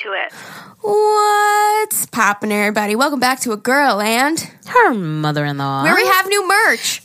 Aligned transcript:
into 0.00 0.14
it. 0.16 0.32
What's 0.82 2.06
poppin', 2.06 2.52
everybody? 2.52 2.96
Welcome 2.96 3.20
back 3.20 3.40
to 3.40 3.52
a 3.52 3.56
girl 3.56 4.00
and 4.00 4.38
Her 4.66 4.94
mother-in-law. 4.94 5.82
where 5.82 5.94
we 5.94 6.06
have 6.06 6.26
new 6.26 6.48
merch. 6.48 7.02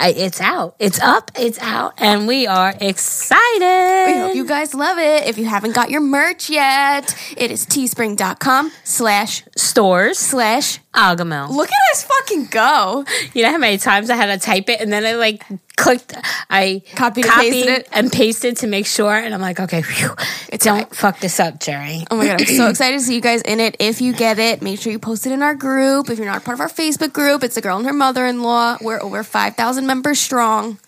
I, 0.00 0.10
it's 0.10 0.40
out. 0.40 0.76
It's 0.78 1.00
up. 1.00 1.32
It's 1.36 1.58
out, 1.58 1.94
and 1.98 2.28
we 2.28 2.46
are 2.46 2.72
excited. 2.80 4.12
We 4.14 4.18
hope 4.20 4.36
you 4.36 4.46
guys 4.46 4.72
love 4.72 4.96
it. 4.98 5.26
If 5.26 5.38
you 5.38 5.46
haven't 5.46 5.74
got 5.74 5.90
your 5.90 6.00
merch 6.00 6.48
yet, 6.48 7.16
it 7.36 7.50
is 7.50 7.66
teespring.com 7.66 8.70
slash 8.84 9.42
Stores 9.56 10.18
slash. 10.18 10.78
Agahmil. 10.98 11.50
Look 11.50 11.68
at 11.68 11.94
us 11.94 12.02
fucking 12.04 12.46
go. 12.46 13.04
You 13.32 13.44
know 13.44 13.50
how 13.52 13.58
many 13.58 13.78
times 13.78 14.10
I 14.10 14.16
had 14.16 14.26
to 14.26 14.44
type 14.44 14.68
it, 14.68 14.80
and 14.80 14.92
then 14.92 15.06
I 15.06 15.12
like 15.14 15.44
clicked. 15.76 16.12
I 16.50 16.82
Copied 16.96 17.24
and 17.26 17.34
pasted 17.34 17.68
it? 17.68 17.88
and 17.92 18.10
pasted 18.10 18.56
to 18.58 18.66
make 18.66 18.84
sure, 18.86 19.12
and 19.14 19.32
I'm 19.32 19.40
like, 19.40 19.60
okay, 19.60 19.80
phew, 19.82 20.10
don't 20.58 20.92
fuck 20.94 21.20
this 21.20 21.38
up, 21.38 21.60
Geri. 21.60 22.04
Oh 22.10 22.16
my 22.16 22.26
god, 22.26 22.40
I'm 22.40 22.46
so 22.46 22.66
excited 22.70 22.98
to 22.98 23.04
see 23.04 23.14
you 23.14 23.20
guys 23.20 23.42
in 23.42 23.60
it. 23.60 23.76
If 23.78 24.00
you 24.00 24.12
get 24.12 24.40
it, 24.40 24.60
make 24.60 24.80
sure 24.80 24.90
you 24.90 24.98
post 24.98 25.24
it 25.26 25.32
in 25.32 25.40
our 25.42 25.54
group. 25.54 26.10
If 26.10 26.18
you're 26.18 26.26
not 26.26 26.44
part 26.44 26.56
of 26.56 26.60
our 26.60 26.68
Facebook 26.68 27.12
group, 27.12 27.44
it's 27.44 27.56
a 27.56 27.60
girl 27.60 27.76
and 27.78 27.86
her 27.86 27.92
mother-in-law. 27.92 28.78
We're 28.80 29.00
over 29.00 29.22
5,000 29.22 29.86
members 29.86 30.18
strong. 30.18 30.78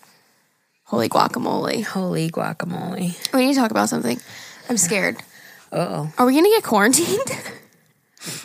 Holy 0.83 1.07
guacamole. 1.07 1.85
Holy 1.85 2.29
guacamole! 2.29 3.33
We 3.33 3.45
need 3.45 3.53
to 3.53 3.59
talk 3.61 3.71
about 3.71 3.87
something. 3.87 4.19
I'm 4.69 4.75
scared. 4.75 5.15
Oh, 5.71 6.11
Are 6.17 6.25
we 6.25 6.33
going 6.33 6.43
to 6.43 6.49
get 6.51 6.63
quarantined? 6.63 7.31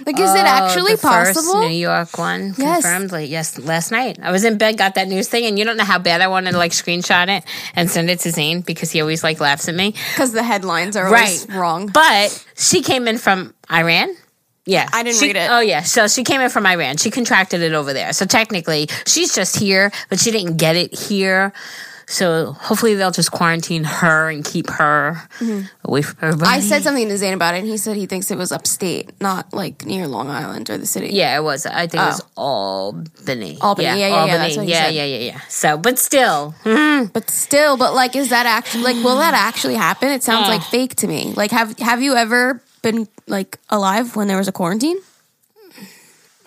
like, 0.06 0.18
is 0.18 0.30
it 0.34 0.38
oh, 0.38 0.46
actually 0.46 0.96
possible? 0.96 1.60
New 1.60 1.74
York 1.76 2.16
one 2.18 2.54
Yes. 2.56 2.82
confirmed. 2.82 3.12
Like, 3.12 3.28
yes, 3.30 3.58
last 3.58 3.90
night 3.90 4.18
I 4.22 4.30
was 4.32 4.44
in 4.44 4.58
bed, 4.58 4.78
got 4.78 4.94
that 4.94 5.08
news 5.08 5.28
thing, 5.28 5.44
and 5.46 5.58
you 5.58 5.64
don't 5.64 5.76
know 5.76 5.84
how 5.84 5.98
bad 5.98 6.20
I 6.20 6.28
wanted 6.28 6.52
to 6.52 6.58
like 6.58 6.72
screenshot 6.72 7.28
it 7.28 7.44
and 7.74 7.90
send 7.90 8.08
it 8.10 8.20
to 8.20 8.30
Zane 8.30 8.60
because 8.62 8.90
he 8.90 9.00
always 9.00 9.22
like 9.22 9.40
laughs 9.40 9.68
at 9.68 9.74
me. 9.74 9.94
Because 10.14 10.32
the 10.32 10.42
headlines 10.42 10.96
are 10.96 11.06
always 11.06 11.46
wrong. 11.50 11.88
But 11.88 12.44
she 12.56 12.82
came 12.82 13.06
in 13.08 13.18
from 13.18 13.54
Iran. 13.70 14.14
Yeah. 14.68 14.88
I 14.92 15.04
didn't 15.04 15.18
She- 15.20 15.26
read 15.26 15.36
it. 15.36 15.48
Oh, 15.50 15.60
yeah. 15.60 15.82
So 15.82 16.08
she 16.08 16.24
came 16.24 16.40
in 16.40 16.50
from 16.50 16.66
Iran. 16.66 16.96
She 16.96 17.10
contracted 17.10 17.62
it 17.62 17.72
over 17.72 17.92
there. 17.92 18.12
So 18.12 18.26
technically, 18.26 18.88
she's 19.06 19.32
just 19.32 19.56
here, 19.56 19.92
but 20.08 20.18
she 20.18 20.32
didn't 20.32 20.56
get 20.56 20.74
it 20.74 20.92
here. 20.98 21.52
So 22.08 22.52
hopefully 22.52 22.94
they'll 22.94 23.10
just 23.10 23.32
quarantine 23.32 23.82
her 23.82 24.30
and 24.30 24.44
keep 24.44 24.70
her 24.70 25.28
away 25.84 26.02
from 26.02 26.18
everybody. 26.22 26.50
Mm-hmm. 26.50 26.58
I 26.58 26.60
said 26.60 26.82
something 26.84 27.08
to 27.08 27.18
Zane 27.18 27.34
about 27.34 27.54
it, 27.56 27.58
and 27.58 27.66
he 27.66 27.76
said 27.76 27.96
he 27.96 28.06
thinks 28.06 28.30
it 28.30 28.38
was 28.38 28.52
upstate, 28.52 29.20
not 29.20 29.52
like 29.52 29.84
near 29.84 30.06
Long 30.06 30.28
Island 30.28 30.70
or 30.70 30.78
the 30.78 30.86
city. 30.86 31.08
Yeah, 31.08 31.36
it 31.36 31.42
was. 31.42 31.66
I 31.66 31.88
think 31.88 31.94
it 31.94 32.06
was 32.06 32.22
Albany. 32.36 33.58
Oh. 33.60 33.68
Albany. 33.68 33.86
Yeah, 33.86 33.94
yeah, 33.96 34.08
yeah, 34.08 34.14
Albany. 34.14 34.56
what 34.56 34.68
yeah, 34.68 34.88
yeah, 34.88 35.04
yeah, 35.04 35.18
yeah. 35.18 35.40
So, 35.48 35.76
but 35.76 35.98
still, 35.98 36.54
But 37.12 37.30
still, 37.30 37.76
but 37.76 37.94
like, 37.94 38.16
is 38.16 38.30
that 38.30 38.46
actually 38.46 38.84
like, 38.84 38.96
will 39.04 39.16
that 39.16 39.34
actually 39.34 39.74
happen? 39.74 40.08
It 40.10 40.22
sounds 40.22 40.48
like 40.48 40.62
fake 40.62 40.94
to 40.96 41.08
me. 41.08 41.32
Like, 41.36 41.50
have 41.50 41.78
have 41.78 42.02
you 42.02 42.14
ever 42.14 42.62
been 42.82 43.08
like 43.26 43.58
alive 43.68 44.14
when 44.16 44.28
there 44.28 44.36
was 44.38 44.48
a 44.48 44.52
quarantine? 44.52 44.96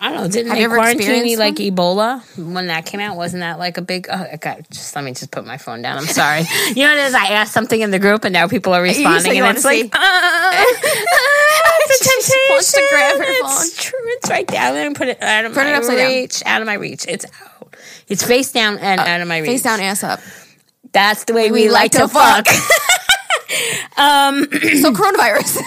I 0.02 0.12
don't 0.12 0.22
know. 0.22 0.28
Didn't 0.28 0.46
Have 0.48 0.56
they 0.56 0.60
you 0.60 0.64
ever 0.64 0.76
quarantine 0.76 1.00
experienced 1.00 1.38
like 1.38 1.54
Ebola 1.56 2.22
when 2.52 2.68
that 2.68 2.86
came 2.86 3.00
out? 3.00 3.16
Wasn't 3.16 3.40
that 3.40 3.58
like 3.58 3.76
a 3.76 3.82
big? 3.82 4.06
Oh, 4.10 4.24
God! 4.40 4.66
just 4.72 4.96
let 4.96 5.04
me 5.04 5.12
just 5.12 5.30
put 5.30 5.44
my 5.44 5.58
phone 5.58 5.82
down. 5.82 5.98
I'm 5.98 6.06
sorry. 6.06 6.40
you 6.68 6.76
know 6.84 6.88
what 6.88 6.98
it 6.98 7.04
is? 7.04 7.14
I 7.14 7.26
asked 7.26 7.52
something 7.52 7.78
in 7.80 7.90
the 7.90 7.98
group 7.98 8.24
and 8.24 8.32
now 8.32 8.48
people 8.48 8.72
are 8.72 8.80
responding, 8.82 9.38
and 9.38 9.54
it's 9.56 9.64
like, 9.64 9.84
uh, 9.94 10.52
it's 10.52 12.00
a 12.00 12.04
She 12.04 12.10
temptation. 12.10 12.40
wants 12.50 12.72
to 12.72 12.86
grab 12.90 13.16
her 13.18 13.24
It's 13.26 13.76
true. 13.84 13.98
It's 14.04 14.30
right 14.30 14.46
down 14.46 14.74
there 14.74 14.86
and 14.86 14.96
put 14.96 15.08
it 15.08 15.22
out 15.22 15.44
of 15.44 15.52
Turn 15.54 15.66
my 15.66 15.74
upside 15.74 15.98
down. 15.98 16.08
reach. 16.08 16.42
Out 16.46 16.62
of 16.62 16.66
my 16.66 16.74
reach. 16.74 17.04
It's 17.06 17.26
out. 17.26 17.76
It's 18.08 18.22
face 18.24 18.52
down 18.52 18.78
and 18.78 19.00
out 19.00 19.20
of 19.20 19.28
my 19.28 19.38
reach. 19.38 19.48
Uh, 19.48 19.52
Face 19.52 19.62
down, 19.62 19.80
ass 19.80 20.02
up. 20.02 20.20
That's 20.92 21.24
the 21.24 21.34
way 21.34 21.50
we, 21.52 21.68
like, 21.70 21.92
to 21.92 22.08
fuck. 22.08 22.46
Um 23.96 24.44
So 24.44 24.92
coronavirus. 24.92 25.58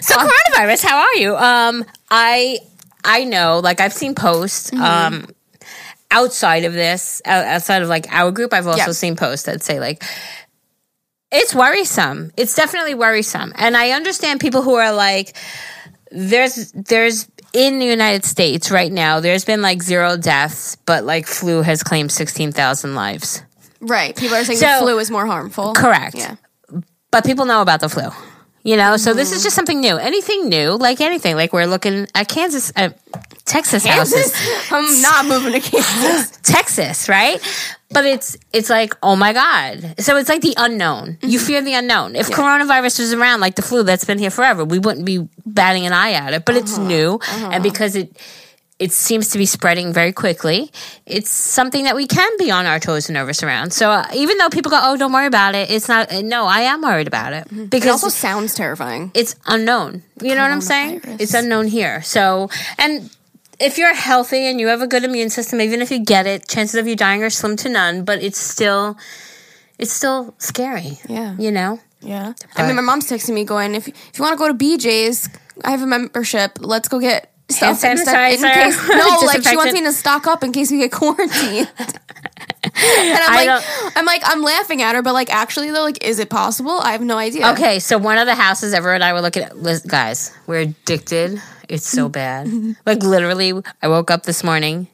So 0.00 0.14
coronavirus, 0.16 0.84
how 0.84 0.98
are 0.98 1.14
you? 1.16 1.36
Um, 1.36 1.84
I 2.10 2.58
I 3.04 3.24
know, 3.24 3.60
like 3.62 3.80
I've 3.80 3.92
seen 3.92 4.14
posts. 4.14 4.70
Mm-hmm. 4.70 4.82
Um, 4.82 5.26
outside 6.10 6.64
of 6.64 6.72
this, 6.74 7.22
outside 7.24 7.82
of 7.82 7.88
like 7.88 8.06
our 8.12 8.30
group, 8.30 8.52
I've 8.52 8.66
also 8.66 8.78
Yeah. 8.86 8.92
seen 8.92 9.16
posts 9.16 9.46
that 9.46 9.62
say 9.62 9.80
like 9.80 10.02
it's 11.30 11.54
worrisome. 11.54 12.30
It's 12.36 12.54
definitely 12.54 12.94
worrisome, 12.94 13.52
and 13.56 13.76
I 13.76 13.90
understand 13.92 14.40
people 14.40 14.62
who 14.62 14.74
are 14.74 14.92
like, 14.92 15.34
there's 16.10 16.70
there's 16.72 17.26
in 17.54 17.78
the 17.78 17.86
United 17.86 18.24
States 18.24 18.70
right 18.70 18.92
now, 18.92 19.20
there's 19.20 19.44
been 19.44 19.62
like 19.62 19.82
zero 19.82 20.16
deaths, 20.16 20.76
but 20.86 21.04
like 21.04 21.26
flu 21.26 21.62
has 21.62 21.82
claimed 21.82 22.12
sixteen 22.12 22.52
thousand 22.52 22.94
lives. 22.94 23.42
right. 23.80 24.14
People 24.14 24.36
are 24.36 24.44
saying 24.44 24.58
So- 24.58 24.66
the 24.66 24.80
flu 24.86 24.98
is 24.98 25.10
more 25.10 25.26
harmful. 25.26 25.72
Correct. 25.72 26.14
Yeah. 26.14 26.36
but 27.10 27.24
people 27.24 27.44
know 27.46 27.60
about 27.62 27.80
the 27.80 27.88
flu. 27.88 28.08
You 28.64 28.76
know, 28.76 28.96
so 28.96 29.12
this 29.12 29.32
is 29.32 29.38
mm-hmm. 29.38 29.44
just 29.44 29.56
something 29.56 29.80
new. 29.80 29.96
Anything 29.96 30.48
new, 30.48 30.76
like 30.76 31.00
anything, 31.00 31.34
like 31.34 31.52
we're 31.52 31.66
looking 31.66 32.06
at 32.14 32.28
Kansas, 32.28 32.72
uh, 32.76 32.90
Texas 33.44 33.84
houses, 33.84 34.32
I'm 34.70 35.02
not 35.02 35.26
moving 35.26 35.60
to 35.60 35.60
Kansas. 35.70 36.38
Texas, 36.42 37.08
right? 37.08 37.40
But 37.90 38.04
it's 38.04 38.36
it's 38.52 38.70
like, 38.70 38.94
oh 39.02 39.16
my 39.16 39.32
god! 39.32 40.00
So 40.00 40.16
it's 40.16 40.28
like 40.28 40.42
the 40.42 40.54
unknown. 40.56 41.18
You 41.22 41.38
mm-hmm. 41.38 41.46
fear 41.46 41.62
the 41.62 41.74
unknown. 41.74 42.14
If 42.14 42.30
coronavirus 42.30 43.00
was 43.00 43.12
around, 43.12 43.40
like 43.40 43.56
the 43.56 43.62
flu 43.62 43.82
that's 43.82 44.04
been 44.04 44.18
here 44.18 44.30
forever, 44.30 44.64
we 44.64 44.78
wouldn't 44.78 45.04
be 45.04 45.28
batting 45.44 45.84
an 45.84 45.92
eye 45.92 46.12
at 46.12 46.32
it. 46.32 46.44
But 46.44 46.56
it's 46.56 46.78
uh-huh. 46.78 46.88
new, 46.88 47.14
uh-huh. 47.14 47.50
and 47.52 47.62
because 47.62 47.96
it 47.96 48.16
it 48.84 48.90
seems 48.92 49.30
to 49.30 49.38
be 49.38 49.46
spreading 49.46 49.92
very 49.92 50.12
quickly. 50.12 50.70
It's 51.06 51.30
something 51.30 51.84
that 51.84 51.94
we 51.96 52.06
can 52.06 52.30
be 52.38 52.50
on 52.50 52.64
our 52.66 52.80
toes 52.80 53.08
and 53.08 53.14
nervous 53.14 53.42
around. 53.42 53.72
So 53.72 53.90
uh, 53.90 54.06
even 54.14 54.38
though 54.38 54.50
people 54.50 54.70
go, 54.70 54.80
"Oh, 54.82 54.96
don't 54.96 55.12
worry 55.12 55.26
about 55.26 55.54
it," 55.54 55.70
it's 55.70 55.88
not. 55.88 56.10
uh, 56.12 56.20
No, 56.22 56.46
I 56.46 56.60
am 56.72 56.80
worried 56.82 57.06
about 57.06 57.32
it 57.32 57.44
It 57.50 57.70
because 57.70 57.86
it 57.88 57.92
also 57.98 58.08
sounds 58.08 58.54
terrifying. 58.54 59.10
it's 59.14 59.34
unknown. 59.46 60.02
You 60.20 60.34
know 60.34 60.42
what 60.42 60.50
I'm 60.50 60.60
saying? 60.60 61.00
It's 61.20 61.34
unknown 61.34 61.66
here. 61.68 62.02
So, 62.02 62.48
and 62.78 63.10
if 63.58 63.78
you're 63.78 63.94
healthy 63.94 64.46
and 64.50 64.58
you 64.60 64.68
have 64.68 64.82
a 64.82 64.86
good 64.86 65.04
immune 65.04 65.30
system, 65.30 65.60
even 65.60 65.80
if 65.82 65.90
you 65.90 65.98
get 66.04 66.26
it, 66.26 66.48
chances 66.48 66.74
of 66.80 66.86
you 66.88 66.96
dying 66.96 67.22
are 67.22 67.30
slim 67.30 67.56
to 67.56 67.68
none. 67.68 68.04
But 68.04 68.22
it's 68.22 68.38
still, 68.38 68.96
it's 69.78 69.92
still 69.92 70.34
scary. 70.38 70.98
Yeah. 71.08 71.36
You 71.38 71.50
know. 71.50 71.78
Yeah. 72.00 72.32
I 72.56 72.66
mean, 72.66 72.74
my 72.76 72.82
mom's 72.82 73.06
texting 73.08 73.34
me 73.34 73.44
going, 73.44 73.74
if, 73.76 73.86
if 73.88 74.18
you 74.18 74.22
want 74.24 74.34
to 74.34 74.38
go 74.38 74.48
to 74.48 74.54
BJ's, 74.54 75.28
I 75.64 75.70
have 75.70 75.82
a 75.82 75.86
membership. 75.86 76.58
Let's 76.60 76.88
go 76.88 76.98
get 76.98 77.20
stuff 77.20 77.31
Hand 77.50 77.78
sto- 77.78 77.90
in 77.92 77.96
case. 77.98 78.42
No, 78.88 79.20
like 79.26 79.42
she 79.42 79.56
wants 79.56 79.72
me 79.74 79.82
to 79.82 79.92
stock 79.92 80.26
up 80.26 80.42
in 80.42 80.52
case 80.52 80.70
we 80.70 80.78
get 80.78 80.92
quarantined. 80.92 81.70
and 82.64 82.72
I'm 82.74 83.30
I 83.30 83.44
like, 83.46 83.96
I'm 83.96 84.04
like, 84.06 84.22
I'm 84.24 84.42
laughing 84.42 84.82
at 84.82 84.94
her, 84.94 85.02
but 85.02 85.12
like, 85.12 85.32
actually, 85.32 85.70
though, 85.70 85.82
like, 85.82 86.02
is 86.04 86.18
it 86.18 86.30
possible? 86.30 86.78
I 86.80 86.92
have 86.92 87.02
no 87.02 87.18
idea. 87.18 87.50
Okay, 87.52 87.78
so 87.78 87.98
one 87.98 88.18
of 88.18 88.26
the 88.26 88.34
houses 88.34 88.72
Everett 88.72 88.96
and 88.96 89.04
I 89.04 89.12
were 89.12 89.20
looking 89.20 89.42
at, 89.42 89.86
guys, 89.86 90.32
we're 90.46 90.60
addicted. 90.60 91.42
It's 91.68 91.86
so 91.86 92.08
bad. 92.20 92.48
like 92.86 93.02
literally, 93.02 93.52
I 93.82 93.88
woke 93.88 94.10
up 94.10 94.22
this 94.24 94.44
morning. 94.44 94.88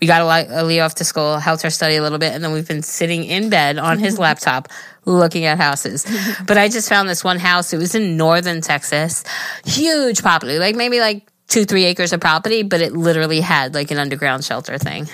We 0.00 0.06
got 0.08 0.48
a 0.50 0.64
Leo 0.64 0.84
off 0.84 0.96
to 0.96 1.04
school, 1.04 1.38
helped 1.38 1.62
her 1.62 1.70
study 1.70 1.96
a 1.96 2.02
little 2.02 2.18
bit, 2.18 2.34
and 2.34 2.44
then 2.44 2.52
we've 2.52 2.66
been 2.68 2.82
sitting 2.82 3.24
in 3.24 3.48
bed 3.48 3.78
on 3.78 3.98
his 3.98 4.18
laptop 4.18 4.68
looking 5.06 5.44
at 5.44 5.56
houses. 5.56 6.04
but 6.46 6.58
I 6.58 6.68
just 6.68 6.88
found 6.88 7.08
this 7.08 7.24
one 7.24 7.38
house. 7.38 7.72
It 7.72 7.78
was 7.78 7.94
in 7.94 8.16
northern 8.16 8.60
Texas, 8.60 9.24
huge 9.64 10.20
property, 10.20 10.58
like 10.58 10.76
maybe 10.76 11.00
like 11.00 11.26
two, 11.48 11.64
three 11.64 11.84
acres 11.84 12.12
of 12.12 12.20
property, 12.20 12.62
but 12.62 12.80
it 12.80 12.92
literally 12.92 13.40
had 13.40 13.74
like 13.74 13.90
an 13.90 13.98
underground 13.98 14.44
shelter 14.44 14.78
thing. 14.78 15.08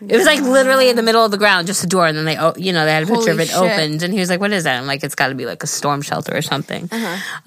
It 0.00 0.16
was 0.16 0.26
like 0.26 0.40
literally 0.40 0.88
in 0.90 0.96
the 0.96 1.02
middle 1.02 1.24
of 1.24 1.32
the 1.32 1.38
ground, 1.38 1.66
just 1.66 1.82
a 1.82 1.86
door, 1.88 2.06
and 2.06 2.16
then 2.16 2.24
they, 2.24 2.34
you 2.56 2.72
know, 2.72 2.84
they 2.84 2.92
had 2.92 3.02
a 3.02 3.06
picture 3.06 3.16
Holy 3.16 3.30
of 3.32 3.40
it 3.40 3.48
shit. 3.48 3.56
opened, 3.56 4.02
and 4.04 4.14
he 4.14 4.20
was 4.20 4.30
like, 4.30 4.38
"What 4.40 4.52
is 4.52 4.62
that?" 4.62 4.78
I'm 4.78 4.86
like, 4.86 5.02
"It's 5.02 5.16
got 5.16 5.28
to 5.28 5.34
be 5.34 5.44
like 5.44 5.62
a 5.64 5.66
storm 5.66 6.02
shelter 6.02 6.36
or 6.36 6.42
something." 6.42 6.88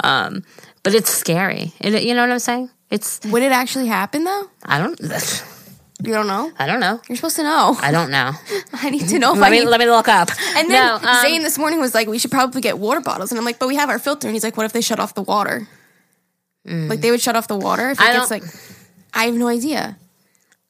Um, 0.03 0.43
but 0.83 0.93
it's 0.93 1.09
scary. 1.09 1.71
It, 1.79 2.03
you 2.03 2.13
know 2.13 2.21
what 2.21 2.31
I'm 2.31 2.39
saying? 2.39 2.69
It's 2.89 3.21
Would 3.25 3.41
it 3.43 3.53
actually 3.53 3.87
happen, 3.87 4.25
though? 4.25 4.49
I 4.65 4.79
don't 4.79 4.99
You 6.03 6.11
don't 6.13 6.27
know? 6.27 6.51
I 6.59 6.65
don't 6.67 6.81
know. 6.81 6.99
You're 7.07 7.15
supposed 7.15 7.37
to 7.37 7.43
know. 7.43 7.77
I 7.79 7.91
don't 7.91 8.11
know. 8.11 8.31
I 8.73 8.89
need 8.89 9.07
to 9.09 9.19
know 9.19 9.31
if 9.33 9.37
I 9.37 9.43
Let 9.43 9.51
me 9.51 9.59
need. 9.59 9.67
let 9.67 9.79
me 9.79 9.85
look 9.85 10.09
up. 10.09 10.29
and 10.57 10.69
then 10.69 11.01
no, 11.01 11.07
um, 11.09 11.21
Zane 11.21 11.43
this 11.43 11.57
morning 11.57 11.79
was 11.79 11.93
like, 11.93 12.07
we 12.09 12.17
should 12.17 12.31
probably 12.31 12.59
get 12.59 12.79
water 12.79 12.99
bottles. 12.99 13.31
And 13.31 13.39
I'm 13.39 13.45
like, 13.45 13.59
but 13.59 13.67
we 13.69 13.75
have 13.77 13.89
our 13.89 13.99
filter. 13.99 14.27
And 14.27 14.35
he's 14.35 14.43
like, 14.43 14.57
what 14.57 14.65
if 14.65 14.73
they 14.73 14.81
shut 14.81 14.99
off 14.99 15.13
the 15.13 15.21
water? 15.21 15.69
Like, 16.65 17.01
they 17.01 17.09
would 17.11 17.21
shut 17.21 17.35
off 17.35 17.47
the 17.47 17.57
water 17.57 17.89
if 17.91 17.99
it 17.99 18.03
Mm. 18.03 18.09
I 18.09 18.13
gets 18.13 18.31
like. 18.31 18.43
I 19.13 19.25
have 19.25 19.35
no 19.35 19.47
idea. 19.47 19.97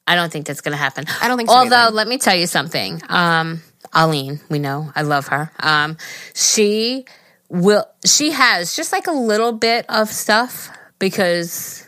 I 0.06 0.14
don't 0.16 0.32
think 0.32 0.46
that's 0.46 0.60
gonna 0.62 0.76
happen. 0.76 1.04
I 1.20 1.28
don't 1.28 1.36
think 1.36 1.48
so 1.48 1.54
Although, 1.56 1.76
either. 1.76 1.94
let 1.94 2.08
me 2.08 2.18
tell 2.18 2.34
you 2.34 2.46
something. 2.46 3.00
Um, 3.08 3.62
Aline, 3.92 4.40
we 4.48 4.58
know 4.58 4.90
I 4.96 5.02
love 5.02 5.28
her. 5.28 5.52
Um, 5.60 5.96
she 6.34 7.04
will. 7.48 7.84
She 8.04 8.30
has 8.32 8.74
just 8.74 8.90
like 8.92 9.06
a 9.06 9.12
little 9.12 9.52
bit 9.52 9.84
of 9.88 10.08
stuff 10.08 10.70
because, 10.98 11.86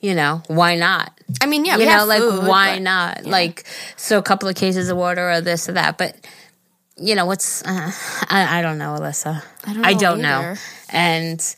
you 0.00 0.14
know, 0.14 0.42
why 0.46 0.76
not? 0.76 1.10
I 1.42 1.46
mean, 1.46 1.64
yeah, 1.64 1.72
you 1.74 1.80
we 1.80 1.84
know, 1.86 1.90
have 1.90 2.08
like 2.08 2.20
food, 2.20 2.46
why 2.46 2.76
but- 2.76 2.82
not? 2.82 3.26
Like, 3.26 3.64
so 3.96 4.16
a 4.18 4.22
couple 4.22 4.48
of 4.48 4.54
cases 4.54 4.88
of 4.90 4.96
water 4.96 5.28
or 5.30 5.40
this 5.40 5.68
or 5.68 5.72
that, 5.72 5.98
but. 5.98 6.14
You 6.96 7.16
know 7.16 7.26
what's? 7.26 7.60
Uh, 7.64 7.90
I 8.30 8.60
I 8.60 8.62
don't 8.62 8.78
know, 8.78 8.94
Alyssa. 8.96 9.42
I 9.66 9.72
don't 9.74 9.84
I 9.84 9.92
know 9.94 9.98
don't 9.98 10.20
know, 10.22 10.54
and 10.90 11.56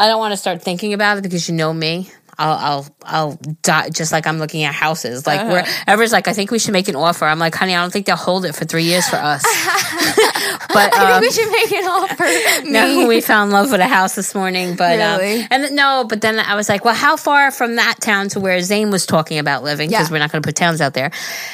I 0.00 0.06
don't 0.06 0.20
want 0.20 0.30
to 0.30 0.36
start 0.36 0.62
thinking 0.62 0.94
about 0.94 1.18
it 1.18 1.22
because 1.22 1.48
you 1.48 1.56
know 1.56 1.74
me. 1.74 2.08
I'll 2.38 2.56
I'll 2.58 2.86
I'll 3.04 3.38
die 3.62 3.90
just 3.90 4.12
like 4.12 4.26
I'm 4.26 4.38
looking 4.38 4.62
at 4.62 4.74
houses. 4.74 5.26
Like 5.26 5.40
Uh-huh. 5.40 5.50
where 5.50 5.66
Ever's 5.86 6.12
like, 6.12 6.28
I 6.28 6.32
think 6.32 6.50
we 6.50 6.58
should 6.58 6.72
make 6.72 6.88
an 6.88 6.96
offer. 6.96 7.24
I'm 7.24 7.38
like, 7.38 7.54
honey, 7.54 7.74
I 7.74 7.80
don't 7.80 7.92
think 7.92 8.06
they'll 8.06 8.16
hold 8.16 8.44
it 8.44 8.54
for 8.54 8.64
three 8.64 8.84
years 8.84 9.08
for 9.08 9.16
us. 9.16 9.42
but 10.72 10.94
I 10.94 11.12
um, 11.16 11.20
think 11.20 11.22
we 11.22 11.30
should 11.30 11.50
make 11.50 11.72
an 11.72 11.88
offer. 11.88 12.64
no, 12.70 13.06
we 13.06 13.20
fell 13.20 13.44
in 13.44 13.50
love 13.50 13.70
with 13.70 13.80
a 13.80 13.86
house 13.88 14.14
this 14.14 14.34
morning. 14.34 14.76
But 14.76 14.98
Really? 14.98 15.40
um, 15.42 15.48
and 15.50 15.62
th- 15.64 15.72
no, 15.72 16.04
but 16.08 16.20
then 16.20 16.38
I 16.38 16.54
was 16.54 16.68
like, 16.68 16.84
well, 16.84 16.94
how 16.94 17.16
far 17.16 17.50
from 17.50 17.76
that 17.76 18.00
town 18.00 18.28
to 18.30 18.40
where 18.40 18.60
Zane 18.62 18.90
was 18.90 19.06
talking 19.06 19.38
about 19.38 19.62
living? 19.64 19.88
Because 19.88 20.08
Yeah. 20.08 20.12
we're 20.12 20.18
not 20.20 20.30
going 20.30 20.42
to 20.42 20.46
put 20.46 20.56
towns 20.56 20.80
out 20.80 20.94
there. 20.94 21.10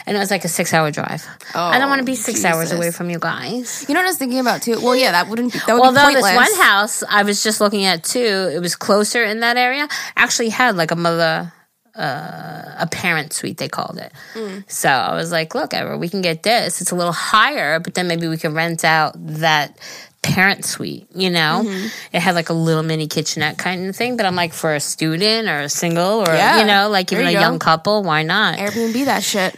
And 0.07 0.17
it 0.17 0.21
was 0.21 0.31
like 0.31 0.45
a 0.45 0.49
six 0.49 0.75
hour 0.75 0.91
drive. 0.91 1.27
Oh, 1.55 1.61
I 1.61 1.79
don't 1.79 1.89
want 1.89 2.01
to 2.01 2.05
be 2.05 2.15
six 2.15 2.45
hours 2.45 2.73
away 2.73 2.91
from 2.91 3.09
you 3.11 3.19
guys. 3.19 3.85
You 3.89 3.95
know 3.95 4.01
what 4.01 4.07
I 4.07 4.11
was 4.11 4.19
thinking 4.19 4.41
about 4.41 4.63
too? 4.63 4.81
Well, 4.81 4.97
yeah, 4.97 5.13
that 5.13 5.29
wouldn't 5.29 5.53
be 5.53 5.59
that 5.67 5.75
would 5.75 5.83
Although 5.85 6.09
be 6.09 6.15
this 6.15 6.35
one 6.37 6.55
house 6.61 7.03
I 7.09 7.23
was 7.23 7.43
just 7.43 7.61
looking 7.61 7.85
at 7.85 8.05
too, 8.05 8.51
it 8.53 8.61
was 8.61 8.77
closer 8.77 9.25
in 9.25 9.41
that 9.41 9.57
area. 9.57 9.89
Actually 10.17 10.51
had 10.51 10.74
like 10.77 10.91
a 10.91 10.97
mother, 10.97 11.53
uh, 11.97 12.75
a 12.79 12.89
parent 12.91 13.33
suite 13.33 13.59
they 13.59 13.69
called 13.69 13.99
it. 13.99 14.13
Mm. 14.35 14.69
So 14.71 14.89
I 14.89 15.15
was 15.15 15.31
like, 15.33 15.55
look, 15.55 15.73
Ever, 15.75 15.97
we 15.97 16.09
can 16.09 16.23
get 16.23 16.43
this. 16.43 16.81
It's 16.81 16.91
a 16.91 16.97
little 16.97 17.13
higher, 17.13 17.79
but 17.81 17.95
then 17.95 18.09
maybe 18.09 18.27
we 18.29 18.37
can 18.37 18.53
rent 18.55 18.85
out 18.85 19.13
that 19.17 19.79
parent 20.23 20.65
suite. 20.65 21.07
You 21.15 21.31
know, 21.31 21.63
Mm-hmm. 21.65 21.87
it 22.17 22.21
had 22.21 22.35
like 22.35 22.49
a 22.49 22.55
little 22.55 22.83
mini 22.83 23.07
kitchenette 23.07 23.59
kind 23.59 23.87
of 23.89 23.95
thing. 23.95 24.17
But 24.17 24.27
I'm 24.27 24.35
like, 24.37 24.53
for 24.53 24.75
a 24.75 24.81
student 24.81 25.49
or 25.49 25.61
a 25.61 25.69
single 25.69 26.21
or 26.27 26.35
Yeah. 26.35 26.61
you 26.61 26.67
know, 26.67 26.89
like 26.89 27.13
even 27.13 27.27
a 27.27 27.33
go. 27.33 27.41
young 27.41 27.59
couple, 27.59 28.03
why 28.03 28.23
not? 28.23 28.59
Airbnb 28.59 29.05
that 29.05 29.23
shit. 29.23 29.55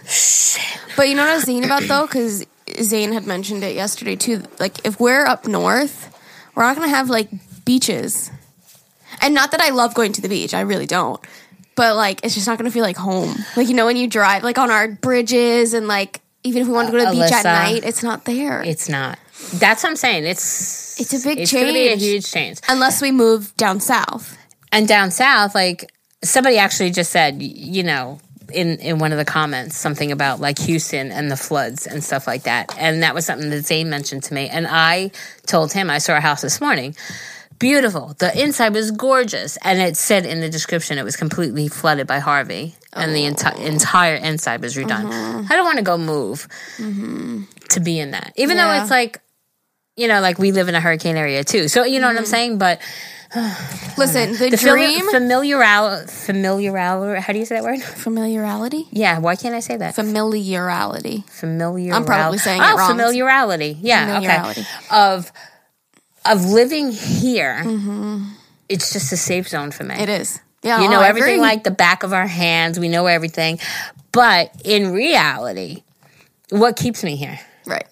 But 0.96 1.08
you 1.08 1.14
know 1.14 1.22
what 1.22 1.30
I 1.30 1.34
was 1.36 1.44
thinking 1.44 1.64
about 1.64 1.82
though, 1.84 2.06
because 2.06 2.44
Zane 2.82 3.12
had 3.12 3.26
mentioned 3.26 3.62
it 3.64 3.74
yesterday 3.76 4.16
too. 4.16 4.42
Like, 4.58 4.84
if 4.84 4.98
we're 4.98 5.24
up 5.24 5.46
north, 5.46 6.12
we're 6.54 6.64
not 6.64 6.74
gonna 6.76 6.88
have 6.88 7.08
like 7.08 7.28
beaches. 7.64 8.30
And 9.20 9.34
not 9.34 9.50
that 9.52 9.60
I 9.60 9.70
love 9.70 9.94
going 9.94 10.12
to 10.12 10.20
the 10.20 10.28
beach, 10.28 10.54
I 10.54 10.60
really 10.60 10.86
don't. 10.86 11.20
But 11.74 11.96
like, 11.96 12.24
it's 12.24 12.34
just 12.34 12.46
not 12.46 12.56
gonna 12.58 12.70
feel 12.70 12.82
like 12.82 12.96
home. 12.96 13.34
Like 13.56 13.68
you 13.68 13.74
know 13.74 13.86
when 13.86 13.96
you 13.96 14.08
drive, 14.08 14.42
like 14.42 14.58
on 14.58 14.70
our 14.70 14.88
bridges, 14.88 15.74
and 15.74 15.86
like 15.88 16.20
even 16.42 16.62
if 16.62 16.68
we 16.68 16.74
want 16.74 16.88
to 16.88 16.92
go 16.92 16.98
to 16.98 17.04
the 17.04 17.10
beach 17.10 17.32
at 17.32 17.44
night, 17.44 17.84
it's 17.84 18.02
not 18.02 18.24
there. 18.24 18.62
It's 18.62 18.88
not. 18.88 19.18
That's 19.54 19.82
what 19.82 19.90
I'm 19.90 19.96
saying. 19.96 20.24
It's 20.24 20.98
It's 21.00 21.12
a 21.12 21.28
big 21.28 21.38
change. 21.38 21.42
It's 21.42 21.52
gonna 21.52 21.72
be 21.72 21.88
a 21.88 21.96
huge 21.96 22.30
change. 22.30 22.58
Unless 22.68 23.02
we 23.02 23.10
move 23.10 23.54
down 23.56 23.80
south. 23.80 24.38
and 24.72 24.88
down 24.88 25.10
south 25.10 25.54
like 25.54 25.92
somebody 26.24 26.56
actually 26.58 26.90
just 26.90 27.12
said 27.12 27.40
you 27.42 27.82
know 27.84 28.18
in 28.52 28.78
in 28.80 28.98
one 28.98 29.12
of 29.12 29.18
the 29.18 29.24
comments 29.24 29.76
something 29.76 30.10
about 30.12 30.40
like 30.40 30.58
Houston 30.60 31.12
and 31.12 31.30
the 31.30 31.36
floods 31.36 31.86
and 31.86 32.02
stuff 32.02 32.26
like 32.26 32.42
that 32.44 32.74
and 32.78 33.02
that 33.02 33.14
was 33.14 33.24
something 33.26 33.50
that 33.50 33.64
Zane 33.66 33.88
mentioned 33.90 34.22
to 34.24 34.34
me 34.34 34.48
and 34.48 34.66
I 34.68 35.10
told 35.46 35.72
him 35.72 35.88
I 35.90 35.98
saw 35.98 36.16
a 36.16 36.20
house 36.20 36.42
this 36.42 36.60
morning 36.60 36.96
beautiful 37.58 38.14
the 38.18 38.40
inside 38.40 38.72
was 38.74 38.90
gorgeous 38.90 39.56
and 39.58 39.80
it 39.80 39.96
said 39.96 40.24
in 40.26 40.40
the 40.40 40.48
description 40.48 40.98
it 40.98 41.04
was 41.04 41.16
completely 41.16 41.68
flooded 41.68 42.06
by 42.06 42.18
Harvey 42.18 42.74
and 42.92 43.14
the 43.14 43.24
enti- 43.24 43.52
oh. 43.54 43.64
entire 43.64 44.14
inside 44.14 44.60
was 44.60 44.76
redone 44.76 45.06
uh-huh. 45.06 45.44
I 45.48 45.56
don't 45.56 45.64
want 45.64 45.78
to 45.78 45.84
go 45.84 45.98
move 45.98 46.48
mm-hmm. 46.76 47.42
to 47.70 47.80
be 47.80 47.98
in 47.98 48.12
that 48.12 48.32
even 48.36 48.56
though 48.56 48.72
it's 48.80 48.90
like 48.90 49.20
you 49.96 50.08
know 50.08 50.20
like 50.20 50.38
we 50.38 50.52
live 50.52 50.68
in 50.68 50.74
a 50.74 50.80
hurricane 50.80 51.16
area 51.16 51.44
too 51.44 51.68
so 51.68 51.84
you 51.84 52.00
know 52.00 52.06
what 52.06 52.16
I'm 52.16 52.22
mm-hmm. 52.22 52.30
saying 52.30 52.58
but 52.58 52.80
Listen, 53.98 54.32
the, 54.32 54.50
the 54.50 54.56
dream, 54.56 55.10
familiar 55.10 55.58
familiar 56.06 57.20
how 57.20 57.32
do 57.32 57.38
you 57.38 57.44
say 57.44 57.56
that 57.56 57.64
word? 57.64 57.82
familiarity, 57.82 58.86
Yeah, 58.92 59.18
why 59.18 59.36
can't 59.36 59.54
I 59.54 59.60
say 59.60 59.76
that? 59.76 59.94
familiarity. 59.94 61.24
Familiar. 61.28 61.92
I'm 61.92 62.04
probably 62.04 62.38
saying 62.38 62.62
it 62.62 62.64
oh, 62.64 62.76
wrong. 62.76 62.90
familiarity. 62.90 63.76
Yeah, 63.80 64.14
Familiarity. 64.14 64.60
okay. 64.60 64.70
Of 64.90 65.32
of 66.30 66.44
living 66.44 66.92
here. 66.92 67.60
Mm-hmm. 67.64 68.24
It's 68.68 68.92
just 68.92 69.12
a 69.12 69.16
safe 69.16 69.48
zone 69.48 69.70
for 69.70 69.84
me. 69.84 69.94
It 69.94 70.08
is. 70.08 70.40
Yeah, 70.62 70.82
You 70.82 70.88
know 70.90 71.00
I 71.00 71.08
everything 71.08 71.34
agree. 71.34 71.40
like 71.42 71.64
the 71.64 71.70
back 71.70 72.02
of 72.02 72.12
our 72.12 72.26
hands. 72.26 72.78
We 72.78 72.88
know 72.88 73.06
everything, 73.06 73.58
but 74.12 74.50
in 74.64 74.92
reality, 74.92 75.84
what 76.50 76.76
keeps 76.76 77.04
me 77.04 77.14
here? 77.16 77.38
right. 77.66 77.86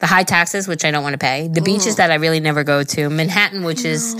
the 0.00 0.06
high 0.06 0.22
taxes, 0.24 0.66
which 0.68 0.84
I 0.84 0.90
don't 0.90 1.02
want 1.02 1.14
to 1.14 1.18
pay, 1.18 1.48
the 1.48 1.60
beaches 1.62 1.96
that 1.96 2.10
I 2.10 2.14
really 2.16 2.40
never 2.40 2.64
go 2.64 2.82
to, 2.84 3.08
Manhattan, 3.10 3.64
which 3.64 3.84
is 3.84 4.14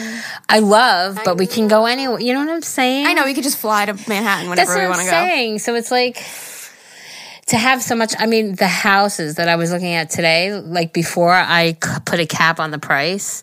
I 0.49 0.59
love, 0.61 1.19
but 1.25 1.37
we 1.39 1.47
can 1.47 1.69
go 1.69 1.87
anywhere. 1.87 2.21
You 2.21 2.33
know 2.35 2.41
what 2.41 2.49
I'm 2.51 2.63
saying? 2.63 3.07
I 3.07 3.13
know 3.15 3.25
we 3.25 3.35
could 3.35 3.45
just 3.45 3.59
fly 3.59 3.87
to 3.87 3.93
Manhattan 4.09 4.51
That's 4.55 4.69
whenever 4.71 4.75
what 4.75 4.81
we 4.83 4.87
want 4.89 4.99
to 5.01 5.05
go. 5.07 5.11
saying. 5.11 5.59
So 5.61 5.75
it's 5.75 5.91
like 5.91 6.17
to 7.47 7.57
have 7.57 7.83
so 7.83 7.95
much. 7.95 8.15
I 8.19 8.27
mean, 8.27 8.55
the 8.57 8.69
houses 8.69 9.37
that 9.37 9.49
I 9.49 9.57
was 9.57 9.71
looking 9.73 9.93
at 9.93 10.11
today, 10.11 10.53
like 10.55 10.93
before 10.93 11.33
I 11.33 11.77
put 12.05 12.21
a 12.21 12.27
cap 12.27 12.61
on 12.61 12.71
the 12.71 12.79
price. 12.79 13.43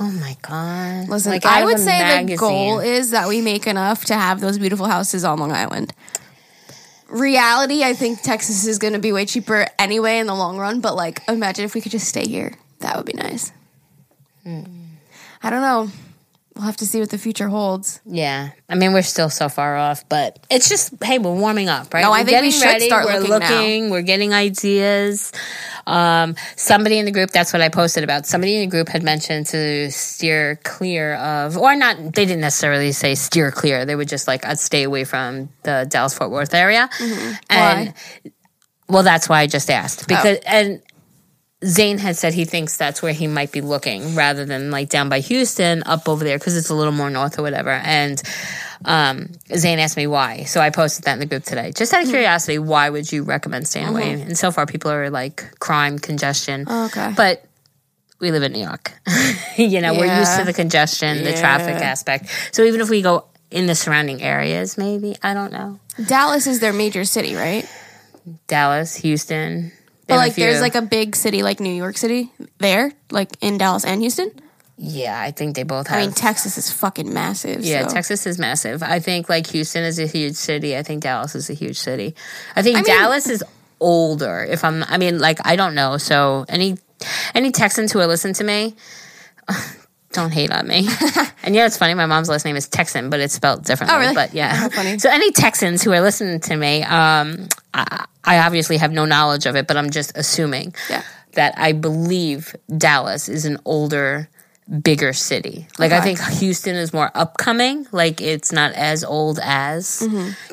Oh 0.00 0.10
my 0.10 0.36
god! 0.40 1.08
Listen, 1.08 1.32
Like, 1.32 1.44
I 1.44 1.64
would 1.64 1.78
say 1.78 2.24
the 2.24 2.36
goal 2.36 2.78
is 2.80 3.10
that 3.10 3.28
we 3.28 3.42
make 3.42 3.66
enough 3.66 4.06
to 4.06 4.14
have 4.14 4.40
those 4.40 4.58
beautiful 4.58 4.86
houses 4.86 5.22
on 5.22 5.38
Long 5.38 5.52
Island. 5.52 5.92
Reality, 7.08 7.84
I 7.84 7.92
think 7.92 8.22
Texas 8.22 8.66
is 8.66 8.78
going 8.78 8.94
to 8.94 8.98
be 8.98 9.12
way 9.12 9.26
cheaper 9.26 9.66
anyway 9.78 10.18
in 10.18 10.26
the 10.26 10.34
long 10.34 10.56
run, 10.56 10.80
but 10.80 10.96
like 10.96 11.20
imagine 11.28 11.66
if 11.66 11.74
we 11.74 11.82
could 11.82 11.92
just 11.92 12.08
stay 12.08 12.26
here. 12.26 12.54
That 12.78 12.96
would 12.96 13.04
be 13.04 13.12
nice. 13.12 13.52
Hmm. 14.44 14.62
I 15.42 15.50
don't 15.50 15.60
know. 15.60 15.90
We'll 16.54 16.66
have 16.66 16.76
to 16.78 16.86
see 16.86 17.00
what 17.00 17.08
the 17.08 17.16
future 17.16 17.48
holds. 17.48 18.00
Yeah, 18.04 18.50
I 18.68 18.74
mean, 18.74 18.92
we're 18.92 19.00
still 19.02 19.30
so 19.30 19.48
far 19.48 19.74
off, 19.76 20.06
but 20.08 20.38
it's 20.50 20.68
just 20.68 20.92
hey, 21.02 21.18
we're 21.18 21.34
warming 21.34 21.70
up, 21.70 21.94
right? 21.94 22.02
No, 22.02 22.12
I 22.12 22.20
we're 22.20 22.26
think 22.26 22.42
we 22.42 22.50
should 22.50 22.82
start 22.82 23.06
we're 23.06 23.20
looking 23.20 23.30
looking, 23.48 23.90
we're 23.90 24.02
getting 24.02 24.34
ideas. 24.34 25.32
Um, 25.86 26.36
somebody 26.56 26.98
in 26.98 27.06
the 27.06 27.10
group, 27.10 27.30
that's 27.30 27.52
what 27.54 27.62
I 27.62 27.70
posted 27.70 28.04
about. 28.04 28.26
Somebody 28.26 28.56
in 28.56 28.60
the 28.60 28.66
group 28.70 28.88
had 28.88 29.02
mentioned 29.02 29.46
to 29.46 29.90
steer 29.90 30.60
clear 30.62 31.14
of, 31.14 31.56
or 31.56 31.74
not. 31.74 31.96
They 31.96 32.26
didn't 32.26 32.42
necessarily 32.42 32.92
say 32.92 33.14
steer 33.14 33.50
clear. 33.50 33.84
They 33.86 33.96
were 33.96 34.04
just 34.04 34.28
like, 34.28 34.44
I'd 34.44 34.60
stay 34.60 34.82
away 34.82 35.04
from 35.04 35.48
the 35.62 35.86
Dallas 35.88 36.12
Fort 36.14 36.30
Worth 36.30 36.52
area, 36.54 36.88
Mm-hmm. 36.98 37.32
and 37.50 37.94
well, 38.88 39.02
that's 39.02 39.26
why 39.28 39.40
I 39.40 39.46
just 39.46 39.70
asked 39.70 40.06
because 40.06 40.38
and. 40.46 40.82
Zane 41.64 41.98
had 41.98 42.16
said 42.16 42.34
he 42.34 42.44
thinks 42.44 42.76
that's 42.76 43.02
where 43.02 43.12
he 43.12 43.26
might 43.26 43.52
be 43.52 43.60
looking 43.60 44.14
rather 44.14 44.44
than 44.44 44.70
like 44.70 44.88
down 44.88 45.08
by 45.08 45.20
Houston 45.20 45.82
up 45.84 46.08
over 46.08 46.24
there 46.24 46.38
because 46.38 46.56
it's 46.56 46.70
a 46.70 46.74
little 46.74 46.92
more 46.92 47.10
north 47.10 47.38
or 47.38 47.42
whatever. 47.42 47.70
And 47.70 48.20
um, 48.84 49.28
Zane 49.54 49.78
asked 49.78 49.96
me 49.96 50.06
why. 50.06 50.44
So 50.44 50.60
I 50.60 50.70
posted 50.70 51.04
that 51.04 51.14
in 51.14 51.18
the 51.20 51.26
group 51.26 51.44
today. 51.44 51.72
Just 51.72 51.92
out 51.92 52.02
of 52.02 52.08
curiosity, 52.08 52.58
why 52.58 52.90
would 52.90 53.10
you 53.12 53.22
recommend 53.22 53.68
staying 53.68 53.88
away? 53.88 54.20
And 54.20 54.36
so 54.36 54.50
far, 54.50 54.66
people 54.66 54.90
are 54.90 55.10
like 55.10 55.58
crime, 55.60 55.98
congestion. 55.98 56.68
Okay. 56.68 57.12
But 57.16 57.44
we 58.18 58.30
live 58.30 58.42
in 58.42 58.52
New 58.52 58.62
York. 58.64 58.92
you 59.56 59.80
know, 59.80 59.94
we're 59.94 60.18
used 60.18 60.38
to 60.38 60.44
the 60.44 60.52
congestion, 60.52 61.22
the 61.24 61.32
traffic 61.32 61.76
aspect. 61.76 62.28
So 62.52 62.64
even 62.64 62.80
if 62.80 62.88
we 62.90 63.02
go 63.02 63.26
in 63.50 63.66
the 63.66 63.74
surrounding 63.74 64.22
areas, 64.22 64.78
maybe, 64.78 65.16
I 65.22 65.34
don't 65.34 65.52
know. 65.52 65.78
Dallas 66.06 66.46
is 66.46 66.60
their 66.60 66.72
major 66.72 67.04
city, 67.04 67.34
right? 67.34 67.68
Dallas, 68.46 68.96
Houston. 68.96 69.72
But 70.06 70.16
like 70.16 70.34
there's 70.34 70.60
like 70.60 70.74
a 70.74 70.82
big 70.82 71.16
city 71.16 71.42
like 71.42 71.60
New 71.60 71.72
York 71.72 71.96
City 71.96 72.32
there, 72.58 72.92
like 73.10 73.30
in 73.40 73.58
Dallas 73.58 73.84
and 73.84 74.00
Houston. 74.00 74.30
Yeah, 74.78 75.20
I 75.20 75.30
think 75.30 75.54
they 75.54 75.62
both 75.62 75.86
have. 75.86 75.98
I 75.98 76.06
mean, 76.06 76.12
Texas 76.12 76.58
is 76.58 76.72
fucking 76.72 77.12
massive. 77.12 77.60
Yeah, 77.60 77.86
so. 77.86 77.94
Texas 77.94 78.26
is 78.26 78.38
massive. 78.38 78.82
I 78.82 78.98
think 78.98 79.28
like 79.28 79.46
Houston 79.48 79.84
is 79.84 79.98
a 79.98 80.06
huge 80.06 80.34
city. 80.34 80.76
I 80.76 80.82
think 80.82 81.02
Dallas 81.02 81.34
is 81.34 81.48
a 81.50 81.54
huge 81.54 81.78
city. 81.78 82.16
I 82.56 82.62
think 82.62 82.76
mean- 82.76 82.84
Dallas 82.84 83.28
is 83.28 83.44
older. 83.80 84.44
If 84.48 84.64
I'm, 84.64 84.82
I 84.84 84.98
mean, 84.98 85.18
like 85.18 85.38
I 85.44 85.56
don't 85.56 85.74
know. 85.74 85.98
So 85.98 86.46
any 86.48 86.78
any 87.34 87.52
Texans 87.52 87.92
who 87.92 88.00
are 88.00 88.06
listening 88.06 88.34
to 88.34 88.44
me, 88.44 88.74
don't 90.12 90.30
hate 90.32 90.50
on 90.50 90.66
me. 90.66 90.88
and 91.42 91.54
yeah, 91.54 91.66
it's 91.66 91.76
funny. 91.76 91.94
My 91.94 92.06
mom's 92.06 92.28
last 92.28 92.44
name 92.44 92.56
is 92.56 92.68
Texan, 92.68 93.10
but 93.10 93.20
it's 93.20 93.34
spelled 93.34 93.64
differently. 93.64 93.96
Oh, 93.96 94.00
really? 94.00 94.14
But 94.14 94.34
yeah, 94.34 94.54
How 94.54 94.68
funny. 94.68 94.98
So 94.98 95.08
any 95.10 95.30
Texans 95.32 95.82
who 95.82 95.92
are 95.92 96.00
listening 96.00 96.40
to 96.40 96.56
me, 96.56 96.82
um, 96.84 97.48
I, 97.74 98.06
I 98.24 98.38
obviously 98.38 98.76
have 98.76 98.92
no 98.92 99.04
knowledge 99.04 99.46
of 99.46 99.56
it, 99.56 99.66
but 99.66 99.76
I'm 99.76 99.90
just 99.90 100.16
assuming 100.16 100.74
Yeah. 100.90 101.02
that 101.34 101.54
I 101.56 101.72
believe 101.72 102.54
Dallas 102.76 103.28
is 103.28 103.44
an 103.44 103.58
older, 103.64 104.28
bigger 104.82 105.12
city. 105.12 105.66
Like 105.78 105.92
I 105.92 106.00
think 106.00 106.20
Houston 106.38 106.76
is 106.76 106.92
more 106.92 107.10
upcoming. 107.14 107.86
Like 107.92 108.20
it's 108.20 108.52
not 108.52 108.72
as 108.74 109.02
old 109.04 109.40
as 109.42 110.06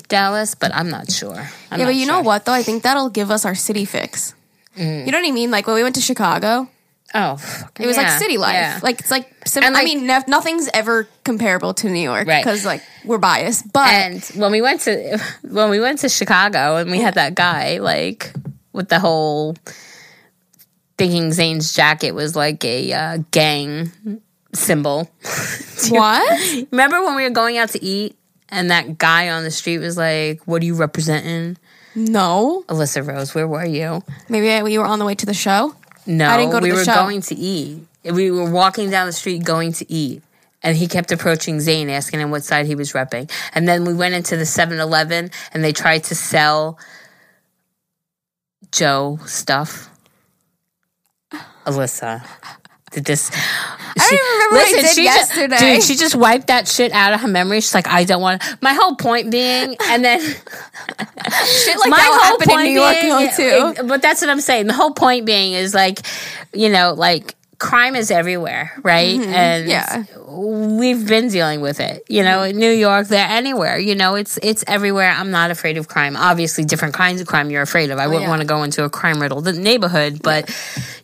Dallas, 0.07 0.55
but 0.55 0.73
I'm 0.73 0.89
not 0.89 1.11
sure. 1.11 1.35
I'm 1.35 1.45
Mm-hmm. 1.45 1.79
Yeah, 1.79 1.85
but 1.85 1.95
you 1.95 2.07
know 2.07 2.21
what 2.21 2.45
though? 2.45 2.53
I 2.53 2.63
think 2.63 2.83
that'll 2.83 3.09
give 3.09 3.29
us 3.31 3.45
our 3.45 3.55
city 3.55 3.85
fix. 3.85 4.33
Mm. 4.75 5.05
You 5.05 5.11
know 5.11 5.19
what 5.19 5.27
I 5.27 5.31
mean? 5.31 5.51
Like 5.51 5.67
when 5.67 5.75
we 5.75 5.83
went 5.83 5.95
to 5.95 6.01
Chicago, 6.01 6.67
Oh, 7.15 7.37
fuck, 7.37 7.79
it 7.79 7.87
was 7.87 7.97
like 7.97 8.19
city 8.19 8.37
life. 8.37 8.53
yeah. 8.53 8.79
Like 8.83 8.99
it's 8.99 9.09
like, 9.11 9.33
sim- 9.47 9.63
And, 9.63 9.75
I 9.75 9.83
mean, 9.83 10.05
no- 10.05 10.23
nothing's 10.27 10.69
ever 10.73 11.07
comparable 11.23 11.73
to 11.75 11.89
New 11.89 11.99
York 12.01 12.27
Right. 12.27 12.43
because 12.43 12.65
like 12.65 12.83
we're 13.05 13.17
biased. 13.17 13.71
But 13.73 13.89
and 13.89 14.23
when 14.35 14.51
we 14.51 14.61
went 14.61 14.81
to 14.81 15.17
when 15.41 15.69
we 15.71 15.79
went 15.79 15.99
to 15.99 16.09
Chicago 16.09 16.75
and 16.77 16.91
we 16.91 16.99
had 16.99 17.15
that 17.15 17.33
guy 17.35 17.79
like 17.79 18.31
with 18.73 18.89
the 18.89 18.99
whole 18.99 19.55
thinking 20.97 21.31
Zane's 21.31 21.73
jacket 21.73 22.11
was 22.11 22.35
like 22.35 22.63
a 22.65 22.93
uh, 22.93 23.17
gang 23.31 23.91
symbol. 24.53 25.09
what? 25.89 26.67
Remember 26.71 27.03
when 27.03 27.15
we 27.15 27.23
were 27.23 27.29
going 27.29 27.57
out 27.57 27.69
to 27.69 27.83
eat 27.83 28.15
and 28.49 28.69
that 28.71 28.97
guy 28.97 29.29
on 29.29 29.43
the 29.43 29.51
street 29.51 29.77
was 29.79 29.97
like, 29.97 30.41
"What 30.45 30.61
are 30.61 30.65
you 30.65 30.75
representing?" 30.75 31.57
No, 31.95 32.63
Alyssa 32.67 33.05
Rose, 33.05 33.33
where 33.33 33.47
were 33.47 33.65
you? 33.65 34.03
maybe 34.29 34.61
we 34.63 34.77
were 34.77 34.85
on 34.85 34.99
the 34.99 35.05
way 35.05 35.15
to 35.15 35.25
the 35.25 35.33
show. 35.33 35.75
No, 36.09 36.27
I 36.27 36.37
didn't 36.37 36.51
go 36.53 36.59
to 36.59 36.63
we 36.63 36.71
the 36.71 36.75
were 36.77 36.83
show. 36.83 36.95
going 36.95 37.21
to 37.21 37.35
eat. 37.35 37.83
We 38.03 38.31
were 38.31 38.49
walking 38.49 38.89
down 38.89 39.05
the 39.05 39.13
street 39.13 39.43
going 39.43 39.73
to 39.73 39.91
eat, 39.91 40.23
And 40.63 40.75
he 40.75 40.87
kept 40.87 41.11
approaching 41.11 41.59
Zane, 41.59 41.87
asking 41.87 42.19
him 42.19 42.31
what 42.31 42.43
side 42.43 42.65
he 42.65 42.73
was 42.73 42.93
repping. 42.93 43.29
And 43.53 43.67
then 43.67 43.85
we 43.85 43.93
went 43.93 44.15
into 44.15 44.35
the 44.35 44.45
7 44.47 44.79
Eleven 44.79 45.29
and 45.53 45.63
they 45.63 45.71
tried 45.71 46.03
to 46.05 46.15
sell 46.15 46.79
Joe 48.71 49.19
stuff. 49.27 49.91
Alyssa. 51.67 52.25
Did 52.91 53.05
this? 53.05 53.29
I 53.31 53.93
don't 53.97 54.13
even 54.13 54.25
remember 54.25 54.55
what 54.55 54.67
I 54.67 54.81
did 54.81 54.95
she 54.95 55.03
yesterday. 55.03 55.47
Just, 55.57 55.61
dude, 55.61 55.83
she 55.83 55.95
just 55.95 56.15
wiped 56.15 56.47
that 56.47 56.67
shit 56.67 56.91
out 56.91 57.13
of 57.13 57.21
her 57.21 57.27
memory. 57.27 57.61
She's 57.61 57.73
like, 57.73 57.87
I 57.87 58.03
don't 58.03 58.21
want. 58.21 58.41
My 58.61 58.73
whole 58.73 58.95
point 58.95 59.29
being, 59.29 59.75
and 59.89 60.03
then 60.03 60.19
Shit 61.27 61.77
like 61.79 61.91
that 61.91 62.37
will 62.39 62.47
happen 62.47 62.59
in 62.59 62.73
New 62.73 62.79
York 62.79 63.35
though, 63.35 63.73
too. 63.75 63.87
but 63.87 64.01
that's 64.01 64.21
what 64.21 64.29
I'm 64.29 64.41
saying. 64.41 64.67
The 64.67 64.73
whole 64.73 64.91
point 64.93 65.25
being 65.25 65.53
is 65.53 65.73
like, 65.73 65.99
you 66.53 66.69
know, 66.69 66.93
like 66.93 67.35
crime 67.59 67.95
is 67.95 68.09
everywhere, 68.09 68.71
right? 68.83 69.19
Mm-hmm. 69.19 69.33
And 69.33 69.67
yeah. 69.67 70.03
we've 70.27 71.05
been 71.05 71.27
dealing 71.27 71.61
with 71.61 71.79
it. 71.79 72.05
You 72.07 72.23
know, 72.23 72.43
in 72.43 72.57
New 72.57 72.71
York, 72.71 73.07
there, 73.09 73.27
anywhere. 73.27 73.77
You 73.77 73.95
know, 73.95 74.15
it's 74.15 74.39
it's 74.41 74.63
everywhere. 74.67 75.11
I'm 75.11 75.29
not 75.31 75.51
afraid 75.51 75.77
of 75.77 75.87
crime. 75.87 76.15
Obviously, 76.15 76.63
different 76.63 76.93
kinds 76.95 77.21
of 77.21 77.27
crime 77.27 77.51
you're 77.51 77.61
afraid 77.61 77.91
of. 77.91 77.99
I 77.99 78.05
oh, 78.05 78.07
wouldn't 78.07 78.23
yeah. 78.23 78.29
want 78.29 78.41
to 78.41 78.47
go 78.47 78.63
into 78.63 78.83
a 78.83 78.89
crime 78.89 79.21
riddled 79.21 79.53
neighborhood, 79.55 80.21
but 80.23 80.49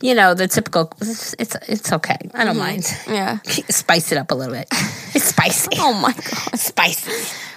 you 0.01 0.15
know, 0.15 0.33
the 0.33 0.47
typical. 0.47 0.91
It's 1.01 1.35
it's, 1.37 1.55
it's 1.67 1.93
okay. 1.93 2.17
I 2.33 2.45
don't 2.45 2.55
mm-hmm. 2.55 2.59
mind. 2.59 2.85
yeah. 3.07 3.39
Spice 3.69 4.11
it 4.11 4.17
up 4.17 4.31
a 4.31 4.35
little 4.35 4.53
bit. 4.53 4.67
It's 5.15 5.27
spicy. 5.27 5.69
Oh 5.79 5.93
my 5.93 6.11
god. 6.11 6.59
spicy. 6.59 7.11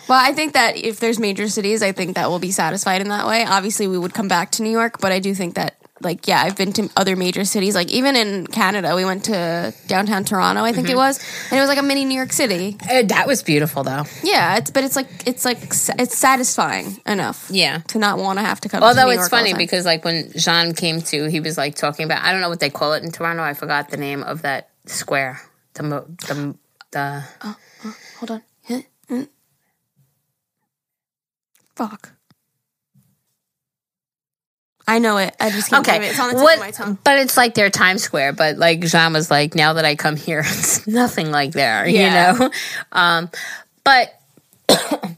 Well, 0.08 0.18
I 0.18 0.32
think 0.32 0.54
that 0.54 0.76
if 0.76 1.00
there's 1.00 1.18
major 1.18 1.48
cities, 1.48 1.82
I 1.82 1.90
think 1.90 2.14
that 2.14 2.28
we'll 2.28 2.38
be 2.38 2.52
satisfied 2.52 3.00
in 3.00 3.08
that 3.08 3.26
way. 3.26 3.44
Obviously, 3.44 3.88
we 3.88 3.98
would 3.98 4.14
come 4.14 4.28
back 4.28 4.52
to 4.52 4.62
New 4.62 4.70
York, 4.70 5.00
but 5.00 5.10
I 5.10 5.18
do 5.18 5.34
think 5.34 5.56
that, 5.56 5.76
like, 6.00 6.26
yeah, 6.28 6.42
I've 6.42 6.56
been 6.56 6.72
to 6.74 6.88
other 6.96 7.16
major 7.16 7.44
cities. 7.44 7.74
Like, 7.74 7.90
even 7.90 8.16
in 8.16 8.46
Canada, 8.46 8.94
we 8.94 9.04
went 9.04 9.24
to 9.24 9.74
downtown 9.86 10.24
Toronto, 10.24 10.62
I 10.62 10.72
think 10.72 10.86
Mm-hmm. 10.86 10.94
it 10.94 10.96
was, 10.96 11.18
and 11.50 11.58
it 11.58 11.60
was 11.60 11.68
like 11.68 11.78
a 11.78 11.82
mini 11.82 12.04
New 12.04 12.14
York 12.14 12.32
City. 12.32 12.76
Uh, 12.88 13.02
that 13.02 13.26
was 13.26 13.42
beautiful, 13.42 13.82
though. 13.84 14.04
Yeah, 14.22 14.56
it's 14.58 14.70
but 14.70 14.84
it's 14.84 14.96
like 14.96 15.08
it's 15.26 15.44
like 15.44 15.58
it's 15.62 16.16
satisfying 16.18 17.00
enough. 17.06 17.48
Yeah. 17.50 17.78
to 17.88 17.98
not 17.98 18.18
want 18.18 18.38
to 18.38 18.44
have 18.44 18.60
to 18.62 18.68
come. 18.68 18.80
to 18.80 18.86
Although 18.86 19.06
New 19.06 19.18
it's 19.18 19.28
funny 19.28 19.54
because 19.54 19.84
like 19.84 20.04
when 20.04 20.30
Jean 20.36 20.72
came 20.74 21.00
to, 21.02 21.28
he 21.30 21.40
was 21.40 21.56
like 21.58 21.74
talking 21.74 22.04
about 22.04 22.22
I 22.22 22.32
don't 22.32 22.40
know 22.40 22.48
what 22.48 22.60
they 22.60 22.70
call 22.70 22.92
it 22.94 23.02
in 23.02 23.10
Toronto. 23.12 23.42
I 23.42 23.54
forgot 23.54 23.90
the 23.90 23.96
name 23.96 24.22
of 24.22 24.42
that 24.42 24.70
square. 24.86 25.40
The 25.74 25.82
mo- 25.82 26.06
the 26.26 26.56
the 26.92 27.24
Oh 27.42 27.56
hold 28.18 28.30
on, 28.30 28.42
Hmm. 29.08 29.22
fuck. 31.76 32.12
I 34.88 34.98
know 35.00 35.18
it. 35.18 35.36
I 35.38 35.50
just 35.50 35.68
can't 35.68 35.86
okay. 35.86 35.98
It. 35.98 36.10
It's 36.10 36.18
on 36.18 36.28
the 36.28 36.34
tip 36.36 36.42
what, 36.42 36.54
of 36.54 36.60
my 36.60 36.70
tongue. 36.70 36.98
But 37.04 37.18
it's 37.18 37.36
like 37.36 37.54
their 37.54 37.68
Times 37.68 38.02
Square. 38.02 38.32
But 38.32 38.56
like 38.56 38.80
Jean 38.80 39.12
was 39.12 39.30
like, 39.30 39.54
now 39.54 39.74
that 39.74 39.84
I 39.84 39.94
come 39.94 40.16
here, 40.16 40.40
it's 40.44 40.86
nothing 40.86 41.30
like 41.30 41.52
there. 41.52 41.86
Yeah. 41.86 42.32
You 42.32 42.38
know. 42.38 42.50
Um, 42.92 43.30
but 43.84 44.18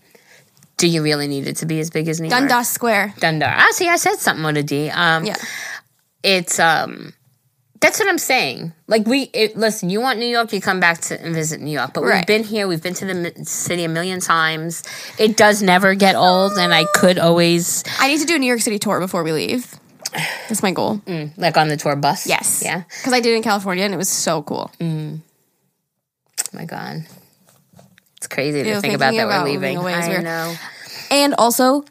do 0.76 0.88
you 0.88 1.02
really 1.02 1.28
need 1.28 1.46
it 1.46 1.56
to 1.58 1.66
be 1.66 1.78
as 1.78 1.88
big 1.88 2.08
as 2.08 2.20
New 2.20 2.28
Dundas 2.28 2.40
York? 2.40 2.50
Dundas 2.50 2.68
Square. 2.68 3.14
Dundar. 3.18 3.54
Ah, 3.56 3.68
see, 3.70 3.88
I 3.88 3.96
said 3.96 4.16
something 4.16 4.44
on 4.44 4.56
a 4.56 4.62
D. 4.64 4.90
Um, 4.90 5.24
Yeah. 5.24 5.36
it's 6.24 6.58
um 6.58 7.12
that's 7.80 7.99
what 7.99 8.08
I'm 8.08 8.18
saying. 8.18 8.72
Like 8.87 9.06
we 9.06 9.30
it, 9.32 9.56
listen, 9.56 9.88
you 9.90 10.00
want 10.00 10.18
New 10.18 10.26
York, 10.26 10.52
you 10.52 10.60
come 10.60 10.80
back 10.80 11.00
to 11.02 11.20
and 11.20 11.34
visit 11.34 11.60
New 11.60 11.70
York. 11.70 11.92
But 11.94 12.04
we've 12.04 12.26
been 12.26 12.44
here, 12.44 12.68
we've 12.68 12.82
been 12.82 12.94
to 12.94 13.06
the 13.06 13.44
city 13.44 13.84
a 13.84 13.88
million 13.88 14.20
times. 14.20 14.82
It 15.18 15.37
does 15.37 15.62
never 15.62 15.94
get 15.94 16.14
old, 16.14 16.52
and 16.58 16.75
I 16.75 16.84
could 16.94 17.18
always 17.18 17.82
I 17.99 18.08
need 18.08 18.20
to 18.20 18.26
do 18.26 18.37
a 18.37 18.38
New 18.38 18.46
York 18.46 18.60
City 18.60 18.78
tour 18.78 19.00
before 19.00 19.22
we 19.22 19.32
leave. 19.32 19.75
That's 20.49 20.62
my 20.62 20.72
goal. 20.72 20.99
Mm, 21.06 21.37
like 21.38 21.56
on 21.56 21.68
the 21.68 21.76
tour 21.76 21.96
bus. 21.96 22.26
Yes. 22.26 22.62
yeah. 22.64 22.82
Because 22.99 23.12
I 23.12 23.20
did 23.20 23.34
in 23.37 23.42
California 23.42 23.84
and 23.84 23.94
it 23.94 23.96
was 23.96 24.08
so 24.08 24.42
cool. 24.42 24.70
Oh 24.80 25.20
my 26.52 26.64
god, 26.64 27.06
it's 28.16 28.26
crazy 28.26 28.62
to 28.62 28.68
Ew, 28.68 28.80
think 28.80 28.94
about 28.94 29.14
that 29.14 29.25
about 29.25 29.44
we're 29.44 29.52
leaving. 29.52 29.78
I 29.78 30.18
know. 30.18 30.54
And 31.10 31.34
also, 31.38 31.84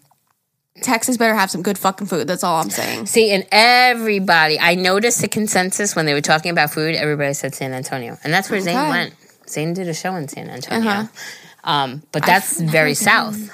Texas 0.82 1.18
better 1.18 1.36
have 1.36 1.52
some 1.52 1.62
good 1.62 1.78
fucking 1.78 2.08
food. 2.08 2.28
That's 2.28 2.44
all 2.44 2.62
I'm 2.62 2.70
saying. 2.70 3.06
See, 3.08 3.32
and 3.32 3.46
everybody, 3.52 4.60
I 4.60 4.76
noticed 4.76 5.22
the 5.22 5.28
consensus 5.28 5.96
when 5.96 6.06
they 6.06 6.14
were 6.14 6.22
talking 6.22 6.52
about 6.52 6.72
food. 6.72 6.96
Everybody 6.96 7.34
said 7.34 7.56
San 7.56 7.74
Antonio, 7.74 8.18
and 8.24 8.34
that's 8.34 8.50
where 8.50 8.60
Zane 8.60 8.90
went. 8.90 9.14
Zane 9.48 9.74
did 9.74 9.88
a 9.88 9.94
show 9.94 10.16
in 10.16 10.28
San 10.28 10.50
Antonio. 10.50 10.90
Uh-huh. 10.90 11.08
Um, 11.64 12.04
but 12.12 12.26
that's 12.26 12.60
very 12.60 12.94
south. 12.94 13.52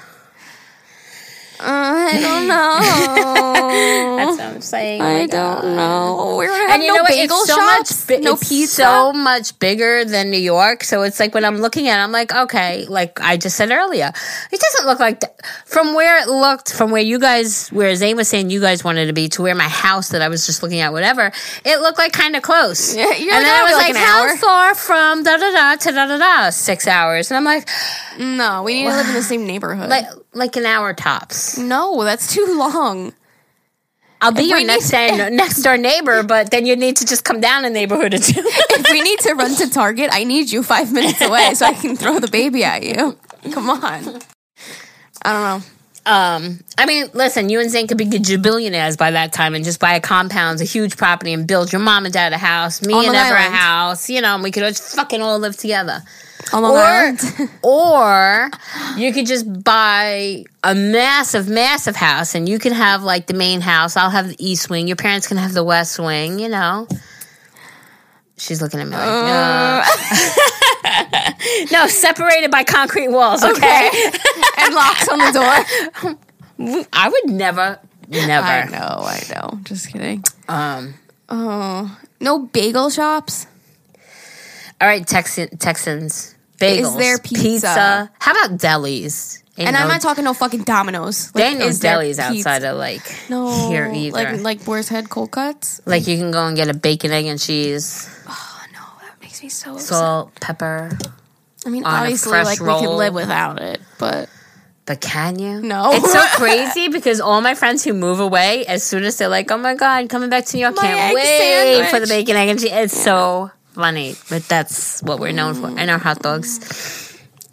Uh, 1.60 1.64
I 1.64 2.20
don't 2.20 2.48
know. 2.52 4.18
That's 4.18 4.38
what 4.38 4.56
I'm 4.56 4.62
saying. 4.62 5.02
Oh 5.02 5.06
I 5.06 5.26
don't 5.28 5.76
know. 5.76 6.36
We're 6.38 6.70
And 6.70 6.82
you 6.84 6.90
no 6.90 6.96
know 6.96 7.02
what? 7.04 7.10
bagel 7.12 7.38
It's 7.38 7.48
so 7.48 7.56
shops, 7.56 8.08
much. 8.10 8.18
bi- 8.18 8.24
no 8.24 8.34
it's 8.34 8.50
pizza. 8.50 8.76
so 8.84 9.14
much 9.14 9.58
bigger 9.60 10.04
than 10.06 10.30
New 10.32 10.38
York. 10.40 10.84
So 10.84 11.04
it's 11.04 11.20
like 11.20 11.34
when 11.34 11.46
I'm 11.46 11.58
looking 11.58 11.88
at, 11.88 12.00
it, 12.00 12.04
I'm 12.04 12.12
like, 12.12 12.34
okay, 12.34 12.86
like 12.88 13.22
I 13.22 13.38
just 13.38 13.56
said 13.56 13.72
earlier, 13.72 14.12
it 14.52 14.60
doesn't 14.60 14.86
look 14.86 15.00
like 15.00 15.22
that. 15.22 15.40
from 15.66 15.94
where 15.96 16.22
it 16.22 16.28
looked, 16.28 16.74
from 16.74 16.92
where 16.92 17.02
you 17.02 17.20
guys, 17.20 17.70
where 17.70 17.96
Zane 17.96 18.16
was 18.18 18.28
saying 18.28 18.50
you 18.50 18.60
guys 18.62 18.84
wanted 18.84 19.08
to 19.08 19.14
be, 19.14 19.30
to 19.30 19.42
where 19.42 19.56
my 19.56 19.70
house 19.70 20.10
that 20.10 20.22
I 20.22 20.28
was 20.28 20.46
just 20.46 20.62
looking 20.64 20.80
at, 20.80 20.92
whatever, 20.92 21.32
it 21.64 21.80
looked 21.80 21.98
like 21.98 22.12
kind 22.14 22.36
of 22.36 22.42
close. 22.44 22.96
Yeah, 22.96 23.12
you're 23.14 23.34
and 23.34 23.46
then 23.46 23.54
I 23.54 23.62
"Oh, 23.62 23.64
was 23.66 23.74
like 23.74 23.94
like, 23.94 24.04
how 24.04 24.24
hour." 24.28 24.38
far 24.38 24.76
from 24.76 25.24
da 25.24 25.38
da 25.38 25.52
da 25.52 25.76
to 25.76 25.92
da 25.92 26.06
da 26.08 26.18
da? 26.18 26.50
Six 26.50 26.88
hours, 26.88 27.32
and 27.32 27.38
I'm 27.38 27.44
like, 27.46 27.68
no, 28.20 28.64
we 28.64 28.74
need 28.74 28.90
to 28.90 28.96
live 28.96 29.08
in 29.08 29.14
the 29.14 29.22
same 29.24 29.46
neighborhood. 29.48 29.90
like 29.90 30.06
like 30.36 30.56
an 30.56 30.66
hour 30.66 30.94
tops. 30.94 31.58
no, 31.58 32.04
that's 32.04 32.32
too 32.34 32.46
long. 32.58 33.14
I'll 34.22 34.32
be 34.32 34.44
If 34.44 34.50
your 34.50 34.64
next 34.66 34.92
need- 34.94 35.18
door, 35.18 35.30
next 35.44 35.62
door 35.62 35.78
neighbor, 35.78 36.24
but 36.24 36.50
then 36.52 36.66
you 36.66 36.76
need 36.76 36.98
to 36.98 37.06
just 37.06 37.24
come 37.24 37.42
down 37.42 37.66
a 37.66 37.70
neighborhood 37.70 38.14
or 38.14 38.18
two. 38.18 38.42
if 38.46 38.90
we 38.92 39.02
need 39.02 39.20
to 39.20 39.34
run 39.34 39.54
to 39.56 39.70
Target, 39.70 40.10
I 40.12 40.24
need 40.24 40.52
you 40.52 40.64
five 40.64 40.92
minutes 40.94 41.22
away 41.22 41.54
so 41.54 41.66
I 41.66 41.74
can 41.74 41.96
throw 41.96 42.20
the 42.20 42.28
baby 42.30 42.64
at 42.64 42.84
you. 42.84 43.18
Come 43.52 43.70
on. 43.70 43.82
I 43.84 45.32
don't 45.32 45.44
know. 45.44 45.62
Um, 46.08 46.60
I 46.78 46.86
mean, 46.86 47.08
listen, 47.14 47.50
you 47.50 47.60
and 47.60 47.70
Zane 47.72 47.88
could 47.88 47.98
be 47.98 48.06
billionaires 48.38 48.96
by 48.96 49.12
that 49.12 49.34
time 49.34 49.56
and 49.56 49.66
just 49.66 49.80
buy 49.80 49.96
a 49.96 50.00
compound, 50.00 50.62
a 50.62 50.64
huge 50.64 50.98
property, 50.98 51.34
and 51.34 51.48
build 51.48 51.72
your 51.72 51.82
mom 51.82 52.06
and 52.06 52.14
dad 52.14 52.32
a 52.32 52.38
house, 52.38 52.82
me 52.86 52.94
On 52.94 53.06
and 53.08 53.16
Ever 53.16 53.36
a 53.36 53.42
house, 53.50 54.08
you 54.10 54.22
know, 54.22 54.36
and 54.36 54.44
we 54.44 54.52
could 54.52 54.62
just 54.64 54.96
fucking 54.96 55.22
all 55.24 55.40
live 55.40 55.58
together. 55.58 56.04
On 56.54 56.62
Long 56.62 56.74
Or, 56.74 56.80
Island. 56.80 57.50
or 57.64 58.50
you 58.98 59.12
could 59.14 59.26
just 59.26 59.64
buy 59.64 60.44
a 60.64 60.76
massive, 60.76 61.48
massive 61.50 61.96
house, 61.96 62.36
and 62.36 62.48
you 62.48 62.60
can 62.60 62.74
have 62.74 63.04
like 63.04 63.28
the 63.28 63.34
main 63.34 63.62
house. 63.62 63.98
I'll 63.98 64.10
have 64.12 64.30
the 64.30 64.36
east 64.46 64.70
wing. 64.70 64.88
Your 64.88 64.96
parents 64.96 65.28
can 65.28 65.38
have 65.38 65.54
the 65.54 65.64
west 65.64 65.98
wing. 66.00 66.40
You 66.40 66.50
know. 66.50 66.88
She's 68.38 68.62
looking 68.62 68.82
at 68.82 68.88
me 68.88 68.96
like, 68.96 69.08
Uh. 69.08 69.86
no. 71.72 71.72
no, 71.72 71.88
separated 71.88 72.52
by 72.52 72.64
concrete 72.66 73.08
walls. 73.08 73.44
Okay. 73.44 73.90
and 74.58 74.76
locks 74.76 75.08
on 75.08 75.20
the 75.20 75.32
door. 75.32 76.86
I 76.92 77.10
would 77.10 77.34
never, 77.34 77.80
never. 78.10 78.46
I 78.48 78.66
know, 78.66 79.04
I 79.06 79.24
know. 79.34 79.60
Just 79.64 79.92
kidding. 79.92 80.24
Um. 80.50 80.96
Oh, 81.30 81.98
no 82.20 82.40
bagel 82.40 82.90
shops. 82.90 83.48
All 84.82 84.88
right, 84.88 85.08
Texan, 85.08 85.58
Texans. 85.58 86.35
Bagels. 86.60 86.80
Is 86.80 86.96
there 86.96 87.18
pizza? 87.20 88.12
How 88.20 88.32
about 88.32 88.58
delis? 88.60 89.42
Ain't 89.58 89.70
And 89.70 89.76
no, 89.76 89.84
I'm 89.84 89.88
not 89.88 90.02
talking 90.02 90.24
no 90.26 90.34
fucking 90.34 90.64
Domino's. 90.64 91.32
There 91.32 91.46
Like, 91.46 91.52
ain't 91.52 91.60
no 91.62 91.68
is 91.68 91.80
delis 91.80 92.20
outside 92.20 92.64
of 92.64 92.78
like 92.78 93.02
No, 93.30 93.70
here 93.70 93.90
either. 93.94 94.12
Like 94.16 94.42
Like, 94.42 94.66
Boar's 94.66 94.90
Head 94.90 95.10
cold 95.10 95.32
cuts. 95.32 95.80
Like 95.86 96.08
you 96.08 96.18
can 96.18 96.32
go 96.32 96.46
and 96.46 96.58
get 96.58 96.68
a 96.70 96.74
bacon, 96.74 97.12
egg, 97.12 97.26
and 97.26 97.40
cheese, 97.40 98.10
Oh 98.28 98.62
no, 98.74 98.80
that 99.02 99.22
makes 99.22 99.42
me 99.42 99.48
so. 99.50 99.74
upset. 99.76 99.88
salt, 99.88 100.36
pepper. 100.42 100.92
I 101.66 101.70
mean, 101.70 101.84
obviously, 101.86 102.32
like 102.44 102.60
we 102.60 102.68
can 102.68 102.98
live 102.98 103.14
without 103.14 103.62
it, 103.62 103.80
but 103.98 104.30
But 104.86 105.00
can 105.02 105.40
you? 105.40 105.62
No. 105.62 105.94
It's 105.94 106.12
so 106.12 106.20
crazy 106.36 106.90
because 106.90 107.20
all 107.22 107.42
my 107.42 107.56
friends 107.56 107.84
who 107.84 107.94
move 107.94 108.20
away, 108.20 108.66
as 108.68 108.84
soon 108.84 109.04
as 109.04 109.18
they're 109.18 109.30
like, 109.30 109.50
"Oh 109.52 109.58
my 109.58 109.74
god, 109.74 110.10
coming 110.10 110.30
back 110.30 110.46
to 110.48 110.58
New 110.58 110.62
York, 110.62 110.76
My 110.76 110.82
can't 110.84 111.16
wait 111.16 111.90
for 111.90 112.00
the 112.02 112.08
bacon, 112.08 112.36
egg, 112.36 112.50
and 112.50 112.60
cheese." 112.60 112.70
It's 112.72 113.02
so 113.04 113.50
funny, 113.76 114.16
but 114.30 114.44
that's 114.48 115.02
what 115.04 115.20
we're 115.20 115.32
known 115.32 115.54
for, 115.54 115.68
and 115.68 115.90
our 115.92 116.00
hot 116.00 116.20
dogs. 116.22 116.60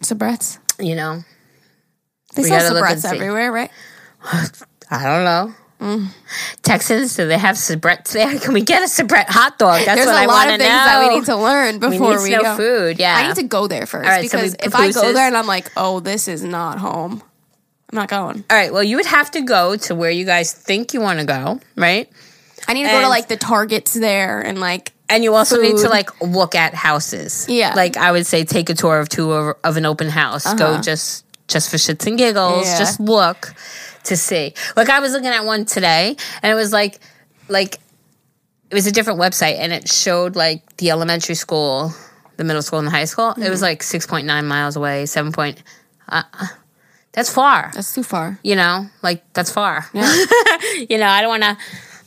Sabretts. 0.00 0.58
You 0.80 0.94
know, 0.96 1.22
They 2.34 2.42
sell 2.44 2.72
sabretts 2.74 3.04
everywhere, 3.04 3.52
right? 3.52 3.70
I 4.90 5.02
don't 5.04 5.24
know. 5.24 5.54
Mm. 5.80 6.06
Texans, 6.62 7.16
do 7.16 7.26
they 7.26 7.36
have 7.38 7.56
sabretts 7.56 8.12
there? 8.12 8.38
Can 8.38 8.54
we 8.54 8.62
get 8.62 8.82
a 8.82 8.86
sabrett 8.86 9.26
hot 9.28 9.58
dog? 9.58 9.82
That's 9.84 9.96
There's 9.96 10.06
what 10.06 10.14
a 10.14 10.18
I 10.18 10.26
lot 10.26 10.46
want 10.46 10.50
of 10.50 10.54
to 10.54 10.58
things 10.62 10.68
know. 10.70 10.84
that 10.84 11.08
we 11.08 11.14
need 11.16 11.24
to 11.26 11.36
learn 11.36 11.74
We 11.74 11.88
before 11.90 12.16
need 12.18 12.22
we, 12.22 12.30
go. 12.42 12.56
food. 12.56 12.98
Yeah, 13.00 13.16
I 13.16 13.26
need 13.26 13.36
to 13.36 13.42
go 13.42 13.66
there 13.66 13.84
first 13.86 14.08
right, 14.08 14.22
because 14.22 14.52
we- 14.52 14.66
if 14.66 14.74
I 14.76 14.92
go 14.92 15.12
there 15.12 15.26
and 15.26 15.36
I'm 15.36 15.46
like, 15.48 15.70
oh, 15.76 15.98
this 16.00 16.28
is 16.28 16.44
not 16.44 16.78
home, 16.78 17.20
I'm 17.90 17.96
not 17.96 18.08
going. 18.08 18.44
All 18.48 18.56
right. 18.56 18.72
Well, 18.72 18.84
you 18.84 18.96
would 18.96 19.06
have 19.06 19.30
to 19.32 19.40
go 19.42 19.76
to 19.76 19.94
where 19.96 20.10
you 20.10 20.24
guys 20.24 20.52
think 20.52 20.94
you 20.94 21.00
want 21.00 21.18
to 21.18 21.24
go, 21.26 21.60
right? 21.76 22.08
I 22.68 22.74
need 22.74 22.84
to 22.84 22.90
go 22.90 23.00
to 23.00 23.08
like 23.08 23.26
the 23.26 23.36
Targets 23.36 23.92
there 23.92 24.40
and 24.40 24.60
like 24.60 24.91
And 25.08 25.22
you 25.22 25.34
also 25.34 25.60
need 25.60 25.76
to 25.78 25.88
like 25.88 26.20
look 26.22 26.54
at 26.54 26.74
houses. 26.74 27.46
Yeah. 27.48 27.74
Like 27.74 27.96
I 27.96 28.12
would 28.12 28.26
say, 28.26 28.44
take 28.44 28.70
a 28.70 28.74
tour 28.74 28.98
of 28.98 29.08
two 29.08 29.30
of, 29.32 29.56
of 29.62 29.76
an 29.76 29.84
open 29.84 30.08
house. 30.08 30.52
Go 30.54 30.80
just 30.80 31.24
just 31.48 31.70
for 31.70 31.76
shits 31.76 32.06
and 32.06 32.16
giggles. 32.16 32.66
Yeah. 32.66 32.78
Just 32.78 32.98
look 33.00 33.54
to 34.04 34.16
see. 34.16 34.54
Like 34.76 34.88
I 34.88 35.00
was 35.00 35.12
looking 35.12 35.28
at 35.28 35.44
one 35.44 35.64
today, 35.66 36.16
and 36.42 36.50
it 36.50 36.54
was 36.54 36.72
like 36.72 36.98
like 37.48 37.78
it 38.70 38.74
was 38.74 38.86
a 38.86 38.92
different 38.92 39.20
website, 39.20 39.58
and 39.58 39.70
it 39.72 39.86
showed 39.88 40.34
like 40.34 40.76
the 40.78 40.90
elementary 40.90 41.34
school. 41.34 41.92
the 42.38 42.44
middle 42.44 42.62
school 42.62 42.78
and 42.78 42.88
the 42.88 42.92
high 42.92 43.04
school. 43.04 43.32
It 43.36 43.50
was 43.50 43.60
like 43.60 43.82
six 43.82 44.06
point 44.06 44.26
nine 44.26 44.46
miles 44.46 44.76
away, 44.76 45.04
seven 45.06 45.30
point. 45.32 45.62
Uh, 46.08 46.22
uh, 46.32 46.46
that's 47.12 47.28
far. 47.28 47.70
That's 47.74 47.92
too 47.94 48.02
far. 48.02 48.38
You 48.42 48.56
know, 48.56 48.86
like 49.02 49.22
that's 49.34 49.52
far. 49.52 49.84
Yeah. 49.92 50.10
you 50.88 50.96
know, 50.96 51.06
I 51.06 51.20
don't 51.20 51.28
want 51.28 51.58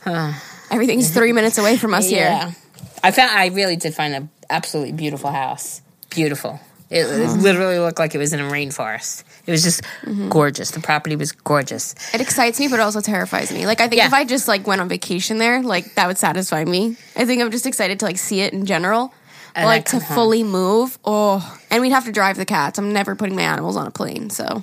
to. 0.04 0.34
Everything's 0.72 1.10
three 1.14 1.32
minutes 1.32 1.58
away 1.58 1.76
from 1.76 1.94
us 1.94 2.10
Yeah, 2.10 2.46
here. 2.48 2.56
I 3.06 3.10
found. 3.12 3.30
I 3.30 3.46
really 3.46 3.76
did 3.76 3.94
find 3.94 4.14
an 4.14 4.30
absolutely 4.50 4.92
beautiful 4.92 5.30
house. 5.30 5.82
Beautiful. 6.10 6.60
It, 6.88 7.00
it 7.06 7.28
literally 7.40 7.78
looked 7.80 7.98
like 7.98 8.14
it 8.14 8.18
was 8.18 8.32
in 8.32 8.38
a 8.38 8.44
rainforest. 8.50 9.24
It 9.46 9.50
was 9.50 9.62
just 9.64 9.82
Mm-hmm. 10.02 10.28
gorgeous. 10.28 10.70
The 10.70 10.78
property 10.80 11.16
was 11.16 11.32
gorgeous. 11.32 11.94
It 12.14 12.20
excites 12.20 12.60
me, 12.60 12.68
but 12.68 12.76
it 12.78 12.82
also 12.82 13.00
terrifies 13.00 13.50
me. 13.52 13.66
Like 13.66 13.80
I 13.80 13.88
think 13.88 13.98
Yeah. 14.00 14.06
if 14.06 14.12
I 14.14 14.24
just 14.24 14.46
like 14.46 14.66
went 14.66 14.80
on 14.80 14.88
vacation 14.88 15.38
there, 15.38 15.62
like 15.62 15.94
that 15.96 16.06
would 16.06 16.16
satisfy 16.18 16.64
me. 16.64 16.96
I 17.16 17.24
think 17.24 17.42
I'm 17.42 17.50
just 17.50 17.66
excited 17.66 17.98
to 18.00 18.04
like 18.04 18.18
see 18.18 18.40
it 18.40 18.52
in 18.52 18.66
general. 18.66 19.12
But, 19.54 19.64
like 19.64 19.84
to 19.86 19.98
home. 20.00 20.14
fully 20.14 20.42
move, 20.44 20.98
oh, 21.04 21.58
and 21.70 21.80
we'd 21.80 21.90
have 21.92 22.04
to 22.04 22.12
drive 22.12 22.36
the 22.36 22.44
cats. 22.44 22.78
I'm 22.78 22.92
never 22.92 23.16
putting 23.16 23.34
my 23.34 23.42
animals 23.42 23.76
on 23.76 23.86
a 23.86 23.90
plane, 23.90 24.28
so 24.30 24.62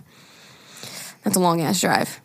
that's 1.24 1.36
a 1.36 1.40
long 1.40 1.62
ass 1.62 1.82
drive. 1.82 2.22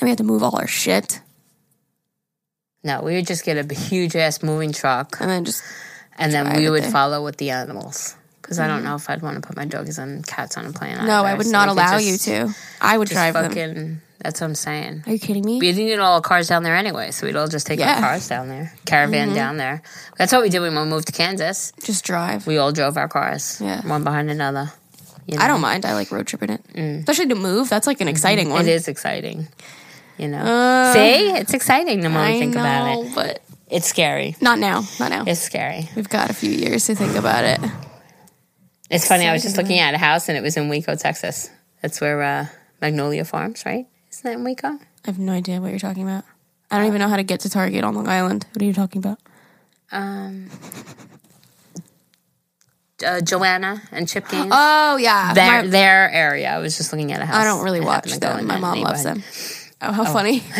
And 0.00 0.02
we 0.06 0.08
had 0.10 0.18
to 0.18 0.24
move 0.24 0.42
all 0.42 0.56
our 0.56 0.66
shit, 0.66 1.20
No, 2.82 3.02
we 3.02 3.14
would 3.14 3.26
just 3.26 3.44
get 3.44 3.56
a 3.58 3.74
huge 3.74 4.16
ass 4.16 4.42
moving 4.42 4.72
truck, 4.72 5.18
and 5.20 5.28
then 5.30 5.44
just 5.44 5.62
and 6.18 6.32
then 6.32 6.56
we 6.56 6.68
would 6.70 6.84
there. 6.84 6.90
follow 6.90 7.22
with 7.24 7.36
the 7.36 7.50
animals. 7.50 8.16
Because 8.40 8.58
I 8.58 8.66
don't 8.66 8.82
know 8.82 8.96
if 8.96 9.08
I'd 9.08 9.22
want 9.22 9.40
to 9.40 9.46
put 9.46 9.56
my 9.56 9.64
doggies 9.64 9.98
and 9.98 10.26
cats 10.26 10.56
on 10.56 10.66
a 10.66 10.72
plane. 10.72 10.96
no, 11.06 11.22
I 11.24 11.34
would 11.34 11.46
so 11.46 11.52
not 11.52 11.68
allow 11.68 11.98
just- 11.98 12.26
you 12.26 12.46
to. 12.48 12.54
I 12.80 12.98
would 12.98 13.08
drive 13.08 13.34
them. 13.34 14.02
That's 14.22 14.40
what 14.40 14.48
I'm 14.48 14.54
saying. 14.54 15.04
Are 15.06 15.12
you 15.12 15.18
kidding 15.18 15.42
me? 15.44 15.60
We 15.60 15.72
didn't 15.72 15.86
need 15.86 15.98
all 15.98 16.20
the 16.20 16.28
cars 16.28 16.46
down 16.48 16.62
there 16.62 16.76
anyway, 16.76 17.10
so 17.10 17.26
we'd 17.26 17.36
all 17.36 17.48
just 17.48 17.66
take 17.66 17.78
Yeah. 17.80 17.94
our 17.94 18.00
cars 18.00 18.28
down 18.28 18.48
there, 18.48 18.74
caravan 18.84 19.28
Mm-hmm. 19.28 19.34
down 19.34 19.56
there. 19.56 19.82
That's 20.18 20.30
what 20.32 20.42
we 20.42 20.50
did 20.50 20.60
when 20.60 20.74
we 20.74 20.84
moved 20.84 21.06
to 21.06 21.12
Kansas. 21.12 21.72
Just 21.82 22.04
drive. 22.04 22.46
We 22.46 22.58
all 22.58 22.70
drove 22.70 22.98
our 22.98 23.08
cars, 23.08 23.58
Yeah. 23.62 23.80
one 23.86 24.04
behind 24.04 24.30
another. 24.30 24.72
You 25.26 25.38
I 25.38 25.48
don't 25.48 25.62
mind. 25.62 25.86
I 25.86 25.94
like 25.94 26.10
road 26.10 26.26
tripping 26.26 26.50
it, 26.50 26.60
especially 26.76 27.28
to 27.28 27.34
move. 27.34 27.70
That's 27.70 27.86
like 27.86 28.00
an 28.02 28.08
exciting 28.08 28.50
one. 28.50 28.64
Mm. 28.64 28.68
It 28.68 28.72
is 28.72 28.88
exciting. 28.88 29.48
You 30.20 30.28
know, 30.28 30.38
Uh, 30.38 30.92
see, 30.92 31.30
it's 31.30 31.54
exciting 31.54 32.00
the 32.00 32.10
more 32.10 32.20
I 32.20 32.32
we 32.32 32.38
think 32.40 32.54
know, 32.54 32.60
about 32.60 33.06
it. 33.06 33.14
but 33.14 33.42
It's 33.70 33.86
scary. 33.86 34.36
not 34.42 34.58
now. 34.58 34.84
Not 34.98 35.08
now. 35.10 35.24
It's 35.26 35.40
scary. 35.40 35.88
We've 35.96 36.08
got 36.10 36.28
a 36.28 36.34
few 36.34 36.50
years 36.50 36.84
to 36.86 36.94
think 36.94 37.16
about 37.16 37.44
it. 37.44 37.58
It's 38.90 39.06
funny. 39.08 39.26
I 39.26 39.32
was 39.32 39.42
just 39.42 39.56
looking 39.56 39.78
at 39.78 39.94
a 39.94 39.98
house, 39.98 40.28
and 40.28 40.36
it 40.36 40.42
was 40.42 40.56
in 40.58 40.68
Waco, 40.68 40.94
Texas. 40.96 41.48
That's 41.80 42.00
where 42.02 42.20
uh, 42.22 42.46
Magnolia 42.82 43.24
Farms, 43.24 43.64
right? 43.64 43.86
Isn't 44.12 44.24
that 44.24 44.34
in 44.38 44.44
Waco? 44.44 44.68
I 44.68 44.78
have 45.06 45.18
no 45.18 45.32
idea 45.32 45.58
what 45.60 45.70
you're 45.70 45.78
talking 45.78 46.02
about. 46.02 46.24
I 46.70 46.76
don't 46.76 46.86
even 46.88 46.98
know 47.00 47.08
how 47.08 47.16
to 47.16 47.22
get 47.22 47.40
to 47.40 47.48
Target 47.50 47.82
on 47.82 47.94
Long 47.94 48.06
Island. 48.08 48.44
What 48.52 48.60
are 48.60 48.66
you 48.66 48.74
talking 48.74 48.98
about? 48.98 49.18
Um, 49.90 50.50
uh, 53.04 53.20
Joanna 53.22 53.80
and 53.92 54.06
Chip 54.08 54.28
Gaines. 54.28 54.52
Oh 54.52 54.96
yeah, 54.96 55.32
their 55.32 55.62
My- 55.62 55.68
their 55.68 56.10
area. 56.10 56.50
I 56.50 56.58
was 56.58 56.76
just 56.76 56.92
looking 56.92 57.12
at 57.12 57.20
a 57.22 57.24
house. 57.24 57.36
I 57.36 57.44
don't 57.44 57.64
really 57.64 57.80
watch 57.80 58.10
happen 58.10 58.10
to 58.12 58.18
go 58.20 58.36
them. 58.36 58.46
My 58.46 58.58
mom 58.58 58.80
loves 58.80 59.02
them. 59.04 59.22
Oh, 59.82 59.92
how 59.92 60.02
oh. 60.02 60.12
funny! 60.12 60.40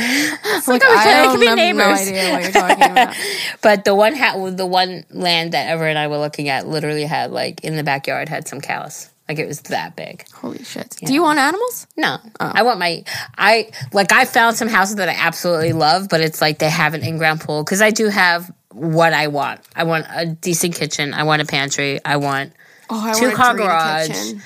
like, 0.66 0.82
okay, 0.82 0.94
I 0.94 1.24
don't 1.24 1.30
have 1.30 1.40
no 1.40 1.54
neighbors. 1.54 2.08
idea 2.08 2.32
what 2.32 2.42
you're 2.42 2.52
talking 2.52 2.90
about. 2.90 3.14
But 3.62 3.84
the 3.84 3.94
one 3.94 4.14
ha- 4.16 4.50
the 4.50 4.64
one 4.64 5.04
land 5.10 5.52
that 5.52 5.68
Ever 5.68 5.86
and 5.86 5.98
I 5.98 6.06
were 6.08 6.16
looking 6.18 6.48
at 6.48 6.66
literally 6.66 7.04
had 7.04 7.30
like 7.30 7.62
in 7.62 7.76
the 7.76 7.84
backyard 7.84 8.28
had 8.30 8.48
some 8.48 8.60
cows. 8.60 9.10
Like 9.28 9.38
it 9.38 9.46
was 9.46 9.60
that 9.62 9.94
big. 9.94 10.26
Holy 10.32 10.64
shit! 10.64 10.96
Do 11.04 11.12
you 11.12 11.22
want 11.22 11.38
animals? 11.38 11.86
No, 11.96 12.16
oh. 12.40 12.52
I 12.54 12.62
want 12.62 12.78
my 12.78 13.04
I 13.36 13.70
like 13.92 14.10
I 14.12 14.24
found 14.24 14.56
some 14.56 14.68
houses 14.68 14.96
that 14.96 15.08
I 15.08 15.14
absolutely 15.14 15.72
love, 15.74 16.08
but 16.08 16.20
it's 16.20 16.40
like 16.40 16.58
they 16.58 16.70
have 16.70 16.94
an 16.94 17.02
in 17.02 17.18
ground 17.18 17.40
pool 17.42 17.62
because 17.62 17.82
I 17.82 17.90
do 17.90 18.08
have 18.08 18.50
what 18.72 19.12
I 19.12 19.28
want. 19.28 19.60
I 19.76 19.84
want 19.84 20.06
a 20.10 20.26
decent 20.26 20.74
kitchen. 20.74 21.12
I 21.12 21.24
want 21.24 21.42
a 21.42 21.44
pantry. 21.44 22.00
I 22.04 22.16
want 22.16 22.54
Oh, 22.88 23.08
I 23.08 23.12
Two 23.12 23.26
want 23.26 23.36
car 23.36 23.54
garage. 23.56 24.08
kitchen. 24.08 24.42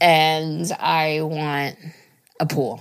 and 0.00 0.70
I 0.78 1.22
want 1.22 1.76
a 2.38 2.46
pool. 2.46 2.80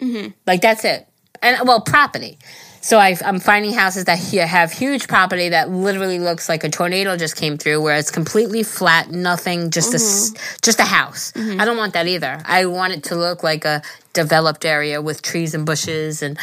Mm-hmm. 0.00 0.32
Like 0.46 0.60
that's 0.60 0.84
it. 0.84 1.06
And 1.42 1.66
well, 1.66 1.80
property. 1.80 2.38
So 2.80 2.98
I, 2.98 3.16
I'm 3.24 3.40
finding 3.40 3.72
houses 3.72 4.04
that 4.04 4.16
have 4.18 4.70
huge 4.70 5.08
property 5.08 5.48
that 5.48 5.70
literally 5.70 6.20
looks 6.20 6.48
like 6.48 6.62
a 6.62 6.68
tornado 6.68 7.16
just 7.16 7.34
came 7.34 7.58
through, 7.58 7.82
where 7.82 7.96
it's 7.96 8.12
completely 8.12 8.62
flat, 8.62 9.10
nothing, 9.10 9.72
just 9.72 9.92
a 9.92 9.96
s- 9.96 10.30
mm-hmm. 10.30 10.56
just 10.62 10.78
a 10.78 10.84
house. 10.84 11.32
Mm-hmm. 11.32 11.60
I 11.60 11.64
don't 11.64 11.76
want 11.76 11.94
that 11.94 12.06
either. 12.06 12.40
I 12.44 12.66
want 12.66 12.92
it 12.92 13.02
to 13.04 13.16
look 13.16 13.42
like 13.42 13.64
a 13.64 13.82
developed 14.12 14.64
area 14.64 15.02
with 15.02 15.20
trees 15.20 15.52
and 15.52 15.66
bushes 15.66 16.22
and 16.22 16.38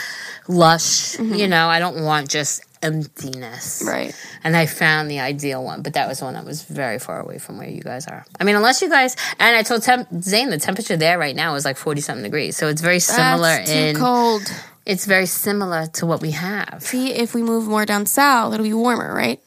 lush. 0.49 1.17
You 1.17 1.47
know, 1.47 1.69
I 1.69 1.79
don't 1.79 2.03
want 2.03 2.29
just 2.29 2.61
emptiness. 2.83 3.83
Right. 3.85 4.13
And 4.43 4.55
I 4.55 4.65
found 4.65 5.09
the 5.09 5.19
ideal 5.19 5.63
one, 5.63 5.81
but 5.81 5.93
that 5.93 6.07
was 6.07 6.21
one 6.21 6.33
that 6.35 6.45
was 6.45 6.63
very 6.63 6.99
far 6.99 7.19
away 7.19 7.37
from 7.39 7.57
where 7.57 7.69
you 7.69 7.81
guys 7.81 8.07
are. 8.07 8.25
I 8.39 8.43
mean, 8.43 8.55
unless 8.55 8.81
you 8.81 8.89
guys, 8.89 9.15
and 9.39 9.55
I 9.55 9.63
told 9.63 9.83
Tem- 9.83 10.21
Zane 10.21 10.49
the 10.49 10.57
temperature 10.59 10.97
there 10.97 11.17
right 11.17 11.35
now 11.35 11.55
is 11.55 11.65
like 11.65 11.77
40 11.77 12.01
something 12.01 12.23
degrees. 12.23 12.57
So 12.57 12.67
it's 12.67 12.81
very 12.81 12.99
similar 12.99 13.47
That's 13.47 13.71
too 13.71 13.77
in, 13.77 13.95
cold. 13.95 14.43
it's 14.85 15.05
very 15.05 15.25
similar 15.25 15.87
to 15.93 16.05
what 16.05 16.21
we 16.21 16.31
have. 16.31 16.79
See, 16.83 17.13
if 17.13 17.33
we 17.33 17.41
move 17.43 17.67
more 17.67 17.85
down 17.85 18.05
south, 18.05 18.53
it'll 18.53 18.63
be 18.63 18.73
warmer, 18.73 19.13
right? 19.13 19.39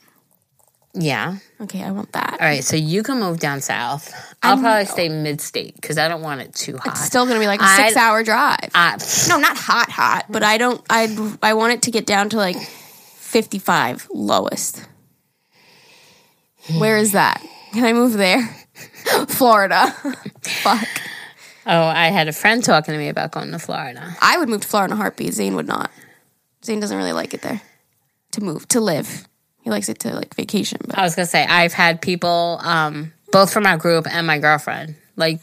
Yeah. 0.98 1.36
Okay, 1.60 1.82
I 1.82 1.90
want 1.90 2.12
that. 2.12 2.32
All 2.40 2.46
right. 2.46 2.64
So 2.64 2.74
you 2.74 3.02
can 3.02 3.20
move 3.20 3.38
down 3.38 3.60
south. 3.60 4.10
I'll 4.42 4.58
probably 4.58 4.86
stay 4.86 5.08
mid 5.10 5.42
state 5.42 5.74
because 5.74 5.98
I 5.98 6.08
don't 6.08 6.22
want 6.22 6.40
it 6.40 6.54
too 6.54 6.78
hot. 6.78 6.92
It's 6.92 7.04
still 7.04 7.26
gonna 7.26 7.40
be 7.40 7.46
like 7.46 7.60
a 7.60 7.68
six 7.68 7.96
hour 7.96 8.22
drive. 8.22 8.70
I, 8.74 8.96
no, 9.28 9.38
not 9.38 9.58
hot, 9.58 9.90
hot, 9.90 10.24
but 10.30 10.42
I 10.42 10.56
don't. 10.56 10.80
I 10.88 11.34
I 11.42 11.52
want 11.54 11.74
it 11.74 11.82
to 11.82 11.90
get 11.90 12.06
down 12.06 12.30
to 12.30 12.36
like 12.38 12.56
fifty 13.26 13.58
five 13.58 14.08
lowest. 14.12 14.86
Where 16.78 16.96
is 16.96 17.12
that? 17.12 17.44
Can 17.72 17.84
I 17.84 17.92
move 17.92 18.14
there? 18.14 18.42
Florida. 19.28 19.90
Fuck. 20.42 20.88
oh, 21.66 21.82
I 21.82 22.08
had 22.08 22.28
a 22.28 22.32
friend 22.32 22.62
talking 22.64 22.92
to 22.92 22.98
me 22.98 23.08
about 23.08 23.32
going 23.32 23.52
to 23.52 23.58
Florida. 23.58 24.16
I 24.20 24.38
would 24.38 24.48
move 24.48 24.62
to 24.62 24.68
Florida 24.68 24.92
in 24.92 24.98
a 24.98 25.00
heartbeat. 25.00 25.34
Zane 25.34 25.54
would 25.56 25.66
not. 25.66 25.90
Zane 26.64 26.80
doesn't 26.80 26.96
really 26.96 27.12
like 27.12 27.34
it 27.34 27.42
there. 27.42 27.60
To 28.32 28.40
move 28.42 28.66
to 28.68 28.80
live, 28.80 29.28
he 29.62 29.70
likes 29.70 29.88
it 29.88 29.98
to 30.00 30.14
like 30.14 30.34
vacation. 30.34 30.80
But 30.86 30.98
I 30.98 31.02
was 31.02 31.14
gonna 31.14 31.26
say 31.26 31.44
I've 31.44 31.72
had 31.72 32.00
people, 32.02 32.58
um, 32.62 33.12
both 33.32 33.52
from 33.52 33.66
our 33.66 33.76
group 33.76 34.06
and 34.10 34.26
my 34.26 34.38
girlfriend, 34.38 34.96
like 35.16 35.40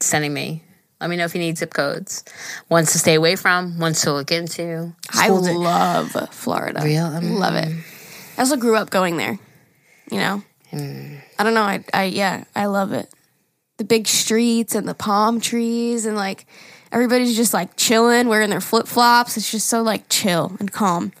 sending 0.00 0.32
me. 0.32 0.62
Let 1.00 1.10
me 1.10 1.16
know 1.16 1.24
if 1.24 1.34
you 1.34 1.40
need 1.40 1.58
zip 1.58 1.74
codes. 1.74 2.24
Ones 2.70 2.92
to 2.92 2.98
stay 2.98 3.14
away 3.14 3.36
from, 3.36 3.78
ones 3.78 4.00
to 4.02 4.12
look 4.12 4.32
into. 4.32 4.94
I 5.12 5.26
Schools- 5.26 5.50
love 5.50 6.12
Florida. 6.30 6.80
Real? 6.82 7.04
Mm. 7.08 7.38
Love 7.38 7.54
it. 7.54 7.68
I 8.38 8.40
also 8.40 8.56
grew 8.56 8.76
up 8.76 8.90
going 8.90 9.16
there. 9.16 9.38
You 10.10 10.18
know, 10.18 10.42
Mm. 10.72 11.20
I 11.38 11.44
don't 11.44 11.54
know. 11.54 11.62
I, 11.62 11.84
I 11.94 12.04
yeah, 12.04 12.44
I 12.54 12.66
love 12.66 12.92
it. 12.92 13.08
The 13.78 13.84
big 13.84 14.06
streets 14.08 14.74
and 14.74 14.88
the 14.88 14.94
palm 14.94 15.40
trees 15.40 16.06
and 16.06 16.16
like 16.16 16.44
everybody's 16.90 17.36
just 17.36 17.54
like 17.54 17.76
chilling, 17.76 18.26
wearing 18.28 18.50
their 18.50 18.60
flip 18.60 18.86
flops. 18.88 19.36
It's 19.36 19.50
just 19.50 19.68
so 19.68 19.82
like 19.82 20.08
chill 20.08 20.56
and 20.58 20.70
calm. 20.72 21.12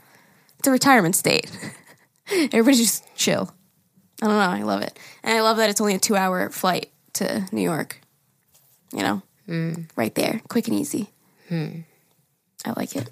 It's 0.58 0.66
a 0.68 0.70
retirement 0.72 1.14
state. 1.16 1.50
Everybody's 2.30 2.78
just 2.78 3.04
chill. 3.14 3.52
I 4.22 4.26
don't 4.26 4.34
know. 4.36 4.40
I 4.58 4.62
love 4.62 4.82
it, 4.82 4.98
and 5.22 5.36
I 5.36 5.42
love 5.42 5.58
that 5.58 5.68
it's 5.70 5.80
only 5.80 5.94
a 5.94 5.98
two 5.98 6.16
hour 6.16 6.48
flight 6.50 6.90
to 7.14 7.46
New 7.52 7.60
York. 7.62 8.00
You 8.92 9.00
know, 9.02 9.22
Mm. 9.48 9.88
right 9.96 10.14
there, 10.14 10.40
quick 10.48 10.66
and 10.68 10.76
easy. 10.76 11.10
I 11.50 12.72
like 12.76 12.96
it. 12.96 13.08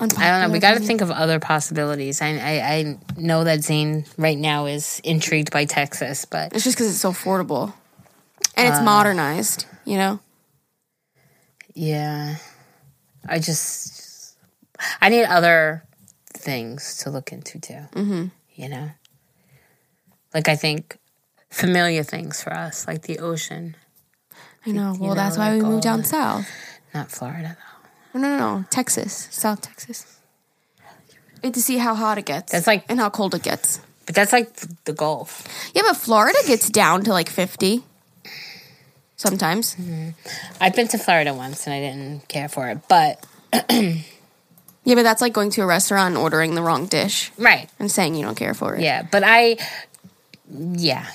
I 0.00 0.06
don't 0.06 0.18
know. 0.18 0.48
We 0.50 0.58
got 0.58 0.74
to 0.74 0.80
think 0.80 1.02
of 1.02 1.10
other 1.10 1.38
possibilities. 1.38 2.20
I, 2.22 2.30
I 2.38 2.72
I 2.72 2.98
know 3.16 3.44
that 3.44 3.62
Zane 3.62 4.06
right 4.18 4.38
now 4.38 4.66
is 4.66 5.00
intrigued 5.04 5.52
by 5.52 5.66
Texas, 5.66 6.24
but 6.24 6.52
It's 6.52 6.64
just 6.64 6.76
because 6.76 6.90
it's 6.90 7.00
so 7.00 7.12
affordable 7.12 7.72
and 8.56 8.66
Uh. 8.68 8.72
it's 8.72 8.82
modernized. 8.82 9.66
You 9.84 9.98
know, 9.98 10.20
yeah, 11.74 12.36
I 13.28 13.38
just 13.38 14.36
I 15.00 15.10
need 15.10 15.24
other 15.24 15.84
things 16.32 16.96
to 17.04 17.10
look 17.10 17.32
into 17.32 17.58
too. 17.60 17.74
Mm-hmm. 17.92 18.24
You 18.54 18.68
know, 18.68 18.90
like 20.32 20.48
I 20.48 20.56
think 20.56 20.96
familiar 21.50 22.02
things 22.02 22.42
for 22.42 22.52
us, 22.52 22.86
like 22.88 23.02
the 23.02 23.18
ocean, 23.18 23.76
I 24.66 24.70
know. 24.70 24.96
Well, 24.98 25.10
know, 25.10 25.14
that's 25.14 25.36
why 25.38 25.54
we 25.54 25.62
moved 25.62 25.82
down 25.82 26.04
south. 26.04 26.46
not 26.94 27.10
Florida 27.10 27.56
though. 28.14 28.18
No, 28.20 28.28
no, 28.28 28.38
no, 28.58 28.64
Texas, 28.70 29.28
South 29.30 29.60
Texas. 29.60 30.18
Had 31.42 31.54
to 31.54 31.60
see 31.62 31.76
how 31.78 31.94
hot 31.94 32.16
it 32.18 32.24
gets. 32.24 32.52
That's 32.52 32.66
like- 32.66 32.84
and 32.88 32.98
how 33.00 33.10
cold 33.10 33.34
it 33.34 33.42
gets. 33.42 33.80
But 34.06 34.14
that's 34.14 34.32
like 34.32 34.54
the 34.84 34.92
Gulf. 34.92 35.46
Yeah, 35.74 35.82
but 35.86 35.96
Florida 35.96 36.38
gets 36.46 36.68
down 36.70 37.04
to 37.04 37.10
like 37.12 37.28
fifty. 37.28 37.84
Sometimes. 39.16 39.74
Mm-hmm. 39.76 40.10
I've 40.60 40.74
been 40.74 40.88
to 40.88 40.98
Florida 40.98 41.32
once 41.32 41.66
and 41.66 41.74
I 41.74 41.80
didn't 41.80 42.28
care 42.28 42.48
for 42.48 42.68
it, 42.68 42.78
but 42.88 43.24
Yeah, 44.86 44.96
but 44.96 45.02
that's 45.04 45.22
like 45.22 45.32
going 45.32 45.50
to 45.50 45.62
a 45.62 45.66
restaurant 45.66 46.14
and 46.14 46.22
ordering 46.22 46.54
the 46.54 46.60
wrong 46.62 46.86
dish 46.86 47.30
right, 47.38 47.70
and 47.78 47.90
saying 47.90 48.14
you 48.16 48.22
don't 48.22 48.34
care 48.36 48.52
for 48.52 48.74
it. 48.74 48.82
yeah. 48.82 49.06
But 49.10 49.22
I, 49.24 49.56
yeah, 50.50 51.06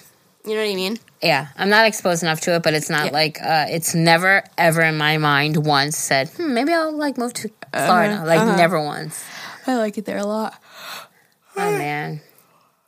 You 0.45 0.56
know 0.56 0.62
what 0.63 0.71
I 0.71 0.75
mean? 0.75 0.97
yeah. 1.21 1.47
I'm 1.58 1.69
not 1.69 1.86
exposed 1.86 2.23
enough 2.23 2.39
to 2.41 2.56
it, 2.56 2.63
but 2.63 2.73
it's 2.73 2.89
not 2.89 3.08
Yeah. 3.08 3.12
like 3.12 3.41
uh, 3.41 3.65
it's 3.69 3.93
never 3.93 4.43
ever 4.58 4.82
in 4.82 4.97
my 4.97 5.17
mind 5.17 5.58
once 5.65 5.97
said 5.97 6.30
hmm, 6.30 6.54
maybe 6.54 6.71
I'll 6.73 6.91
like 6.95 7.17
move 7.17 7.34
to 7.34 7.49
Florida. 7.73 8.23
like 8.25 8.45
never 8.58 8.82
once. 8.82 9.23
I 9.67 9.75
like 9.75 9.97
it 9.97 10.06
there 10.06 10.17
a 10.17 10.25
lot. 10.25 10.56
Oh 11.58 11.71
man, 11.78 12.21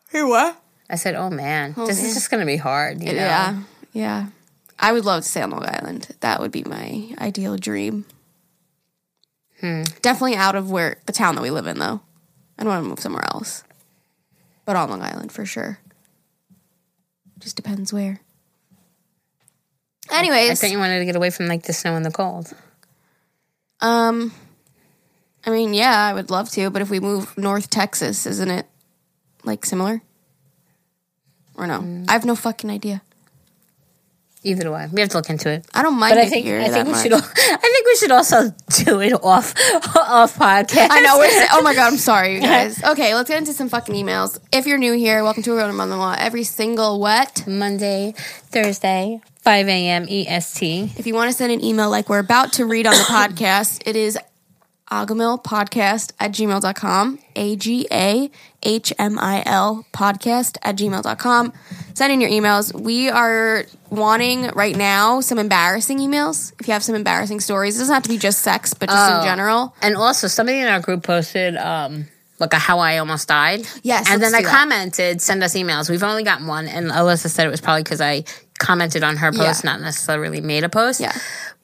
Hey, 0.09 0.23
what? 0.23 0.57
I 0.89 0.95
said, 0.95 1.15
"Oh 1.15 1.29
man, 1.29 1.73
this 1.77 1.97
man. 1.99 2.05
is 2.07 2.13
just 2.15 2.31
gonna 2.31 2.45
be 2.45 2.55
hard." 2.57 3.01
You 3.01 3.07
know? 3.13 3.19
Yeah, 3.19 3.59
yeah. 3.93 4.25
I 4.79 4.91
would 4.93 5.05
love 5.05 5.23
to 5.23 5.29
stay 5.29 5.41
on 5.41 5.51
Long 5.51 5.65
Island. 5.65 6.07
That 6.21 6.39
would 6.39 6.51
be 6.51 6.63
my 6.63 7.13
ideal 7.19 7.57
dream. 7.57 8.05
Definitely 9.61 10.35
out 10.35 10.55
of 10.55 10.71
where 10.71 10.97
the 11.05 11.13
town 11.13 11.35
that 11.35 11.41
we 11.41 11.51
live 11.51 11.67
in, 11.67 11.77
though. 11.77 12.01
I 12.57 12.63
don't 12.63 12.73
want 12.73 12.83
to 12.83 12.89
move 12.89 12.99
somewhere 12.99 13.25
else, 13.31 13.63
but 14.65 14.75
on 14.75 14.89
Long 14.89 15.01
Island 15.03 15.31
for 15.31 15.45
sure. 15.45 15.77
Just 17.41 17.55
depends 17.55 17.91
where. 17.91 18.21
Anyways, 20.11 20.51
I 20.51 20.55
thought 20.55 20.71
you 20.71 20.77
wanted 20.79 20.99
to 20.99 21.05
get 21.05 21.15
away 21.15 21.29
from 21.29 21.47
like 21.47 21.63
the 21.63 21.73
snow 21.73 21.95
and 21.95 22.05
the 22.05 22.11
cold. 22.11 22.53
um, 23.81 24.31
I 25.45 25.49
mean, 25.49 25.73
yeah, 25.73 26.05
I 26.05 26.13
would 26.13 26.29
love 26.29 26.49
to, 26.51 26.69
but 26.69 26.81
if 26.81 26.89
we 26.89 26.99
move 26.99 27.37
North 27.37 27.69
Texas, 27.69 28.25
isn't 28.25 28.49
it 28.49 28.67
like 29.43 29.65
similar? 29.65 30.01
Or 31.55 31.67
no? 31.67 32.05
I 32.07 32.13
have 32.13 32.25
no 32.25 32.35
fucking 32.35 32.69
idea. 32.69 33.01
Either 34.43 34.71
way, 34.71 34.87
We 34.91 35.01
have 35.01 35.09
to 35.11 35.17
look 35.17 35.29
into 35.29 35.49
it. 35.51 35.65
I 35.71 35.83
don't 35.83 35.99
mind 35.99 36.15
But 36.15 36.17
I 36.25 36.27
think 36.27 36.47
I 36.47 36.67
think 36.69 36.87
we 36.87 36.91
much. 36.93 37.03
should. 37.03 37.13
I 37.13 37.17
think 37.19 37.85
we 37.85 37.95
should 37.97 38.11
also 38.11 38.49
do 38.85 38.99
it 38.99 39.13
off 39.13 39.53
off 39.95 40.35
podcast. 40.35 40.87
I 40.89 41.01
know. 41.01 41.19
We're, 41.19 41.29
oh 41.51 41.61
my 41.61 41.75
god, 41.75 41.91
I'm 41.93 41.97
sorry, 41.97 42.35
you 42.35 42.41
guys. 42.55 42.83
Okay, 42.83 43.13
let's 43.13 43.29
get 43.29 43.37
into 43.37 43.53
some 43.53 43.69
fucking 43.69 43.93
emails. 43.93 44.39
If 44.51 44.65
you're 44.65 44.79
new 44.79 44.93
here, 44.93 45.23
welcome 45.23 45.43
to 45.43 45.51
a 45.51 45.55
Grown 45.55 45.75
Mother-in-Law. 45.75 46.15
Every 46.17 46.43
single 46.43 46.99
what? 46.99 47.45
Monday, 47.45 48.15
Thursday, 48.49 49.21
five 49.43 49.67
a.m. 49.67 50.07
EST. 50.09 50.97
If 50.97 51.05
you 51.05 51.13
want 51.13 51.29
to 51.29 51.37
send 51.37 51.51
an 51.51 51.63
email 51.63 51.91
like 51.91 52.09
we're 52.09 52.19
about 52.19 52.53
to 52.53 52.65
read 52.65 52.87
on 52.87 52.93
the 52.93 52.99
podcast, 53.03 53.83
it 53.85 53.95
is 53.95 54.17
agahmilpodcast 54.91 56.11
at 56.19 56.31
gmail.com. 56.31 57.19
A-G-A-H-M-I-L 58.63 59.85
podcast 59.93 60.57
at 60.61 60.75
gmail.com. 60.75 61.53
Send 61.93 62.13
in 62.13 62.21
your 62.21 62.29
emails. 62.29 62.73
We 62.79 63.09
are 63.09 63.65
wanting 63.89 64.47
right 64.49 64.75
now 64.75 65.21
some 65.21 65.39
embarrassing 65.39 65.97
emails. 65.99 66.53
If 66.59 66.67
you 66.67 66.73
have 66.73 66.83
some 66.83 66.95
embarrassing 66.95 67.39
stories, 67.39 67.75
it 67.77 67.79
doesn't 67.79 67.93
have 67.93 68.03
to 68.03 68.09
be 68.09 68.17
just 68.17 68.39
sex, 68.39 68.73
but 68.73 68.89
just 68.89 69.11
Oh. 69.11 69.19
in 69.19 69.23
general. 69.25 69.73
And 69.81 69.95
also, 69.95 70.27
somebody 70.27 70.59
in 70.59 70.67
our 70.67 70.79
group 70.79 71.03
posted 71.03 71.55
um, 71.57 72.05
like 72.39 72.53
a 72.53 72.59
how 72.59 72.79
I 72.79 72.97
almost 72.97 73.27
died. 73.27 73.61
Yes, 73.83 74.09
and 74.09 74.19
let's 74.21 74.31
then 74.31 74.35
I 74.35 74.39
do 74.41 74.45
that. 74.47 74.55
commented, 74.55 75.21
send 75.21 75.43
us 75.43 75.53
emails. 75.55 75.89
We've 75.89 76.03
only 76.03 76.23
gotten 76.23 76.47
one, 76.47 76.67
and 76.67 76.89
Alyssa 76.91 77.29
said 77.29 77.45
it 77.47 77.51
was 77.51 77.61
probably 77.61 77.83
because 77.83 78.01
I 78.01 78.23
commented 78.59 79.03
on 79.03 79.17
her 79.17 79.31
post, 79.31 79.63
Yeah. 79.63 79.71
not 79.71 79.81
necessarily 79.81 80.41
made 80.41 80.63
a 80.63 80.69
post. 80.69 80.99
Yeah. 80.99 81.13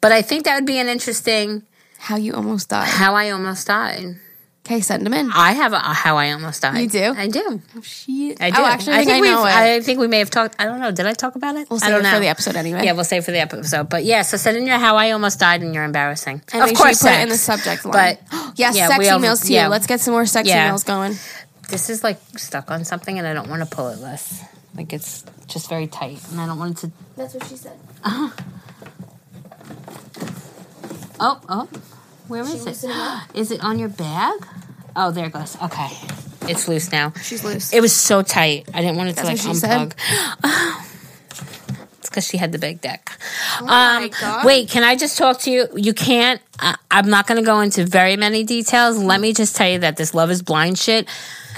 But 0.02 0.12
I 0.12 0.22
think 0.22 0.46
that 0.46 0.56
would 0.56 0.66
be 0.66 0.80
an 0.80 0.88
interesting 0.88 1.64
How 2.00 2.16
you 2.16 2.34
almost 2.34 2.70
died. 2.70 2.88
how 2.88 3.16
I 3.16 3.32
almost 3.32 3.68
died. 3.68 4.18
Okay, 4.66 4.82
send 4.82 5.06
them 5.06 5.14
in. 5.14 5.32
I 5.32 5.54
have 5.54 5.72
a, 5.72 5.78
a 5.78 5.94
how 5.94 6.18
I 6.18 6.32
almost 6.34 6.62
died. 6.62 6.78
You 6.82 6.90
do? 6.90 7.14
I 7.18 7.28
do. 7.30 7.62
Oh, 7.76 7.82
Shit. 7.82 8.42
I 8.42 8.50
oh, 8.50 8.52
do. 8.52 8.62
Oh, 8.62 8.66
actually, 8.66 8.94
I 8.96 9.06
think, 9.06 9.12
I, 9.12 9.22
we've- 9.22 9.34
know 9.34 9.46
it. 9.46 9.54
I 9.54 9.80
think 9.82 9.98
we 10.00 10.08
may 10.08 10.20
have 10.20 10.30
talked. 10.30 10.56
I 10.60 10.66
don't 10.66 10.82
know. 10.82 10.92
Did 10.92 11.06
I 11.06 11.14
talk 11.14 11.36
about 11.36 11.56
it? 11.56 11.70
We'll 11.70 11.78
I 11.78 11.86
save 11.88 11.90
don't 11.92 12.00
it 12.02 12.04
know 12.04 12.14
for 12.16 12.20
the 12.20 12.28
episode 12.28 12.56
anyway. 12.58 12.84
Yeah, 12.84 12.92
we'll 12.92 13.06
save 13.06 13.24
for 13.24 13.32
the 13.32 13.40
episode. 13.40 13.88
But 13.90 14.04
yeah, 14.04 14.24
so 14.24 14.36
send 14.36 14.58
in 14.58 14.68
your 14.68 14.78
how 14.78 14.98
I 14.98 15.12
almost 15.12 15.40
died 15.40 15.62
and 15.62 15.74
you're 15.74 15.86
embarrassing. 15.86 16.42
And 16.52 16.70
of 16.70 16.78
course, 16.78 17.00
sure 17.00 17.10
you 17.12 17.16
put 17.16 17.20
it 17.22 17.24
in 17.24 17.30
the 17.30 17.38
subject 17.38 17.86
line. 17.86 18.18
But 18.30 18.54
yes, 18.58 18.76
yeah, 18.76 18.88
sex 18.88 19.00
we 19.00 19.06
have- 19.06 19.22
emails 19.22 19.48
too. 19.48 19.54
yeah. 19.54 19.68
Let's 19.70 19.88
get 19.88 20.02
some 20.02 20.14
more 20.14 20.26
sex 20.26 20.50
Yeah. 20.50 20.70
emails 20.70 20.86
going. 20.86 21.14
this 21.70 21.90
is 21.90 22.04
like 22.04 22.20
stuck 22.38 22.70
on 22.70 22.84
something, 22.84 23.18
and 23.18 23.26
I 23.26 23.34
don't 23.34 23.50
want 23.50 23.68
to 23.68 23.74
pull 23.74 23.88
it 23.88 24.00
less. 24.00 24.44
Like 24.76 24.92
it's 24.92 25.24
just 25.48 25.70
very 25.70 25.88
tight, 25.88 26.20
and 26.30 26.42
I 26.42 26.46
don't 26.46 26.60
want 26.60 26.78
it 26.84 26.88
to. 26.88 26.92
That's 27.16 27.34
what 27.36 27.46
she 27.48 27.56
said. 27.56 27.80
Oh, 31.20 31.40
oh, 31.50 31.70
where 32.28 32.42
is 32.44 32.54
it? 32.54 32.66
loosening 32.66 32.92
it 33.52 33.64
on 33.64 33.80
your 33.80 33.90
bag? 33.90 34.46
Oh, 34.96 35.12
there 35.12 35.28
it 35.28 35.34
goes. 35.34 35.56
Okay, 35.62 35.90
it's 36.48 36.68
loose 36.68 36.92
now. 36.92 37.14
She's 37.22 37.44
loose. 37.44 37.74
It 37.74 37.82
was 37.82 37.94
so 37.94 38.22
tight. 38.22 38.68
I 38.74 38.82
didn't 38.82 38.98
want 38.98 39.10
it 39.10 39.18
to 39.18 39.24
like 39.26 39.38
unplug. 39.38 39.94
it's 42.00 42.10
because 42.10 42.28
she 42.28 42.38
had 42.38 42.52
the 42.52 42.60
big 42.60 42.82
deck. 42.82 43.12
Oh 43.62 43.66
my 43.66 44.04
um, 44.06 44.10
God. 44.20 44.46
Wait, 44.46 44.70
can 44.70 44.84
I 44.84 44.96
just 44.96 45.18
talk 45.18 45.40
to 45.42 45.52
you? 45.52 45.68
You 45.76 45.94
can't. 45.94 46.42
Uh, 46.60 46.76
I'm 46.90 47.10
not 47.10 47.28
going 47.28 47.40
to 47.40 47.46
go 47.46 47.60
into 47.62 47.86
very 47.86 48.18
many 48.18 48.44
details. 48.44 48.98
Let 48.98 49.22
me 49.22 49.34
just 49.34 49.56
tell 49.56 49.70
you 49.70 49.80
that 49.80 49.98
this 49.98 50.14
Love 50.14 50.32
Is 50.32 50.42
Blind 50.42 50.78
shit. 50.80 51.08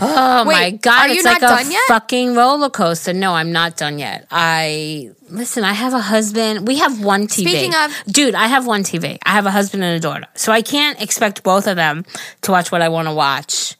Oh 0.00 0.44
my 0.44 0.70
god! 0.70 1.00
are 1.02 1.08
you 1.08 1.14
it's 1.16 1.24
not 1.24 1.42
like 1.42 1.50
a 1.50 1.62
done 1.64 1.72
yet? 1.72 1.82
fucking 1.88 2.34
roller 2.36 2.70
coaster. 2.70 3.12
No, 3.12 3.32
I'm 3.34 3.50
not 3.52 3.76
done 3.76 3.98
yet. 3.98 4.26
I 4.30 5.10
listen. 5.28 5.64
I 5.64 5.72
have 5.72 5.92
a 5.94 6.00
husband. 6.00 6.66
We 6.68 6.78
have 6.78 7.02
one 7.02 7.26
TV. 7.26 7.48
Speaking 7.48 7.74
of- 7.74 7.92
dude, 8.06 8.34
I 8.34 8.46
have 8.46 8.66
one 8.66 8.84
TV. 8.84 9.18
I 9.26 9.30
have 9.30 9.46
a 9.46 9.50
husband 9.50 9.82
and 9.82 9.96
a 9.96 10.00
daughter, 10.00 10.26
so 10.34 10.52
I 10.52 10.62
can't 10.62 11.00
expect 11.02 11.42
both 11.42 11.66
of 11.66 11.76
them 11.76 12.04
to 12.42 12.52
watch 12.52 12.70
what 12.70 12.80
I 12.82 12.88
want 12.90 13.08
to 13.08 13.14
watch. 13.14 13.74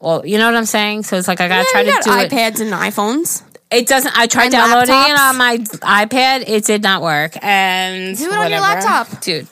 Well, 0.00 0.26
you 0.26 0.36
know 0.38 0.46
what 0.46 0.56
I'm 0.56 0.64
saying. 0.66 1.04
So 1.04 1.16
it's 1.16 1.28
like 1.28 1.40
I 1.40 1.46
gotta 1.46 1.62
Yeah, 1.68 1.72
try 1.72 1.84
to 1.84 1.90
got 1.90 2.02
do 2.02 2.10
it. 2.12 2.30
iPads 2.32 2.60
and 2.60 2.72
iPhones. 2.72 3.42
It 3.70 3.86
doesn't. 3.86 4.18
I 4.18 4.26
tried 4.26 4.44
And 4.46 4.52
downloading 4.52 4.94
it 4.94 5.18
on 5.18 5.36
my 5.38 5.58
iPad. 5.58 6.44
It 6.48 6.64
did 6.64 6.82
not 6.82 7.02
work. 7.02 7.36
And 7.40 8.18
Do 8.18 8.24
it 8.30 8.32
on 8.36 8.50
your 8.50 8.60
laptop. 8.60 9.20
dude. 9.20 9.46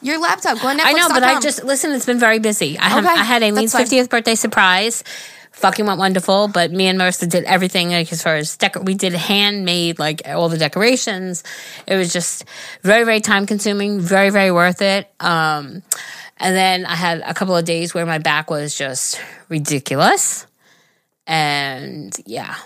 Your 0.00 0.18
laptop. 0.18 0.60
Go 0.60 0.68
on 0.68 0.78
Netflix. 0.78 0.82
I 0.86 0.92
know, 0.94 1.08
but 1.10 1.22
I 1.22 1.38
just 1.38 1.62
listen. 1.62 1.92
It's 1.92 2.06
been 2.06 2.18
very 2.18 2.40
busy. 2.40 2.76
I 2.78 2.88
have. 2.88 3.06
I 3.06 3.16
had 3.22 3.42
Aileen's 3.42 3.72
50th 3.74 4.08
birthday 4.08 4.34
surprise. 4.34 5.04
Fucking 5.62 5.86
went 5.86 6.00
wonderful, 6.00 6.48
but 6.48 6.72
me 6.72 6.88
and 6.88 6.98
Marissa 6.98 7.30
did 7.30 7.44
everything 7.44 7.90
like 7.90 8.10
as 8.12 8.20
far 8.20 8.34
as 8.34 8.56
decor. 8.56 8.82
We 8.82 8.94
did 8.94 9.12
handmade 9.12 10.00
like 10.00 10.22
all 10.26 10.48
the 10.48 10.58
decorations. 10.58 11.44
It 11.86 11.94
was 11.94 12.12
just 12.12 12.44
very 12.82 13.04
very 13.04 13.20
time 13.20 13.46
consuming, 13.46 14.00
very 14.00 14.30
very 14.30 14.50
worth 14.50 14.82
it. 14.82 15.08
Um, 15.20 15.84
and 16.38 16.56
then 16.56 16.84
I 16.84 16.96
had 16.96 17.20
a 17.20 17.32
couple 17.32 17.56
of 17.56 17.64
days 17.64 17.94
where 17.94 18.04
my 18.04 18.18
back 18.18 18.50
was 18.50 18.76
just 18.76 19.20
ridiculous, 19.48 20.48
and 21.28 22.12
yeah, 22.26 22.56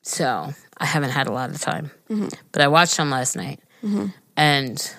so 0.00 0.54
I 0.78 0.86
haven't 0.86 1.10
had 1.10 1.26
a 1.26 1.32
lot 1.32 1.50
of 1.50 1.60
time. 1.60 1.90
Mm-hmm. 2.08 2.28
But 2.52 2.62
I 2.62 2.68
watched 2.68 2.96
them 2.96 3.10
last 3.10 3.36
night, 3.36 3.60
and 4.34 4.94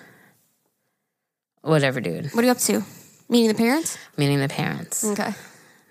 whatever, 1.62 2.02
dude. 2.02 2.30
What 2.36 2.43
are 2.43 2.45
you 2.45 2.52
up 2.52 2.60
to? 2.60 2.84
Meeting 3.30 3.48
the 3.48 3.56
parents? 3.56 3.98
Meeting 4.15 4.39
the 4.39 4.48
parents. 4.48 5.04
Okay. 5.04 5.34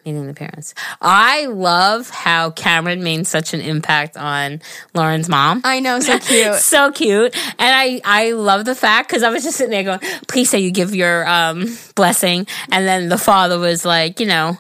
Meeting 0.05 0.27
the 0.27 0.35
parents. 0.35 0.75
I 1.03 1.47
love 1.47 2.09
how 2.09 2.51
Cameron 2.51 3.03
made 3.03 3.27
such 3.27 3.53
an 3.53 3.61
impact 3.61 4.17
on 4.17 4.63
Lauren's 4.95 5.29
mom. 5.29 5.61
I 5.65 5.81
know, 5.81 6.01
so 6.01 6.19
cute. 6.19 6.55
so 6.55 6.93
cute. 6.93 7.35
And 7.59 7.75
I, 7.75 8.01
I 8.05 8.33
love 8.33 8.65
the 8.65 8.75
fact 8.75 9.09
because 9.09 9.23
I 9.23 9.29
was 9.31 9.43
just 9.43 9.59
sitting 9.59 9.71
there 9.71 9.83
going, 9.85 10.01
please 10.29 10.49
say 10.49 10.61
you 10.61 10.71
give 10.71 10.95
your 10.95 11.29
um, 11.29 11.67
blessing. 11.95 12.47
And 12.73 12.87
then 12.87 13.09
the 13.09 13.19
father 13.19 13.59
was 13.59 13.85
like, 13.85 14.21
you 14.21 14.27
know, 14.27 14.57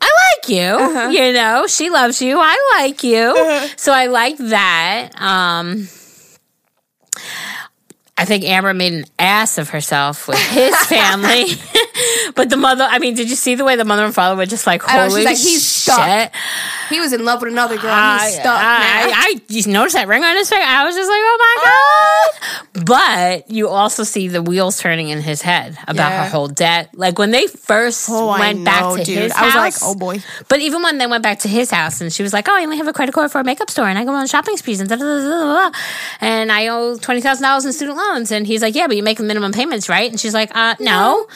I 0.00 0.34
like 0.36 0.48
you. 0.48 0.62
Uh-huh. 0.62 1.08
You 1.08 1.32
know, 1.32 1.66
she 1.66 1.90
loves 1.90 2.22
you. 2.22 2.38
I 2.38 2.56
like 2.78 3.02
you. 3.02 3.34
So 3.76 3.92
I 3.92 4.06
like 4.06 4.36
that. 4.38 5.10
Um, 5.20 5.88
I 8.18 8.24
think 8.24 8.44
Amber 8.44 8.72
made 8.72 8.94
an 8.94 9.04
ass 9.18 9.58
of 9.58 9.70
herself 9.70 10.26
with 10.28 10.38
his 10.38 10.74
family. 10.86 11.46
but 12.34 12.50
the 12.50 12.56
mother, 12.56 12.84
I 12.88 12.98
mean, 12.98 13.14
did 13.14 13.30
you 13.30 13.36
see 13.36 13.54
the 13.54 13.64
way 13.64 13.76
the 13.76 13.84
mother 13.84 14.04
and 14.04 14.14
father 14.14 14.36
were 14.36 14.46
just 14.46 14.66
like, 14.66 14.82
I 14.88 14.96
know, 14.96 15.08
holy 15.08 15.24
like, 15.24 15.36
he's 15.36 15.62
shit. 15.62 15.92
stuck. 15.94 16.32
He 16.88 17.00
was 17.00 17.12
in 17.12 17.24
love 17.24 17.40
with 17.42 17.52
another 17.52 17.76
girl. 17.78 17.90
I, 17.92 18.24
He's 18.26 18.34
stuck 18.34 18.46
I. 18.58 19.02
I, 19.10 19.12
I 19.16 19.40
just 19.52 19.68
noticed 19.68 19.94
that 19.96 20.08
ring 20.08 20.22
on 20.24 20.36
his 20.36 20.48
finger. 20.48 20.64
I 20.66 20.84
was 20.84 20.94
just 20.94 21.08
like, 21.08 21.20
oh 21.20 21.38
my 21.40 21.64
god! 21.64 22.84
But 22.86 23.50
you 23.50 23.68
also 23.68 24.04
see 24.04 24.28
the 24.28 24.42
wheels 24.42 24.78
turning 24.78 25.08
in 25.08 25.20
his 25.20 25.42
head 25.42 25.76
about 25.88 26.10
Yeah. 26.10 26.24
her 26.24 26.30
whole 26.30 26.48
debt. 26.48 26.90
Like 26.94 27.18
when 27.18 27.30
they 27.30 27.46
first 27.46 28.08
Oh, 28.10 28.28
went 28.38 28.64
back 28.64 28.96
to 28.98 29.04
dude. 29.04 29.18
his 29.18 29.32
I 29.32 29.44
was 29.46 29.54
like, 29.54 29.72
house. 29.74 29.82
oh, 29.82 29.94
boy. 29.94 30.22
But 30.48 30.60
even 30.60 30.82
when 30.82 30.98
they 30.98 31.06
went 31.06 31.22
back 31.22 31.40
to 31.40 31.48
his 31.48 31.70
house, 31.70 32.00
and 32.00 32.12
she 32.12 32.22
was 32.22 32.32
like, 32.32 32.48
"Oh, 32.48 32.54
I 32.56 32.62
only 32.62 32.76
have 32.76 32.86
a 32.88 32.92
credit 32.92 33.12
card 33.12 33.32
for 33.32 33.40
a 33.40 33.44
makeup 33.44 33.70
store, 33.70 33.88
and 33.88 33.98
I 33.98 34.04
go 34.04 34.12
on 34.14 34.26
shopping 34.26 34.56
sprees, 34.56 34.80
and 34.80 34.88
da 34.88 34.96
da 34.96 35.04
da 35.04 35.18
da 35.20 35.28
da, 35.28 35.70
da, 35.70 35.78
and 36.20 36.52
I 36.52 36.68
owe 36.68 36.96
twenty 36.98 37.20
thousand 37.20 37.42
dollars 37.42 37.64
in 37.64 37.72
student 37.72 37.96
loans." 37.96 38.30
And 38.30 38.46
he's 38.46 38.62
like, 38.62 38.74
"Yeah, 38.74 38.86
but 38.86 38.96
you 38.96 39.02
make 39.02 39.18
the 39.18 39.24
minimum 39.24 39.52
payments, 39.52 39.88
right?" 39.88 40.10
And 40.10 40.20
she's 40.20 40.34
like, 40.34 40.54
"Uh, 40.54 40.76
no." 40.78 41.26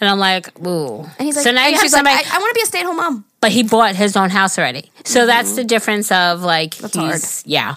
And 0.00 0.10
I'm 0.10 0.18
like, 0.18 0.33
"Ooh." 0.66 1.00
And 1.18 1.26
he's 1.26 1.36
like, 1.36 1.44
so 1.44 1.52
now 1.52 1.66
you 1.66 1.74
have 1.74 1.82
she's 1.82 1.92
like, 1.92 2.06
somebody 2.06 2.26
I, 2.30 2.36
I 2.36 2.38
want 2.38 2.50
to 2.50 2.54
be 2.54 2.62
a 2.62 2.66
stay 2.66 2.80
at 2.80 2.86
home 2.86 2.96
mom. 2.96 3.24
but 3.40 3.50
he 3.52 3.62
bought 3.62 3.94
his 3.96 4.16
own 4.16 4.30
house 4.30 4.58
already. 4.58 4.90
So 5.04 5.26
that's 5.26 5.52
the 5.56 5.64
difference 5.64 6.10
of 6.12 6.42
like 6.42 6.74
Mm-hmm. 6.74 7.00
hard. 7.00 7.20
yeah. 7.44 7.74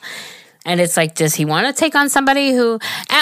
And 0.65 0.81
it's 0.81 0.97
like, 0.97 1.15
does 1.15 1.33
he 1.33 1.45
want 1.45 1.65
to 1.67 1.71
take 1.71 1.95
on 1.95 2.09
somebody 2.09 2.51
who? 2.51 2.73
And, 2.73 2.81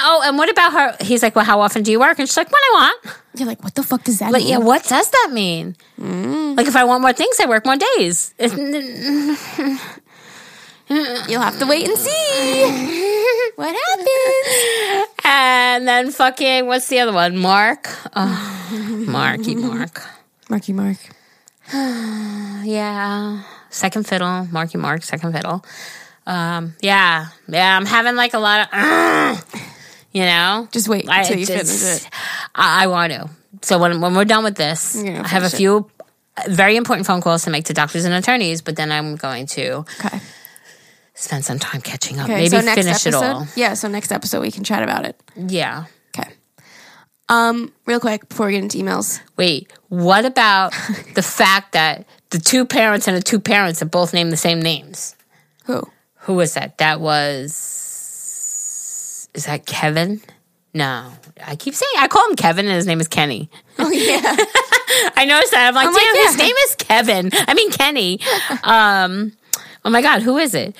oh, 0.09 0.23
and 0.25 0.35
what 0.35 0.49
about 0.49 0.73
her? 0.73 0.95
He's 1.05 1.21
like, 1.21 1.35
well, 1.35 1.45
how 1.45 1.61
often 1.61 1.83
do 1.83 1.91
you 1.91 1.99
work? 1.99 2.17
And 2.17 2.27
she's 2.27 2.37
like, 2.37 2.51
when 2.51 2.59
I 2.59 2.71
want. 2.73 3.17
You're 3.37 3.47
like, 3.47 3.63
what 3.63 3.75
the 3.75 3.83
fuck 3.83 4.03
does 4.03 4.17
that 4.17 4.31
Like, 4.31 4.41
mean? 4.41 4.49
yeah, 4.51 4.57
what 4.57 4.83
does 4.83 5.07
that 5.11 5.29
mean? 5.31 5.75
Mm. 6.01 6.57
Like, 6.57 6.65
if 6.65 6.75
I 6.75 6.85
want 6.85 7.01
more 7.03 7.13
things, 7.13 7.39
I 7.39 7.45
work 7.45 7.63
more 7.65 7.75
days. 7.75 8.33
You'll 8.39 8.49
have 11.41 11.57
to 11.59 11.65
wait 11.65 11.87
and 11.87 11.97
see 11.97 12.09
what 13.55 13.75
happens. 13.75 15.07
and 15.23 15.87
then 15.87 16.11
fucking, 16.11 16.65
what's 16.67 16.87
the 16.87 16.99
other 16.99 17.13
one? 17.13 17.37
Mark. 17.37 17.87
Oh, 18.15 19.05
Marky 19.07 19.55
Mark. 19.67 20.01
Marky 20.49 20.73
Mark. 20.73 20.97
Yeah. 22.63 23.43
Second 23.69 24.07
fiddle, 24.07 24.47
Marky 24.51 24.77
Mark, 24.77 25.03
second 25.03 25.33
fiddle. 25.33 25.63
Um, 26.25 26.73
yeah. 26.81 27.27
Yeah, 27.47 27.77
I'm 27.77 27.85
having 27.85 28.15
like 28.15 28.33
a 28.33 28.39
lot 28.39 28.61
of, 28.61 28.67
uh, 28.71 29.35
you 30.11 30.23
know? 30.23 30.67
Just 30.71 30.87
wait 30.87 31.07
I 31.09 31.21
until 31.21 31.37
you 31.37 31.45
just- 31.45 31.83
finish 31.83 32.01
it. 32.05 32.09
I, 32.55 32.83
I 32.83 32.87
want 32.87 33.13
to. 33.13 33.29
So 33.61 33.79
when 33.79 34.01
when 34.01 34.15
we're 34.15 34.25
done 34.25 34.43
with 34.43 34.55
this, 34.55 34.95
I 34.97 35.05
have 35.27 35.43
a 35.43 35.49
finish 35.49 35.53
it. 35.53 35.57
few 35.57 35.89
very 36.47 36.75
important 36.75 37.07
phone 37.07 37.21
calls 37.21 37.43
to 37.45 37.49
make 37.49 37.65
to 37.65 37.73
doctors 37.73 38.05
and 38.05 38.13
attorneys, 38.13 38.61
but 38.61 38.75
then 38.75 38.91
I'm 38.91 39.15
going 39.15 39.45
to 39.47 39.85
Okay. 39.99 40.19
Spend 41.15 41.43
some 41.43 41.57
time 41.59 41.81
catching 41.81 42.19
up. 42.19 42.25
Okay. 42.25 42.35
Maybe 42.35 42.49
so 42.49 42.61
next 42.61 42.75
finish 42.75 43.05
episode. 43.07 43.09
it 43.09 43.23
all. 43.23 43.47
Yeah. 43.55 43.73
So 43.73 43.87
next 43.87 44.11
episode 44.11 44.41
we 44.41 44.51
can 44.51 44.63
chat 44.63 44.83
about 44.83 45.05
it. 45.05 45.19
Yeah. 45.35 45.85
Okay. 46.15 46.29
Um, 47.29 47.73
real 47.85 47.99
quick 47.99 48.29
before 48.29 48.45
we 48.47 48.51
get 48.53 48.63
into 48.63 48.77
emails. 48.77 49.19
Wait, 49.37 49.71
what 49.89 50.25
about 50.25 50.73
the 51.15 51.23
fact 51.23 51.71
that 51.71 52.05
the 52.29 52.37
two 52.39 52.65
parents 52.65 53.07
and 53.07 53.17
the 53.17 53.21
two 53.21 53.39
parents 53.39 53.81
are 53.81 53.87
both 53.87 54.13
named 54.13 54.31
the 54.31 54.37
same 54.37 54.61
names? 54.61 55.15
Who? 55.65 55.81
Who 56.19 56.35
was 56.35 56.53
that? 56.53 56.77
That 56.77 56.99
was. 57.01 57.71
Is 59.33 59.45
that 59.45 59.65
Kevin? 59.65 60.21
No. 60.73 61.11
I 61.45 61.55
keep 61.55 61.73
saying, 61.73 61.91
I 61.97 62.07
call 62.07 62.29
him 62.29 62.35
Kevin 62.35 62.65
and 62.65 62.75
his 62.75 62.85
name 62.85 62.99
is 62.99 63.07
Kenny. 63.07 63.49
Oh 63.79 63.89
yeah. 63.89 64.21
I 65.15 65.25
noticed 65.25 65.51
that. 65.51 65.67
I'm 65.67 65.73
like, 65.73 65.87
I'm 65.87 65.93
like, 65.93 66.03
damn, 66.03 66.27
his 66.27 66.37
name 66.37 66.55
is 66.65 66.75
Kevin. 66.75 67.29
I 67.33 67.53
mean, 67.53 67.71
Kenny. 67.71 68.19
Um, 68.63 69.31
oh 69.83 69.89
my 69.89 70.01
God, 70.01 70.21
who 70.21 70.37
is 70.37 70.53
it? 70.53 70.75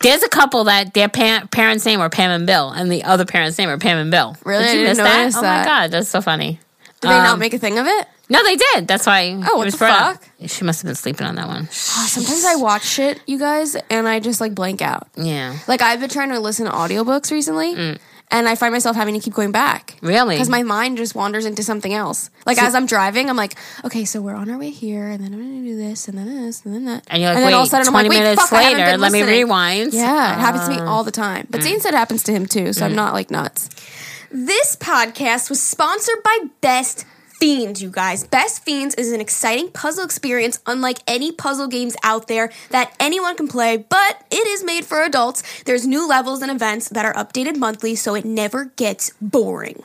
There's 0.00 0.22
a 0.22 0.28
couple 0.28 0.64
that 0.64 0.92
their 0.94 1.08
pa- 1.08 1.46
parents' 1.50 1.86
name 1.86 2.00
are 2.00 2.10
Pam 2.10 2.30
and 2.30 2.46
Bill, 2.46 2.70
and 2.70 2.90
the 2.92 3.04
other 3.04 3.24
parents' 3.24 3.56
name 3.58 3.68
are 3.68 3.78
Pam 3.78 3.98
and 3.98 4.10
Bill. 4.10 4.36
Really? 4.44 4.64
Did 4.64 4.80
you 4.80 4.84
miss 4.86 4.98
that? 4.98 5.34
Oh 5.36 5.40
that. 5.42 5.60
my 5.60 5.70
God, 5.70 5.90
that's 5.90 6.08
so 6.08 6.20
funny. 6.20 6.58
Did 7.00 7.08
they 7.10 7.16
not 7.16 7.34
Um, 7.34 7.38
make 7.38 7.54
a 7.54 7.58
thing 7.58 7.78
of 7.78 7.86
it? 7.86 8.06
No, 8.30 8.42
they 8.42 8.56
did. 8.56 8.88
That's 8.88 9.04
why. 9.06 9.32
Oh, 9.46 9.56
what 9.56 9.62
it 9.62 9.64
was 9.66 9.74
the 9.74 9.78
brought 9.78 10.14
up. 10.16 10.22
fuck? 10.24 10.50
She 10.50 10.64
must 10.64 10.80
have 10.82 10.88
been 10.88 10.94
sleeping 10.94 11.26
on 11.26 11.34
that 11.36 11.46
one. 11.48 11.68
Oh, 11.96 12.06
sometimes 12.08 12.44
I 12.44 12.56
watch 12.56 12.84
shit, 12.84 13.20
you 13.26 13.38
guys, 13.38 13.76
and 13.90 14.06
I 14.08 14.20
just 14.20 14.40
like 14.40 14.54
blank 14.54 14.82
out. 14.82 15.08
Yeah. 15.16 15.56
Like 15.68 15.80
I've 15.82 16.00
been 16.00 16.10
trying 16.10 16.30
to 16.30 16.40
listen 16.40 16.66
to 16.66 16.72
audiobooks 16.72 17.30
recently, 17.30 17.98
and 18.34 18.48
I 18.48 18.56
find 18.56 18.72
myself 18.72 18.96
having 18.96 19.14
to 19.14 19.20
keep 19.20 19.32
going 19.32 19.52
back. 19.52 19.96
Mm. 20.02 20.08
Really? 20.08 20.34
Because 20.34 20.48
my 20.48 20.64
mind 20.64 20.96
just 20.98 21.14
wanders 21.14 21.46
into 21.46 21.62
something 21.62 21.94
else. 21.94 22.30
Like 22.44 22.60
as 22.60 22.74
I'm 22.74 22.86
driving, 22.86 23.30
I'm 23.30 23.36
like, 23.36 23.54
okay, 23.84 24.04
so 24.04 24.20
we're 24.20 24.34
on 24.34 24.50
our 24.50 24.58
way 24.58 24.70
here, 24.70 25.08
and 25.08 25.24
then 25.24 25.32
I'm 25.32 25.40
gonna 25.40 25.62
do 25.62 25.76
this, 25.76 26.08
and 26.08 26.18
then 26.18 26.26
this, 26.26 26.64
and 26.64 26.74
then 26.74 26.84
that. 26.86 27.04
And 27.08 27.22
you're 27.22 27.30
like, 27.30 27.38
then 27.38 27.46
wait, 27.46 27.52
all 27.54 27.62
of 27.62 27.66
a 27.68 27.70
sudden 27.70 27.86
I'm 27.86 27.92
20 27.92 28.08
like, 28.08 28.16
wait, 28.18 28.24
minutes 28.24 28.42
fuck, 28.42 28.52
later, 28.52 28.98
let 28.98 29.12
me 29.12 29.22
rewind. 29.22 29.94
Yeah, 29.94 30.36
it 30.36 30.40
happens 30.40 30.64
to 30.64 30.70
me 30.70 30.80
Uh, 30.80 30.90
all 30.90 31.04
the 31.04 31.12
time. 31.12 31.46
But 31.48 31.62
Zane 31.62 31.80
said 31.80 31.94
it 31.94 31.96
happens 31.96 32.24
to 32.24 32.32
him 32.32 32.46
too, 32.46 32.72
so 32.72 32.84
I'm 32.84 32.94
not 32.96 33.14
like 33.14 33.30
nuts. 33.30 33.70
This 34.32 34.74
podcast 34.76 35.48
was 35.48 35.62
sponsored 35.62 36.22
by 36.24 36.38
Best 36.60 37.06
Fiends, 37.40 37.82
you 37.82 37.90
guys. 37.90 38.26
Best 38.26 38.64
Fiends 38.64 38.94
is 38.94 39.12
an 39.12 39.20
exciting 39.20 39.70
puzzle 39.70 40.04
experience 40.04 40.60
unlike 40.66 40.98
any 41.06 41.32
puzzle 41.32 41.66
games 41.66 41.96
out 42.02 42.28
there 42.28 42.50
that 42.70 42.94
anyone 43.00 43.36
can 43.36 43.48
play, 43.48 43.76
but 43.76 44.24
it 44.30 44.46
is 44.46 44.64
made 44.64 44.84
for 44.84 45.02
adults. 45.02 45.42
There's 45.64 45.86
new 45.86 46.08
levels 46.08 46.42
and 46.42 46.50
events 46.50 46.88
that 46.90 47.04
are 47.04 47.14
updated 47.14 47.56
monthly, 47.56 47.96
so 47.96 48.14
it 48.14 48.24
never 48.24 48.66
gets 48.76 49.10
boring. 49.20 49.84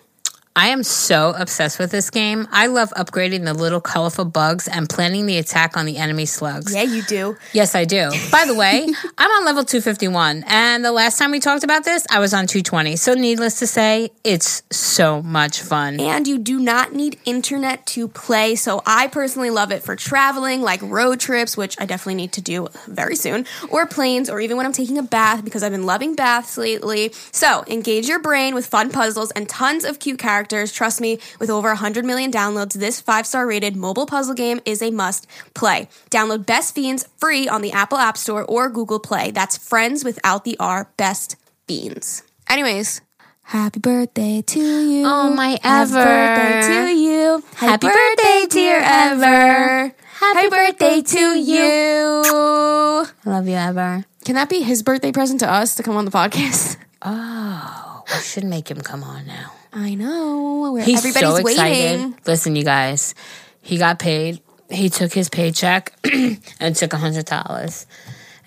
I 0.60 0.68
am 0.68 0.84
so 0.84 1.34
obsessed 1.38 1.80
with 1.80 1.90
this 1.90 2.10
game. 2.10 2.46
I 2.52 2.68
love 2.68 2.90
upgrading 2.98 3.46
the 3.46 3.54
little 3.54 3.80
colorful 3.80 4.26
bugs 4.26 4.68
and 4.68 4.90
planning 4.90 5.26
the 5.26 5.38
attack 5.38 5.78
on 5.78 5.86
the 5.86 5.96
enemy 5.96 6.26
slugs. 6.26 6.76
Yeah, 6.76 6.82
you 6.82 7.02
do. 7.02 7.38
Yes, 7.54 7.76
I 7.76 7.86
do. 7.86 8.12
By 8.30 8.44
the 8.46 8.54
way, 8.54 8.86
I'm 9.18 9.32
on 9.32 9.46
level 9.46 9.64
251, 9.64 10.44
and 10.48 10.84
the 10.84 10.92
last 10.92 11.18
time 11.18 11.32
we 11.32 11.40
talked 11.40 11.64
about 11.64 11.86
this, 11.86 12.06
I 12.12 12.20
was 12.20 12.34
on 12.34 12.46
220. 12.46 12.98
So, 12.98 13.14
needless 13.14 13.60
to 13.60 13.68
say, 13.68 14.12
it's 14.26 14.62
so 14.70 15.22
much 15.22 15.62
fun. 15.62 15.98
and 15.98 16.28
you 16.28 16.38
do 16.38 16.60
not 16.60 16.92
need 16.92 17.18
internet 17.24 17.86
to 17.86 18.10
play. 18.10 18.56
So 18.56 18.82
I 18.86 19.08
personally 19.08 19.52
love 19.52 19.72
it 19.72 19.82
for 19.82 19.96
traveling, 19.96 20.62
like 20.62 20.82
road 20.82 21.22
trips, 21.22 21.56
which 21.56 21.78
I 21.80 21.86
definitely 21.86 22.16
need 22.16 22.34
to 22.34 22.42
do 22.42 22.68
very 22.86 23.16
soon, 23.16 23.46
or 23.70 23.86
planes, 23.86 24.30
or 24.30 24.42
even 24.42 24.58
when 24.58 24.66
I'm 24.66 24.74
taking 24.74 24.98
a 24.98 25.04
bath 25.04 25.46
because 25.46 25.64
I've 25.64 25.72
been 25.72 25.86
loving 25.86 26.16
baths 26.16 26.58
lately. 26.58 27.14
So 27.32 27.64
engage 27.68 28.10
your 28.10 28.20
brain 28.20 28.56
with 28.56 28.66
fun 28.66 28.92
puzzles 28.92 29.32
and 29.32 29.48
tons 29.48 29.86
of 29.86 30.00
cute 30.00 30.20
characters. 30.20 30.49
Trust 30.50 31.00
me, 31.02 31.20
with 31.40 31.50
over 31.50 31.70
100 31.70 32.04
million 32.06 32.32
downloads, 32.32 32.74
this 32.74 33.00
five 33.00 33.26
star 33.26 33.48
rated 33.48 33.76
mobile 33.76 34.06
puzzle 34.06 34.34
game 34.36 34.60
is 34.66 34.82
a 34.82 34.92
must 34.92 35.28
play. 35.54 35.88
Download 36.10 36.46
Best 36.46 36.76
Fiends 36.76 37.08
free 37.18 37.48
on 37.48 37.62
the 37.62 37.72
Apple 37.72 37.98
App 37.98 38.18
Store 38.18 38.44
or 38.46 38.70
Google 38.70 39.00
Play. 39.00 39.32
That's 39.32 39.58
friends 39.58 40.04
without 40.04 40.44
the 40.46 40.58
R, 40.60 40.90
Best 40.98 41.36
Fiends. 41.68 42.24
Anyways. 42.50 43.02
Happy 43.44 43.80
birthday 43.80 44.44
to 44.44 44.60
you. 44.60 45.04
Oh, 45.08 45.34
my 45.34 45.58
Happy 45.64 45.94
Ever. 45.94 46.04
birthday 46.04 46.68
to 46.68 47.00
you. 47.00 47.44
Happy 47.56 47.88
birthday, 47.88 48.46
dear 48.48 48.80
Ever. 48.80 49.96
Happy 50.20 50.50
birthday 50.50 51.02
to 51.02 51.20
you. 51.40 52.22
I 52.26 53.08
love 53.26 53.48
you, 53.48 53.56
Ever. 53.56 54.06
Can 54.26 54.36
that 54.36 54.50
be 54.50 54.62
his 54.62 54.84
birthday 54.84 55.12
present 55.12 55.40
to 55.40 55.52
us 55.52 55.74
to 55.76 55.84
come 55.84 55.96
on 55.98 56.06
the 56.06 56.12
podcast? 56.12 56.78
Oh, 57.02 58.04
we 58.14 58.20
should 58.22 58.44
make 58.44 58.70
him 58.70 58.82
come 58.82 59.04
on 59.04 59.26
now. 59.26 59.54
I 59.74 59.96
know. 59.96 60.72
Where 60.74 60.84
He's 60.84 61.00
everybody's 61.00 61.30
so 61.30 61.36
excited. 61.38 62.00
waiting. 62.00 62.20
Listen, 62.26 62.56
you 62.56 62.64
guys, 62.64 63.16
he 63.62 63.78
got 63.78 64.00
paid. 64.00 64.42
He 64.70 64.90
took 64.90 65.14
his 65.14 65.30
paycheck 65.30 65.94
and 66.60 66.76
took 66.76 66.94
a 66.94 66.98
hundred 66.98 67.26
dollars. 67.26 67.86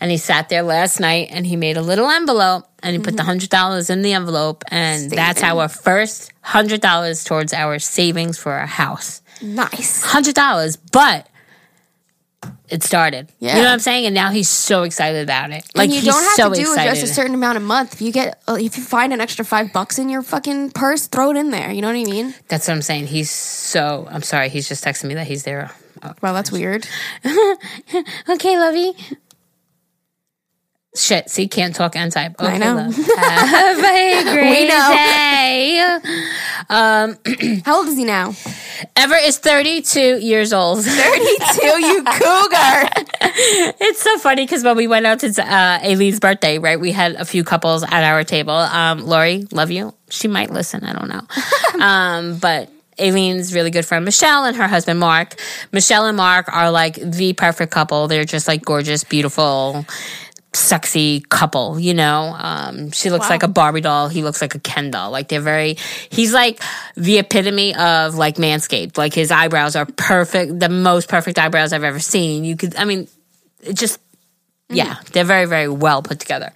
And 0.00 0.10
he 0.10 0.16
sat 0.16 0.48
there 0.48 0.62
last 0.62 0.98
night 0.98 1.28
and 1.30 1.46
he 1.46 1.54
made 1.54 1.76
a 1.76 1.82
little 1.82 2.10
envelope 2.10 2.64
and 2.82 2.96
he 2.96 2.98
put 2.98 3.12
the 3.12 3.18
mm-hmm. 3.18 3.26
hundred 3.26 3.50
dollars 3.50 3.88
in 3.88 4.02
the 4.02 4.14
envelope 4.14 4.64
and 4.66 5.08
that's 5.10 5.44
our 5.44 5.68
first 5.68 6.32
hundred 6.40 6.80
dollars 6.80 7.22
towards 7.22 7.52
our 7.52 7.78
savings 7.78 8.36
for 8.36 8.52
our 8.52 8.66
house. 8.66 9.22
Nice. 9.40 10.02
Hundred 10.02 10.34
dollars, 10.34 10.76
but 10.76 11.28
it 12.72 12.82
started. 12.82 13.28
Yeah. 13.38 13.50
You 13.56 13.62
know 13.62 13.68
what 13.68 13.72
I'm 13.74 13.78
saying? 13.80 14.06
And 14.06 14.14
now 14.14 14.30
he's 14.30 14.48
so 14.48 14.82
excited 14.82 15.22
about 15.22 15.50
it. 15.50 15.64
Like 15.74 15.84
and 15.84 15.92
you 15.92 16.00
he's 16.00 16.06
don't 16.12 16.22
have 16.24 16.32
so 16.34 16.48
to 16.48 16.54
do 16.54 16.62
excited. 16.72 16.90
just 16.90 17.02
a 17.04 17.14
certain 17.14 17.34
amount 17.34 17.58
a 17.58 17.60
month. 17.60 17.92
If 17.94 18.00
you 18.02 18.10
get, 18.12 18.42
uh, 18.48 18.54
if 18.58 18.76
you 18.78 18.82
find 18.82 19.12
an 19.12 19.20
extra 19.20 19.44
five 19.44 19.72
bucks 19.72 19.98
in 19.98 20.08
your 20.08 20.22
fucking 20.22 20.70
purse, 20.72 21.06
throw 21.06 21.30
it 21.30 21.36
in 21.36 21.50
there. 21.50 21.70
You 21.70 21.82
know 21.82 21.88
what 21.88 21.96
I 21.96 22.04
mean? 22.04 22.34
That's 22.48 22.66
what 22.68 22.74
I'm 22.74 22.82
saying. 22.82 23.06
He's 23.08 23.30
so. 23.30 24.08
I'm 24.10 24.22
sorry. 24.22 24.48
He's 24.48 24.68
just 24.68 24.82
texting 24.84 25.04
me 25.08 25.14
that 25.14 25.26
he's 25.26 25.42
there. 25.44 25.70
Oh, 26.02 26.14
Well, 26.20 26.34
that's 26.34 26.50
weird. 26.50 26.88
Okay, 28.28 28.58
lovey. 28.58 28.92
Shit, 30.94 31.30
see, 31.30 31.48
can't 31.48 31.74
talk 31.74 31.96
and 31.96 32.12
type. 32.12 32.34
Okay, 32.38 32.52
I 32.52 32.58
know. 32.58 32.74
love. 32.74 32.94
Have 33.16 33.78
a 33.78 34.22
great 34.34 34.50
We 34.50 34.68
know. 34.68 34.88
day. 34.92 35.98
How 37.64 37.76
old 37.78 37.88
is 37.88 37.96
he 37.96 38.04
now? 38.04 38.34
Ever 38.94 39.14
is 39.14 39.38
32 39.38 40.18
years 40.18 40.52
old. 40.52 40.84
32, 40.84 41.66
you 41.80 42.04
cougar. 42.04 42.88
it's 43.80 44.02
so 44.02 44.18
funny 44.18 44.44
because 44.44 44.62
when 44.64 44.76
we 44.76 44.86
went 44.86 45.06
out 45.06 45.20
to 45.20 45.28
uh, 45.42 45.78
Aileen's 45.82 46.20
birthday, 46.20 46.58
right, 46.58 46.78
we 46.78 46.92
had 46.92 47.14
a 47.14 47.24
few 47.24 47.42
couples 47.42 47.82
at 47.84 48.04
our 48.04 48.22
table. 48.22 48.52
Um, 48.52 49.06
Lori, 49.06 49.46
love 49.50 49.70
you. 49.70 49.94
She 50.10 50.28
might 50.28 50.50
listen. 50.50 50.84
I 50.84 50.92
don't 50.92 51.08
know. 51.08 51.82
um, 51.84 52.36
but 52.38 52.68
Aileen's 52.98 53.54
really 53.54 53.70
good 53.70 53.86
friend 53.86 54.04
Michelle 54.04 54.44
and 54.44 54.56
her 54.56 54.68
husband 54.68 55.00
Mark. 55.00 55.36
Michelle 55.72 56.04
and 56.06 56.18
Mark 56.18 56.52
are 56.54 56.70
like 56.70 56.96
the 56.96 57.32
perfect 57.32 57.72
couple. 57.72 58.08
They're 58.08 58.24
just 58.26 58.46
like 58.46 58.62
gorgeous, 58.62 59.04
beautiful, 59.04 59.86
sexy 60.54 61.20
couple, 61.20 61.78
you 61.80 61.94
know. 61.94 62.34
Um, 62.38 62.90
she 62.90 63.10
looks 63.10 63.24
Wow. 63.24 63.30
like 63.30 63.42
a 63.42 63.48
Barbie 63.48 63.80
doll. 63.80 64.08
He 64.08 64.22
looks 64.22 64.40
like 64.42 64.54
a 64.54 64.58
Ken 64.60 64.90
doll. 64.90 65.10
Like 65.10 65.28
they're 65.28 65.40
very. 65.40 65.76
He's 66.10 66.32
like 66.32 66.60
the 66.96 67.18
epitome 67.18 67.74
of 67.74 68.14
like 68.14 68.36
Manscaped. 68.36 68.98
Like 68.98 69.14
his 69.14 69.30
eyebrows 69.30 69.76
are 69.76 69.86
perfect, 69.86 70.58
the 70.60 70.68
most 70.68 71.08
perfect 71.08 71.38
eyebrows 71.38 71.72
I've 71.72 71.84
ever 71.84 72.00
seen. 72.00 72.44
You 72.44 72.56
could, 72.56 72.76
I 72.76 72.84
mean, 72.84 73.08
it 73.62 73.74
just 73.74 73.98
yeah, 74.68 74.96
they're 75.12 75.24
very 75.24 75.46
very 75.46 75.68
well 75.68 76.02
put 76.02 76.18
together. 76.20 76.52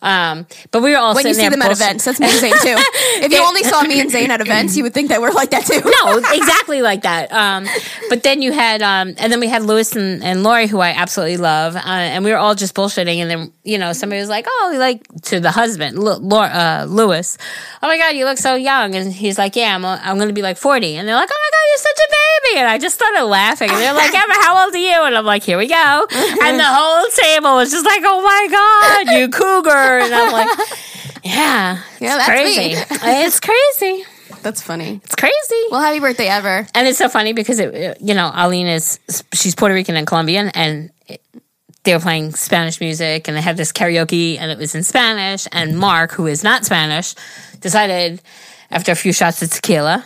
Um, 0.00 0.46
but 0.70 0.82
we 0.82 0.92
were 0.92 0.98
all 0.98 1.14
When 1.14 1.26
you 1.26 1.34
see 1.34 1.40
there 1.42 1.50
them 1.50 1.62
at 1.62 1.72
events, 1.72 2.04
that's 2.04 2.20
me 2.20 2.26
and 2.28 2.38
Zane 2.38 2.52
too. 2.62 2.76
If 3.20 3.32
you 3.32 3.42
only 3.42 3.64
saw 3.64 3.82
me 3.82 4.00
and 4.00 4.10
Zane 4.10 4.30
at 4.30 4.40
events, 4.40 4.76
you 4.76 4.84
would 4.84 4.94
think 4.94 5.08
that 5.08 5.20
we're 5.20 5.32
like 5.32 5.50
that 5.50 5.66
too. 5.66 5.80
no, 5.84 6.18
exactly 6.32 6.82
like 6.82 7.02
that. 7.02 7.32
Um, 7.32 7.66
but 8.08 8.22
then 8.22 8.40
you 8.40 8.52
had, 8.52 8.80
um, 8.80 9.14
and 9.18 9.32
then 9.32 9.40
we 9.40 9.48
had 9.48 9.62
Lewis 9.64 9.96
and, 9.96 10.22
and 10.22 10.44
Lori, 10.44 10.68
who 10.68 10.78
I 10.78 10.90
absolutely 10.90 11.36
love, 11.36 11.74
uh, 11.74 11.80
and 11.84 12.24
we 12.24 12.30
were 12.30 12.36
all 12.38 12.54
just 12.54 12.74
bullshitting. 12.76 13.16
And 13.18 13.28
then 13.30 13.52
you 13.64 13.76
know 13.78 13.92
somebody 13.92 14.20
was 14.20 14.28
like, 14.28 14.46
"Oh, 14.48 14.74
like 14.78 15.02
to 15.22 15.40
the 15.40 15.50
husband, 15.50 15.98
Lau- 15.98 16.42
uh, 16.42 16.86
Lewis, 16.88 17.36
oh 17.82 17.88
my 17.88 17.98
god, 17.98 18.10
you 18.14 18.24
look 18.24 18.38
so 18.38 18.54
young," 18.54 18.94
and 18.94 19.12
he's 19.12 19.36
like, 19.36 19.56
"Yeah, 19.56 19.74
I'm, 19.74 19.84
I'm 19.84 20.16
going 20.16 20.28
to 20.28 20.34
be 20.34 20.42
like 20.42 20.58
40," 20.58 20.94
and 20.96 21.08
they're 21.08 21.16
like, 21.16 21.28
"Oh 21.32 21.40
my 21.44 21.50
god, 21.50 21.64
you're 21.70 21.78
such 21.90 21.98
a 21.98 22.10
baby," 22.10 22.60
and 22.60 22.68
I 22.68 22.78
just 22.78 22.94
started 22.94 23.24
laughing, 23.24 23.70
and 23.70 23.78
they're 23.78 23.94
like, 23.94 24.14
"Emma, 24.14 24.34
how 24.42 24.64
old 24.64 24.72
are 24.74 24.78
you?" 24.78 25.02
And 25.02 25.16
I'm 25.16 25.26
like, 25.26 25.42
"Here 25.42 25.58
we 25.58 25.66
go," 25.66 26.06
and 26.44 26.58
the 26.58 26.64
whole 26.64 27.04
table 27.16 27.56
was 27.56 27.72
just 27.72 27.84
like, 27.84 28.02
"Oh 28.04 28.22
my 28.22 28.46
god, 29.06 29.18
you 29.18 29.28
cougar," 29.28 29.87
and 29.98 30.14
I'm 30.14 30.32
like. 30.32 30.48
Yeah, 31.24 31.80
Yeah, 32.00 32.16
it's 32.16 32.26
that's 32.26 32.28
crazy. 32.28 32.74
me. 32.74 32.74
it's 33.24 33.40
crazy. 33.40 34.04
That's 34.42 34.62
funny. 34.62 35.00
It's 35.04 35.16
crazy. 35.16 35.62
Well, 35.70 35.80
happy 35.80 35.98
birthday 35.98 36.28
ever. 36.28 36.66
And 36.72 36.86
it's 36.86 36.96
so 36.96 37.08
funny 37.08 37.32
because 37.32 37.58
it, 37.58 37.74
it- 37.74 38.00
you 38.00 38.14
know, 38.14 38.30
Aline 38.34 38.68
is 38.68 39.00
she's 39.34 39.54
Puerto 39.56 39.74
Rican 39.74 39.96
and 39.96 40.06
Colombian, 40.06 40.48
and 40.50 40.90
it, 41.08 41.20
they 41.82 41.92
were 41.92 42.00
playing 42.00 42.32
Spanish 42.32 42.80
music, 42.80 43.26
and 43.28 43.36
they 43.36 43.40
had 43.42 43.56
this 43.56 43.72
karaoke, 43.72 44.38
and 44.38 44.50
it 44.50 44.58
was 44.58 44.74
in 44.76 44.84
Spanish. 44.84 45.48
And 45.52 45.76
Mark, 45.76 46.12
who 46.12 46.26
is 46.28 46.44
not 46.44 46.64
Spanish, 46.64 47.14
decided 47.60 48.22
after 48.70 48.92
a 48.92 48.96
few 48.96 49.12
shots 49.12 49.42
of 49.42 49.50
tequila, 49.50 50.04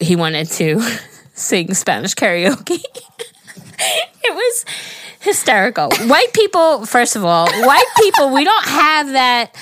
he 0.00 0.16
wanted 0.16 0.48
to 0.50 0.80
sing 1.34 1.72
Spanish 1.74 2.14
karaoke. 2.14 2.82
it 3.78 4.34
was 4.34 4.64
hysterical. 5.20 5.90
White 6.06 6.32
people, 6.32 6.84
first 6.86 7.16
of 7.16 7.24
all, 7.24 7.46
white 7.48 7.86
people, 8.02 8.30
we 8.32 8.44
don't 8.44 8.64
have 8.66 9.12
that 9.12 9.54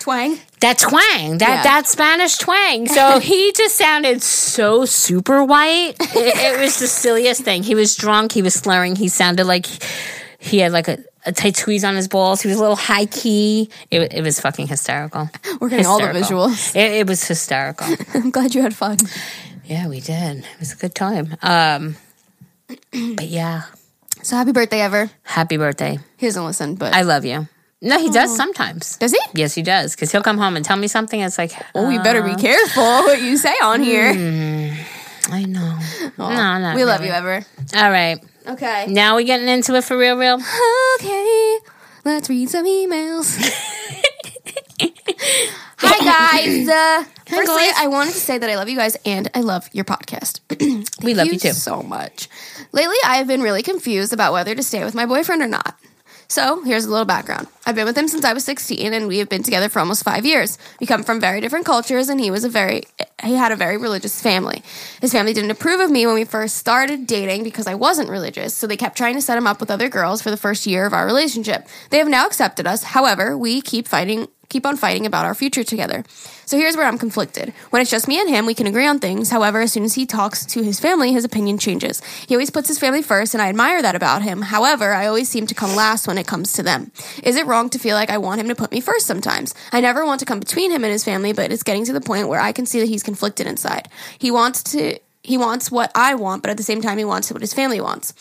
Twang. 0.00 0.38
that 0.60 0.78
twang, 0.78 1.38
that 1.38 1.48
Yeah. 1.48 1.62
that 1.64 1.86
Spanish 1.88 2.36
twang. 2.38 2.86
So 2.88 3.18
he 3.30 3.52
just 3.52 3.76
sounded 3.76 4.22
so 4.22 4.84
super 4.84 5.42
white. 5.44 5.94
It, 6.00 6.36
it 6.36 6.60
was 6.60 6.78
the 6.78 6.86
silliest 6.86 7.42
thing. 7.42 7.62
He 7.62 7.74
was 7.74 7.96
drunk. 7.96 8.32
He 8.32 8.42
was 8.42 8.54
slurring. 8.54 8.94
He 8.96 9.08
sounded 9.08 9.44
like 9.46 9.66
he 10.38 10.58
had 10.58 10.70
like 10.70 10.86
a, 10.86 10.98
a 11.24 11.32
tight 11.32 11.56
squeeze 11.56 11.82
on 11.84 11.96
his 11.96 12.06
balls. 12.06 12.40
He 12.40 12.48
was 12.48 12.56
a 12.56 12.60
little 12.60 12.76
high 12.76 13.06
key. 13.06 13.68
It, 13.90 14.12
it 14.14 14.22
was 14.22 14.38
fucking 14.38 14.68
hysterical. 14.68 15.28
We're 15.60 15.70
getting 15.70 15.86
all 15.86 15.98
the 15.98 16.06
visuals. 16.06 16.74
It, 16.76 16.92
it 17.00 17.06
was 17.08 17.26
hysterical. 17.26 17.88
I'm 18.14 18.30
glad 18.30 18.54
you 18.54 18.62
had 18.62 18.76
fun. 18.76 18.98
yeah, 19.64 19.88
we 19.88 19.98
did. 20.00 20.38
It 20.38 20.60
was 20.60 20.72
a 20.72 20.76
good 20.76 20.94
time. 20.94 21.36
Um, 21.42 21.96
but 22.92 23.26
yeah, 23.26 23.62
So 24.26 24.34
happy 24.34 24.50
birthday, 24.50 24.80
Ever. 24.80 25.08
happy 25.22 25.56
birthday. 25.56 26.00
He 26.16 26.26
doesn't 26.26 26.44
listen, 26.44 26.74
but 26.74 26.92
I 26.92 27.02
love 27.02 27.24
you. 27.24 27.46
No, 27.80 27.96
he 28.00 28.10
does 28.10 28.34
sometimes. 28.36 28.96
does 28.96 29.12
he? 29.12 29.20
Yes, 29.34 29.54
he 29.54 29.62
does. 29.62 29.94
Because 29.94 30.10
he'll 30.10 30.20
come 30.24 30.36
home 30.36 30.56
and 30.56 30.64
tell 30.64 30.76
me 30.76 30.88
something. 30.88 31.20
It's 31.20 31.38
like, 31.38 31.52
Oh, 31.76 31.88
you 31.90 32.02
better 32.02 32.22
be 32.22 32.34
careful 32.34 32.82
what 32.82 33.22
you 33.22 33.36
say 33.36 33.54
on 33.62 33.82
here. 33.84 34.08
I 35.30 35.44
know. 35.44 35.78
No, 36.18 36.28
not 36.28 36.74
we 36.74 36.84
love 36.84 37.02
really. 37.02 37.10
you, 37.12 37.14
Ever. 37.14 37.44
All 37.76 37.88
right. 37.90 38.18
Okay. 38.48 38.86
Now 38.88 39.14
we're 39.14 39.26
getting 39.26 39.46
into 39.46 39.76
it 39.76 39.84
for 39.84 39.96
real, 39.96 40.16
real. 40.16 40.40
Okay. 40.96 41.58
Let's 42.04 42.28
read 42.28 42.50
some 42.50 42.66
emails. 42.66 43.38
Hi 45.78 46.04
guys. 46.04 46.68
Uh, 46.76 47.04
firstly, 47.26 47.64
guys. 47.64 47.74
I 47.78 47.86
wanted 47.88 48.12
to 48.12 48.20
say 48.20 48.38
that 48.38 48.48
I 48.48 48.54
love 48.54 48.68
you 48.68 48.76
guys 48.76 48.96
and 49.04 49.28
I 49.34 49.40
love 49.40 49.68
your 49.72 49.84
podcast. 49.84 50.40
We 51.04 51.14
love 51.14 51.26
you 51.26 51.38
too. 51.38 51.52
so 51.52 51.82
much. 51.82 52.28
Lately, 52.76 52.96
I 53.06 53.16
have 53.16 53.26
been 53.26 53.40
really 53.40 53.62
confused 53.62 54.12
about 54.12 54.34
whether 54.34 54.54
to 54.54 54.62
stay 54.62 54.84
with 54.84 54.94
my 54.94 55.06
boyfriend 55.06 55.40
or 55.40 55.48
not. 55.48 55.80
So, 56.28 56.62
here's 56.62 56.84
a 56.84 56.90
little 56.90 57.06
background. 57.06 57.46
I've 57.64 57.74
been 57.74 57.86
with 57.86 57.96
him 57.96 58.06
since 58.06 58.22
I 58.22 58.34
was 58.34 58.44
16 58.44 58.92
and 58.92 59.08
we 59.08 59.16
have 59.16 59.30
been 59.30 59.42
together 59.42 59.70
for 59.70 59.78
almost 59.78 60.04
5 60.04 60.26
years. 60.26 60.58
We 60.78 60.86
come 60.86 61.02
from 61.02 61.18
very 61.18 61.40
different 61.40 61.64
cultures 61.64 62.10
and 62.10 62.20
he 62.20 62.30
was 62.30 62.44
a 62.44 62.50
very 62.50 62.82
he 63.24 63.34
had 63.34 63.50
a 63.50 63.56
very 63.56 63.78
religious 63.78 64.20
family. 64.20 64.62
His 65.00 65.12
family 65.12 65.32
didn't 65.32 65.52
approve 65.52 65.80
of 65.80 65.90
me 65.90 66.04
when 66.04 66.16
we 66.16 66.26
first 66.26 66.56
started 66.56 67.06
dating 67.06 67.44
because 67.44 67.66
I 67.66 67.74
wasn't 67.74 68.10
religious, 68.10 68.52
so 68.52 68.66
they 68.66 68.76
kept 68.76 68.98
trying 68.98 69.14
to 69.14 69.22
set 69.22 69.38
him 69.38 69.46
up 69.46 69.58
with 69.58 69.70
other 69.70 69.88
girls 69.88 70.20
for 70.20 70.30
the 70.30 70.36
first 70.36 70.66
year 70.66 70.84
of 70.84 70.92
our 70.92 71.06
relationship. 71.06 71.66
They 71.88 71.96
have 71.96 72.08
now 72.08 72.26
accepted 72.26 72.66
us. 72.66 72.82
However, 72.82 73.38
we 73.38 73.62
keep 73.62 73.88
fighting 73.88 74.28
keep 74.48 74.66
on 74.66 74.76
fighting 74.76 75.06
about 75.06 75.24
our 75.24 75.34
future 75.34 75.64
together. 75.64 76.04
So 76.46 76.56
here's 76.56 76.76
where 76.76 76.86
I'm 76.86 76.98
conflicted. 76.98 77.52
When 77.70 77.82
it's 77.82 77.90
just 77.90 78.06
me 78.06 78.20
and 78.20 78.28
him, 78.28 78.46
we 78.46 78.54
can 78.54 78.66
agree 78.66 78.86
on 78.86 79.00
things. 79.00 79.30
However, 79.30 79.60
as 79.60 79.72
soon 79.72 79.84
as 79.84 79.94
he 79.94 80.06
talks 80.06 80.46
to 80.46 80.62
his 80.62 80.78
family, 80.78 81.12
his 81.12 81.24
opinion 81.24 81.58
changes. 81.58 82.00
He 82.26 82.34
always 82.34 82.50
puts 82.50 82.68
his 82.68 82.78
family 82.78 83.02
first, 83.02 83.34
and 83.34 83.42
I 83.42 83.48
admire 83.48 83.82
that 83.82 83.96
about 83.96 84.22
him. 84.22 84.42
However, 84.42 84.92
I 84.92 85.06
always 85.06 85.28
seem 85.28 85.46
to 85.48 85.54
come 85.54 85.74
last 85.74 86.06
when 86.06 86.18
it 86.18 86.26
comes 86.26 86.52
to 86.52 86.62
them. 86.62 86.92
Is 87.24 87.36
it 87.36 87.46
wrong 87.46 87.68
to 87.70 87.78
feel 87.78 87.96
like 87.96 88.10
I 88.10 88.18
want 88.18 88.40
him 88.40 88.48
to 88.48 88.54
put 88.54 88.70
me 88.70 88.80
first 88.80 89.06
sometimes? 89.06 89.54
I 89.72 89.80
never 89.80 90.04
want 90.04 90.20
to 90.20 90.26
come 90.26 90.38
between 90.38 90.70
him 90.70 90.84
and 90.84 90.92
his 90.92 91.04
family, 91.04 91.32
but 91.32 91.50
it's 91.50 91.62
getting 91.64 91.84
to 91.86 91.92
the 91.92 92.00
point 92.00 92.28
where 92.28 92.40
I 92.40 92.52
can 92.52 92.66
see 92.66 92.80
that 92.80 92.88
he's 92.88 93.02
conflicted 93.02 93.46
inside. 93.46 93.88
He 94.18 94.30
wants 94.30 94.62
to 94.74 94.98
he 95.26 95.36
wants 95.36 95.72
what 95.72 95.90
I 95.94 96.14
want, 96.14 96.42
but 96.42 96.50
at 96.50 96.56
the 96.56 96.62
same 96.62 96.80
time 96.80 96.98
he 96.98 97.04
wants 97.04 97.32
what 97.32 97.40
his 97.40 97.52
family 97.52 97.80
wants. 97.80 98.14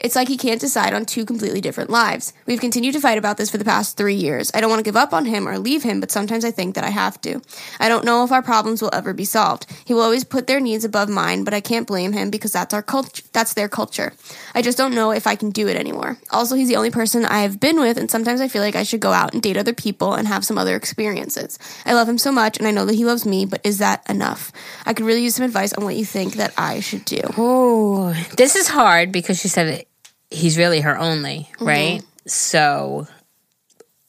It's 0.00 0.16
like 0.16 0.28
he 0.28 0.38
can't 0.38 0.60
decide 0.60 0.94
on 0.94 1.04
two 1.04 1.26
completely 1.26 1.60
different 1.60 1.90
lives. 1.90 2.32
We've 2.46 2.60
continued 2.60 2.94
to 2.94 3.00
fight 3.00 3.18
about 3.18 3.36
this 3.36 3.50
for 3.50 3.58
the 3.58 3.66
past 3.66 3.98
three 3.98 4.14
years. 4.14 4.50
I 4.54 4.60
don't 4.60 4.70
want 4.70 4.80
to 4.80 4.88
give 4.88 4.96
up 4.96 5.12
on 5.12 5.26
him 5.26 5.46
or 5.46 5.58
leave 5.58 5.82
him, 5.82 6.00
but 6.00 6.10
sometimes 6.10 6.42
I 6.42 6.50
think 6.50 6.74
that 6.74 6.84
I 6.84 6.88
have 6.88 7.20
to. 7.20 7.42
I 7.78 7.90
don't 7.90 8.06
know 8.06 8.24
if 8.24 8.32
our 8.32 8.42
problems 8.42 8.80
will 8.80 8.94
ever 8.94 9.12
be 9.12 9.26
solved. 9.26 9.66
He 9.84 9.92
will 9.92 10.00
always 10.00 10.24
put 10.24 10.46
their 10.46 10.58
needs 10.58 10.86
above 10.86 11.10
mine, 11.10 11.44
but 11.44 11.52
I 11.52 11.60
can't 11.60 11.86
blame 11.86 12.12
him 12.12 12.30
because 12.30 12.52
that's 12.52 12.72
our 12.72 12.82
culture. 12.82 13.22
That's 13.32 13.52
their 13.52 13.68
culture. 13.68 14.14
I 14.54 14.62
just 14.62 14.78
don't 14.78 14.94
know 14.94 15.10
if 15.10 15.26
I 15.26 15.36
can 15.36 15.50
do 15.50 15.68
it 15.68 15.76
anymore. 15.76 16.16
Also, 16.30 16.54
he's 16.54 16.68
the 16.68 16.76
only 16.76 16.90
person 16.90 17.26
I 17.26 17.40
have 17.40 17.60
been 17.60 17.78
with, 17.78 17.98
and 17.98 18.10
sometimes 18.10 18.40
I 18.40 18.48
feel 18.48 18.62
like 18.62 18.76
I 18.76 18.84
should 18.84 19.00
go 19.00 19.12
out 19.12 19.34
and 19.34 19.42
date 19.42 19.58
other 19.58 19.74
people 19.74 20.14
and 20.14 20.26
have 20.26 20.46
some 20.46 20.56
other 20.56 20.76
experiences. 20.76 21.58
I 21.84 21.92
love 21.92 22.08
him 22.08 22.18
so 22.18 22.32
much, 22.32 22.56
and 22.56 22.66
I 22.66 22.70
know 22.70 22.86
that 22.86 22.94
he 22.94 23.04
loves 23.04 23.26
me, 23.26 23.44
but 23.44 23.60
is 23.64 23.78
that 23.78 24.08
enough? 24.08 24.50
I 24.86 24.94
could 24.94 25.04
really 25.04 25.22
use 25.22 25.34
some 25.34 25.44
advice 25.44 25.74
on 25.74 25.84
what 25.84 25.96
you 25.96 26.06
think 26.06 26.34
that 26.34 26.54
I 26.56 26.80
should 26.80 27.04
do. 27.04 27.20
Oh, 27.36 28.14
this 28.38 28.56
is 28.56 28.68
hard 28.68 29.12
because 29.12 29.38
she 29.38 29.48
said 29.48 29.84
he's 30.30 30.56
really 30.58 30.80
her 30.80 30.96
only, 30.98 31.48
Mm-hmm. 31.54 31.64
right? 31.66 32.02
So, 32.26 33.06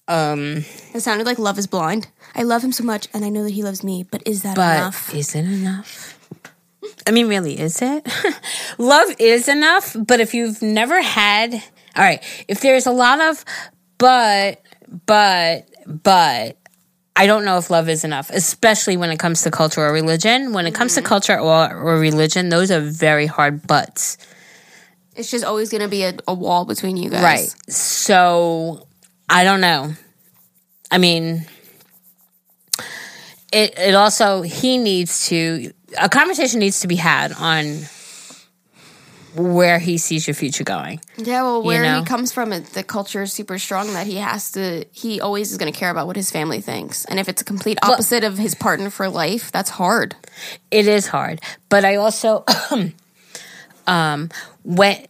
um, 0.08 0.64
It 0.94 1.00
sounded 1.02 1.26
like 1.26 1.40
love 1.40 1.58
is 1.58 1.68
blind. 1.68 2.08
I 2.36 2.44
love 2.44 2.64
him 2.64 2.72
so 2.72 2.84
much, 2.84 3.08
and 3.14 3.24
I 3.26 3.30
know 3.30 3.44
that 3.44 3.52
he 3.52 3.64
loves 3.64 3.84
me, 3.84 4.04
but 4.10 4.22
is 4.26 4.44
that 4.44 4.56
but 4.56 4.78
enough? 4.78 5.14
is 5.14 5.36
it 5.36 5.46
enough? 5.46 6.18
I 7.08 7.12
mean, 7.12 7.28
really, 7.28 7.60
is 7.60 7.82
it? 7.82 8.08
Love 8.78 9.10
is 9.20 9.48
enough, 9.48 9.96
but 9.98 10.20
if 10.20 10.34
you've 10.36 10.62
never 10.62 11.02
had, 11.02 11.54
all 11.54 12.04
right, 12.04 12.24
if 12.48 12.62
there's 12.62 12.86
a 12.86 12.92
lot 12.92 13.20
of 13.20 13.44
but, 13.98 14.62
but, 15.08 15.68
but, 15.88 16.58
I 17.16 17.26
don't 17.28 17.44
know 17.44 17.58
if 17.58 17.70
love 17.70 17.90
is 17.90 18.04
enough, 18.04 18.30
especially 18.32 18.98
when 18.98 19.10
it 19.12 19.18
comes 19.20 19.42
to 19.44 19.52
culture 19.52 19.82
or 19.82 19.92
religion. 19.92 20.54
When 20.54 20.66
it 20.66 20.74
comes 20.74 20.94
to 20.96 21.02
culture 21.02 21.38
or, 21.40 21.74
or 21.76 21.98
religion, 22.00 22.50
those 22.50 22.72
are 22.72 22.80
very 22.82 23.26
hard 23.26 23.66
buts. 23.68 24.18
It's 25.22 25.30
just 25.30 25.46
always 25.46 25.70
going 25.70 25.84
to 25.84 25.88
be 25.88 26.04
a, 26.04 26.16
a 26.28 26.34
wall 26.34 26.66
between 26.66 26.98
you 26.98 27.12
guys. 27.12 27.22
Right. 27.22 27.56
So 27.72 28.88
I 29.30 29.44
don't 29.44 29.62
know. 29.62 29.94
I 30.90 30.98
mean, 30.98 31.46
it 33.54 33.78
it 33.78 33.94
also 33.94 34.42
he 34.42 34.80
needs 34.80 35.28
to 35.28 35.72
a 36.00 36.10
conversation 36.10 36.60
needs 36.60 36.80
to 36.80 36.88
be 36.88 36.96
had 36.96 37.34
on 37.34 37.84
where 39.36 39.78
he 39.78 40.00
sees 40.00 40.26
your 40.26 40.34
future 40.34 40.64
going. 40.64 41.00
Yeah, 41.18 41.44
well, 41.44 41.62
where 41.62 41.84
know? 41.84 42.00
he 42.00 42.06
comes 42.06 42.32
from, 42.32 42.50
the 42.50 42.84
culture 42.84 43.22
is 43.22 43.32
super 43.32 43.60
strong 43.60 43.94
that 43.94 44.08
he 44.08 44.18
has 44.18 44.52
to, 44.54 44.86
he 44.92 45.22
always 45.22 45.52
is 45.52 45.58
going 45.58 45.72
to 45.72 45.80
care 45.80 45.90
about 45.90 46.08
what 46.08 46.18
his 46.18 46.30
family 46.32 46.60
thinks. 46.60 47.06
And 47.06 47.18
if 47.18 47.30
it's 47.30 47.42
a 47.42 47.46
complete 47.46 47.78
opposite 47.82 48.26
of 48.26 48.38
his 48.38 48.56
partner 48.56 48.90
for 48.90 49.08
life, 49.08 49.52
that's 49.52 49.70
hard. 49.70 50.16
It 50.70 50.88
is 50.88 51.08
hard, 51.08 51.40
but 51.70 51.86
I 51.86 51.96
also 51.96 52.44
um 53.88 54.30
when 54.64 55.06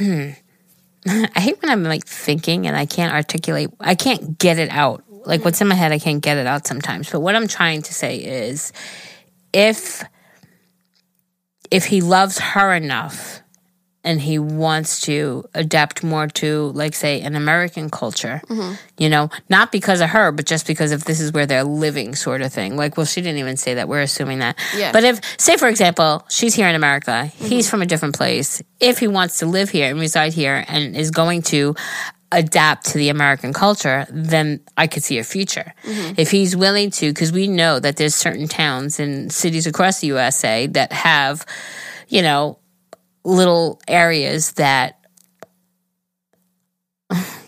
I 1.06 1.40
hate 1.40 1.60
when 1.62 1.70
I'm 1.70 1.84
like 1.84 2.06
thinking 2.06 2.66
and 2.66 2.76
I 2.76 2.86
can't 2.86 3.12
articulate. 3.12 3.70
I 3.80 3.94
can't 3.94 4.38
get 4.38 4.58
it 4.58 4.70
out. 4.70 5.04
Like 5.26 5.44
what's 5.44 5.60
in 5.60 5.68
my 5.68 5.74
head, 5.74 5.92
I 5.92 5.98
can't 5.98 6.22
get 6.22 6.38
it 6.38 6.46
out 6.46 6.66
sometimes. 6.66 7.10
But 7.10 7.20
what 7.20 7.36
I'm 7.36 7.48
trying 7.48 7.82
to 7.82 7.94
say 7.94 8.16
is, 8.16 8.72
if 9.52 10.02
if 11.70 11.86
he 11.86 12.00
loves 12.00 12.38
her 12.38 12.72
enough 12.74 13.42
and 14.04 14.20
he 14.20 14.38
wants 14.38 15.02
to 15.02 15.44
adapt 15.54 16.02
more 16.02 16.26
to 16.26 16.70
like 16.74 16.94
say 16.94 17.20
an 17.20 17.36
american 17.36 17.90
culture 17.90 18.40
mm-hmm. 18.48 18.74
you 18.98 19.08
know 19.08 19.28
not 19.48 19.70
because 19.72 20.00
of 20.00 20.10
her 20.10 20.32
but 20.32 20.46
just 20.46 20.66
because 20.66 20.92
if 20.92 21.04
this 21.04 21.20
is 21.20 21.32
where 21.32 21.46
they're 21.46 21.64
living 21.64 22.14
sort 22.14 22.42
of 22.42 22.52
thing. 22.52 22.76
Like 22.76 22.96
well 22.96 23.06
she 23.06 23.20
didn't 23.20 23.38
even 23.38 23.56
say 23.56 23.74
that. 23.74 23.88
We're 23.88 24.02
assuming 24.02 24.38
that. 24.38 24.58
Yeah. 24.76 24.92
but 24.92 25.04
if 25.04 25.20
say 25.38 25.56
for 25.56 25.68
example 25.68 26.24
she's 26.28 26.54
here 26.54 26.68
in 26.68 26.74
america 26.74 27.10
mm-hmm. 27.10 27.46
he's 27.46 27.68
from 27.68 27.82
a 27.82 27.86
different 27.86 28.14
place. 28.14 28.62
If 28.78 28.98
he 28.98 29.08
wants 29.08 29.38
to 29.38 29.46
live 29.46 29.70
here 29.70 29.90
and 29.90 29.98
reside 29.98 30.32
here 30.32 30.64
and 30.68 30.96
is 30.96 31.10
going 31.10 31.42
to 31.54 31.74
adapt 32.32 32.86
to 32.86 32.98
the 32.98 33.08
american 33.08 33.52
culture 33.52 34.06
then 34.08 34.60
i 34.76 34.86
could 34.86 35.02
see 35.02 35.18
a 35.18 35.24
future. 35.24 35.74
Mm-hmm. 35.82 36.14
If 36.16 36.30
he's 36.30 36.54
willing 36.54 36.90
to 36.92 37.12
because 37.12 37.32
we 37.32 37.48
know 37.48 37.80
that 37.80 37.96
there's 37.96 38.14
certain 38.14 38.46
towns 38.46 39.00
and 39.00 39.32
cities 39.32 39.66
across 39.66 40.00
the 40.00 40.08
usa 40.08 40.68
that 40.68 40.92
have 40.92 41.44
you 42.08 42.22
know 42.22 42.59
little 43.24 43.80
areas 43.88 44.52
that 44.52 44.96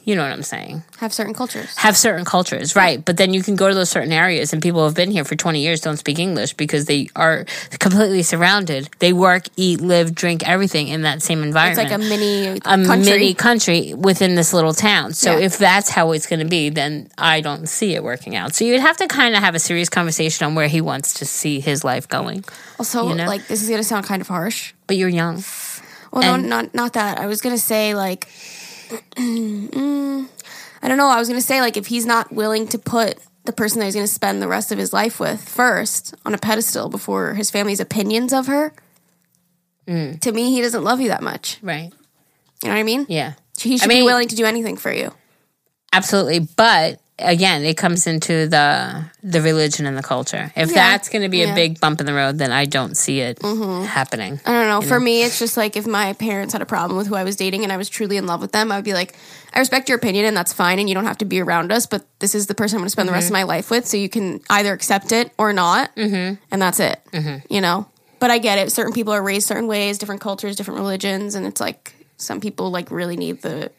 you 0.04 0.14
know 0.16 0.22
what 0.22 0.32
I'm 0.32 0.42
saying 0.42 0.82
Have 0.98 1.12
certain 1.12 1.34
cultures. 1.34 1.76
have 1.76 1.96
certain 1.96 2.24
cultures 2.24 2.74
right 2.76 3.04
but 3.04 3.16
then 3.16 3.32
you 3.34 3.42
can 3.42 3.56
go 3.56 3.68
to 3.68 3.74
those 3.74 3.90
certain 3.90 4.12
areas 4.12 4.52
and 4.52 4.60
people 4.62 4.80
who 4.80 4.84
have 4.86 4.94
been 4.94 5.10
here 5.10 5.24
for 5.24 5.36
20 5.36 5.60
years 5.60 5.80
don't 5.80 5.96
speak 5.96 6.18
English 6.18 6.54
because 6.54 6.86
they 6.86 7.08
are 7.16 7.44
completely 7.78 8.22
surrounded 8.22 8.88
they 8.98 9.12
work 9.12 9.44
eat 9.56 9.80
live 9.80 10.14
drink 10.14 10.46
everything 10.48 10.88
in 10.88 11.02
that 11.02 11.22
same 11.22 11.42
environment. 11.42 11.90
It's 11.90 12.00
like 12.00 12.00
a 12.00 12.08
mini 12.08 12.46
a 12.48 12.60
country. 12.60 12.96
mini 13.12 13.34
country 13.34 13.94
within 13.94 14.34
this 14.34 14.52
little 14.52 14.74
town. 14.74 15.12
So 15.14 15.36
Yeah. 15.38 15.46
if 15.46 15.58
that's 15.58 15.88
how 15.90 16.12
it's 16.12 16.26
going 16.26 16.40
to 16.40 16.46
be, 16.48 16.68
then 16.68 17.08
I 17.18 17.40
don't 17.40 17.68
see 17.68 17.94
it 17.94 18.02
working 18.02 18.34
out. 18.36 18.54
So 18.54 18.64
you'd 18.64 18.80
have 18.80 18.96
to 18.98 19.06
kind 19.08 19.34
of 19.36 19.42
have 19.42 19.54
a 19.54 19.58
serious 19.58 19.88
conversation 19.88 20.46
on 20.46 20.54
where 20.54 20.68
he 20.68 20.80
wants 20.80 21.14
to 21.14 21.24
see 21.24 21.60
his 21.60 21.84
life 21.84 22.08
going. 22.08 22.44
also, 22.78 23.08
you 23.08 23.14
know? 23.14 23.26
like, 23.26 23.46
this 23.46 23.62
is 23.62 23.68
going 23.68 23.80
to 23.80 23.84
sound 23.84 24.04
kind 24.06 24.20
of 24.20 24.28
harsh. 24.28 24.72
But 24.86 24.96
you're 24.96 25.08
young. 25.08 25.44
Well, 26.12 26.22
And- 26.34 26.48
no, 26.48 26.56
not 26.62 26.74
not 26.74 26.92
that. 26.94 27.18
I 27.18 27.26
was 27.26 27.40
gonna 27.40 27.56
say 27.58 27.94
like, 27.94 28.28
mm, 29.16 30.29
I 30.83 30.88
don't 30.88 30.96
know. 30.98 31.08
I 31.08 31.19
was 31.19 31.29
gonna 31.29 31.40
say 31.40 31.60
like 31.60 31.77
if 31.77 31.87
he's 31.87 32.06
not 32.06 32.33
willing 32.33 32.66
to 32.69 32.79
put 32.79 33.19
the 33.44 33.52
person 33.52 33.79
that 33.81 33.87
he's 33.87 33.94
gonna 33.94 34.06
spend 34.06 34.40
the 34.42 34.48
rest 34.48 34.73
of 34.73 34.79
his 34.79 34.92
life 34.92 35.19
with 35.21 35.42
first 35.48 36.14
on 36.25 36.35
a 36.35 36.38
pedestal 36.38 36.88
before 36.88 37.35
his 37.35 37.50
family's 37.50 37.81
opinions 37.81 38.33
of 38.33 38.46
her, 38.46 38.73
Mm. 39.88 40.21
to 40.21 40.31
me 40.33 40.52
he 40.52 40.60
doesn't 40.62 40.85
love 40.85 41.00
you 41.00 41.08
that 41.08 41.23
much. 41.25 41.58
Right. 41.60 41.92
You 42.62 42.69
know 42.69 42.75
what 42.75 42.81
I 42.81 42.85
mean? 42.85 43.04
Yeah. 43.08 43.33
He 43.58 43.77
should 43.79 43.87
I 43.87 43.88
mean- 43.88 44.02
be 44.02 44.06
willing 44.06 44.29
to 44.29 44.37
do 44.37 44.44
anything 44.44 44.77
for 44.77 44.92
you. 44.92 45.12
Absolutely. 45.92 46.38
But 46.56 47.00
again, 47.19 47.65
it 47.65 47.77
comes 47.77 48.06
into 48.06 48.46
the 48.48 49.04
the 49.23 49.40
religion 49.40 49.87
and 49.87 49.96
the 49.96 50.02
culture. 50.02 50.52
If 50.56 50.71
Yeah. 50.71 50.75
that's 50.75 51.08
going 51.08 51.23
to 51.23 51.29
be 51.29 51.42
a 51.42 51.54
big 51.54 51.81
bump 51.81 52.00
in 52.00 52.06
the 52.06 52.15
road, 52.15 52.38
then 52.38 52.50
I 52.52 52.65
don't 52.65 52.96
see 52.96 53.21
it 53.21 53.38
mm-hmm. 53.38 53.85
happening. 53.85 54.40
I 54.44 54.52
don't 54.52 54.69
know. 54.69 54.81
For 54.81 54.98
me, 54.98 55.23
it's 55.23 55.38
just 55.38 55.56
like 55.56 55.77
if 55.77 55.87
my 55.87 56.13
parents 56.15 56.52
had 56.52 56.63
a 56.63 56.67
problem 56.67 56.96
with 56.96 57.06
who 57.06 57.15
I 57.15 57.25
was 57.25 57.37
dating 57.37 57.63
and 57.63 57.73
I 57.73 57.77
was 57.77 57.88
truly 57.88 58.17
in 58.17 58.27
love 58.27 58.40
with 58.40 58.52
them, 58.52 58.73
I 58.73 58.77
would 58.77 58.85
be 58.85 58.94
like, 58.94 59.15
I 59.54 59.58
respect 59.58 59.88
your 59.88 59.98
opinion 59.98 60.25
and 60.25 60.37
that's 60.37 60.52
fine, 60.52 60.79
and 60.79 60.88
you 60.88 60.94
don't 60.94 61.04
have 61.04 61.19
to 61.19 61.25
be 61.25 61.40
around 61.40 61.71
us, 61.73 61.87
but 61.87 62.06
this 62.19 62.35
is 62.35 62.46
the 62.46 62.54
person 62.54 62.77
I'm 62.77 62.81
going 62.81 62.87
to 62.87 62.90
spend 62.90 63.08
the 63.08 63.13
rest 63.13 63.27
mm-hmm. 63.27 63.37
of 63.37 63.40
my 63.40 63.54
life 63.54 63.71
with, 63.71 63.87
so 63.87 63.96
you 63.96 64.08
can 64.08 64.40
either 64.50 64.73
accept 64.73 65.13
it 65.13 65.31
or 65.38 65.52
not, 65.52 65.94
mm-hmm. 65.94 66.42
and 66.50 66.63
that's 66.63 66.81
it. 66.81 67.00
Mm-hmm. 67.13 67.52
You 67.52 67.60
know. 67.60 67.87
But 68.19 68.31
I 68.31 68.38
get 68.38 68.58
it. 68.58 68.71
Certain 68.71 68.92
people 68.92 69.13
are 69.13 69.23
raised 69.23 69.48
certain 69.48 69.67
ways, 69.67 69.98
different 69.98 70.21
cultures, 70.21 70.54
different 70.54 70.79
religions, 70.79 71.35
and 71.35 71.44
it's 71.44 71.60
like 71.60 71.94
some 72.17 72.40
people 72.40 72.71
like 72.71 72.90
really 72.90 73.17
need 73.17 73.42
the 73.42 73.73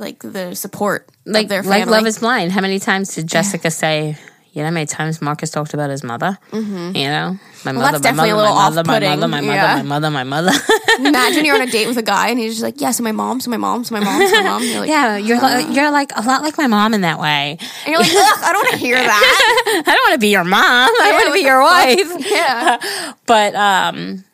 like 0.00 0.18
the 0.20 0.54
support 0.56 1.08
Like 1.24 1.48
their 1.48 1.62
like. 1.62 1.86
Love 1.86 2.06
is 2.06 2.18
Blind. 2.18 2.50
How 2.52 2.60
many 2.60 2.78
times 2.80 3.14
did 3.14 3.26
Jessica 3.28 3.70
say? 3.70 4.16
You 4.52 4.62
know, 4.62 4.66
how 4.66 4.72
many 4.72 4.86
times 4.86 5.22
Marcus 5.22 5.50
talked 5.50 5.74
about 5.74 5.90
his 5.90 6.02
mother? 6.02 6.36
Mm-hmm. 6.50 6.96
You 6.96 7.06
know, 7.06 7.38
my 7.64 7.70
mother, 7.70 7.98
that's 7.98 8.02
my 8.02 8.10
definitely 8.10 8.30
mother, 8.32 8.32
a 8.32 8.36
little 8.36 8.54
my 8.56 8.64
mother, 8.64 8.82
my 8.82 9.14
mother, 9.14 9.28
my 9.28 9.40
mother, 9.40 9.54
Yeah. 9.54 9.76
my 9.76 9.82
mother, 9.82 10.10
my 10.10 10.24
mother. 10.24 10.50
Imagine 10.98 11.44
you're 11.44 11.54
on 11.54 11.62
a 11.62 11.66
date 11.70 11.86
with 11.86 11.98
a 11.98 12.02
guy 12.02 12.30
and 12.30 12.38
he's 12.40 12.54
just 12.54 12.62
like, 12.64 12.80
yeah, 12.80 12.90
so 12.90 13.04
my 13.04 13.12
mom, 13.12 13.38
so 13.40 13.48
my 13.48 13.56
mom, 13.58 13.84
so 13.84 13.94
my 13.94 14.00
mom, 14.02 14.26
so 14.26 14.34
my 14.38 14.42
mom. 14.42 14.64
You're 14.64 14.80
like, 14.80 14.88
yeah, 14.96 15.16
you're 15.18 15.38
li- 15.40 15.72
you're 15.72 15.92
like 15.92 16.10
a 16.16 16.22
lot 16.22 16.42
like 16.42 16.58
my 16.58 16.66
mom 16.66 16.94
in 16.94 17.02
that 17.02 17.20
way. 17.20 17.58
and 17.60 17.92
you're 17.92 18.00
like, 18.00 18.10
I 18.10 18.50
don't 18.52 18.64
want 18.64 18.70
to 18.72 18.76
hear 18.78 18.96
that. 18.96 19.82
I 19.86 19.94
don't 19.94 20.10
want 20.10 20.14
to 20.14 20.18
be 20.18 20.30
your 20.30 20.42
mom. 20.42 20.90
I 21.00 21.10
want 21.12 21.26
to 21.28 21.32
be 21.32 21.46
your 21.46 21.62
wife. 21.62 22.28
yeah. 22.28 23.12
But 23.26 23.54
um, 23.54 24.24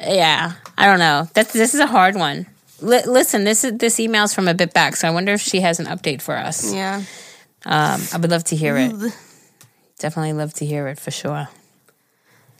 yeah, 0.00 0.52
I 0.78 0.86
don't 0.86 0.98
know. 0.98 1.28
That's 1.34 1.52
this 1.52 1.74
is 1.74 1.80
a 1.80 1.86
hard 1.86 2.14
one. 2.14 2.46
Li- 2.84 3.06
Liss 3.06 3.34
and, 3.34 3.46
this 3.46 3.64
is 3.64 3.78
this 3.78 3.98
email's 3.98 4.34
from 4.34 4.48
a 4.48 4.54
bit 4.54 4.72
back, 4.72 4.96
so 4.96 5.08
I 5.08 5.10
wonder 5.10 5.32
if 5.32 5.40
she 5.40 5.60
has 5.60 5.80
an 5.80 5.86
update 5.86 6.22
for 6.22 6.36
us. 6.36 6.72
Yeah. 6.72 7.02
Um, 7.66 8.00
I 8.12 8.18
would 8.18 8.30
love 8.30 8.44
to 8.44 8.56
hear 8.56 8.76
it. 8.76 8.92
Definitely 9.98 10.34
love 10.34 10.52
to 10.54 10.66
hear 10.66 10.88
it 10.88 10.98
for 10.98 11.10
sure. 11.10 11.48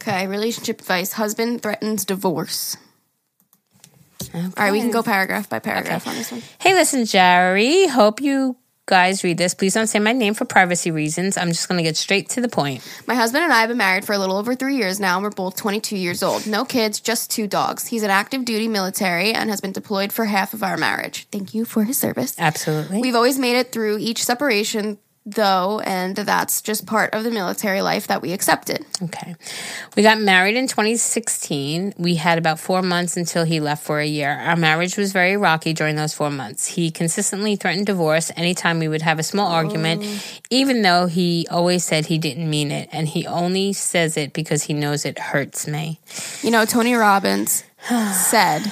Okay, 0.01 0.27
relationship 0.27 0.81
advice. 0.81 1.13
Husband 1.13 1.63
threatens 1.63 2.05
divorce. 2.05 2.77
All 4.35 4.51
right, 4.57 4.73
we 4.73 4.81
can 4.81 4.91
go 4.91 5.03
paragraph 5.03 5.49
by 5.49 5.59
paragraph 5.59 6.07
on 6.07 6.15
this 6.15 6.33
one. 6.33 6.43
Hey, 6.59 6.75
listen, 6.75 7.05
Geri. 7.05 7.87
Hope 7.87 8.21
you 8.21 8.57
guys 8.87 9.25
read 9.25 9.39
this. 9.39 9.55
Please 9.55 9.75
don't 9.75 9.87
say 9.87 9.99
my 9.99 10.13
name 10.13 10.35
for 10.35 10.45
privacy 10.45 10.91
reasons. 10.91 11.37
I'm 11.37 11.49
just 11.49 11.69
going 11.69 11.79
to 11.79 11.83
get 11.83 11.97
straight 11.97 12.29
to 12.31 12.41
the 12.41 12.49
point. 12.49 12.83
My 13.07 13.15
husband 13.15 13.45
and 13.45 13.53
I 13.53 13.61
have 13.61 13.69
been 13.69 13.79
married 13.79 14.05
for 14.05 14.13
a 14.13 14.19
little 14.19 14.37
over 14.37 14.55
three 14.55 14.77
years 14.77 15.01
now, 15.01 15.17
and 15.17 15.25
we're 15.25 15.31
both 15.31 15.57
22 15.57 15.97
years 15.97 16.23
old. 16.23 16.47
No 16.47 16.65
kids, 16.65 17.01
just 17.01 17.31
two 17.31 17.47
dogs. 17.47 17.87
He's 17.87 18.03
an 18.03 18.11
active 18.11 18.45
duty 18.45 18.69
military 18.69 19.33
and 19.33 19.51
has 19.51 19.61
been 19.61 19.73
deployed 19.73 20.13
for 20.13 20.27
half 20.27 20.55
of 20.55 20.63
our 20.63 20.77
marriage. 20.77 21.27
Thank 21.31 21.55
you 21.55 21.65
for 21.65 21.85
his 21.85 21.99
service. 21.99 22.35
Absolutely. 22.39 23.01
We've 23.01 23.15
always 23.15 23.39
made 23.39 23.57
it 23.57 23.73
through 23.73 23.99
each 23.99 24.25
separation, 24.25 24.99
though, 25.27 25.81
and 25.81 26.15
that's 26.17 26.61
just 26.61 26.87
part 26.87 27.15
of 27.15 27.25
the 27.25 27.31
military 27.31 27.81
life 27.81 28.07
that 28.09 28.21
we 28.21 28.33
accepted. 28.33 28.85
Okay. 29.03 29.35
We 29.97 30.03
got 30.03 30.21
married 30.21 30.57
in 30.57 30.67
2016. 30.67 31.95
We 31.97 32.17
had 32.17 32.39
about 32.39 32.59
four 32.59 32.83
months 32.83 33.17
until 33.17 33.45
he 33.45 33.61
left 33.61 33.85
for 33.85 34.01
a 34.01 34.07
year. 34.07 34.31
Our 34.31 34.57
marriage 34.57 34.97
was 34.97 35.13
very 35.13 35.37
rocky 35.37 35.73
during 35.73 35.97
those 35.97 36.13
four 36.13 36.31
months. 36.31 36.67
He 36.67 36.91
consistently 36.91 37.57
threatened 37.57 37.87
divorce 37.87 38.31
anytime 38.37 38.79
we 38.79 38.89
would 38.89 39.03
have 39.03 39.19
a 39.19 39.23
small 39.23 39.51
argument, 39.51 40.03
oh. 40.05 40.21
even 40.51 40.83
though 40.83 41.07
he 41.07 41.47
always 41.51 41.85
said 41.85 42.07
he 42.07 42.19
didn't 42.19 42.49
mean 42.49 42.71
it. 42.71 42.89
And 42.93 43.09
he 43.09 43.27
only 43.27 43.73
says 43.73 44.17
it 44.17 44.33
because 44.33 44.65
he 44.65 44.75
knows 44.75 45.05
it 45.05 45.19
hurts 45.19 45.67
me. 45.67 46.01
You 46.43 46.51
know, 46.51 46.65
Tony 46.65 46.95
Robbins 46.95 47.65
said, 47.89 48.71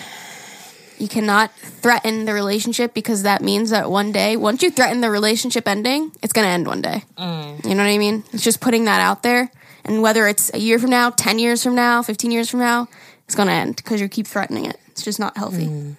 you 1.03 1.09
cannot 1.09 1.50
threaten 1.53 2.26
the 2.26 2.32
relationship 2.32 2.94
because 2.94 3.24
that 3.24 3.42
means 3.42 3.70
that 3.70 3.90
one 3.90 4.12
day, 4.12 4.36
once 4.36 4.62
you 4.62 4.70
threaten 4.70 5.00
the 5.00 5.11
relationship 5.11 5.66
ending, 5.66 6.12
it's 6.22 6.32
going 6.32 6.44
to 6.44 6.48
end 6.48 6.64
one 6.64 6.80
day. 6.80 7.03
Mm. 7.18 7.64
You 7.64 7.74
know 7.74 7.82
what 7.82 7.90
I 7.90 7.98
mean? 7.98 8.22
It's 8.32 8.44
just 8.44 8.61
putting 8.61 8.84
that 8.84 9.00
out 9.00 9.24
there. 9.24 9.50
And 9.84 10.00
whether 10.00 10.28
it's 10.28 10.55
a 10.55 10.59
year 10.59 10.78
from 10.78 10.90
now, 10.90 11.11
10 11.11 11.40
years 11.40 11.64
from 11.64 11.74
now, 11.74 12.03
15 12.03 12.30
years 12.30 12.48
from 12.48 12.61
now, 12.61 12.86
it's 13.24 13.34
going 13.34 13.48
to 13.48 13.53
end 13.53 13.76
because 13.76 14.00
you 14.00 14.09
keep 14.09 14.28
threatening 14.28 14.64
it. 14.64 14.78
It's 14.92 15.03
just 15.03 15.18
not 15.18 15.36
healthy. 15.36 15.66
Mm. 15.66 15.96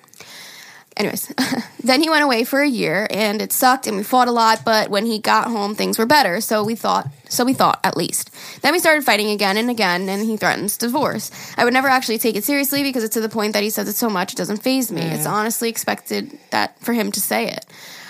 Anyways, 0.95 1.33
then 1.83 2.01
he 2.01 2.09
went 2.09 2.23
away 2.23 2.43
for 2.43 2.61
a 2.61 2.67
year 2.67 3.07
and 3.09 3.41
it 3.41 3.51
sucked 3.51 3.87
and 3.87 3.97
we 3.97 4.03
fought 4.03 4.27
a 4.27 4.31
lot, 4.31 4.63
but 4.63 4.89
when 4.89 5.05
he 5.05 5.19
got 5.19 5.47
home 5.47 5.75
things 5.75 5.97
were 5.97 6.05
better, 6.05 6.39
so 6.41 6.63
we 6.63 6.75
thought, 6.75 7.07
so 7.29 7.43
we 7.43 7.53
thought 7.53 7.79
at 7.83 7.97
least. 7.97 8.31
Then 8.61 8.73
we 8.73 8.79
started 8.79 9.03
fighting 9.03 9.29
again 9.31 9.57
and 9.57 9.69
again 9.69 10.07
and 10.07 10.23
he 10.23 10.37
threatens 10.37 10.77
divorce. 10.77 11.31
I 11.57 11.63
would 11.63 11.73
never 11.73 11.87
actually 11.87 12.19
take 12.19 12.35
it 12.35 12.43
seriously 12.43 12.83
because 12.83 13.03
it's 13.03 13.15
to 13.15 13.21
the 13.21 13.29
point 13.29 13.53
that 13.53 13.63
he 13.63 13.69
says 13.69 13.87
it 13.87 13.95
so 13.95 14.09
much 14.09 14.33
it 14.33 14.37
doesn't 14.37 14.63
phase 14.63 14.91
me. 14.91 15.01
It's 15.01 15.27
mm. 15.27 15.31
honestly 15.31 15.69
expected 15.69 16.37
that 16.51 16.79
for 16.79 16.93
him 16.93 17.11
to 17.11 17.19
say 17.19 17.49
it. 17.49 17.65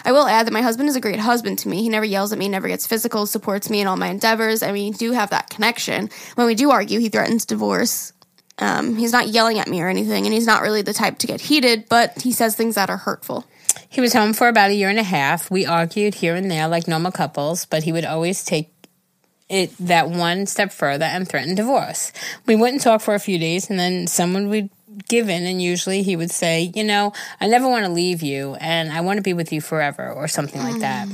I 0.05 0.11
will 0.11 0.27
add 0.27 0.45
that 0.45 0.53
my 0.53 0.61
husband 0.61 0.89
is 0.89 0.95
a 0.95 1.01
great 1.01 1.19
husband 1.19 1.59
to 1.59 1.69
me. 1.69 1.81
He 1.81 1.89
never 1.89 2.05
yells 2.05 2.34
at 2.34 2.39
me, 2.39 2.49
never 2.49 2.67
gets 2.67 2.86
physical, 2.86 3.25
supports 3.25 3.69
me 3.69 3.79
in 3.79 3.88
all 3.88 3.95
my 3.95 4.07
endeavors. 4.07 4.61
I 4.61 4.71
mean, 4.71 4.91
we 4.91 4.97
do 4.97 5.13
have 5.13 5.29
that 5.29 5.49
connection. 5.49 6.09
When 6.36 6.47
we 6.47 6.55
do 6.55 6.71
argue, 6.71 6.99
he 6.99 7.09
threatens 7.09 7.45
divorce. 7.45 8.11
Um, 8.59 8.95
he's 8.95 9.11
not 9.11 9.29
yelling 9.29 9.59
at 9.59 9.67
me 9.67 9.81
or 9.81 9.89
anything, 9.89 10.25
and 10.25 10.33
he's 10.33 10.45
not 10.45 10.61
really 10.61 10.81
the 10.81 10.93
type 10.93 11.17
to 11.19 11.27
get 11.27 11.41
heated, 11.41 11.85
but 11.89 12.21
he 12.21 12.31
says 12.31 12.55
things 12.55 12.75
that 12.75 12.89
are 12.89 12.97
hurtful. 12.97 13.45
He 13.89 14.01
was 14.01 14.13
home 14.13 14.33
for 14.33 14.47
about 14.47 14.69
a 14.69 14.75
year 14.75 14.89
and 14.89 14.99
a 14.99 15.03
half. 15.03 15.49
We 15.49 15.65
argued 15.65 16.15
here 16.15 16.35
and 16.35 16.49
there 16.49 16.67
like 16.67 16.87
normal 16.87 17.11
couples, 17.11 17.65
but 17.65 17.83
he 17.83 17.91
would 17.91 18.05
always 18.05 18.43
take 18.43 18.69
it 19.49 19.75
that 19.79 20.09
one 20.09 20.45
step 20.45 20.71
further 20.71 21.05
and 21.05 21.27
threaten 21.27 21.55
divorce. 21.55 22.11
We 22.45 22.55
wouldn't 22.55 22.81
talk 22.81 23.01
for 23.01 23.13
a 23.13 23.19
few 23.19 23.37
days, 23.37 23.69
and 23.69 23.79
then 23.79 24.07
someone 24.07 24.49
would 24.49 24.69
give 25.07 25.29
in, 25.29 25.45
and 25.45 25.61
usually 25.61 26.03
he 26.03 26.15
would 26.15 26.31
say, 26.31 26.71
You 26.75 26.83
know, 26.83 27.13
I 27.41 27.47
never 27.47 27.67
want 27.67 27.85
to 27.85 27.91
leave 27.91 28.21
you, 28.21 28.55
and 28.55 28.91
I 28.91 29.01
want 29.01 29.17
to 29.17 29.23
be 29.23 29.33
with 29.33 29.51
you 29.51 29.61
forever, 29.61 30.11
or 30.11 30.27
something 30.27 30.61
like 30.61 30.79
that. 30.79 31.07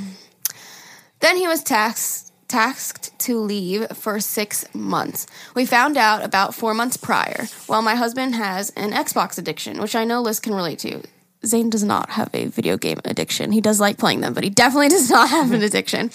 Then 1.21 1.37
he 1.37 1.47
was 1.47 1.63
taxed 1.63 2.28
tasked 2.49 3.17
to 3.19 3.39
leave 3.39 3.87
for 3.95 4.19
six 4.19 4.65
months. 4.73 5.27
We 5.55 5.65
found 5.65 5.95
out 5.95 6.23
about 6.23 6.53
four 6.53 6.73
months 6.73 6.97
prior. 6.97 7.45
Well, 7.67 7.81
my 7.81 7.95
husband 7.95 8.35
has 8.35 8.71
an 8.71 8.91
Xbox 8.91 9.37
addiction, 9.37 9.79
which 9.79 9.95
I 9.95 10.03
know 10.03 10.21
Liz 10.21 10.39
can 10.39 10.53
relate 10.53 10.79
to. 10.79 11.01
Zane 11.45 11.69
does 11.69 11.83
not 11.83 12.09
have 12.09 12.29
a 12.33 12.47
video 12.47 12.75
game 12.75 12.99
addiction. 13.05 13.51
He 13.51 13.61
does 13.61 13.79
like 13.79 13.97
playing 13.97 14.19
them, 14.19 14.33
but 14.33 14.43
he 14.43 14.49
definitely 14.49 14.89
does 14.97 15.09
not 15.09 15.29
have 15.29 15.51
an 15.51 15.63
addiction. 15.63 16.11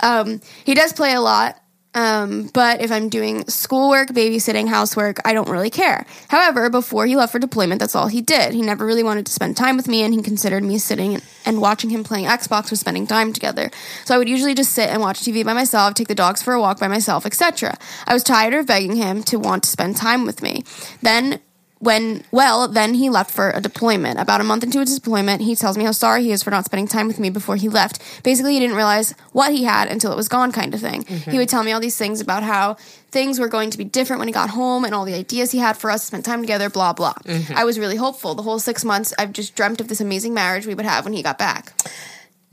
Um, 0.00 0.40
he 0.64 0.74
does 0.74 0.92
play 0.92 1.14
a 1.14 1.20
lot, 1.20 1.58
um, 1.96 2.50
but 2.52 2.82
if 2.82 2.92
I'm 2.92 3.08
doing 3.08 3.48
schoolwork, 3.48 4.08
babysitting, 4.10 4.68
housework, 4.68 5.18
I 5.24 5.32
don't 5.32 5.48
really 5.48 5.70
care. 5.70 6.04
However, 6.28 6.68
before 6.68 7.06
he 7.06 7.16
left 7.16 7.32
for 7.32 7.38
deployment, 7.38 7.80
that's 7.80 7.94
all 7.94 8.08
he 8.08 8.20
did. 8.20 8.52
He 8.52 8.60
never 8.60 8.84
really 8.84 9.02
wanted 9.02 9.24
to 9.26 9.32
spend 9.32 9.56
time 9.56 9.78
with 9.78 9.88
me, 9.88 10.02
and 10.02 10.12
he 10.12 10.22
considered 10.22 10.62
me 10.62 10.76
sitting 10.76 11.22
and 11.46 11.60
watching 11.60 11.88
him 11.88 12.04
playing 12.04 12.26
Xbox 12.26 12.70
was 12.70 12.80
spending 12.80 13.06
time 13.06 13.32
together. 13.32 13.70
So 14.04 14.14
I 14.14 14.18
would 14.18 14.28
usually 14.28 14.52
just 14.52 14.72
sit 14.72 14.90
and 14.90 15.00
watch 15.00 15.20
TV 15.20 15.42
by 15.42 15.54
myself, 15.54 15.94
take 15.94 16.08
the 16.08 16.14
dogs 16.14 16.42
for 16.42 16.52
a 16.52 16.60
walk 16.60 16.78
by 16.78 16.88
myself, 16.88 17.24
etc. 17.24 17.78
I 18.06 18.12
was 18.12 18.22
tired 18.22 18.52
of 18.52 18.66
begging 18.66 18.96
him 18.96 19.22
to 19.24 19.38
want 19.38 19.62
to 19.62 19.70
spend 19.70 19.96
time 19.96 20.26
with 20.26 20.42
me. 20.42 20.64
Then 21.00 21.40
when 21.78 22.24
well 22.30 22.68
then 22.68 22.94
he 22.94 23.10
left 23.10 23.30
for 23.30 23.50
a 23.50 23.60
deployment. 23.60 24.18
About 24.18 24.40
a 24.40 24.44
month 24.44 24.64
into 24.64 24.80
his 24.80 24.94
deployment 24.94 25.42
he 25.42 25.54
tells 25.54 25.76
me 25.76 25.84
how 25.84 25.92
sorry 25.92 26.22
he 26.22 26.32
is 26.32 26.42
for 26.42 26.50
not 26.50 26.64
spending 26.64 26.88
time 26.88 27.06
with 27.06 27.18
me 27.18 27.30
before 27.30 27.56
he 27.56 27.68
left. 27.68 28.00
Basically 28.22 28.54
he 28.54 28.60
didn't 28.60 28.76
realize 28.76 29.14
what 29.32 29.52
he 29.52 29.64
had 29.64 29.88
until 29.88 30.12
it 30.12 30.16
was 30.16 30.28
gone 30.28 30.52
kind 30.52 30.74
of 30.74 30.80
thing. 30.80 31.04
Mm-hmm. 31.04 31.30
He 31.30 31.38
would 31.38 31.48
tell 31.48 31.62
me 31.62 31.72
all 31.72 31.80
these 31.80 31.98
things 31.98 32.20
about 32.20 32.42
how 32.42 32.74
things 33.10 33.38
were 33.38 33.48
going 33.48 33.70
to 33.70 33.78
be 33.78 33.84
different 33.84 34.18
when 34.18 34.28
he 34.28 34.32
got 34.32 34.50
home 34.50 34.84
and 34.84 34.94
all 34.94 35.04
the 35.04 35.14
ideas 35.14 35.52
he 35.52 35.58
had 35.58 35.76
for 35.76 35.90
us 35.90 36.02
to 36.02 36.06
spend 36.06 36.24
time 36.24 36.40
together 36.40 36.70
blah 36.70 36.92
blah. 36.92 37.14
Mm-hmm. 37.24 37.56
I 37.56 37.64
was 37.64 37.78
really 37.78 37.96
hopeful 37.96 38.34
the 38.34 38.42
whole 38.42 38.58
six 38.58 38.84
months 38.84 39.12
i've 39.18 39.32
just 39.32 39.54
dreamt 39.54 39.80
of 39.80 39.88
this 39.88 40.00
amazing 40.00 40.34
marriage 40.34 40.66
we 40.66 40.74
would 40.74 40.86
have 40.86 41.04
when 41.04 41.12
he 41.12 41.22
got 41.22 41.38
back. 41.38 41.72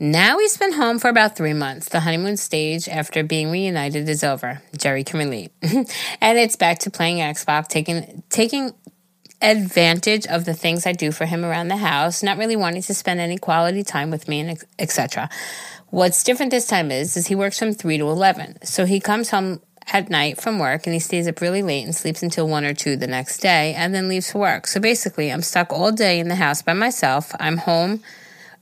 Now 0.00 0.38
he's 0.38 0.56
been 0.56 0.72
home 0.72 0.98
for 0.98 1.08
about 1.08 1.36
three 1.36 1.52
months. 1.52 1.88
The 1.88 2.00
honeymoon 2.00 2.36
stage 2.36 2.88
after 2.88 3.22
being 3.22 3.50
reunited 3.50 4.08
is 4.08 4.24
over. 4.24 4.60
Geri 4.76 5.04
can 5.04 5.20
relate. 5.20 5.52
and 5.62 6.38
it's 6.38 6.56
back 6.56 6.80
to 6.80 6.90
playing 6.90 7.18
Xbox, 7.18 7.68
taking 7.68 8.22
taking 8.28 8.74
advantage 9.42 10.26
of 10.26 10.44
the 10.44 10.54
things 10.54 10.86
I 10.86 10.92
do 10.92 11.12
for 11.12 11.26
him 11.26 11.44
around 11.44 11.68
the 11.68 11.76
house, 11.76 12.22
not 12.22 12.38
really 12.38 12.56
wanting 12.56 12.82
to 12.82 12.94
spend 12.94 13.20
any 13.20 13.38
quality 13.38 13.82
time 13.82 14.10
with 14.10 14.28
me 14.28 14.40
and 14.40 14.58
etc. 14.78 15.28
What's 15.90 16.24
different 16.24 16.50
this 16.50 16.66
time 16.66 16.90
is 16.90 17.16
is 17.16 17.26
he 17.26 17.34
works 17.34 17.58
from 17.58 17.72
3 17.72 17.98
to 17.98 18.08
11. 18.08 18.64
So 18.64 18.84
he 18.86 19.00
comes 19.00 19.30
home 19.30 19.60
at 19.92 20.08
night 20.08 20.40
from 20.40 20.58
work 20.58 20.86
and 20.86 20.94
he 20.94 21.00
stays 21.00 21.28
up 21.28 21.40
really 21.40 21.62
late 21.62 21.84
and 21.84 21.94
sleeps 21.94 22.22
until 22.22 22.48
1 22.48 22.64
or 22.64 22.74
2 22.74 22.96
the 22.96 23.06
next 23.06 23.38
day 23.38 23.74
and 23.74 23.94
then 23.94 24.08
leaves 24.08 24.32
for 24.32 24.38
work. 24.38 24.66
So 24.66 24.80
basically, 24.80 25.30
I'm 25.30 25.42
stuck 25.42 25.72
all 25.72 25.92
day 25.92 26.18
in 26.18 26.28
the 26.28 26.36
house 26.36 26.62
by 26.62 26.72
myself. 26.72 27.32
I'm 27.38 27.58
home 27.58 28.02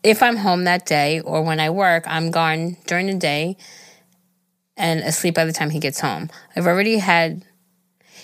if 0.03 0.23
I'm 0.23 0.37
home 0.37 0.65
that 0.65 0.85
day 0.85 1.21
or 1.21 1.43
when 1.43 1.61
I 1.61 1.71
work, 1.71 2.05
I'm 2.07 2.31
gone 2.31 2.77
during 2.87 3.07
the 3.07 3.15
day 3.15 3.57
and 4.77 5.01
asleep 5.01 5.35
by 5.35 5.45
the 5.45 5.53
time 5.53 5.71
he 5.71 5.79
gets 5.79 6.01
home. 6.01 6.29
I've 6.57 6.67
already 6.67 6.99
had 6.99 7.45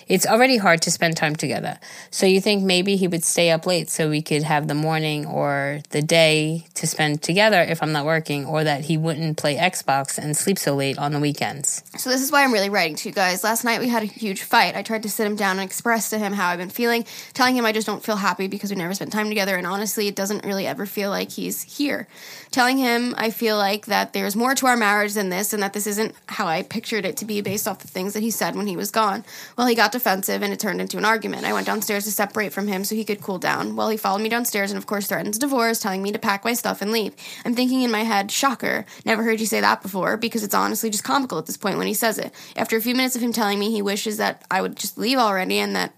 it's 0.09 0.25
already 0.25 0.57
hard 0.57 0.81
to 0.81 0.91
spend 0.91 1.15
time 1.15 1.35
together. 1.35 1.79
So 2.09 2.25
you 2.25 2.41
think 2.41 2.63
maybe 2.63 2.95
he 2.95 3.07
would 3.07 3.23
stay 3.23 3.51
up 3.51 3.67
late 3.67 3.89
so 3.89 4.09
we 4.09 4.23
could 4.23 4.41
have 4.41 4.67
the 4.67 4.73
morning 4.73 5.27
or 5.27 5.81
the 5.91 6.01
day 6.01 6.65
to 6.73 6.87
spend 6.87 7.21
together 7.21 7.61
if 7.61 7.83
I'm 7.83 7.91
not 7.91 8.05
working, 8.05 8.45
or 8.45 8.63
that 8.63 8.85
he 8.85 8.97
wouldn't 8.97 9.37
play 9.37 9.55
Xbox 9.55 10.17
and 10.17 10.35
sleep 10.35 10.57
so 10.57 10.75
late 10.75 10.97
on 10.97 11.11
the 11.11 11.19
weekends. 11.19 11.83
So 11.97 12.09
this 12.09 12.21
is 12.21 12.31
why 12.31 12.43
I'm 12.43 12.51
really 12.51 12.69
writing 12.69 12.95
to 12.95 13.09
you 13.09 13.13
guys. 13.13 13.43
Last 13.43 13.63
night 13.63 13.79
we 13.79 13.87
had 13.87 14.01
a 14.01 14.07
huge 14.07 14.41
fight. 14.41 14.75
I 14.75 14.81
tried 14.81 15.03
to 15.03 15.09
sit 15.09 15.27
him 15.27 15.35
down 15.35 15.59
and 15.59 15.65
express 15.65 16.09
to 16.09 16.17
him 16.17 16.33
how 16.33 16.49
I've 16.49 16.57
been 16.57 16.69
feeling, 16.69 17.05
telling 17.33 17.55
him 17.55 17.65
I 17.65 17.71
just 17.71 17.85
don't 17.85 18.03
feel 18.03 18.15
happy 18.15 18.47
because 18.47 18.71
we 18.71 18.77
never 18.77 18.93
spent 18.95 19.11
time 19.11 19.29
together 19.29 19.55
and 19.55 19.67
honestly 19.67 20.07
it 20.07 20.15
doesn't 20.15 20.43
really 20.43 20.65
ever 20.65 20.87
feel 20.87 21.11
like 21.11 21.31
he's 21.31 21.61
here. 21.61 22.07
Telling 22.49 22.79
him 22.79 23.13
I 23.17 23.29
feel 23.29 23.57
like 23.57 23.85
that 23.85 24.13
there's 24.13 24.35
more 24.35 24.55
to 24.55 24.65
our 24.65 24.77
marriage 24.77 25.13
than 25.13 25.29
this 25.29 25.53
and 25.53 25.61
that 25.61 25.73
this 25.73 25.85
isn't 25.85 26.15
how 26.27 26.47
I 26.47 26.63
pictured 26.63 27.05
it 27.05 27.17
to 27.17 27.25
be 27.25 27.41
based 27.41 27.67
off 27.67 27.79
the 27.79 27.87
things 27.87 28.13
that 28.13 28.23
he 28.23 28.31
said 28.31 28.55
when 28.55 28.65
he 28.65 28.75
was 28.75 28.89
gone. 28.89 29.23
Well, 29.55 29.67
he 29.67 29.75
got 29.75 29.91
defensive 29.99 30.41
and 30.41 30.53
it 30.53 30.59
turned 30.59 30.79
into 30.79 30.97
an 30.97 31.05
argument. 31.05 31.45
I 31.45 31.53
went 31.53 31.67
downstairs 31.67 32.05
to 32.05 32.11
separate 32.11 32.53
from 32.53 32.67
him 32.67 32.83
so 32.83 32.95
he 32.95 33.03
could 33.03 33.21
cool 33.21 33.37
down. 33.37 33.75
Well, 33.75 33.89
he 33.89 33.97
followed 33.97 34.21
me 34.21 34.29
downstairs 34.29 34.71
and 34.71 34.77
of 34.77 34.87
course 34.87 35.07
threatens 35.07 35.37
divorce, 35.37 35.79
telling 35.79 36.01
me 36.01 36.11
to 36.11 36.19
pack 36.19 36.45
my 36.45 36.53
stuff 36.53 36.81
and 36.81 36.91
leave. 36.91 37.13
I'm 37.45 37.53
thinking 37.53 37.81
in 37.81 37.91
my 37.91 38.03
head, 38.03 38.31
shocker, 38.31 38.85
never 39.05 39.23
heard 39.23 39.39
you 39.39 39.45
say 39.45 39.61
that 39.61 39.81
before 39.81 40.17
because 40.17 40.43
it's 40.43 40.55
honestly 40.55 40.89
just 40.89 41.03
comical 41.03 41.37
at 41.37 41.45
this 41.45 41.57
point 41.57 41.77
when 41.77 41.87
he 41.87 41.93
says 41.93 42.17
it. 42.17 42.33
After 42.55 42.77
a 42.77 42.81
few 42.81 42.95
minutes 42.95 43.15
of 43.15 43.21
him 43.21 43.33
telling 43.33 43.59
me 43.59 43.71
he 43.71 43.81
wishes 43.81 44.17
that 44.17 44.43
I 44.49 44.61
would 44.61 44.77
just 44.77 44.97
leave 44.97 45.17
already 45.17 45.59
and 45.59 45.75
that 45.75 45.93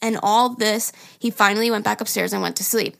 and 0.00 0.18
all 0.22 0.50
this, 0.50 0.92
he 1.18 1.30
finally 1.30 1.70
went 1.70 1.84
back 1.84 2.00
upstairs 2.00 2.32
and 2.34 2.42
went 2.42 2.56
to 2.56 2.64
sleep. 2.64 2.96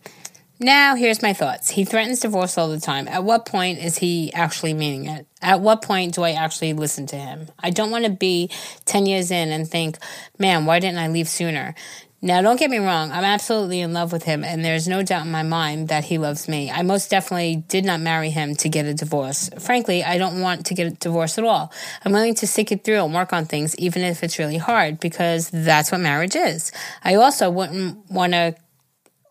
Now, 0.60 0.94
here's 0.94 1.20
my 1.20 1.32
thoughts. 1.32 1.70
He 1.70 1.84
threatens 1.84 2.20
divorce 2.20 2.56
all 2.56 2.68
the 2.68 2.80
time. 2.80 3.08
At 3.08 3.24
what 3.24 3.44
point 3.44 3.80
is 3.80 3.98
he 3.98 4.32
actually 4.32 4.72
meaning 4.72 5.06
it? 5.06 5.26
At 5.42 5.60
what 5.60 5.82
point 5.82 6.14
do 6.14 6.22
I 6.22 6.30
actually 6.30 6.72
listen 6.74 7.06
to 7.08 7.16
him? 7.16 7.48
I 7.58 7.70
don't 7.70 7.90
want 7.90 8.04
to 8.04 8.10
be 8.10 8.50
10 8.84 9.06
years 9.06 9.30
in 9.30 9.50
and 9.50 9.68
think, 9.68 9.98
man, 10.38 10.64
why 10.64 10.78
didn't 10.78 10.98
I 10.98 11.08
leave 11.08 11.28
sooner? 11.28 11.74
Now, 12.22 12.40
don't 12.40 12.58
get 12.58 12.70
me 12.70 12.78
wrong. 12.78 13.12
I'm 13.12 13.24
absolutely 13.24 13.80
in 13.80 13.92
love 13.92 14.10
with 14.10 14.22
him, 14.22 14.44
and 14.44 14.64
there's 14.64 14.88
no 14.88 15.02
doubt 15.02 15.26
in 15.26 15.30
my 15.30 15.42
mind 15.42 15.88
that 15.88 16.04
he 16.04 16.16
loves 16.16 16.48
me. 16.48 16.70
I 16.70 16.80
most 16.80 17.10
definitely 17.10 17.56
did 17.56 17.84
not 17.84 18.00
marry 18.00 18.30
him 18.30 18.54
to 18.56 18.70
get 18.70 18.86
a 18.86 18.94
divorce. 18.94 19.50
Frankly, 19.58 20.02
I 20.02 20.16
don't 20.16 20.40
want 20.40 20.64
to 20.66 20.74
get 20.74 20.86
a 20.86 20.90
divorce 20.92 21.36
at 21.36 21.44
all. 21.44 21.70
I'm 22.02 22.12
willing 22.12 22.34
to 22.36 22.46
stick 22.46 22.72
it 22.72 22.82
through 22.82 23.04
and 23.04 23.12
work 23.12 23.34
on 23.34 23.44
things, 23.44 23.76
even 23.76 24.00
if 24.00 24.22
it's 24.22 24.38
really 24.38 24.56
hard, 24.56 25.00
because 25.00 25.50
that's 25.50 25.92
what 25.92 26.00
marriage 26.00 26.34
is. 26.34 26.72
I 27.02 27.16
also 27.16 27.50
wouldn't 27.50 28.10
want 28.10 28.32
to 28.32 28.54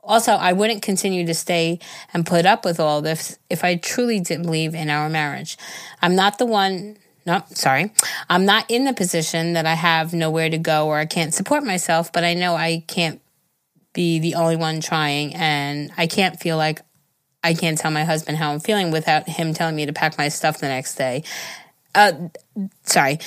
also, 0.04 0.34
I 0.34 0.54
wouldn't 0.54 0.82
continue 0.82 1.26
to 1.26 1.34
stay 1.34 1.80
and 2.14 2.26
put 2.26 2.46
up 2.46 2.66
with 2.66 2.80
all 2.80 3.02
this 3.02 3.38
if 3.50 3.64
I 3.64 3.76
truly 3.76 4.20
didn't 4.20 4.46
believe 4.46 4.76
in 4.76 4.90
our 4.90 5.10
marriage. 5.10 5.58
I'm 6.02 6.16
not 6.16 6.38
the 6.38 6.46
one, 6.46 6.98
no, 7.26 7.44
sorry. 7.52 7.94
I'm 8.30 8.46
not 8.46 8.70
in 8.70 8.84
the 8.84 8.94
position 8.94 9.54
that 9.54 9.66
I 9.66 9.76
have 9.76 10.14
nowhere 10.14 10.50
to 10.50 10.58
go 10.58 10.88
or 10.88 10.98
I 10.98 11.06
can't 11.06 11.34
support 11.34 11.64
myself, 11.64 12.12
but 12.12 12.26
I 12.26 12.34
know 12.34 12.56
I 12.56 12.84
can't 12.88 13.22
be 13.94 14.20
the 14.20 14.36
only 14.36 14.58
one 14.58 14.82
trying 14.82 15.36
and 15.36 15.92
I 15.98 16.08
can't 16.08 16.38
feel 16.38 16.58
like 16.58 16.82
I 17.44 17.54
can't 17.54 17.78
tell 17.78 17.92
my 17.92 18.04
husband 18.04 18.38
how 18.38 18.52
I'm 18.52 18.60
feeling 18.60 18.92
without 18.92 19.30
him 19.30 19.54
telling 19.54 19.76
me 19.76 19.86
to 19.86 19.94
pack 19.94 20.18
my 20.18 20.28
stuff 20.28 20.58
the 20.58 20.68
next 20.68 20.96
day. 20.96 21.24
Uh, 21.96 22.14
sorry, 22.84 23.20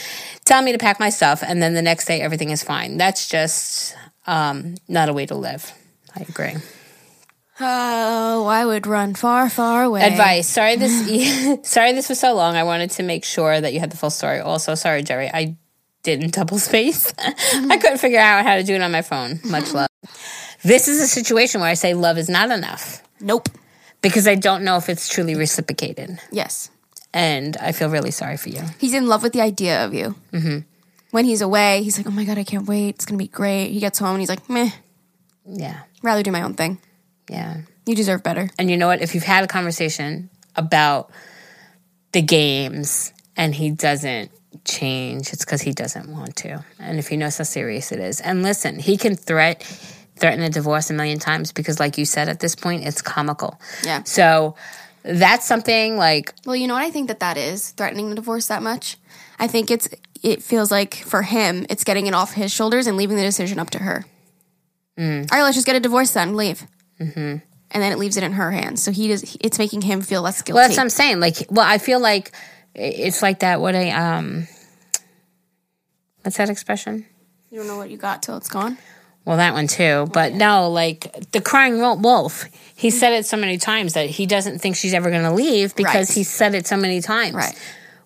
tell 0.45 0.61
me 0.61 0.72
to 0.72 0.79
pack 0.79 0.99
my 0.99 1.09
stuff 1.09 1.43
and 1.47 1.62
then 1.62 1.74
the 1.74 1.83
next 1.83 2.07
day 2.07 2.20
everything 2.20 2.51
is 2.51 2.62
fine. 2.62 2.99
That's 2.99 3.29
just 3.29 3.95
um, 4.27 4.74
not 4.89 5.09
a 5.09 5.12
way 5.12 5.24
to 5.27 5.37
live. 5.37 5.72
I 6.16 6.24
agree. 6.28 6.54
Oh, 7.58 8.46
I 8.46 8.66
would 8.66 8.86
run 8.86 9.14
far, 9.14 9.48
far 9.48 9.84
away. 9.84 10.02
Advice. 10.02 10.46
Sorry 10.46 10.76
this 10.76 11.62
sorry 11.68 11.92
this 11.92 12.08
was 12.08 12.20
so 12.20 12.34
long. 12.34 12.54
I 12.56 12.64
wanted 12.64 12.90
to 12.92 13.02
make 13.02 13.24
sure 13.24 13.60
that 13.60 13.72
you 13.72 13.80
had 13.80 13.90
the 13.90 13.96
full 13.96 14.10
story. 14.10 14.40
Also, 14.40 14.74
sorry, 14.74 15.02
Geri. 15.02 15.30
I 15.32 15.56
didn't 16.02 16.34
double 16.34 16.58
space. 16.58 17.12
I 17.18 17.78
couldn't 17.78 17.98
figure 17.98 18.20
out 18.20 18.44
how 18.44 18.56
to 18.56 18.62
do 18.62 18.74
it 18.74 18.82
on 18.82 18.92
my 18.92 19.02
phone. 19.02 19.40
Much 19.44 19.72
love. 19.72 19.88
This 20.62 20.88
is 20.88 21.00
a 21.00 21.06
situation 21.06 21.60
where 21.60 21.70
I 21.70 21.74
say 21.74 21.94
love 21.94 22.18
is 22.18 22.28
not 22.28 22.50
enough. 22.50 23.02
Nope. 23.20 23.48
Because 24.02 24.28
I 24.28 24.34
don't 24.34 24.62
know 24.62 24.76
if 24.76 24.88
it's 24.88 25.08
truly 25.08 25.34
reciprocated. 25.34 26.18
Yes. 26.30 26.70
And 27.12 27.56
I 27.56 27.72
feel 27.72 27.88
really 27.88 28.10
sorry 28.10 28.36
for 28.36 28.50
you. 28.50 28.62
He's 28.78 28.94
in 28.94 29.06
love 29.06 29.22
with 29.22 29.32
the 29.32 29.40
idea 29.40 29.84
of 29.84 29.94
you. 29.94 30.14
Mm-hmm. 30.32 30.58
When 31.10 31.24
he's 31.24 31.40
away, 31.40 31.82
he's 31.82 31.96
like, 31.96 32.06
oh 32.06 32.10
my 32.10 32.24
God, 32.24 32.36
I 32.36 32.44
can't 32.44 32.68
wait. 32.68 32.96
It's 32.96 33.06
going 33.06 33.18
to 33.18 33.24
be 33.24 33.28
great. 33.28 33.70
He 33.70 33.80
gets 33.80 33.98
home 33.98 34.10
and 34.10 34.20
he's 34.20 34.28
like, 34.28 34.48
meh. 34.50 34.70
Yeah. 35.49 35.80
Rather 36.03 36.22
do 36.22 36.30
my 36.30 36.42
own 36.42 36.55
thing. 36.55 36.78
Yeah. 37.30 37.62
You 37.86 37.94
deserve 37.94 38.22
better. 38.22 38.51
And 38.59 38.70
you 38.70 38.76
know 38.76 38.86
what? 38.86 39.01
If 39.01 39.14
you've 39.14 39.24
had 39.24 39.44
a 39.44 39.47
conversation 39.47 40.30
about 40.55 41.11
the 42.12 42.22
games 42.22 43.12
and 43.36 43.55
he 43.55 43.70
doesn't 43.70 44.30
change, 44.64 45.32
it's 45.32 45.44
because 45.44 45.62
he 45.62 45.72
doesn't 45.72 46.09
want 46.11 46.36
to. 46.36 46.64
And 46.78 46.99
if 46.99 47.09
he 47.09 47.16
knows 47.16 47.38
how 47.38 47.44
serious 47.44 47.92
it 47.92 48.01
is. 48.01 48.20
And 48.20 48.42
listen, 48.42 48.78
he 48.78 48.97
can 48.97 49.14
threat 49.14 49.62
threaten 50.16 50.40
a 50.40 50.49
divorce 50.49 50.88
a 50.88 50.94
million 50.94 51.18
times 51.18 51.53
because 51.53 51.78
like 51.78 51.99
you 51.99 52.07
said 52.07 52.28
at 52.28 52.40
this 52.40 52.55
point 52.55 52.86
it's 52.86 53.03
comical. 53.03 53.61
Yeah. 53.84 54.03
So 54.05 54.57
that's 55.03 55.47
something 55.47 55.97
like 55.97 56.34
Well, 56.47 56.57
you 56.57 56.66
know 56.66 56.74
what 56.74 56.82
I 56.82 56.90
think 56.90 57.09
that 57.09 57.20
that 57.20 57.36
is 57.36 57.70
threatening 57.72 58.09
the 58.09 58.14
divorce 58.14 58.47
that 58.49 58.62
much. 58.62 58.97
I 59.38 59.47
think 59.47 59.70
it's 59.70 59.88
it 60.22 60.42
feels 60.42 60.70
like 60.70 60.94
for 60.94 61.22
him 61.22 61.66
it's 61.68 61.84
getting 61.84 62.07
it 62.07 62.14
off 62.14 62.32
his 62.32 62.51
shoulders 62.51 62.86
and 62.86 62.97
leaving 62.97 63.16
the 63.16 63.22
decision 63.22 63.59
up 63.59 63.70
to 63.70 63.78
her. 63.80 64.07
All 64.99 65.05
right, 65.05 65.42
let's 65.42 65.57
just 65.57 65.66
get 65.66 65.76
a 65.76 65.80
divorce 65.80 66.12
then. 66.12 66.36
Leave. 66.36 66.62
Mm-hmm. 67.01 67.18
And 67.72 67.82
then 67.82 67.92
it 67.92 67.99
leaves 67.99 68.16
it 68.16 68.22
in 68.22 68.32
her 68.32 68.51
hands. 68.51 68.82
So 68.82 68.90
he 68.92 69.09
does. 69.09 69.36
It's 69.40 69.59
making 69.59 69.82
him 69.82 70.01
feel 70.01 70.22
less 70.22 70.40
guilty. 70.42 70.55
well 70.59 70.64
that's 70.68 70.76
what 70.76 70.82
I'm 70.84 70.90
saying. 70.90 71.20
Like 71.20 71.36
well 71.51 71.66
I 71.66 71.78
feel 71.78 72.01
like 72.01 72.32
it's 72.74 73.22
like 73.22 73.40
that 73.40 73.61
what 73.61 73.74
a 73.74 73.90
um 73.90 74.47
what's 76.22 76.36
that 76.38 76.51
expression? 76.51 77.07
you 77.51 77.59
don't 77.59 77.68
know 77.68 77.76
what 77.76 77.90
you 77.90 77.97
got 77.97 78.22
till 78.22 78.36
it's 78.36 78.49
gone. 78.49 78.76
Well, 79.24 79.38
that 79.38 79.55
one 79.55 79.66
too. 79.66 80.07
But 80.12 80.34
no, 80.34 80.70
like 80.70 81.30
the 81.32 81.40
crying 81.40 81.80
wolf. 81.80 82.44
He 82.76 82.90
said 82.90 83.12
it 83.12 83.26
so 83.26 83.36
many 83.36 83.57
times 83.59 83.94
that 83.94 84.09
he 84.09 84.26
doesn't 84.26 84.61
think 84.61 84.76
she's 84.76 84.94
ever 84.94 85.11
going 85.11 85.22
to 85.24 85.32
leave 85.32 85.74
because 85.74 86.11
Right. 86.11 86.14
he 86.14 86.22
said 86.22 86.55
it 86.55 86.66
so 86.66 86.76
many 86.76 87.01
times. 87.01 87.34
Right. 87.34 87.55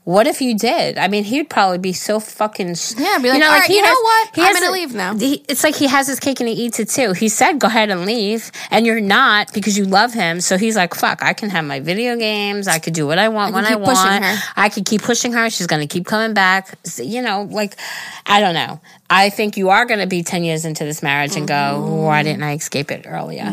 What 0.05 0.27
if 0.27 0.41
you 0.41 0.57
did? 0.57 0.97
I 0.97 1.09
mean, 1.09 1.25
he'd 1.25 1.51
probably 1.51 1.77
be 1.79 1.93
so 1.93 2.19
fucking. 2.21 2.75
Yeah, 2.97 3.19
be 3.19 3.29
like, 3.29 3.43
"All 3.43 3.51
right, 3.51 3.69
you 3.69 3.83
know 3.83 3.93
what? 4.01 4.31
he 4.35 4.43
I'm 4.43 4.55
gonna 4.55 4.71
leave 4.73 4.95
now." 4.95 5.15
he- 5.15 5.45
it's 5.47 5.63
like 5.63 5.77
he 5.77 5.87
has 5.89 6.07
his 6.09 6.19
cake 6.19 6.41
and 6.41 6.49
he 6.49 6.55
eats 6.55 6.81
it 6.81 6.89
too. 6.89 7.13
He 7.13 7.29
said, 7.29 7.59
"Go 7.59 7.67
ahead 7.69 7.91
and 7.91 8.07
leave," 8.07 8.51
and 8.71 8.87
you're 8.87 8.99
not 9.01 9.53
because 9.53 9.77
you 9.77 9.85
love 9.85 10.15
him. 10.15 10.41
So 10.41 10.57
he's 10.57 10.75
like, 10.75 10.95
"Fuck, 10.95 11.23
I 11.23 11.35
can 11.35 11.51
have 11.51 11.65
my 11.67 11.81
video 11.81 12.17
games. 12.17 12.67
I 12.67 12.79
could 12.79 12.95
do 12.95 13.07
what 13.07 13.19
I 13.19 13.29
want 13.29 13.55
when 13.55 13.67
I 13.67 13.75
keep 13.75 13.85
pushing 13.85 14.23
want. 14.23 14.39
I 14.57 14.69
could 14.71 14.87
keep 14.87 15.03
pushing 15.03 15.33
her. 15.35 15.51
She's 15.51 15.67
going 15.67 15.87
to 15.87 15.93
keep 15.93 16.07
coming 16.07 16.33
back. 16.35 16.75
You 16.97 17.21
know, 17.21 17.43
like, 17.43 17.77
I 18.27 18.41
don't 18.41 18.55
know. 18.55 18.81
I 19.11 19.29
think 19.29 19.59
you 19.59 19.69
are 19.69 19.85
going 19.85 20.01
to 20.01 20.07
be 20.07 20.23
10 20.23 20.45
years 20.45 20.65
into 20.65 20.85
this 20.85 21.03
marriage 21.03 21.37
and 21.37 21.47
go, 21.47 22.05
why 22.05 22.23
didn't 22.23 22.43
I 22.43 22.55
escape 22.55 22.91
it 22.91 23.05
earlier? 23.07 23.51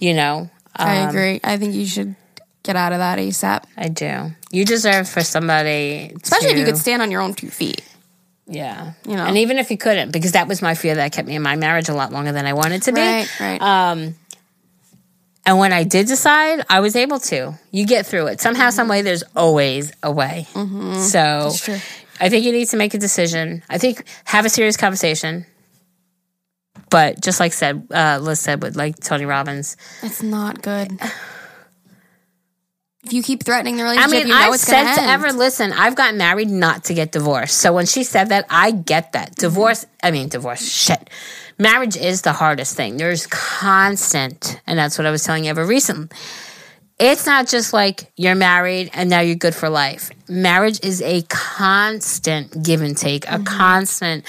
You 0.00 0.14
know, 0.14 0.48
I 0.74 1.00
Um, 1.00 1.08
agree. 1.10 1.40
I 1.44 1.58
think 1.58 1.74
you 1.74 1.86
should 1.86 2.14
get 2.62 2.76
out 2.76 2.92
of 2.92 2.98
that 2.98 3.18
ASAP. 3.18 3.64
I 3.76 3.88
do. 3.88 4.30
You 4.50 4.64
deserve 4.64 5.08
for 5.08 5.22
somebody, 5.22 6.12
Especially 6.22 6.50
if 6.50 6.58
you 6.58 6.64
could 6.64 6.76
stand 6.78 7.02
on 7.02 7.10
your 7.10 7.20
own 7.20 7.34
two 7.34 7.48
feet. 7.48 7.82
yeah, 8.46 8.92
you 9.06 9.16
know. 9.16 9.24
and 9.24 9.38
even 9.38 9.58
if 9.58 9.70
you 9.70 9.78
couldn't, 9.78 10.12
because 10.12 10.32
that 10.32 10.48
was 10.48 10.60
my 10.62 10.74
fear 10.74 10.94
that 10.96 11.12
kept 11.12 11.26
me 11.28 11.36
in 11.36 11.42
my 11.42 11.56
marriage 11.56 11.88
a 11.88 11.94
lot 11.94 12.12
longer 12.12 12.32
than 12.32 12.46
I 12.46 12.52
wanted 12.52 12.82
to 12.82 12.92
be. 12.92 13.00
Right, 13.00 13.40
right. 13.40 13.60
Um, 13.62 14.14
and 15.44 15.58
when 15.58 15.72
I 15.72 15.82
did 15.84 16.06
decide, 16.06 16.64
I 16.68 16.80
was 16.80 16.94
able 16.94 17.18
to. 17.20 17.54
You 17.72 17.86
get 17.86 18.06
through 18.06 18.28
it 18.28 18.40
somehow, 18.40 18.70
some 18.70 18.86
way. 18.88 19.02
There's 19.02 19.24
always 19.34 19.90
a 20.02 20.10
way. 20.12 20.46
So. 21.00 21.50
I 22.20 22.28
think 22.28 22.44
you 22.44 22.52
need 22.52 22.68
to 22.68 22.76
make 22.76 22.94
a 22.94 22.98
decision. 22.98 23.64
I 23.68 23.78
think 23.78 24.04
have 24.24 24.44
a 24.44 24.48
serious 24.48 24.76
conversation. 24.76 25.44
But 26.90 27.20
just 27.20 27.40
like 27.40 27.52
said, 27.52 27.88
uh, 27.90 28.18
Liz 28.22 28.38
said 28.38 28.62
with 28.62 28.76
like 28.76 29.00
Tony 29.00 29.24
Robbins, 29.24 29.76
It's 30.02 30.22
not 30.22 30.62
good. 30.62 31.00
If 33.04 33.12
you 33.12 33.22
keep 33.22 33.42
threatening 33.42 33.76
the 33.76 33.82
relationship, 33.82 34.10
I 34.10 34.12
mean, 34.12 34.26
you 34.28 34.32
know 34.32 34.38
I've 34.38 34.54
it's 34.54 34.70
going 34.70 34.84
to 34.84 35.02
end. 35.02 35.10
ever 35.10 35.32
listen. 35.32 35.72
I've 35.72 35.96
gotten 35.96 36.18
married 36.18 36.50
not 36.50 36.84
to 36.84 36.94
get 36.94 37.10
divorced. 37.10 37.58
So 37.58 37.72
when 37.72 37.86
she 37.86 38.04
said 38.04 38.28
that, 38.28 38.46
I 38.48 38.70
get 38.70 39.12
that. 39.12 39.30
Mm-hmm. 39.30 39.40
Divorce. 39.40 39.86
I 40.02 40.12
mean, 40.12 40.28
divorce. 40.28 40.66
Shit. 40.68 41.10
Marriage 41.58 41.96
is 41.96 42.22
the 42.22 42.32
hardest 42.32 42.76
thing. 42.76 42.96
There's 42.96 43.26
constant, 43.26 44.60
and 44.66 44.78
that's 44.78 44.98
what 44.98 45.06
I 45.06 45.10
was 45.10 45.24
telling 45.24 45.44
you 45.44 45.50
Ever 45.50 45.66
recently. 45.66 46.16
It's 46.98 47.26
not 47.26 47.48
just 47.48 47.72
like 47.72 48.12
you're 48.16 48.36
married 48.36 48.90
and 48.94 49.10
now 49.10 49.20
you're 49.20 49.34
good 49.34 49.56
for 49.56 49.68
life. 49.68 50.10
Marriage 50.28 50.78
is 50.84 51.02
a 51.02 51.22
constant 51.22 52.62
give 52.62 52.80
and 52.80 52.96
take, 52.96 53.24
a 53.24 53.30
mm-hmm. 53.30 53.44
constant. 53.44 54.24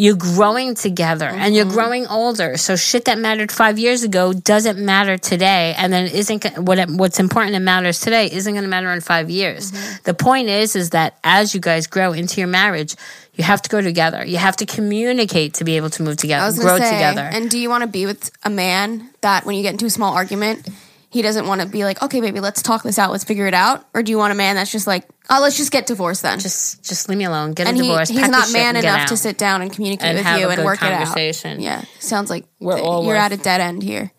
You're 0.00 0.16
growing 0.16 0.76
together 0.76 1.26
and 1.26 1.56
you're 1.56 1.64
mm-hmm. 1.64 1.74
growing 1.74 2.06
older. 2.06 2.56
So 2.56 2.76
shit 2.76 3.06
that 3.06 3.18
mattered 3.18 3.50
five 3.50 3.80
years 3.80 4.04
ago 4.04 4.32
doesn't 4.32 4.78
matter 4.78 5.18
today. 5.18 5.74
And 5.76 5.92
then 5.92 6.06
isn't 6.06 6.56
what 6.56 6.78
it- 6.78 6.88
what's 6.88 7.18
important 7.18 7.56
and 7.56 7.64
matters 7.64 7.98
today 7.98 8.30
isn't 8.30 8.52
going 8.52 8.62
to 8.62 8.70
matter 8.70 8.92
in 8.92 9.00
five 9.00 9.28
years. 9.28 9.72
Mm-hmm. 9.72 9.96
The 10.04 10.14
point 10.14 10.48
is, 10.48 10.76
is 10.76 10.90
that 10.90 11.18
as 11.24 11.52
you 11.52 11.60
guys 11.60 11.88
grow 11.88 12.12
into 12.12 12.40
your 12.40 12.46
marriage, 12.46 12.94
you 13.34 13.42
have 13.44 13.60
to 13.62 13.68
go 13.68 13.80
together. 13.80 14.24
You 14.24 14.36
have 14.38 14.56
to 14.56 14.66
communicate 14.66 15.54
to 15.54 15.64
be 15.64 15.76
able 15.76 15.90
to 15.90 16.02
move 16.02 16.16
together, 16.16 16.56
grow 16.60 16.78
say, 16.78 16.90
together. 16.90 17.22
And 17.22 17.50
do 17.50 17.58
you 17.58 17.68
want 17.68 17.82
to 17.82 17.88
be 17.88 18.06
with 18.06 18.30
a 18.44 18.50
man 18.50 19.10
that 19.20 19.46
when 19.46 19.56
you 19.56 19.62
get 19.62 19.72
into 19.72 19.86
a 19.86 19.90
small 19.90 20.14
argument, 20.14 20.68
he 21.10 21.22
doesn't 21.22 21.46
want 21.46 21.60
to 21.62 21.66
be 21.66 21.84
like, 21.84 22.02
okay, 22.02 22.20
baby, 22.20 22.40
let's 22.40 22.60
talk 22.60 22.82
this 22.82 22.98
out, 22.98 23.10
let's 23.10 23.24
figure 23.24 23.46
it 23.46 23.54
out, 23.54 23.86
or 23.94 24.02
do 24.02 24.10
you 24.12 24.18
want 24.18 24.32
a 24.32 24.34
man 24.36 24.56
that's 24.56 24.70
just 24.70 24.86
like, 24.86 25.04
oh, 25.30 25.40
let's 25.40 25.56
just 25.56 25.72
get 25.72 25.86
divorced 25.86 26.22
then? 26.22 26.38
Just 26.38 26.84
just 26.84 27.08
leave 27.08 27.18
me 27.18 27.24
alone. 27.24 27.52
Get 27.52 27.66
and 27.66 27.78
a 27.78 27.82
he, 27.82 27.88
divorce. 27.88 28.08
he's 28.10 28.28
not 28.28 28.52
man 28.52 28.76
enough 28.76 29.08
to 29.08 29.16
sit 29.16 29.38
down 29.38 29.62
and 29.62 29.72
communicate 29.72 30.06
And 30.06 30.18
with 30.18 30.38
you 30.40 30.48
and 30.50 30.64
work 30.64 30.82
it 30.82 30.92
out. 30.92 31.60
Yeah, 31.60 31.82
sounds 31.98 32.28
like 32.30 32.44
We're 32.60 32.74
th- 32.74 32.84
you're 32.84 33.02
worth- 33.04 33.16
at 33.18 33.32
a 33.32 33.36
dead 33.38 33.60
end 33.60 33.82
here. 33.82 34.10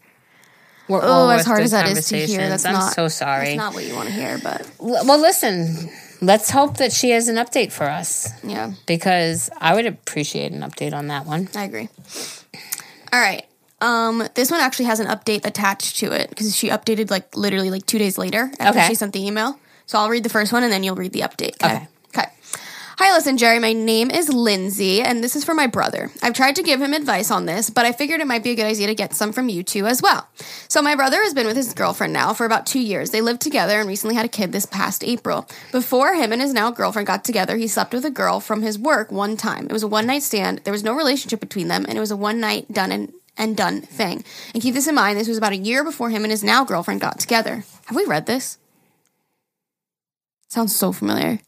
We're 0.87 1.01
Oh, 1.03 1.29
as 1.29 1.45
hard 1.45 1.61
as 1.61 1.69
that 1.71 1.87
is 1.87 2.07
to 2.07 2.17
hear, 2.17 2.49
that's 2.49 2.65
I'm 2.65 2.73
not. 2.73 2.93
so 2.93 3.07
sorry. 3.07 3.45
That's 3.49 3.57
not 3.57 3.73
what 3.75 3.85
you 3.85 3.93
want 3.93 4.07
to 4.07 4.13
hear, 4.13 4.39
but 4.41 4.61
L- 4.81 5.05
well, 5.05 5.19
listen. 5.19 5.91
Let's 6.21 6.49
hope 6.49 6.77
that 6.77 6.91
she 6.91 7.11
has 7.11 7.27
an 7.29 7.35
update 7.37 7.71
for 7.71 7.85
us 7.85 8.27
yeah, 8.43 8.73
because 8.87 9.49
I 9.57 9.75
would 9.75 9.85
appreciate 9.85 10.51
an 10.51 10.61
update 10.61 10.93
on 10.93 11.07
that 11.07 11.25
one. 11.25 11.47
I 11.55 11.63
agree. 11.63 11.87
All 13.13 13.21
right. 13.21 13.45
Um, 13.81 14.27
this 14.35 14.51
one 14.51 14.59
actually 14.59 14.85
has 14.85 14.99
an 14.99 15.07
update 15.07 15.45
attached 15.45 15.97
to 15.99 16.11
it 16.11 16.29
because 16.29 16.55
she 16.55 16.69
updated 16.69 17.09
like 17.09 17.35
literally 17.35 17.69
like 17.69 17.85
two 17.85 17.97
days 17.97 18.17
later 18.17 18.51
after 18.59 18.79
Okay. 18.79 18.87
she 18.89 18.95
sent 18.95 19.13
the 19.13 19.25
email. 19.25 19.59
So 19.85 19.97
I'll 19.97 20.09
read 20.09 20.23
the 20.23 20.29
first 20.29 20.51
one 20.53 20.63
and 20.63 20.71
then 20.71 20.83
you'll 20.83 20.95
read 20.95 21.13
the 21.13 21.21
update. 21.21 21.55
Okay. 21.63 21.75
Okay. 21.75 21.87
Okay. 22.15 22.27
Hi, 22.97 23.13
listen, 23.15 23.37
Geri. 23.37 23.59
My 23.59 23.71
name 23.71 24.11
is 24.11 24.27
Lindsay, 24.27 25.01
and 25.01 25.23
this 25.23 25.33
is 25.37 25.45
for 25.45 25.53
my 25.53 25.67
brother. 25.67 26.11
I've 26.21 26.33
tried 26.33 26.57
to 26.57 26.63
give 26.63 26.81
him 26.81 26.93
advice 26.93 27.31
on 27.31 27.45
this, 27.45 27.69
but 27.69 27.85
I 27.85 27.93
figured 27.93 28.19
it 28.19 28.27
might 28.27 28.43
be 28.43 28.49
a 28.49 28.55
good 28.55 28.65
idea 28.65 28.87
to 28.87 28.93
get 28.93 29.13
some 29.13 29.31
from 29.31 29.47
you 29.47 29.63
two 29.63 29.85
as 29.87 30.01
well. 30.01 30.27
So, 30.67 30.81
my 30.81 30.95
brother 30.95 31.23
has 31.23 31.33
been 31.33 31.47
with 31.47 31.55
his 31.55 31.73
girlfriend 31.73 32.11
now 32.11 32.33
for 32.33 32.45
about 32.45 32.65
two 32.65 32.81
years. 32.81 33.11
They 33.11 33.21
lived 33.21 33.39
together 33.39 33.79
and 33.79 33.87
recently 33.87 34.15
had 34.15 34.25
a 34.25 34.29
kid 34.29 34.51
this 34.51 34.65
past 34.65 35.01
April. 35.05 35.47
Before 35.71 36.13
him 36.13 36.33
and 36.33 36.41
his 36.41 36.51
now 36.53 36.71
girlfriend 36.71 37.07
got 37.07 37.23
together, 37.23 37.55
he 37.55 37.69
slept 37.69 37.93
with 37.93 38.03
a 38.03 38.11
girl 38.11 38.41
from 38.41 38.63
his 38.63 38.77
work 38.77 39.13
one 39.13 39.37
time. 39.37 39.67
It 39.67 39.71
was 39.71 39.83
a 39.83 39.87
one 39.87 40.05
night 40.07 40.23
stand. 40.23 40.59
There 40.65 40.73
was 40.73 40.83
no 40.83 40.93
relationship 40.93 41.39
between 41.39 41.69
them, 41.69 41.85
and 41.87 41.97
it 41.97 42.01
was 42.01 42.11
a 42.11 42.17
one 42.17 42.41
night 42.41 42.69
done 42.73 42.91
and, 42.91 43.13
and 43.39 43.57
done 43.57 43.81
thing. 43.81 44.23
And 44.53 44.61
keep 44.61 44.75
this 44.75 44.87
in 44.87 44.93
mind, 44.93 45.17
this 45.17 45.27
was 45.27 45.37
about 45.37 45.53
a 45.53 45.57
year 45.57 45.83
before 45.83 46.11
him 46.11 46.23
and 46.23 46.29
his 46.29 46.43
now 46.43 46.63
girlfriend 46.63 47.01
got 47.01 47.19
together. 47.19 47.63
Have 47.85 47.95
we 47.95 48.05
read 48.05 48.27
this? 48.27 48.59
Sounds 50.49 50.75
so 50.75 50.91
familiar. 50.91 51.39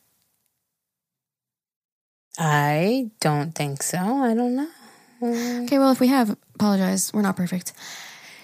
I 2.39 3.11
don't 3.19 3.53
think 3.53 3.83
so. 3.83 3.97
I 3.99 4.33
don't 4.33 4.55
know. 4.55 4.69
Okay, 5.23 5.77
well, 5.77 5.91
if 5.91 5.99
we 5.99 6.07
have, 6.07 6.35
apologize. 6.55 7.13
We're 7.13 7.21
not 7.21 7.35
perfect. 7.35 7.73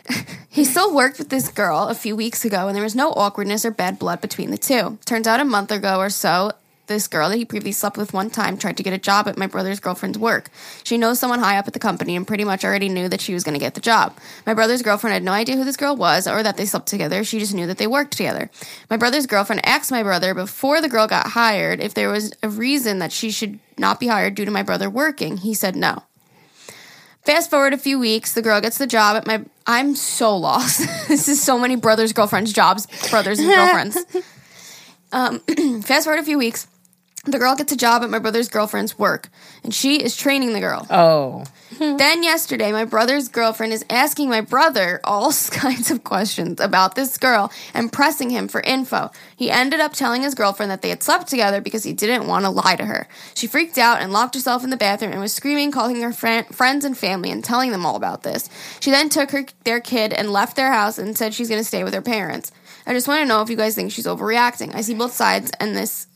he 0.50 0.64
still 0.64 0.94
worked 0.94 1.18
with 1.18 1.30
this 1.30 1.50
girl 1.50 1.88
a 1.88 1.96
few 1.96 2.16
weeks 2.16 2.46
ago, 2.46 2.68
and 2.68 2.76
there 2.76 2.84
was 2.84 2.96
no 2.96 3.12
awkwardness 3.12 3.66
or 3.66 3.72
bad 3.72 3.98
blood 3.98 4.22
between 4.22 4.52
the 4.52 4.58
two. 4.58 5.00
Turns 5.06 5.26
out 5.26 5.40
a 5.40 5.46
month 5.46 5.72
ago 5.72 5.98
or 5.98 6.10
so, 6.10 6.52
this 6.88 7.08
girl 7.08 7.30
that 7.30 7.38
he 7.38 7.46
previously 7.46 7.72
slept 7.72 7.98
with 7.98 8.14
one 8.14 8.30
time 8.30 8.58
tried 8.58 8.78
to 8.78 8.84
get 8.84 8.94
a 8.94 8.98
job 8.98 9.28
at 9.28 9.38
my 9.38 9.48
brother's 9.48 9.80
girlfriend's 9.80 10.18
work. 10.18 10.50
She 10.84 10.98
knows 10.98 11.20
someone 11.20 11.40
high 11.40 11.58
up 11.58 11.68
at 11.68 11.74
the 11.74 11.80
company 11.80 12.16
and 12.16 12.28
pretty 12.28 12.44
much 12.44 12.66
already 12.66 12.90
knew 12.90 13.10
that 13.10 13.22
she 13.22 13.34
was 13.34 13.44
going 13.44 13.54
to 13.54 13.60
get 13.60 13.74
the 13.76 13.82
job. 13.82 14.18
My 14.46 14.54
brother's 14.54 14.82
girlfriend 14.82 15.14
had 15.14 15.24
no 15.24 15.32
idea 15.32 15.56
who 15.56 15.64
this 15.64 15.78
girl 15.78 15.96
was 15.96 16.28
or 16.28 16.44
that 16.44 16.58
they 16.58 16.66
slept 16.66 16.88
together. 16.88 17.24
She 17.24 17.40
just 17.40 17.54
knew 17.54 17.68
that 17.68 17.78
they 17.78 17.88
worked 17.88 18.16
together. 18.16 18.50
My 18.90 18.98
brother's 18.98 19.28
girlfriend 19.28 19.66
asked 19.66 19.92
my 19.92 20.04
brother 20.04 20.34
before 20.34 20.82
the 20.82 20.90
girl 20.90 21.08
got 21.08 21.28
hired 21.28 21.80
if 21.80 21.94
there 21.94 22.10
was 22.10 22.34
a 22.42 22.50
reason 22.50 23.00
that 23.00 23.12
she 23.12 23.32
should 23.32 23.60
not 23.78 24.00
be 24.00 24.08
hired 24.08 24.36
due 24.36 24.46
to 24.46 24.52
my 24.52 24.64
brother 24.64 24.90
working. 24.90 25.38
He 25.38 25.54
said 25.54 25.76
no. 25.76 26.04
Fast 27.28 27.50
forward 27.50 27.74
a 27.74 27.78
few 27.78 28.00
weeks, 28.00 28.34
the 28.34 28.42
girl 28.42 28.62
gets 28.62 28.78
the 28.78 28.88
job 28.88 29.18
at 29.18 29.28
my. 29.28 29.44
I'm 29.66 29.96
so 29.96 30.38
lost. 30.38 30.80
this 31.10 31.28
is 31.28 31.44
so 31.44 31.60
many 31.60 31.76
brothers, 31.76 32.14
girlfriends, 32.14 32.54
jobs, 32.54 32.88
brothers 33.10 33.38
and 33.40 33.50
girlfriends. 33.54 33.98
Um, 35.12 35.40
fast 35.82 36.06
forward 36.06 36.22
a 36.22 36.24
few 36.24 36.38
weeks, 36.38 36.68
the 37.28 37.40
girl 37.40 37.56
gets 37.56 37.72
a 37.72 37.78
job 37.78 38.04
at 38.04 38.10
my 38.10 38.20
brother's 38.20 38.48
girlfriend's 38.48 38.98
work, 38.98 39.30
and 39.64 39.74
she 39.74 40.02
is 40.02 40.16
training 40.16 40.54
the 40.54 40.60
girl. 40.60 40.88
Oh, 40.90 41.44
hmm. 41.78 41.98
Then 41.98 42.24
yesterday, 42.24 42.72
my 42.72 42.86
brother's 42.86 43.28
girlfriend 43.28 43.74
is 43.74 43.86
asking 43.90 44.30
my 44.30 44.42
brother 44.42 45.02
all 45.04 45.32
kinds 45.52 45.92
of 45.92 46.04
questions 46.04 46.60
about 46.60 46.96
this 46.96 47.18
girl 47.18 47.52
and 47.74 47.92
pressing 47.92 48.30
him 48.30 48.48
for 48.48 48.62
info. 48.62 49.12
He 49.36 49.52
ended 49.52 49.80
up 49.80 49.94
telling 49.94 50.22
his 50.22 50.36
girlfriend 50.36 50.72
that 50.72 50.82
they 50.82 50.90
had 50.90 51.04
slept 51.04 51.28
together 51.28 51.60
because 51.60 51.84
he 51.84 51.94
didn't 51.94 52.28
want 52.28 52.46
to 52.46 52.50
lie 52.50 52.76
to 52.76 52.86
her. 52.86 53.08
She 53.34 53.48
freaked 53.48 53.78
out 53.78 54.02
and 54.02 54.14
locked 54.14 54.36
herself 54.36 54.64
in 54.64 54.70
the 54.70 54.78
bathroom 54.78 55.12
and 55.12 55.22
was 55.22 55.34
screaming, 55.34 55.72
calling 55.72 56.02
her 56.02 56.14
friend, 56.14 56.48
friends 56.48 56.86
and 56.86 56.98
family 56.98 57.30
and 57.30 57.44
telling 57.44 57.72
them 57.72 57.86
all 57.86 57.96
about 57.96 58.24
this. 58.24 58.50
She 58.80 58.92
then 58.92 59.10
took 59.10 59.32
her 59.32 59.46
their 59.64 59.82
kid 59.82 60.14
and 60.14 60.32
left 60.32 60.56
their 60.56 60.72
house 60.72 60.98
and 60.98 61.18
said 61.18 61.34
she's 61.34 61.50
going 61.50 61.62
to 61.62 61.68
stay 61.68 61.84
with 61.84 61.94
her 61.94 62.02
parents. 62.02 62.52
I 62.86 62.94
just 62.94 63.08
want 63.08 63.22
to 63.22 63.26
know 63.26 63.42
if 63.42 63.50
you 63.50 63.58
guys 63.58 63.76
think 63.76 63.92
she's 63.92 64.06
overreacting. 64.06 64.74
I 64.74 64.80
see 64.80 64.94
both 64.94 65.12
sides 65.12 65.52
and 65.60 65.76
this 65.76 66.08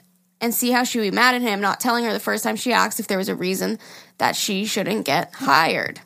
and 0.41 0.53
see 0.53 0.71
how 0.71 0.83
she 0.83 0.99
would 0.99 1.05
be 1.05 1.11
mad 1.11 1.35
at 1.35 1.41
him 1.41 1.61
not 1.61 1.79
telling 1.79 2.03
her 2.03 2.11
the 2.11 2.19
first 2.19 2.43
time 2.43 2.55
she 2.55 2.73
asked 2.73 2.99
if 2.99 3.07
there 3.07 3.17
was 3.17 3.29
a 3.29 3.35
reason 3.35 3.79
that 4.17 4.35
she 4.35 4.65
shouldn't 4.65 5.05
get 5.05 5.33
hired. 5.35 6.01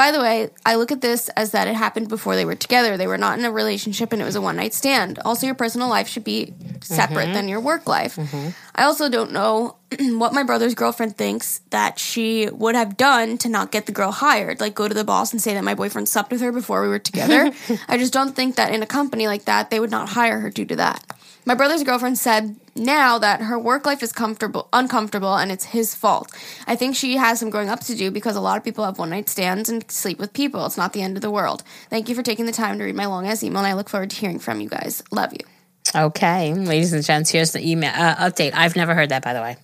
By 0.00 0.12
the 0.12 0.20
way, 0.20 0.48
I 0.64 0.76
look 0.76 0.92
at 0.92 1.02
this 1.02 1.28
as 1.36 1.50
that 1.50 1.68
it 1.68 1.74
happened 1.74 2.08
before 2.08 2.34
they 2.34 2.46
were 2.46 2.54
together. 2.54 2.96
They 2.96 3.06
were 3.06 3.18
not 3.18 3.38
in 3.38 3.44
a 3.44 3.50
relationship 3.50 4.14
and 4.14 4.22
it 4.22 4.24
was 4.24 4.34
a 4.34 4.40
one 4.40 4.56
night 4.56 4.72
stand. 4.72 5.18
Also, 5.26 5.44
your 5.44 5.54
personal 5.54 5.88
life 5.90 6.08
should 6.08 6.24
be 6.24 6.54
separate 6.80 7.24
mm-hmm. 7.24 7.32
than 7.34 7.48
your 7.48 7.60
work 7.60 7.86
life. 7.86 8.16
Mm-hmm. 8.16 8.48
I 8.74 8.84
also 8.84 9.10
don't 9.10 9.30
know 9.30 9.76
what 9.98 10.32
my 10.32 10.42
brother's 10.42 10.74
girlfriend 10.74 11.18
thinks 11.18 11.60
that 11.68 11.98
she 11.98 12.48
would 12.50 12.76
have 12.76 12.96
done 12.96 13.36
to 13.38 13.50
not 13.50 13.72
get 13.72 13.84
the 13.84 13.92
girl 13.92 14.10
hired. 14.10 14.58
Like, 14.58 14.74
go 14.74 14.88
to 14.88 14.94
the 14.94 15.04
boss 15.04 15.32
and 15.32 15.42
say 15.42 15.52
that 15.52 15.64
my 15.64 15.74
boyfriend 15.74 16.08
slept 16.08 16.32
with 16.32 16.40
her 16.40 16.50
before 16.50 16.80
we 16.80 16.88
were 16.88 16.98
together. 16.98 17.52
I 17.86 17.98
just 17.98 18.14
don't 18.14 18.34
think 18.34 18.56
that 18.56 18.72
in 18.72 18.82
a 18.82 18.86
company 18.86 19.26
like 19.26 19.44
that, 19.44 19.68
they 19.68 19.80
would 19.80 19.90
not 19.90 20.08
hire 20.08 20.40
her 20.40 20.48
due 20.48 20.64
to 20.64 20.76
that. 20.76 21.04
My 21.44 21.54
brother's 21.54 21.82
girlfriend 21.82 22.16
said 22.18 22.56
now 22.80 23.18
that 23.18 23.42
her 23.42 23.58
work 23.58 23.86
life 23.86 24.02
is 24.02 24.12
comfortable 24.12 24.68
uncomfortable 24.72 25.36
and 25.36 25.52
it's 25.52 25.66
his 25.66 25.94
fault. 25.94 26.32
I 26.66 26.74
think 26.74 26.96
she 26.96 27.16
has 27.16 27.38
some 27.38 27.50
growing 27.50 27.68
up 27.68 27.80
to 27.80 27.94
do 27.94 28.10
because 28.10 28.34
a 28.34 28.40
lot 28.40 28.56
of 28.58 28.64
people 28.64 28.84
have 28.84 28.98
one 28.98 29.10
night 29.10 29.28
stands 29.28 29.68
and 29.68 29.88
sleep 29.90 30.18
with 30.18 30.32
people. 30.32 30.66
It's 30.66 30.76
not 30.76 30.92
the 30.92 31.02
end 31.02 31.16
of 31.16 31.22
the 31.22 31.30
world. 31.30 31.62
Thank 31.90 32.08
you 32.08 32.14
for 32.14 32.22
taking 32.22 32.46
the 32.46 32.52
time 32.52 32.78
to 32.78 32.84
read 32.84 32.96
my 32.96 33.06
long 33.06 33.26
ass 33.26 33.44
email 33.44 33.58
and 33.58 33.66
I 33.66 33.74
look 33.74 33.88
forward 33.88 34.10
to 34.10 34.16
hearing 34.16 34.38
from 34.40 34.60
you 34.60 34.68
guys. 34.68 35.02
Love 35.12 35.32
you. 35.32 35.46
okay, 35.94 36.54
ladies 36.54 36.92
and 36.92 37.02
gents. 37.04 37.30
Here's 37.30 37.52
the 37.52 37.66
email 37.66 37.90
uh, 37.94 38.16
update. 38.16 38.52
I've 38.54 38.76
never 38.76 38.94
heard 38.94 39.08
that, 39.08 39.24
by 39.24 39.32
the 39.32 39.40
way. 39.40 39.56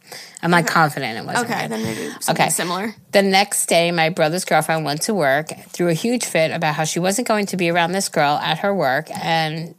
I'm 0.42 0.50
like 0.50 0.66
confident 0.66 1.18
it 1.18 1.24
wasn't. 1.24 1.50
Okay, 1.50 1.60
read. 1.62 1.70
then 1.70 1.82
maybe 1.84 2.14
Okay. 2.28 2.48
similar. 2.48 2.94
The 3.12 3.22
next 3.22 3.66
day, 3.66 3.90
my 3.92 4.08
brother's 4.08 4.44
girlfriend 4.44 4.84
went 4.84 5.02
to 5.02 5.14
work, 5.14 5.48
threw 5.68 5.88
a 5.88 5.92
huge 5.94 6.24
fit 6.24 6.50
about 6.52 6.74
how 6.74 6.84
she 6.84 6.98
wasn't 7.00 7.28
going 7.28 7.46
to 7.46 7.56
be 7.56 7.70
around 7.70 7.92
this 7.92 8.08
girl 8.08 8.36
at 8.38 8.58
her 8.58 8.74
work 8.74 9.08
and 9.10 9.74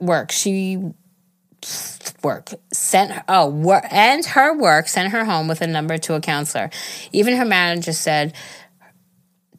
work. 0.00 0.32
She 0.32 0.78
work 2.22 2.50
sent 2.72 3.12
her, 3.12 3.24
oh 3.28 3.48
work 3.48 3.84
and 3.90 4.24
her 4.26 4.56
work 4.56 4.88
sent 4.88 5.12
her 5.12 5.24
home 5.24 5.48
with 5.48 5.60
a 5.60 5.66
number 5.66 5.98
to 5.98 6.14
a 6.14 6.20
counselor. 6.20 6.70
Even 7.12 7.36
her 7.36 7.44
manager 7.44 7.92
said 7.92 8.34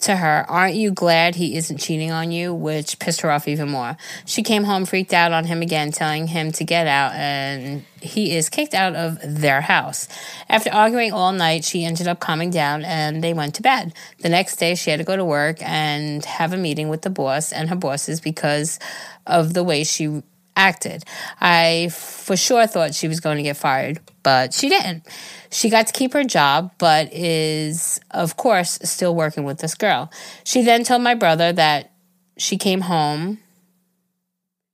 to 0.01 0.15
her, 0.15 0.45
Aren't 0.47 0.75
you 0.75 0.91
glad 0.91 1.35
he 1.35 1.55
isn't 1.55 1.77
cheating 1.77 2.11
on 2.11 2.31
you? 2.31 2.53
Which 2.53 2.99
pissed 2.99 3.21
her 3.21 3.31
off 3.31 3.47
even 3.47 3.69
more. 3.69 3.97
She 4.25 4.43
came 4.43 4.63
home 4.63 4.85
freaked 4.85 5.13
out 5.13 5.31
on 5.31 5.45
him 5.45 5.61
again, 5.61 5.91
telling 5.91 6.27
him 6.27 6.51
to 6.53 6.63
get 6.63 6.87
out, 6.87 7.13
and 7.13 7.85
he 8.01 8.35
is 8.35 8.49
kicked 8.49 8.73
out 8.73 8.95
of 8.95 9.19
their 9.23 9.61
house. 9.61 10.07
After 10.49 10.71
arguing 10.71 11.13
all 11.13 11.31
night, 11.31 11.63
she 11.63 11.85
ended 11.85 12.07
up 12.07 12.19
calming 12.19 12.49
down 12.49 12.83
and 12.83 13.23
they 13.23 13.33
went 13.33 13.55
to 13.55 13.61
bed. 13.61 13.93
The 14.19 14.29
next 14.29 14.57
day, 14.57 14.75
she 14.75 14.89
had 14.89 14.97
to 14.97 15.03
go 15.03 15.15
to 15.15 15.25
work 15.25 15.61
and 15.61 16.25
have 16.25 16.53
a 16.53 16.57
meeting 16.57 16.89
with 16.89 17.03
the 17.03 17.09
boss 17.09 17.51
and 17.51 17.69
her 17.69 17.75
bosses 17.75 18.19
because 18.19 18.79
of 19.27 19.53
the 19.53 19.63
way 19.63 19.83
she 19.83 20.23
acted. 20.61 21.03
I 21.39 21.89
for 21.91 22.37
sure 22.37 22.67
thought 22.67 22.93
she 22.93 23.07
was 23.07 23.19
going 23.19 23.37
to 23.37 23.43
get 23.43 23.57
fired, 23.57 23.99
but 24.21 24.53
she 24.53 24.69
didn't. 24.69 25.07
She 25.49 25.69
got 25.69 25.87
to 25.87 25.93
keep 25.93 26.13
her 26.13 26.23
job, 26.23 26.71
but 26.77 27.11
is, 27.11 27.99
of 28.11 28.37
course, 28.37 28.77
still 28.83 29.15
working 29.15 29.43
with 29.43 29.57
this 29.57 29.73
girl. 29.73 30.11
She 30.43 30.61
then 30.61 30.83
told 30.83 31.01
my 31.01 31.15
brother 31.15 31.51
that 31.51 31.91
she 32.37 32.57
came 32.57 32.81
home. 32.81 33.39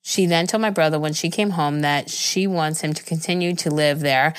She 0.02 0.26
then 0.26 0.46
told 0.46 0.62
my 0.62 0.70
brother 0.70 1.00
when 1.00 1.14
she 1.14 1.30
came 1.30 1.52
home 1.52 1.82
that 1.82 2.10
she 2.10 2.48
wants 2.48 2.82
him 2.82 2.94
to 2.94 3.04
continue 3.04 3.56
to 3.56 3.72
live 3.72 4.02
there, 4.02 4.34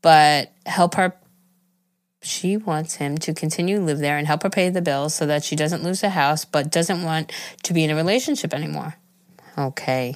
but 0.00 0.52
help 0.64 0.94
her. 0.94 1.14
She 2.22 2.56
wants 2.56 2.96
him 2.96 3.18
to 3.18 3.32
continue 3.32 3.76
to 3.78 3.84
live 3.84 3.98
there 3.98 4.18
and 4.18 4.26
help 4.26 4.42
her 4.42 4.50
pay 4.50 4.70
the 4.70 4.82
bills 4.82 5.14
so 5.14 5.26
that 5.26 5.44
she 5.44 5.54
doesn't 5.56 5.84
lose 5.84 6.00
the 6.00 6.10
house, 6.10 6.44
but 6.44 6.72
doesn't 6.72 7.02
want 7.04 7.32
to 7.62 7.72
be 7.72 7.84
in 7.84 7.90
a 7.90 7.94
relationship 7.94 8.52
anymore. 8.52 8.96
Okay. 9.58 10.14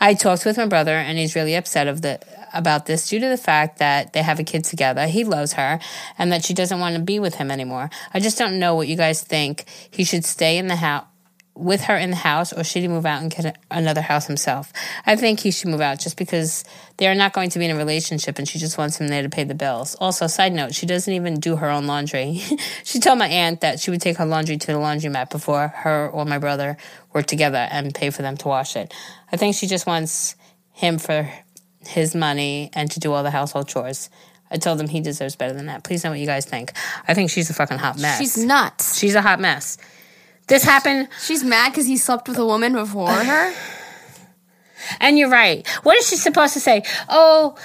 I 0.00 0.14
talked 0.14 0.44
with 0.44 0.56
my 0.56 0.66
brother 0.66 0.90
and 0.90 1.16
he's 1.16 1.36
really 1.36 1.54
upset 1.54 1.86
of 1.86 2.02
the 2.02 2.18
about 2.52 2.86
this 2.86 3.08
due 3.08 3.20
to 3.20 3.28
the 3.28 3.36
fact 3.36 3.78
that 3.78 4.12
they 4.12 4.22
have 4.22 4.40
a 4.40 4.44
kid 4.44 4.64
together. 4.64 5.06
He 5.06 5.22
loves 5.22 5.52
her 5.52 5.78
and 6.18 6.32
that 6.32 6.44
she 6.44 6.52
doesn't 6.52 6.80
want 6.80 6.96
to 6.96 7.00
be 7.00 7.20
with 7.20 7.36
him 7.36 7.52
anymore. 7.52 7.90
I 8.12 8.18
just 8.18 8.36
don't 8.36 8.58
know 8.58 8.74
what 8.74 8.88
you 8.88 8.96
guys 8.96 9.22
think. 9.22 9.66
He 9.90 10.02
should 10.02 10.24
stay 10.24 10.58
in 10.58 10.66
the 10.66 10.74
house 10.74 11.04
with 11.54 11.82
her 11.82 11.96
in 11.96 12.10
the 12.10 12.16
house 12.16 12.52
or 12.52 12.64
should 12.64 12.82
he 12.82 12.88
move 12.88 13.04
out 13.04 13.20
and 13.20 13.30
get 13.30 13.58
another 13.70 14.00
house 14.00 14.26
himself? 14.26 14.72
I 15.04 15.16
think 15.16 15.40
he 15.40 15.50
should 15.50 15.68
move 15.68 15.80
out 15.80 16.00
just 16.00 16.16
because 16.16 16.64
they're 16.96 17.14
not 17.14 17.32
going 17.32 17.50
to 17.50 17.58
be 17.58 17.66
in 17.66 17.70
a 17.70 17.76
relationship 17.76 18.38
and 18.38 18.48
she 18.48 18.58
just 18.58 18.78
wants 18.78 19.00
him 19.00 19.08
there 19.08 19.22
to 19.22 19.28
pay 19.28 19.44
the 19.44 19.54
bills. 19.54 19.94
Also, 19.96 20.26
side 20.26 20.52
note, 20.52 20.74
she 20.74 20.86
doesn't 20.86 21.12
even 21.12 21.40
do 21.40 21.56
her 21.56 21.68
own 21.68 21.86
laundry. 21.86 22.40
she 22.84 22.98
told 22.98 23.18
my 23.18 23.28
aunt 23.28 23.60
that 23.60 23.80
she 23.80 23.90
would 23.90 24.00
take 24.00 24.16
her 24.16 24.26
laundry 24.26 24.56
to 24.56 24.66
the 24.68 24.72
laundromat 24.74 25.30
before 25.30 25.68
her 25.68 26.08
or 26.08 26.24
my 26.24 26.38
brother 26.38 26.76
were 27.12 27.22
together 27.22 27.68
and 27.70 27.94
pay 27.94 28.10
for 28.10 28.22
them 28.22 28.36
to 28.38 28.48
wash 28.48 28.76
it. 28.76 28.94
I 29.30 29.36
think 29.36 29.54
she 29.54 29.66
just 29.66 29.86
wants 29.86 30.36
him 30.72 30.98
for 30.98 31.30
his 31.86 32.14
money 32.14 32.70
and 32.74 32.90
to 32.92 33.00
do 33.00 33.12
all 33.12 33.22
the 33.22 33.30
household 33.30 33.68
chores. 33.68 34.08
I 34.50 34.56
told 34.56 34.80
him 34.80 34.88
he 34.88 35.00
deserves 35.00 35.36
better 35.36 35.52
than 35.52 35.66
that. 35.66 35.84
Please 35.84 36.02
know 36.02 36.10
what 36.10 36.18
you 36.18 36.26
guys 36.26 36.44
think. 36.44 36.72
I 37.06 37.14
think 37.14 37.30
she's 37.30 37.50
a 37.50 37.54
fucking 37.54 37.78
hot 37.78 37.98
mess. 37.98 38.18
She's 38.18 38.36
nuts. 38.36 38.98
She's 38.98 39.14
a 39.14 39.22
hot 39.22 39.40
mess. 39.40 39.78
This 40.50 40.64
happened, 40.64 41.08
She's 41.22 41.44
mad 41.44 41.70
because 41.70 41.86
he 41.86 41.96
slept 41.96 42.28
with 42.28 42.36
a 42.36 42.44
woman 42.44 42.72
before 42.72 43.08
her. 43.08 43.54
and 45.00 45.16
you're 45.16 45.30
right. 45.30 45.64
What 45.84 45.96
is 45.96 46.08
she 46.08 46.16
supposed 46.16 46.54
to 46.54 46.60
say? 46.60 46.82
Oh, 47.08 47.56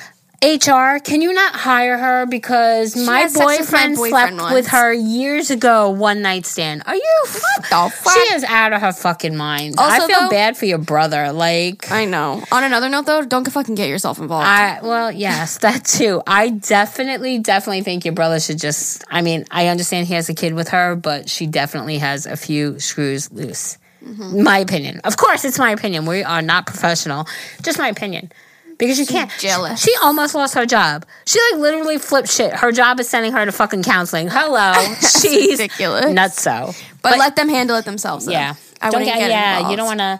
HR, 0.46 1.00
can 1.00 1.22
you 1.22 1.34
not 1.34 1.56
hire 1.56 1.98
her 1.98 2.28
because 2.28 2.96
my 2.96 3.24
boyfriend, 3.34 3.96
boyfriend 3.96 4.38
slept 4.38 4.54
with 4.54 4.68
her 4.68 4.94
years 4.94 5.50
ago, 5.50 5.90
one 5.90 6.22
night 6.22 6.46
stand? 6.46 6.84
Are 6.86 6.96
you? 6.96 7.26
What 7.26 7.64
the 7.64 7.96
fuck? 7.96 8.14
She 8.14 8.34
is 8.36 8.44
out 8.44 8.72
of 8.72 8.82
her 8.82 8.94
fucking 8.94 9.36
mind. 9.36 9.76
I 9.80 10.06
feel 10.06 10.08
though- 10.08 10.30
bad 10.30 10.56
for 10.56 10.66
your 10.66 10.78
brother. 10.78 11.32
Like, 11.32 11.92
I 11.92 12.06
know. 12.06 12.44
On 12.52 12.64
another 12.64 12.90
note, 12.90 13.08
though, 13.08 13.26
don't 13.26 13.50
fucking 13.50 13.74
get 13.74 13.90
yourself 13.90 14.20
involved. 14.20 14.46
I 14.46 14.82
well, 14.84 15.12
yes, 15.12 15.58
that 15.66 15.84
too. 15.84 16.22
I 16.28 16.50
definitely, 16.50 17.40
definitely 17.40 17.82
think 17.82 18.06
your 18.06 18.14
brother 18.14 18.40
should 18.40 18.60
just. 18.60 19.04
I 19.10 19.24
mean, 19.24 19.46
I 19.50 19.68
understand 19.68 20.06
he 20.06 20.14
has 20.14 20.30
a 20.30 20.36
kid 20.36 20.54
with 20.54 20.70
her, 20.70 20.96
but 20.96 21.28
she 21.28 21.48
definitely 21.48 21.98
has 21.98 22.28
a 22.28 22.38
few 22.38 22.80
screws 22.80 23.32
loose. 23.32 23.80
Mm-hmm. 24.06 24.44
My 24.44 24.60
opinion. 24.60 25.02
Of 25.04 25.18
course, 25.18 25.44
it's 25.44 25.58
my 25.58 25.72
opinion. 25.72 26.06
We 26.06 26.24
are 26.24 26.44
not 26.44 26.68
professional. 26.68 27.26
Just 27.64 27.80
my 27.80 27.88
opinion. 27.88 28.32
Because 28.78 29.00
you 29.00 29.06
can't. 29.06 29.32
jealous. 29.40 29.82
She 29.82 29.92
almost 30.02 30.36
lost 30.36 30.54
her 30.56 30.66
job. 30.66 31.06
She 31.26 31.40
like 31.52 31.62
literally 31.62 31.98
flipped 31.98 32.30
shit. 32.30 32.54
Her 32.54 32.72
job 32.72 33.00
is 33.00 33.08
sending 33.10 33.32
her 33.34 33.46
to 33.46 33.52
fucking 33.52 33.84
counseling. 33.84 34.28
Hello, 34.30 34.74
she's 35.00 35.52
ridiculous. 35.60 36.12
Nuts 36.14 36.42
so. 36.42 36.72
but, 37.02 37.18
let 37.18 37.36
them 37.36 37.50
handle 37.50 37.78
it 37.78 37.86
themselves. 37.86 38.26
Though. 38.26 38.32
yeah, 38.34 38.56
I 38.82 38.90
Don't 38.90 39.02
wouldn't 39.02 39.18
get- 39.18 39.20
get 39.20 39.30
yeah. 39.32 39.58
involved. 39.58 39.72
You 39.72 39.78
don't 39.78 39.86
want 39.88 40.00
to. 40.00 40.20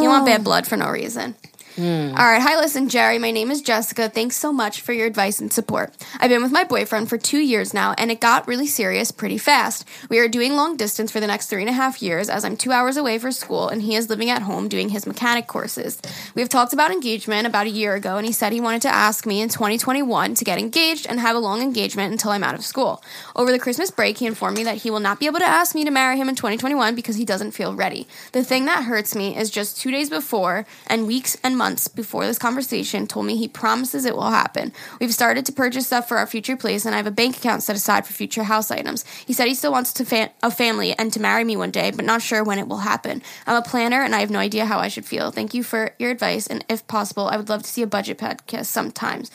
You 0.00 0.08
want 0.08 0.26
bad 0.26 0.44
blood 0.44 0.66
for 0.66 0.76
no 0.76 0.90
reason. 0.90 1.34
Hmm. 1.78 2.10
All 2.10 2.26
right. 2.26 2.42
Hi, 2.42 2.56
listen, 2.56 2.88
Geri. 2.88 3.20
My 3.20 3.30
name 3.30 3.52
is 3.52 3.62
Jessica. 3.62 4.08
Thanks 4.08 4.36
so 4.36 4.52
much 4.52 4.80
for 4.80 4.92
your 4.92 5.06
advice 5.06 5.38
and 5.38 5.52
support. 5.52 5.94
I've 6.18 6.28
been 6.28 6.42
with 6.42 6.50
my 6.50 6.64
boyfriend 6.64 7.08
for 7.08 7.18
two 7.18 7.38
years 7.38 7.72
now, 7.72 7.94
and 7.96 8.10
it 8.10 8.20
got 8.20 8.48
really 8.48 8.66
serious 8.66 9.12
pretty 9.12 9.38
fast. 9.38 9.86
We 10.10 10.18
are 10.18 10.26
doing 10.26 10.54
long 10.56 10.76
distance 10.76 11.12
for 11.12 11.20
the 11.20 11.28
next 11.28 11.46
three 11.46 11.60
and 11.62 11.70
a 11.70 11.72
half 11.72 12.02
years 12.02 12.28
as 12.28 12.44
I'm 12.44 12.56
two 12.56 12.72
hours 12.72 12.96
away 12.96 13.20
for 13.20 13.30
school, 13.30 13.68
and 13.68 13.80
he 13.80 13.94
is 13.94 14.10
living 14.10 14.28
at 14.28 14.42
home 14.42 14.66
doing 14.66 14.88
his 14.88 15.06
mechanic 15.06 15.46
courses. 15.46 16.02
We 16.34 16.42
have 16.42 16.48
talked 16.48 16.72
about 16.72 16.90
engagement 16.90 17.46
about 17.46 17.68
a 17.68 17.70
year 17.70 17.94
ago, 17.94 18.16
and 18.16 18.26
he 18.26 18.32
said 18.32 18.52
he 18.52 18.60
wanted 18.60 18.82
to 18.82 18.88
ask 18.88 19.24
me 19.24 19.40
in 19.40 19.48
2021 19.48 20.34
to 20.34 20.44
get 20.44 20.58
engaged 20.58 21.06
and 21.08 21.20
have 21.20 21.36
a 21.36 21.38
long 21.38 21.62
engagement 21.62 22.10
until 22.10 22.32
I'm 22.32 22.42
out 22.42 22.56
of 22.56 22.64
school. 22.64 23.04
Over 23.36 23.52
the 23.52 23.58
Christmas 23.60 23.92
break, 23.92 24.18
he 24.18 24.26
informed 24.26 24.56
me 24.56 24.64
that 24.64 24.78
he 24.78 24.90
will 24.90 24.98
not 24.98 25.20
be 25.20 25.26
able 25.26 25.38
to 25.38 25.46
ask 25.46 25.76
me 25.76 25.84
to 25.84 25.92
marry 25.92 26.16
him 26.16 26.28
in 26.28 26.34
2021 26.34 26.96
because 26.96 27.14
he 27.14 27.24
doesn't 27.24 27.52
feel 27.52 27.72
ready. 27.72 28.08
The 28.32 28.42
thing 28.42 28.64
that 28.64 28.82
hurts 28.82 29.14
me 29.14 29.36
is 29.36 29.48
just 29.48 29.80
two 29.80 29.92
days 29.92 30.10
before 30.10 30.66
and 30.88 31.06
weeks 31.06 31.36
and 31.44 31.56
months 31.56 31.67
before 31.94 32.24
this 32.24 32.38
conversation 32.38 33.06
told 33.06 33.26
me 33.26 33.36
he 33.36 33.48
promises 33.48 34.04
it 34.06 34.14
will 34.16 34.30
happen. 34.30 34.72
We've 35.00 35.12
started 35.12 35.44
to 35.46 35.52
purchase 35.52 35.86
stuff 35.88 36.08
for 36.08 36.16
our 36.16 36.26
future 36.26 36.56
place 36.56 36.86
and 36.86 36.94
I 36.94 36.98
have 36.98 37.06
a 37.06 37.10
bank 37.10 37.36
account 37.36 37.62
set 37.62 37.76
aside 37.76 38.06
for 38.06 38.12
future 38.14 38.44
house 38.44 38.70
items. 38.70 39.04
He 39.26 39.32
said 39.34 39.48
he 39.48 39.54
still 39.54 39.72
wants 39.72 39.92
to 39.94 40.04
fa- 40.04 40.30
a 40.42 40.50
family 40.50 40.94
and 40.98 41.12
to 41.12 41.20
marry 41.20 41.44
me 41.44 41.56
one 41.56 41.70
day, 41.70 41.90
but 41.90 42.04
not 42.06 42.22
sure 42.22 42.42
when 42.42 42.58
it 42.58 42.68
will 42.68 42.78
happen. 42.78 43.22
I'm 43.46 43.56
a 43.56 43.62
planner 43.62 44.00
and 44.02 44.14
I 44.14 44.20
have 44.20 44.30
no 44.30 44.38
idea 44.38 44.64
how 44.64 44.78
I 44.78 44.88
should 44.88 45.04
feel. 45.04 45.30
Thank 45.30 45.52
you 45.52 45.62
for 45.62 45.90
your 45.98 46.10
advice 46.10 46.46
and 46.46 46.64
if 46.70 46.86
possible, 46.86 47.26
I 47.28 47.36
would 47.36 47.48
love 47.50 47.62
to 47.64 47.68
see 47.68 47.82
a 47.82 47.86
budget 47.86 48.16
podcast 48.18 48.66
sometimes. 48.66 49.30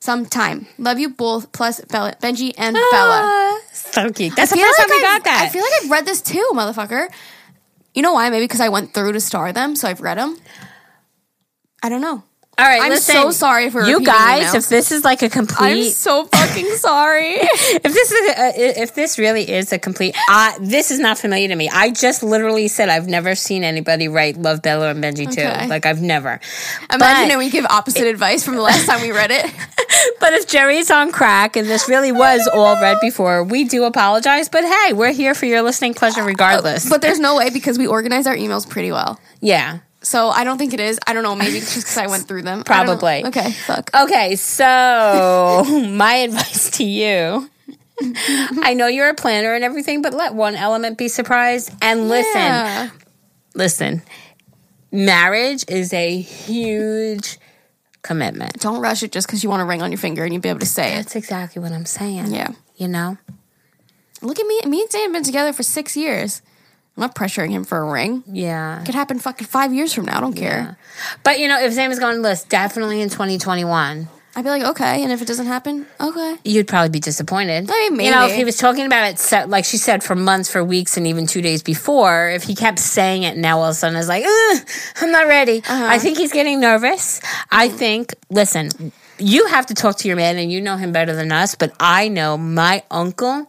Sometime. 0.00 0.66
Love 0.78 0.98
you 1.00 1.08
both, 1.08 1.50
plus 1.52 1.80
Bella, 1.86 2.14
Benji 2.22 2.52
and 2.56 2.74
Bella. 2.74 3.20
Ah, 3.24 3.60
so 3.72 4.10
cute. 4.10 4.36
That's 4.36 4.52
the 4.52 4.56
I 4.56 4.58
feel 4.60 4.66
first 4.68 4.78
like 4.78 4.88
time 4.88 4.96
we 4.96 5.02
got 5.02 5.24
that. 5.24 5.42
I 5.42 5.48
feel 5.48 5.62
like 5.62 5.72
I've 5.82 5.90
read 5.90 6.06
this 6.06 6.22
too, 6.22 6.48
motherfucker. 6.52 7.08
You 7.94 8.02
know 8.02 8.12
why? 8.12 8.30
Maybe 8.30 8.44
because 8.44 8.60
I 8.60 8.68
went 8.68 8.94
through 8.94 9.12
to 9.14 9.20
star 9.20 9.52
them, 9.52 9.74
so 9.74 9.88
I've 9.88 10.00
read 10.00 10.18
them. 10.18 10.38
I 11.82 11.88
don't 11.88 12.00
know. 12.00 12.22
All 12.60 12.66
right, 12.66 12.82
I'm 12.82 12.90
listen, 12.90 13.14
so 13.14 13.30
sorry 13.30 13.70
for 13.70 13.84
you 13.84 14.04
guys. 14.04 14.52
If 14.52 14.68
this 14.68 14.90
is 14.90 15.04
like 15.04 15.22
a 15.22 15.28
complete, 15.28 15.86
I'm 15.86 15.90
so 15.92 16.24
fucking 16.24 16.66
sorry. 16.74 17.34
if 17.34 17.82
this 17.84 18.10
is 18.10 18.30
a, 18.30 18.80
if 18.82 18.94
this 18.96 19.16
really 19.16 19.48
is 19.48 19.72
a 19.72 19.78
complete, 19.78 20.16
uh, 20.28 20.54
this 20.58 20.90
is 20.90 20.98
not 20.98 21.18
familiar 21.18 21.46
to 21.46 21.54
me. 21.54 21.68
I 21.72 21.90
just 21.90 22.24
literally 22.24 22.66
said 22.66 22.88
I've 22.88 23.06
never 23.06 23.36
seen 23.36 23.62
anybody 23.62 24.08
write 24.08 24.38
"Love 24.38 24.60
Bella 24.60 24.90
and 24.90 25.04
Benji" 25.04 25.32
too. 25.32 25.68
Like 25.68 25.86
I've 25.86 26.02
never. 26.02 26.40
Imagine 26.92 26.98
But- 26.98 27.28
that 27.28 27.38
we 27.38 27.48
give 27.48 27.64
opposite 27.64 28.08
advice 28.08 28.44
from 28.44 28.56
the 28.56 28.62
last 28.62 28.86
time 28.86 29.02
we 29.02 29.12
read 29.12 29.30
it. 29.30 29.46
But 30.20 30.32
if 30.32 30.46
Geri's 30.48 30.90
on 30.90 31.12
crack 31.12 31.56
and 31.56 31.66
this 31.68 31.88
really 31.88 32.12
was 32.12 32.48
all 32.52 32.74
read 32.80 32.98
before, 33.00 33.42
we 33.42 33.64
do 33.64 33.84
apologize. 33.84 34.48
But 34.48 34.64
hey, 34.64 34.92
we're 34.92 35.12
here 35.12 35.34
for 35.34 35.46
your 35.46 35.62
listening 35.62 35.94
pleasure 35.94 36.22
regardless. 36.24 36.88
But 36.88 37.02
there's 37.02 37.18
no 37.20 37.36
way 37.36 37.50
because 37.50 37.78
we 37.78 37.86
organize 37.86 38.26
our 38.26 38.36
emails 38.36 38.68
pretty 38.68 38.90
well. 38.92 39.18
yeah. 39.40 39.78
So 40.08 40.30
I 40.30 40.44
don't 40.44 40.56
think 40.56 40.72
it 40.72 40.80
is. 40.80 40.98
I 41.06 41.12
don't 41.12 41.22
know. 41.22 41.36
Maybe 41.36 41.60
just 41.60 41.76
because 41.76 41.98
I 41.98 42.06
went 42.06 42.26
through 42.26 42.40
them. 42.40 42.64
Probably. 42.64 43.26
Okay. 43.26 43.52
Fuck. 43.52 43.90
Okay, 43.94 44.36
so 44.36 44.64
my 45.90 46.14
advice 46.14 46.70
to 46.78 46.84
you. 46.84 47.50
I 48.00 48.72
know 48.74 48.86
you're 48.86 49.10
a 49.10 49.14
planner 49.14 49.52
and 49.54 49.62
everything, 49.62 50.00
but 50.00 50.14
let 50.14 50.32
one 50.32 50.54
element 50.54 50.96
be 50.96 51.08
surprised 51.08 51.70
and 51.82 52.08
listen. 52.08 52.40
Yeah. 52.40 52.88
Listen. 53.54 54.00
Marriage 54.90 55.66
is 55.68 55.92
a 55.92 56.18
huge 56.18 57.36
commitment. 58.00 58.60
Don't 58.60 58.80
rush 58.80 59.02
it 59.02 59.12
just 59.12 59.26
because 59.26 59.44
you 59.44 59.50
want 59.50 59.60
a 59.60 59.66
ring 59.66 59.82
on 59.82 59.92
your 59.92 59.98
finger 59.98 60.24
and 60.24 60.32
you'll 60.32 60.40
be 60.40 60.48
able 60.48 60.60
to 60.60 60.66
say 60.66 60.92
it. 60.92 60.96
That's 60.96 61.16
exactly 61.16 61.60
what 61.60 61.72
I'm 61.72 61.84
saying. 61.84 62.32
Yeah. 62.32 62.52
You 62.76 62.88
know? 62.88 63.18
Look 64.22 64.40
at 64.40 64.46
me. 64.46 64.58
Me 64.64 64.80
and 64.80 64.90
Zane 64.90 65.02
have 65.02 65.12
been 65.12 65.22
together 65.22 65.52
for 65.52 65.62
six 65.62 65.98
years. 65.98 66.40
I'm 66.98 67.02
not 67.02 67.14
pressuring 67.14 67.50
him 67.50 67.62
for 67.62 67.78
a 67.78 67.88
ring. 67.92 68.24
Yeah. 68.26 68.82
It 68.82 68.86
could 68.86 68.96
happen 68.96 69.20
fucking 69.20 69.46
five 69.46 69.72
years 69.72 69.94
from 69.94 70.06
now. 70.06 70.18
I 70.18 70.20
don't 70.20 70.32
care. 70.34 70.76
But 71.22 71.38
you 71.38 71.46
know, 71.46 71.60
if 71.60 71.72
Sam 71.72 71.92
is 71.92 72.00
going 72.00 72.16
to 72.16 72.20
list 72.20 72.48
definitely 72.48 73.00
in 73.00 73.08
2021, 73.08 74.08
I'd 74.34 74.42
be 74.42 74.50
like, 74.50 74.64
okay. 74.64 75.04
And 75.04 75.12
if 75.12 75.22
it 75.22 75.28
doesn't 75.28 75.46
happen, 75.46 75.86
okay. 76.00 76.38
you'd 76.44 76.66
probably 76.66 76.88
be 76.88 76.98
disappointed. 76.98 77.70
I 77.72 77.90
mean, 77.90 78.06
You 78.06 78.10
know, 78.10 78.26
if 78.26 78.34
he 78.34 78.44
was 78.44 78.56
talking 78.56 78.84
about 78.84 79.12
it, 79.12 79.20
se- 79.20 79.44
like 79.46 79.64
she 79.64 79.76
said, 79.76 80.02
for 80.02 80.16
months, 80.16 80.50
for 80.50 80.64
weeks, 80.64 80.96
and 80.96 81.06
even 81.06 81.28
two 81.28 81.40
days 81.40 81.62
before, 81.62 82.30
if 82.30 82.42
he 82.42 82.56
kept 82.56 82.80
saying 82.80 83.22
it, 83.22 83.36
now 83.36 83.58
all 83.58 83.66
of 83.66 83.70
a 83.70 83.74
sudden 83.74 83.96
is 83.96 84.08
like, 84.08 84.24
Ugh, 84.24 84.68
I'm 84.96 85.12
not 85.12 85.28
ready. 85.28 85.58
Uh-huh. 85.58 85.86
I 85.88 86.00
think 86.00 86.18
he's 86.18 86.32
getting 86.32 86.58
nervous. 86.58 87.20
I 87.52 87.68
think, 87.68 88.12
listen, 88.28 88.92
you 89.20 89.46
have 89.46 89.66
to 89.66 89.74
talk 89.74 89.98
to 89.98 90.08
your 90.08 90.16
man, 90.16 90.36
and 90.36 90.50
you 90.50 90.60
know 90.60 90.76
him 90.76 90.90
better 90.90 91.14
than 91.14 91.30
us, 91.30 91.54
but 91.54 91.72
I 91.78 92.08
know 92.08 92.36
my 92.36 92.82
uncle. 92.90 93.46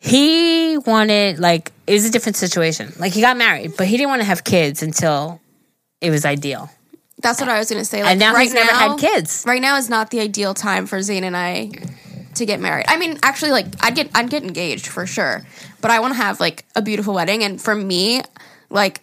He 0.00 0.78
wanted 0.78 1.38
like 1.38 1.72
it 1.86 1.92
was 1.92 2.04
a 2.04 2.10
different 2.10 2.36
situation. 2.36 2.92
Like 2.98 3.12
he 3.12 3.20
got 3.20 3.36
married, 3.36 3.72
but 3.76 3.86
he 3.86 3.96
didn't 3.96 4.10
want 4.10 4.20
to 4.20 4.26
have 4.26 4.44
kids 4.44 4.82
until 4.82 5.40
it 6.00 6.10
was 6.10 6.24
ideal. 6.24 6.70
That's 7.20 7.40
what 7.40 7.48
I 7.48 7.58
was 7.58 7.68
going 7.68 7.80
to 7.80 7.84
say. 7.84 8.02
Like, 8.02 8.12
And 8.12 8.20
now 8.20 8.32
right 8.32 8.42
he's 8.44 8.54
never 8.54 8.70
now- 8.70 8.90
had 8.90 9.00
kids. 9.00 9.42
Right 9.46 9.60
now 9.60 9.76
is 9.76 9.88
not 9.90 10.10
the 10.10 10.20
ideal 10.20 10.54
time 10.54 10.86
for 10.86 11.02
Zane 11.02 11.24
and 11.24 11.36
I 11.36 11.70
to 12.34 12.46
get 12.46 12.60
married. 12.60 12.84
I 12.86 12.96
mean, 12.96 13.18
actually, 13.24 13.50
like 13.50 13.66
I'd 13.80 13.96
get 13.96 14.10
I'd 14.14 14.30
get 14.30 14.44
engaged 14.44 14.86
for 14.86 15.04
sure, 15.06 15.44
but 15.80 15.90
I 15.90 15.98
want 15.98 16.14
to 16.14 16.18
have 16.18 16.38
like 16.38 16.64
a 16.76 16.82
beautiful 16.82 17.14
wedding. 17.14 17.42
And 17.42 17.60
for 17.60 17.74
me, 17.74 18.22
like 18.70 19.00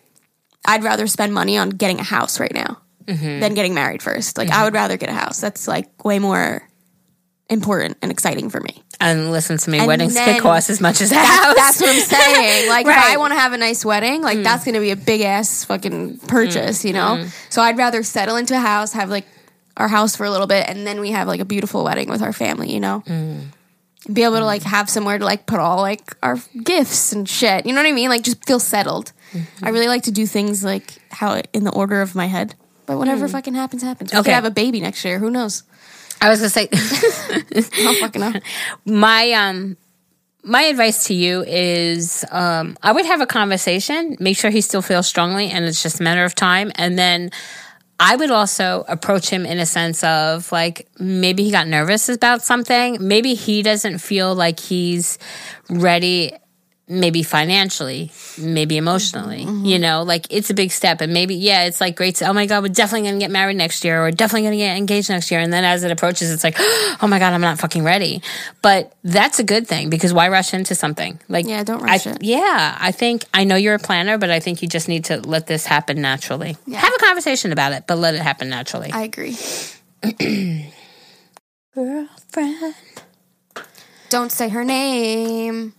I'd 0.66 0.84
rather 0.84 1.08
spend 1.08 1.34
money 1.34 1.58
on 1.58 1.72
getting 1.72 2.00
a 2.00 2.04
house 2.04 2.40
right 2.40 2.54
now 2.54 2.78
Mm-hmm. 3.06 3.40
than 3.40 3.54
getting 3.54 3.76
married 3.76 4.02
first. 4.02 4.36
Like 4.36 4.50
I 4.50 4.64
would 4.64 4.74
rather 4.74 4.98
get 4.98 5.10
a 5.10 5.14
house. 5.14 5.40
That's 5.40 5.68
like 5.68 6.04
way 6.04 6.18
more 6.18 6.68
important 7.52 7.98
and 8.02 8.12
exciting 8.12 8.50
for 8.50 8.60
me. 8.60 8.82
And 9.00 9.32
listen 9.32 9.58
to 9.58 9.70
me, 9.70 9.80
And 9.80 9.88
weddings 9.88 10.14
then- 10.14 10.36
could 10.36 10.42
cost 10.44 10.70
as 10.70 10.80
much 10.80 11.02
as 11.02 11.12
a 11.12 11.16
That- 11.16 11.44
house. 11.44 11.56
that's 11.56 11.82
what 11.82 11.90
I'm 11.90 12.02
saying. 12.02 12.70
Like, 12.70 12.86
if 12.86 12.90
Right. 12.90 13.06
Mm. 13.12 13.14
I 13.14 13.18
want 13.18 13.34
to 13.34 13.40
have 13.40 13.54
a 13.54 13.58
nice 13.58 13.84
wedding, 13.84 14.22
like 14.22 14.42
that's 14.44 14.64
going 14.64 14.76
to 14.76 14.80
be 14.82 14.92
a 14.92 14.96
big 14.96 15.22
ass 15.22 15.64
fucking 15.66 16.20
purchase, 16.28 16.86
you 16.86 16.94
know. 16.94 17.26
So 17.50 17.62
I'd 17.62 17.78
rather 17.78 18.04
settle 18.04 18.36
into 18.38 18.56
a 18.56 18.60
house, 18.60 18.94
have 18.94 19.10
like 19.10 19.26
our 19.78 19.88
house 19.90 20.16
for 20.16 20.26
a 20.26 20.32
little 20.32 20.48
bit, 20.48 20.68
and 20.70 20.88
then 20.88 21.00
we 21.02 21.12
have 21.12 21.28
like 21.28 21.42
a 21.42 21.46
beautiful 21.46 21.84
wedding 21.84 22.10
with 22.10 22.22
our 22.22 22.32
family, 22.34 22.72
you 22.74 22.80
know. 22.80 23.04
Mm. 23.06 23.48
Be 24.12 24.24
able 24.24 24.38
to 24.38 24.46
like 24.46 24.64
have 24.64 24.90
somewhere 24.90 25.18
to 25.18 25.26
like 25.26 25.46
put 25.48 25.60
all 25.60 25.82
like 25.82 26.16
our 26.24 26.38
gifts 26.64 27.12
and 27.12 27.28
shit. 27.28 27.66
You 27.66 27.74
know 27.74 27.82
what 27.82 27.90
I 27.90 27.92
mean? 27.92 28.10
Like 28.10 28.24
just 28.24 28.46
feel 28.46 28.60
settled. 28.60 29.12
Mm-hmm. 29.34 29.66
I 29.66 29.70
really 29.70 29.88
like 29.88 30.04
to 30.04 30.12
do 30.12 30.26
things 30.28 30.64
like 30.64 30.94
how 31.10 31.42
in 31.54 31.64
the 31.64 31.72
order 31.72 32.02
of 32.02 32.14
my 32.16 32.28
head. 32.28 32.56
But 32.86 32.98
whatever 33.00 33.28
fucking 33.28 33.56
happens, 33.56 33.82
happens. 33.82 34.12
We 34.12 34.18
Mm. 34.18 34.20
Okay. 34.22 34.30
could 34.30 34.36
have 34.36 34.46
a 34.46 34.52
baby 34.52 34.80
next 34.80 35.04
year. 35.04 35.18
Who 35.18 35.32
knows? 35.32 35.64
I 36.22 36.30
was 36.30 36.40
gonna 36.40 36.50
say, 36.50 36.68
don't 37.84 37.98
fucking 38.00 38.22
know. 38.22 38.34
my 38.86 39.32
um, 39.34 39.78
my 40.44 40.64
advice 40.64 41.06
to 41.06 41.14
you 41.14 41.44
is, 41.44 42.24
um, 42.30 42.78
I 42.84 42.92
would 42.92 43.06
have 43.06 43.20
a 43.20 43.26
conversation. 43.26 44.16
Make 44.20 44.38
sure 44.38 44.52
he 44.52 44.62
still 44.62 44.82
feels 44.84 45.08
strongly, 45.08 45.50
and 45.50 45.66
it's 45.66 45.82
just 45.82 46.00
a 46.00 46.04
matter 46.04 46.24
of 46.24 46.36
time. 46.36 46.72
And 46.76 46.98
then 46.98 47.32
I 48.00 48.16
would 48.16 48.32
also 48.32 48.84
approach 48.88 49.30
him 49.30 49.46
in 49.46 49.58
a 49.58 49.66
sense 49.66 50.04
of 50.04 50.52
like 50.52 50.88
maybe 51.00 51.44
he 51.44 51.52
got 51.52 51.68
nervous 51.68 52.10
about 52.10 52.42
something. 52.42 52.98
Maybe 53.00 53.34
he 53.34 53.62
doesn't 53.62 54.00
feel 54.00 54.36
like 54.36 54.60
he's 54.60 55.18
ready. 55.70 56.34
Maybe 56.88 57.24
financially, 57.24 58.12
maybe 58.38 58.78
emotionally, 58.78 59.44
mm-hmm. 59.44 59.66
you 59.66 59.80
know, 59.80 60.04
like 60.04 60.28
it's 60.30 60.52
a 60.52 60.54
big 60.54 60.72
step. 60.72 61.02
And 61.02 61.12
maybe, 61.14 61.34
yeah, 61.34 61.64
it's 61.64 61.82
like 61.82 61.96
great. 61.96 62.18
To, 62.18 62.28
oh 62.28 62.34
my 62.34 62.46
God, 62.46 62.62
we're 62.62 62.70
definitely 62.70 63.08
going 63.08 63.20
to 63.20 63.24
get 63.24 63.32
married 63.32 63.58
next 63.58 63.84
year 63.84 64.00
or 64.00 64.04
we're 64.04 64.12
definitely 64.12 64.44
going 64.44 64.52
to 64.52 64.58
get 64.58 64.78
engaged 64.78 65.10
next 65.10 65.32
year. 65.32 65.40
And 65.40 65.52
then 65.52 65.64
as 65.64 65.84
it 65.84 65.90
approaches, 65.92 66.30
it's 66.32 66.44
like, 66.44 66.54
oh 66.60 67.08
my 67.10 67.18
God, 67.18 67.34
I'm 67.34 67.42
not 67.42 67.58
fucking 67.58 67.84
ready. 67.84 68.22
But 68.62 68.94
that's 69.04 69.40
a 69.40 69.44
good 69.44 69.68
thing 69.68 69.90
because 69.90 70.14
why 70.14 70.30
rush 70.30 70.54
into 70.54 70.76
something? 70.76 71.20
Like, 71.28 71.48
Yeah, 71.48 71.64
don't 71.64 71.82
I- 71.82 71.86
rush 71.94 72.06
it. 72.06 72.22
Yeah, 72.22 72.78
I 72.80 72.92
think, 72.92 73.26
I 73.34 73.46
know 73.46 73.56
you're 73.56 73.74
a 73.74 73.80
planner, 73.80 74.20
but 74.20 74.30
I 74.30 74.40
think 74.40 74.62
you 74.62 74.68
just 74.68 74.88
need 74.88 75.06
to 75.06 75.20
let 75.22 75.48
this 75.48 75.66
happen 75.66 76.02
naturally. 76.02 76.56
Yeah. 76.68 76.78
Have 76.78 76.94
a 76.94 77.04
conversation 77.04 77.52
about 77.52 77.72
it, 77.72 77.86
but 77.88 77.98
let 77.98 78.14
it 78.14 78.22
happen 78.22 78.48
naturally. 78.50 78.92
I 78.92 79.02
agree. 79.02 79.36
Girlfriend. 81.74 82.76
Don't 84.10 84.32
say 84.32 84.50
her 84.50 84.64
name. 84.64 85.74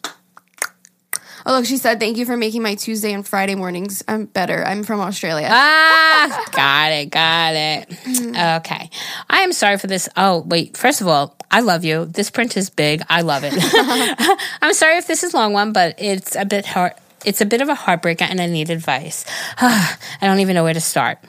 Oh, 1.49 1.53
look, 1.53 1.64
she 1.64 1.76
said, 1.76 2.01
thank 2.01 2.16
you 2.16 2.26
for 2.26 2.36
making 2.36 2.62
my 2.62 2.74
Tuesday 2.74 3.12
and 3.12 3.24
Friday 3.24 3.55
mornings 3.55 4.03
I'm 4.09 4.24
better. 4.24 4.64
I'm 4.64 4.82
from 4.82 4.99
Australia. 4.99 5.47
Ah, 5.49 6.44
got 6.51 6.90
it, 6.90 7.07
got 7.11 7.55
it. 7.55 8.61
Okay. 8.61 8.90
I 9.30 9.42
am 9.42 9.53
sorry 9.53 9.78
for 9.78 9.86
this. 9.86 10.09
Oh, 10.16 10.40
wait. 10.40 10.76
First 10.76 11.01
of 11.01 11.07
all, 11.07 11.36
I 11.49 11.61
love 11.61 11.84
you. 11.84 12.07
This 12.07 12.30
print 12.30 12.57
is 12.57 12.68
big. 12.68 13.01
I 13.09 13.20
love 13.20 13.44
it. 13.44 13.55
I'm 14.61 14.74
sorry 14.74 14.97
if 14.97 15.07
this 15.07 15.22
is 15.22 15.34
long 15.34 15.53
one, 15.53 15.72
but 15.72 15.94
it's 15.99 16.34
a 16.34 16.44
bit 16.44 16.66
hard. 16.66 16.94
It's 17.24 17.40
a 17.40 17.47
bit 17.47 17.61
of 17.61 17.68
a 17.68 17.74
heartbreaker 17.74 18.22
and 18.22 18.40
I 18.40 18.47
need 18.47 18.68
advice. 18.68 19.24
I 19.61 19.97
don't 20.22 20.40
even 20.40 20.55
know 20.55 20.64
where 20.64 20.74
to 20.74 20.80
start. 20.80 21.18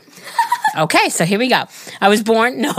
Okay, 0.77 1.09
so 1.09 1.25
here 1.25 1.39
we 1.39 1.49
go. 1.49 1.63
I 2.01 2.09
was 2.09 2.21
born. 2.21 2.61
No. 2.61 2.71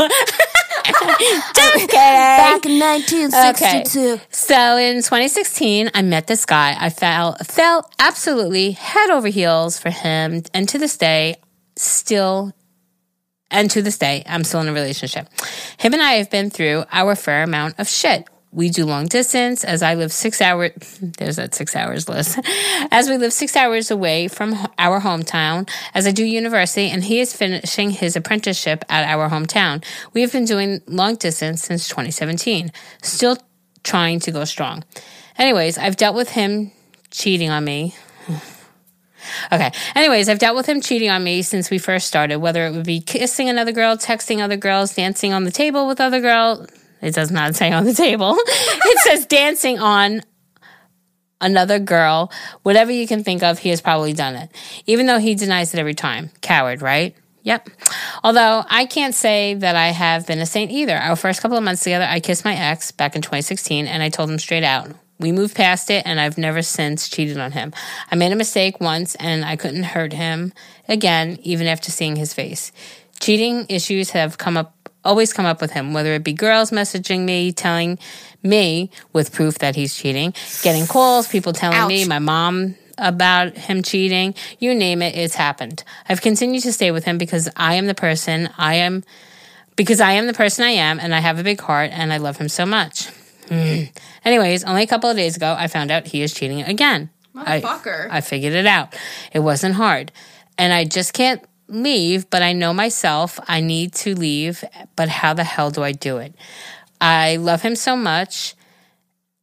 Just 0.85 1.89
kidding. 1.89 1.89
Back 1.89 2.67
in 2.67 2.79
1962. 2.79 4.21
So 4.31 4.77
in 4.77 4.97
2016, 4.97 5.91
I 5.95 6.03
met 6.03 6.27
this 6.27 6.45
guy. 6.45 6.77
I 6.79 6.91
fell 6.91 7.37
fell 7.45 7.91
absolutely 7.99 8.73
head 8.73 9.11
over 9.11 9.29
heels 9.29 9.79
for 9.79 9.91
him, 9.91 10.43
and 10.55 10.69
to 10.69 10.79
this 10.79 10.97
day, 10.97 11.37
still, 11.77 12.53
and 13.51 13.71
to 13.71 13.83
this 13.83 13.99
day, 13.99 14.23
I'm 14.27 14.45
still 14.45 14.61
in 14.61 14.69
a 14.69 14.73
relationship. 14.73 15.29
Him 15.79 15.95
and 15.95 16.03
I 16.03 16.13
have 16.15 16.31
been 16.31 16.51
through 16.51 16.85
our 16.93 17.15
fair 17.15 17.43
amount 17.43 17.79
of 17.79 17.89
shit. 17.89 18.29
We 18.51 18.71
do 18.71 18.87
long 18.87 19.07
distance 19.07 19.63
as 19.63 19.83
I 19.83 19.95
live 19.95 20.11
six 20.11 20.41
hours. 20.41 20.73
There's 21.19 21.37
that 21.37 21.55
six 21.55 21.77
hours 21.77 22.09
list. 22.09 22.39
As 22.91 23.09
we 23.09 23.19
live 23.19 23.33
six 23.33 23.55
hours 23.57 23.91
away 23.91 24.29
from 24.29 24.55
our 24.79 25.01
hometown, 25.01 25.69
as 25.93 26.07
I 26.07 26.13
do 26.13 26.25
university, 26.25 26.89
and 26.89 27.05
he 27.05 27.21
is 27.21 27.37
finishing 27.37 27.91
his 27.91 28.17
apprenticeship 28.17 28.85
at 28.89 29.05
our 29.05 29.29
hometown. 29.29 29.85
We 30.15 30.23
have 30.23 30.33
been 30.33 30.47
doing 30.47 30.81
long 30.87 31.17
distance 31.17 31.63
since 31.63 31.89
2017. 31.89 32.73
Still 33.03 33.37
trying 33.85 34.21
to 34.21 34.31
go 34.31 34.45
strong. 34.45 34.85
Anyways, 35.37 35.77
I've 35.77 35.97
dealt 35.97 36.17
with 36.17 36.31
him 36.31 36.73
cheating 37.11 37.51
on 37.51 37.65
me. 37.65 37.95
Okay. 39.53 39.71
Anyways, 39.95 40.31
I've 40.31 40.39
dealt 40.39 40.57
with 40.57 40.65
him 40.65 40.81
cheating 40.81 41.11
on 41.11 41.23
me 41.23 41.43
since 41.43 41.71
we 41.71 41.77
first 41.77 42.07
started, 42.07 42.39
whether 42.39 42.67
it 42.67 42.73
would 42.73 42.87
be 42.87 43.01
kissing 43.01 43.51
another 43.51 43.73
girl, 43.73 43.97
texting 43.97 44.41
other 44.41 44.57
girls, 44.57 44.95
dancing 44.95 45.35
on 45.35 45.45
the 45.45 45.51
table 45.51 45.87
with 45.87 46.01
other 46.01 46.21
girls. 46.21 46.67
It 47.01 47.15
does 47.15 47.31
not 47.31 47.55
say 47.55 47.73
on 47.73 47.85
the 47.85 47.95
table. 47.95 48.37
it 48.47 48.99
says 49.01 49.27
dancing 49.27 49.79
on 49.79 50.23
another 51.41 51.79
girl. 51.79 52.33
Whatever 52.63 52.93
you 52.93 53.07
can 53.07 53.25
think 53.25 53.43
of, 53.43 53.59
he 53.59 53.69
has 53.71 53.81
probably 53.81 54.13
done 54.13 54.35
it. 54.35 54.51
Even 54.87 55.07
though 55.07 55.19
he 55.19 55.35
denies 55.35 55.73
it 55.75 55.81
every 55.81 55.95
time. 55.95 56.31
Coward, 56.41 56.83
right? 56.83 57.15
Yep. 57.43 57.71
Although 58.25 58.65
I 58.69 58.85
can't 58.87 59.15
say 59.15 59.55
that 59.55 59.77
I 59.77 59.89
have 59.89 60.27
been 60.27 60.41
a 60.41 60.47
saint 60.47 60.71
either. 60.71 60.97
Our 60.97 61.17
first 61.17 61.41
couple 61.41 61.57
of 61.57 61.65
months 61.65 61.83
together, 61.83 62.07
I 62.09 62.21
kissed 62.21 62.45
my 62.45 62.55
ex 62.55 62.91
back 62.91 63.17
in 63.17 63.23
2016 63.23 63.87
and 63.87 64.03
I 64.03 64.11
told 64.11 64.29
him 64.29 64.39
straight 64.39 64.65
out. 64.65 64.91
We 65.21 65.33
moved 65.33 65.57
past 65.57 65.91
it 65.91 66.03
and 66.07 66.21
I've 66.21 66.39
never 66.39 66.63
since 66.63 67.09
cheated 67.09 67.39
on 67.39 67.53
him. 67.53 67.73
I 68.11 68.17
made 68.17 68.33
a 68.33 68.37
mistake 68.37 68.81
once 68.81 69.15
and 69.17 69.45
I 69.45 69.57
couldn't 69.57 69.83
hurt 69.85 70.13
him 70.13 70.53
again, 70.89 71.39
even 71.43 71.67
after 71.67 71.91
seeing 71.91 72.17
his 72.17 72.35
face. 72.35 72.71
Cheating 73.19 73.67
issues 73.69 74.11
have 74.11 74.39
come 74.39 74.57
up, 74.57 74.77
always 75.09 75.33
come 75.33 75.47
up 75.47 75.61
with 75.61 75.73
him, 75.73 75.93
whether 75.95 76.13
it 76.13 76.23
be 76.23 76.33
girls 76.33 76.71
messaging 76.71 77.21
me, 77.25 77.51
telling 77.53 77.99
me 78.43 78.91
with 79.13 79.33
proof 79.33 79.59
that 79.59 79.75
he's 79.75 79.97
cheating, 79.97 80.35
getting 80.63 80.87
calls, 80.87 81.27
people 81.27 81.53
telling 81.53 81.89
me, 81.89 82.05
my 82.07 82.19
mom 82.19 82.75
about 82.99 83.57
him 83.57 83.83
cheating, 83.83 84.35
you 84.59 84.75
name 84.75 85.01
it, 85.03 85.17
it's 85.17 85.35
happened. 85.35 85.83
I've 86.09 86.21
continued 86.21 86.63
to 86.65 86.73
stay 86.73 86.91
with 86.91 87.05
him 87.05 87.17
because 87.17 87.49
I 87.57 87.75
am 87.75 87.87
the 87.87 87.95
person 87.95 88.51
I 88.59 88.75
am, 88.75 89.03
because 89.77 90.01
I 90.01 90.13
am 90.13 90.27
the 90.27 90.35
person 90.35 90.65
I 90.65 90.71
am 90.71 91.01
and 91.01 91.15
I 91.15 91.21
have 91.21 91.39
a 91.39 91.43
big 91.43 91.61
heart 91.61 91.91
and 91.93 92.13
I 92.13 92.19
love 92.19 92.37
him 92.37 92.49
so 92.49 92.67
much. 92.67 93.09
Mm. 93.47 93.91
Anyways, 94.25 94.65
only 94.65 94.83
a 94.83 94.87
couple 94.87 95.09
of 95.09 95.17
days 95.17 95.37
ago, 95.37 95.55
I 95.59 95.69
found 95.69 95.91
out 95.91 96.07
he 96.09 96.23
is 96.23 96.35
cheating 96.35 96.61
again. 96.63 97.09
I- 97.35 97.61
Motherfucker. 97.61 98.09
I 98.11 98.21
figured 98.21 98.53
it 98.53 98.67
out. 98.67 98.95
It 99.33 99.41
wasn't 99.41 99.77
hard. 99.77 100.13
And 100.59 100.73
I 100.73 100.85
just 100.85 101.13
can't 101.13 101.41
leave, 101.69 102.29
but 102.31 102.43
I 102.43 102.53
know 102.53 102.73
myself. 102.73 103.39
I 103.47 103.61
need 103.61 103.93
to 103.95 104.15
leave, 104.15 104.65
but 104.97 105.09
how 105.09 105.35
the 105.35 105.45
hell 105.45 105.71
do 105.71 105.83
I 105.83 105.93
do 105.93 106.19
it? 106.19 106.35
I 107.01 107.37
love 107.37 107.63
him 107.63 107.77
so 107.77 107.97
much, 107.97 108.55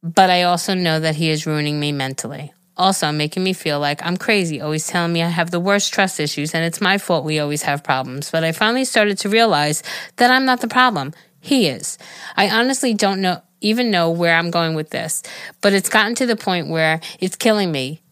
but 0.02 0.30
I 0.30 0.42
also 0.42 0.74
know 0.74 1.00
that 1.00 1.16
he 1.16 1.30
is 1.30 1.46
ruining 1.46 1.80
me 1.80 1.92
mentally. 1.92 2.52
Also, 2.76 3.10
making 3.10 3.42
me 3.42 3.54
feel 3.54 3.80
like 3.80 4.04
I'm 4.04 4.18
crazy, 4.18 4.60
always 4.60 4.86
telling 4.86 5.12
me 5.12 5.22
I 5.22 5.28
have 5.28 5.50
the 5.50 5.60
worst 5.60 5.94
trust 5.94 6.20
issues 6.20 6.54
and 6.54 6.62
it's 6.62 6.80
my 6.80 6.98
fault 6.98 7.24
we 7.24 7.38
always 7.38 7.62
have 7.62 7.82
problems. 7.82 8.30
But 8.30 8.44
I 8.44 8.52
finally 8.52 8.84
started 8.84 9.16
to 9.18 9.30
realize 9.30 9.82
that 10.16 10.30
I'm 10.30 10.44
not 10.44 10.60
the 10.60 10.68
problem. 10.68 11.14
He 11.40 11.68
is. 11.68 11.96
I 12.36 12.50
honestly 12.50 12.92
don't 12.92 13.22
know 13.22 13.40
even 13.62 13.90
know 13.90 14.10
where 14.10 14.36
I'm 14.36 14.50
going 14.50 14.74
with 14.74 14.90
this, 14.90 15.22
but 15.62 15.72
it's 15.72 15.88
gotten 15.88 16.14
to 16.16 16.26
the 16.26 16.36
point 16.36 16.68
where 16.68 17.00
it's 17.18 17.36
killing 17.36 17.72
me. 17.72 18.02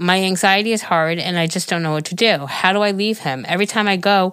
My 0.00 0.22
anxiety 0.22 0.72
is 0.72 0.80
hard 0.80 1.18
and 1.18 1.38
I 1.38 1.46
just 1.46 1.68
don't 1.68 1.82
know 1.82 1.92
what 1.92 2.06
to 2.06 2.14
do. 2.14 2.46
How 2.46 2.72
do 2.72 2.80
I 2.80 2.92
leave 2.92 3.18
him? 3.18 3.44
Every 3.46 3.66
time 3.66 3.86
I 3.86 3.96
go 3.96 4.32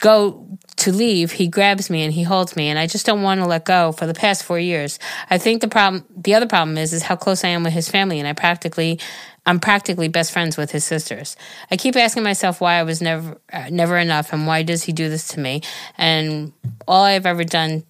go 0.00 0.46
to 0.76 0.92
leave, 0.92 1.32
he 1.32 1.46
grabs 1.46 1.90
me 1.90 2.02
and 2.02 2.12
he 2.12 2.22
holds 2.22 2.56
me 2.56 2.68
and 2.68 2.78
I 2.78 2.86
just 2.86 3.06
don't 3.06 3.22
want 3.22 3.40
to 3.40 3.46
let 3.46 3.64
go 3.66 3.92
for 3.92 4.06
the 4.06 4.14
past 4.14 4.42
4 4.44 4.58
years. 4.58 4.98
I 5.28 5.38
think 5.38 5.60
the 5.60 5.68
problem 5.68 6.04
the 6.16 6.34
other 6.34 6.46
problem 6.46 6.76
is 6.76 6.92
is 6.92 7.02
how 7.02 7.16
close 7.16 7.44
I 7.44 7.48
am 7.48 7.62
with 7.62 7.72
his 7.72 7.88
family 7.88 8.18
and 8.18 8.26
I 8.26 8.32
practically 8.32 8.98
I'm 9.46 9.60
practically 9.60 10.08
best 10.08 10.32
friends 10.32 10.56
with 10.56 10.70
his 10.70 10.84
sisters. 10.84 11.36
I 11.70 11.76
keep 11.76 11.96
asking 11.96 12.22
myself 12.22 12.60
why 12.60 12.74
I 12.74 12.82
was 12.82 13.00
never 13.00 13.38
uh, 13.52 13.68
never 13.70 13.96
enough 13.96 14.32
and 14.32 14.46
why 14.46 14.62
does 14.62 14.82
he 14.82 14.92
do 14.92 15.08
this 15.08 15.28
to 15.28 15.40
me? 15.40 15.62
And 15.96 16.52
all 16.88 17.04
I've 17.04 17.26
ever 17.26 17.44
done 17.44 17.84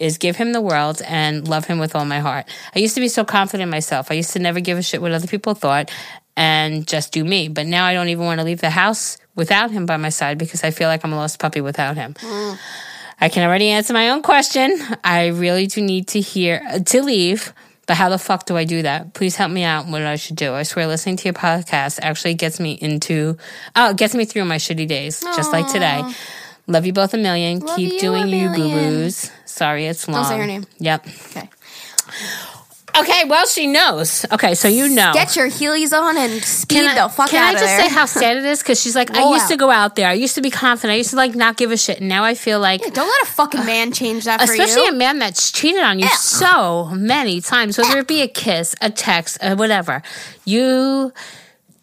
is 0.00 0.18
give 0.18 0.36
him 0.36 0.52
the 0.52 0.60
world 0.60 1.02
and 1.06 1.46
love 1.46 1.66
him 1.66 1.78
with 1.78 1.94
all 1.94 2.04
my 2.04 2.18
heart. 2.18 2.46
I 2.74 2.78
used 2.80 2.94
to 2.96 3.00
be 3.00 3.08
so 3.08 3.24
confident 3.24 3.62
in 3.64 3.70
myself. 3.70 4.10
I 4.10 4.14
used 4.14 4.32
to 4.32 4.38
never 4.38 4.58
give 4.58 4.78
a 4.78 4.82
shit 4.82 5.00
what 5.00 5.12
other 5.12 5.28
people 5.28 5.54
thought 5.54 5.90
and 6.36 6.86
just 6.86 7.12
do 7.12 7.22
me. 7.22 7.48
But 7.48 7.66
now 7.66 7.84
I 7.84 7.92
don't 7.92 8.08
even 8.08 8.24
want 8.24 8.40
to 8.40 8.44
leave 8.44 8.60
the 8.60 8.70
house 8.70 9.18
without 9.36 9.70
him 9.70 9.86
by 9.86 9.98
my 9.98 10.08
side 10.08 10.38
because 10.38 10.64
I 10.64 10.70
feel 10.70 10.88
like 10.88 11.04
I'm 11.04 11.12
a 11.12 11.16
lost 11.16 11.38
puppy 11.38 11.60
without 11.60 11.96
him. 11.96 12.16
I 13.20 13.28
can 13.28 13.46
already 13.46 13.68
answer 13.68 13.92
my 13.92 14.08
own 14.08 14.22
question. 14.22 14.76
I 15.04 15.26
really 15.28 15.66
do 15.66 15.82
need 15.82 16.08
to 16.08 16.20
hear 16.20 16.62
to 16.86 17.02
leave. 17.02 17.52
But 17.86 17.96
how 17.96 18.08
the 18.08 18.18
fuck 18.18 18.46
do 18.46 18.56
I 18.56 18.64
do 18.64 18.82
that? 18.82 19.14
Please 19.14 19.34
help 19.34 19.50
me 19.50 19.64
out 19.64 19.86
what 19.86 20.02
I 20.02 20.14
should 20.14 20.36
do. 20.36 20.54
I 20.54 20.62
swear 20.62 20.86
listening 20.86 21.16
to 21.16 21.24
your 21.24 21.34
podcast 21.34 21.98
actually 22.00 22.34
gets 22.34 22.60
me 22.60 22.72
into 22.72 23.36
oh, 23.74 23.92
gets 23.94 24.14
me 24.14 24.24
through 24.24 24.44
my 24.44 24.56
shitty 24.56 24.86
days, 24.86 25.20
just 25.20 25.52
like 25.52 25.66
today. 25.72 26.02
Love 26.66 26.86
you 26.86 26.92
both 26.92 27.14
a 27.14 27.18
million. 27.18 27.60
Love 27.60 27.76
Keep 27.76 27.90
you 27.92 27.96
a 27.98 28.00
doing 28.00 28.28
you 28.28 28.48
boo 28.48 28.58
million. 28.58 28.90
boos. 29.02 29.30
Sorry, 29.44 29.86
it's 29.86 30.06
long. 30.08 30.22
Don't 30.22 30.30
say 30.30 30.38
her 30.38 30.46
name. 30.46 30.64
Yep. 30.78 31.06
Okay. 31.30 31.48
Okay, 32.98 33.22
well 33.28 33.46
she 33.46 33.68
knows. 33.68 34.26
Okay, 34.32 34.54
so 34.56 34.66
you 34.66 34.88
know. 34.88 35.12
Get 35.14 35.36
your 35.36 35.46
heelys 35.48 35.96
on 35.96 36.16
and 36.16 36.42
speed 36.42 36.84
I, 36.84 37.00
the 37.00 37.08
fuck 37.08 37.30
can 37.30 37.40
out 37.40 37.50
I 37.50 37.52
of 37.52 37.58
just 37.60 37.64
there. 37.64 37.88
say 37.88 37.94
how 37.94 38.04
sad 38.04 38.36
it 38.36 38.44
is? 38.44 38.58
Because 38.58 38.80
she's 38.82 38.96
like, 38.96 39.12
I 39.12 39.20
Roll 39.20 39.32
used 39.34 39.46
to 39.46 39.54
out. 39.54 39.58
go 39.60 39.70
out 39.70 39.94
there. 39.96 40.08
I 40.08 40.14
used 40.14 40.34
to 40.34 40.40
be 40.40 40.50
confident. 40.50 40.94
I 40.94 40.96
used 40.96 41.10
to 41.10 41.16
like 41.16 41.36
not 41.36 41.56
give 41.56 41.70
a 41.70 41.76
shit. 41.76 42.00
And 42.00 42.08
now 42.08 42.24
I 42.24 42.34
feel 42.34 42.58
like, 42.58 42.80
Don't 42.82 42.96
let 43.06 43.22
a 43.22 43.26
fucking 43.26 43.64
man 43.64 43.92
change 43.92 44.24
that 44.24 44.40
for 44.40 44.52
you. 44.52 44.60
especially 44.60 44.86
you. 44.86 44.90
a 44.90 44.94
man 44.96 45.20
that's 45.20 45.52
cheated 45.52 45.82
on 45.84 46.00
you 46.00 46.06
Yeah. 46.06 46.16
so 46.16 46.86
many 46.86 47.40
times, 47.40 47.78
whether 47.78 47.98
it 48.00 48.08
be 48.08 48.22
a 48.22 48.28
kiss, 48.28 48.74
a 48.80 48.90
text, 48.90 49.38
uh, 49.40 49.54
whatever, 49.54 50.02
you 50.44 51.12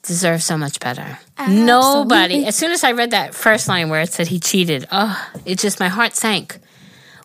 deserve 0.07 0.41
so 0.41 0.57
much 0.57 0.79
better. 0.79 1.19
Nobody. 1.47 2.45
As 2.45 2.55
soon 2.55 2.71
as 2.71 2.83
I 2.83 2.93
read 2.93 3.11
that 3.11 3.35
first 3.35 3.67
line 3.67 3.89
where 3.89 4.01
it 4.01 4.11
said 4.11 4.27
he 4.27 4.39
cheated, 4.39 4.87
oh, 4.91 5.15
it 5.45 5.59
just 5.59 5.79
my 5.79 5.89
heart 5.89 6.15
sank. 6.15 6.57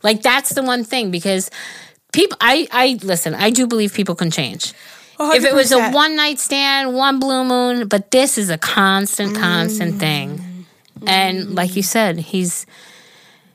Like 0.03 0.23
that's 0.23 0.51
the 0.51 0.63
one 0.63 0.85
thing 0.85 1.11
because 1.11 1.51
people. 2.13 2.37
I 2.41 2.67
I 2.71 2.99
listen. 3.03 3.35
I 3.35 3.51
do 3.51 3.67
believe 3.67 3.95
people 3.95 4.15
can 4.15 4.31
change. 4.31 4.75
If 5.21 5.45
it 5.45 5.55
was 5.55 5.71
a 5.71 5.91
one 5.91 6.17
night 6.17 6.41
stand, 6.41 6.95
one 6.95 7.21
blue 7.21 7.45
moon, 7.45 7.87
but 7.87 8.11
this 8.11 8.37
is 8.39 8.51
a 8.51 8.59
constant, 8.59 9.37
constant 9.37 10.01
thing. 10.01 10.67
And 11.07 11.55
like 11.55 11.77
you 11.77 11.83
said, 11.85 12.19
he's 12.19 12.67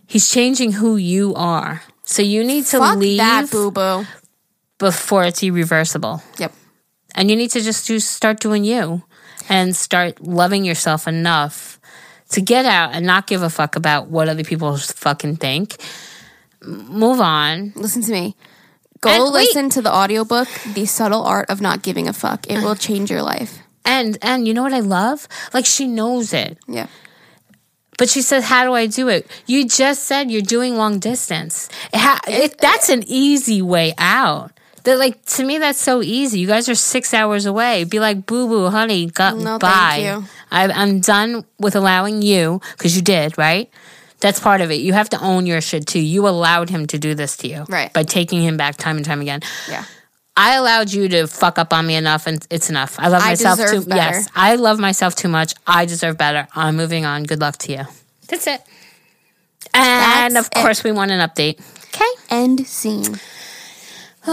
he's 0.05 0.29
changing 0.29 0.71
who 0.73 0.95
you 0.95 1.33
are. 1.35 1.81
So 2.03 2.21
you 2.21 2.45
need 2.45 2.65
to 2.67 2.77
Fuck 2.79 2.97
leave 2.97 3.17
that, 3.17 3.51
boo 3.51 3.71
boo. 3.71 4.05
before 4.77 5.25
it's 5.25 5.43
irreversible. 5.43 6.23
Yep. 6.37 6.53
And 7.15 7.29
you 7.29 7.35
need 7.35 7.51
to 7.51 7.59
just 7.59 7.85
do 7.87 7.99
start 7.99 8.39
doing 8.39 8.63
you 8.63 9.03
and 9.49 9.75
start 9.75 10.21
loving 10.21 10.65
yourself 10.65 11.07
enough 11.07 11.79
to 12.29 12.41
get 12.41 12.65
out 12.65 12.93
and 12.93 13.05
not 13.05 13.27
give 13.27 13.41
a 13.41 13.49
fuck 13.49 13.75
about 13.75 14.07
what 14.09 14.27
other 14.27 14.43
people 14.43 14.75
fucking 14.77 15.37
think. 15.37 15.77
Move 16.61 17.21
on. 17.21 17.71
Listen 17.75 18.01
to 18.01 18.11
me. 18.11 18.35
Go 19.01 19.09
And 19.11 19.23
wait. 19.33 19.45
listen 19.47 19.69
to 19.71 19.81
the 19.81 19.93
audiobook, 19.93 20.47
The 20.73 20.85
Subtle 20.85 21.23
Art 21.23 21.49
of 21.49 21.61
Not 21.61 21.83
Giving 21.83 22.07
a 22.07 22.13
Fuck. 22.13 22.49
It 22.49 22.63
will 22.63 22.75
change 22.75 23.11
your 23.11 23.21
life. 23.21 23.59
And 23.85 24.17
and 24.21 24.47
you 24.47 24.53
know 24.53 24.63
what 24.63 24.73
I 24.73 24.81
love? 24.81 25.27
Like 25.53 25.65
she 25.65 25.87
knows 25.87 26.33
it. 26.33 26.57
Yeah. 26.67 26.87
But 27.97 28.09
she 28.09 28.21
says, 28.21 28.43
"How 28.43 28.65
do 28.65 28.73
I 28.73 28.85
do 28.87 29.07
it?" 29.07 29.25
You 29.45 29.65
just 29.67 30.03
said 30.03 30.29
you're 30.29 30.41
doing 30.41 30.75
long 30.75 30.99
distance. 30.99 31.69
Ha- 31.93 32.19
it, 32.27 32.57
that's 32.59 32.89
an 32.89 33.03
easy 33.07 33.61
way 33.61 33.93
out. 33.97 34.51
That 34.87 34.99
like 34.99 35.25
to 35.25 35.43
me, 35.43 35.57
that's 35.57 35.81
so 35.81 36.01
easy. 36.01 36.39
You 36.39 36.47
guys 36.47 36.69
are 36.69 36.75
six 36.75 37.13
hours 37.13 37.45
away. 37.45 37.83
Be 37.83 37.99
like, 37.99 38.25
"Boo 38.25 38.47
boo, 38.47 38.69
honey, 38.69 39.07
got 39.07 39.35
No, 39.35 39.59
bye." 39.59 40.23
I, 40.49 40.71
I'm 40.71 41.01
done 41.01 41.43
with 41.59 41.75
allowing 41.75 42.21
you 42.21 42.61
because 42.77 42.95
you 42.95 43.01
did 43.01 43.37
right. 43.37 43.69
That's 44.21 44.39
part 44.39 44.61
of 44.61 44.71
it. 44.71 44.75
You 44.75 44.93
have 44.93 45.09
to 45.09 45.19
own 45.21 45.45
your 45.45 45.59
shit 45.59 45.87
too. 45.87 45.99
You 45.99 46.25
allowed 46.25 46.69
him 46.69 46.87
to 46.87 46.97
do 46.97 47.15
this 47.15 47.35
to 47.37 47.49
you, 47.49 47.65
Right. 47.67 47.91
By 47.91 48.03
taking 48.03 48.41
him 48.41 48.55
back 48.55 48.77
time 48.77 48.95
and 48.95 49.05
time 49.05 49.19
again. 49.19 49.41
Yeah. 49.69 49.83
I 50.37 50.55
allowed 50.55 50.93
you 50.93 51.09
to 51.09 51.27
fuck 51.27 51.59
up 51.59 51.73
on 51.73 51.85
me 51.85 51.95
enough, 51.95 52.25
and 52.25 52.47
it's 52.49 52.69
enough. 52.69 52.97
I 52.97 53.09
love 53.09 53.23
I 53.23 53.31
myself 53.31 53.59
too. 53.59 53.83
better. 53.83 53.93
Yes, 53.93 54.29
I 54.33 54.55
love 54.55 54.79
myself 54.79 55.15
too 55.15 55.27
much. 55.27 55.53
I 55.67 55.83
deserve 55.83 56.17
better. 56.17 56.47
I'm 56.55 56.77
moving 56.77 57.03
on. 57.03 57.25
Good 57.25 57.41
luck 57.41 57.57
to 57.57 57.73
you. 57.73 57.83
That's 58.29 58.47
it. 58.47 58.61
And 59.73 60.37
That's 60.37 60.47
of 60.47 60.53
course, 60.53 60.85
we 60.85 60.93
want 60.93 61.11
an 61.11 61.19
update. 61.19 61.59
Okay. 61.93 62.05
End 62.29 62.65
scene. 62.65 63.19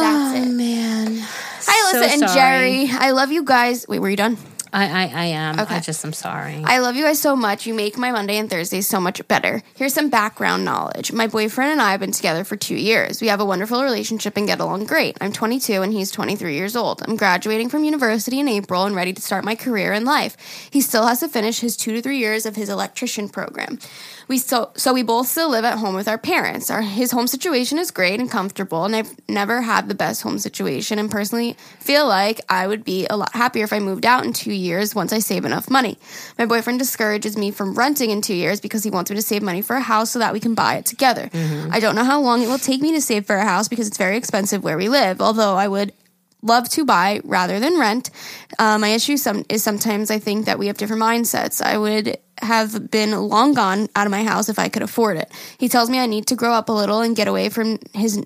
That's 0.00 0.38
oh, 0.38 0.42
it. 0.42 0.52
man. 0.52 1.18
Hi, 1.18 1.92
So 1.92 2.02
Alyssa 2.02 2.12
and 2.12 2.30
sorry. 2.30 2.86
Geri. 2.86 2.90
I 2.92 3.10
love 3.12 3.30
you 3.30 3.44
guys. 3.44 3.86
Wait, 3.88 4.00
were 4.00 4.10
you 4.10 4.16
done? 4.16 4.36
I, 4.74 4.86
I, 4.86 5.02
I 5.04 5.24
am. 5.26 5.60
Okay. 5.60 5.76
I 5.76 5.80
just 5.80 6.04
am 6.04 6.12
sorry. 6.12 6.60
I 6.64 6.78
love 6.80 6.96
you 6.96 7.04
guys 7.04 7.20
so 7.20 7.36
much. 7.36 7.64
You 7.64 7.74
make 7.74 7.96
my 7.96 8.10
Monday 8.10 8.38
and 8.38 8.50
Thursdays 8.50 8.88
so 8.88 8.98
much 8.98 9.26
better. 9.28 9.62
Here's 9.76 9.94
some 9.94 10.10
background 10.10 10.64
knowledge. 10.64 11.12
My 11.12 11.28
boyfriend 11.28 11.70
and 11.70 11.80
I 11.80 11.92
have 11.92 12.00
been 12.00 12.10
together 12.10 12.42
for 12.42 12.56
two 12.56 12.74
years. 12.74 13.20
We 13.20 13.28
have 13.28 13.38
a 13.38 13.44
wonderful 13.44 13.84
relationship 13.84 14.36
and 14.36 14.48
get 14.48 14.58
along 14.58 14.86
great. 14.86 15.16
I'm 15.20 15.32
22 15.32 15.82
and 15.82 15.92
he's 15.92 16.10
23 16.10 16.56
years 16.56 16.74
old. 16.74 17.02
I'm 17.06 17.14
graduating 17.14 17.68
from 17.68 17.84
university 17.84 18.40
in 18.40 18.48
April 18.48 18.84
and 18.84 18.96
ready 18.96 19.12
to 19.12 19.22
start 19.22 19.44
my 19.44 19.54
career 19.54 19.92
in 19.92 20.04
life. 20.04 20.36
He 20.72 20.80
still 20.80 21.06
has 21.06 21.20
to 21.20 21.28
finish 21.28 21.60
his 21.60 21.76
two 21.76 21.92
to 21.92 22.02
three 22.02 22.18
years 22.18 22.44
of 22.44 22.56
his 22.56 22.68
electrician 22.68 23.28
program. 23.28 23.78
We 24.28 24.38
so 24.38 24.70
so 24.76 24.92
we 24.92 25.02
both 25.02 25.28
still 25.28 25.50
live 25.50 25.64
at 25.64 25.78
home 25.78 25.94
with 25.94 26.08
our 26.08 26.18
parents. 26.18 26.70
Our 26.70 26.82
his 26.82 27.10
home 27.10 27.26
situation 27.26 27.78
is 27.78 27.90
great 27.90 28.20
and 28.20 28.30
comfortable, 28.30 28.84
and 28.84 28.96
I've 28.96 29.14
never 29.28 29.60
had 29.60 29.88
the 29.88 29.94
best 29.94 30.22
home 30.22 30.38
situation. 30.38 30.98
And 30.98 31.10
personally, 31.10 31.56
feel 31.80 32.06
like 32.06 32.40
I 32.48 32.66
would 32.66 32.84
be 32.84 33.06
a 33.08 33.16
lot 33.16 33.34
happier 33.34 33.64
if 33.64 33.72
I 33.72 33.78
moved 33.78 34.06
out 34.06 34.24
in 34.24 34.32
two 34.32 34.52
years 34.52 34.94
once 34.94 35.12
I 35.12 35.18
save 35.18 35.44
enough 35.44 35.70
money. 35.70 35.98
My 36.38 36.46
boyfriend 36.46 36.78
discourages 36.78 37.36
me 37.36 37.50
from 37.50 37.74
renting 37.74 38.10
in 38.10 38.22
two 38.22 38.34
years 38.34 38.60
because 38.60 38.84
he 38.84 38.90
wants 38.90 39.10
me 39.10 39.16
to 39.16 39.22
save 39.22 39.42
money 39.42 39.62
for 39.62 39.76
a 39.76 39.80
house 39.80 40.10
so 40.10 40.18
that 40.18 40.32
we 40.32 40.40
can 40.40 40.54
buy 40.54 40.76
it 40.76 40.86
together. 40.86 41.28
I 41.70 41.80
don't 41.80 41.94
know 41.94 42.04
how 42.04 42.20
long 42.20 42.42
it 42.42 42.48
will 42.48 42.58
take 42.58 42.80
me 42.80 42.92
to 42.92 43.00
save 43.00 43.26
for 43.26 43.36
a 43.36 43.44
house 43.44 43.68
because 43.68 43.86
it's 43.86 43.98
very 43.98 44.16
expensive 44.16 44.64
where 44.64 44.76
we 44.76 44.88
live. 44.88 45.20
Although 45.20 45.54
I 45.54 45.68
would 45.68 45.92
love 46.44 46.68
to 46.68 46.84
buy 46.84 47.20
rather 47.24 47.58
than 47.58 47.78
rent. 47.78 48.10
Uh, 48.58 48.78
my 48.78 48.88
issue 48.88 49.16
some 49.16 49.44
is 49.48 49.64
sometimes 49.64 50.10
I 50.10 50.18
think 50.18 50.46
that 50.46 50.58
we 50.58 50.66
have 50.68 50.76
different 50.76 51.02
mindsets. 51.02 51.62
I 51.62 51.78
would 51.78 52.18
have 52.44 52.90
been 52.90 53.12
long 53.12 53.54
gone 53.54 53.88
out 53.96 54.06
of 54.06 54.10
my 54.10 54.24
house 54.24 54.48
if 54.48 54.58
I 54.58 54.68
could 54.68 54.82
afford 54.82 55.16
it. 55.16 55.30
He 55.58 55.68
tells 55.68 55.90
me 55.90 55.98
I 55.98 56.06
need 56.06 56.26
to 56.28 56.36
grow 56.36 56.52
up 56.52 56.68
a 56.68 56.72
little 56.72 57.00
and 57.00 57.16
get 57.16 57.28
away 57.28 57.48
from 57.48 57.78
his. 57.92 58.24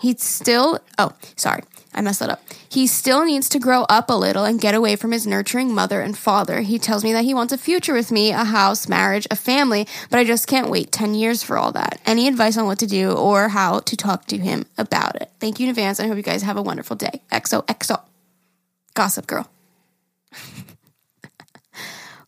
He 0.00 0.14
still. 0.18 0.80
Oh, 0.98 1.12
sorry. 1.36 1.62
I 1.94 2.00
messed 2.00 2.20
that 2.20 2.30
up. 2.30 2.42
He 2.68 2.86
still 2.86 3.24
needs 3.24 3.48
to 3.50 3.58
grow 3.58 3.82
up 3.82 4.08
a 4.08 4.14
little 4.14 4.44
and 4.44 4.60
get 4.60 4.74
away 4.74 4.96
from 4.96 5.12
his 5.12 5.26
nurturing 5.26 5.74
mother 5.74 6.00
and 6.00 6.16
father. 6.16 6.62
He 6.62 6.78
tells 6.78 7.04
me 7.04 7.12
that 7.12 7.24
he 7.24 7.34
wants 7.34 7.52
a 7.52 7.58
future 7.58 7.92
with 7.92 8.10
me, 8.10 8.30
a 8.30 8.44
house, 8.44 8.88
marriage, 8.88 9.26
a 9.30 9.36
family, 9.36 9.86
but 10.10 10.18
I 10.18 10.24
just 10.24 10.46
can't 10.46 10.70
wait 10.70 10.90
10 10.90 11.14
years 11.14 11.42
for 11.42 11.58
all 11.58 11.72
that. 11.72 12.00
Any 12.06 12.28
advice 12.28 12.56
on 12.56 12.66
what 12.66 12.78
to 12.78 12.86
do 12.86 13.12
or 13.12 13.48
how 13.48 13.80
to 13.80 13.96
talk 13.96 14.26
to 14.28 14.38
him 14.38 14.64
about 14.78 15.16
it? 15.16 15.30
Thank 15.38 15.60
you 15.60 15.66
in 15.66 15.70
advance. 15.70 16.00
I 16.00 16.06
hope 16.06 16.16
you 16.16 16.22
guys 16.22 16.42
have 16.42 16.56
a 16.56 16.62
wonderful 16.62 16.96
day. 16.96 17.22
XOXO. 17.30 18.00
Gossip 18.94 19.26
girl. 19.26 19.50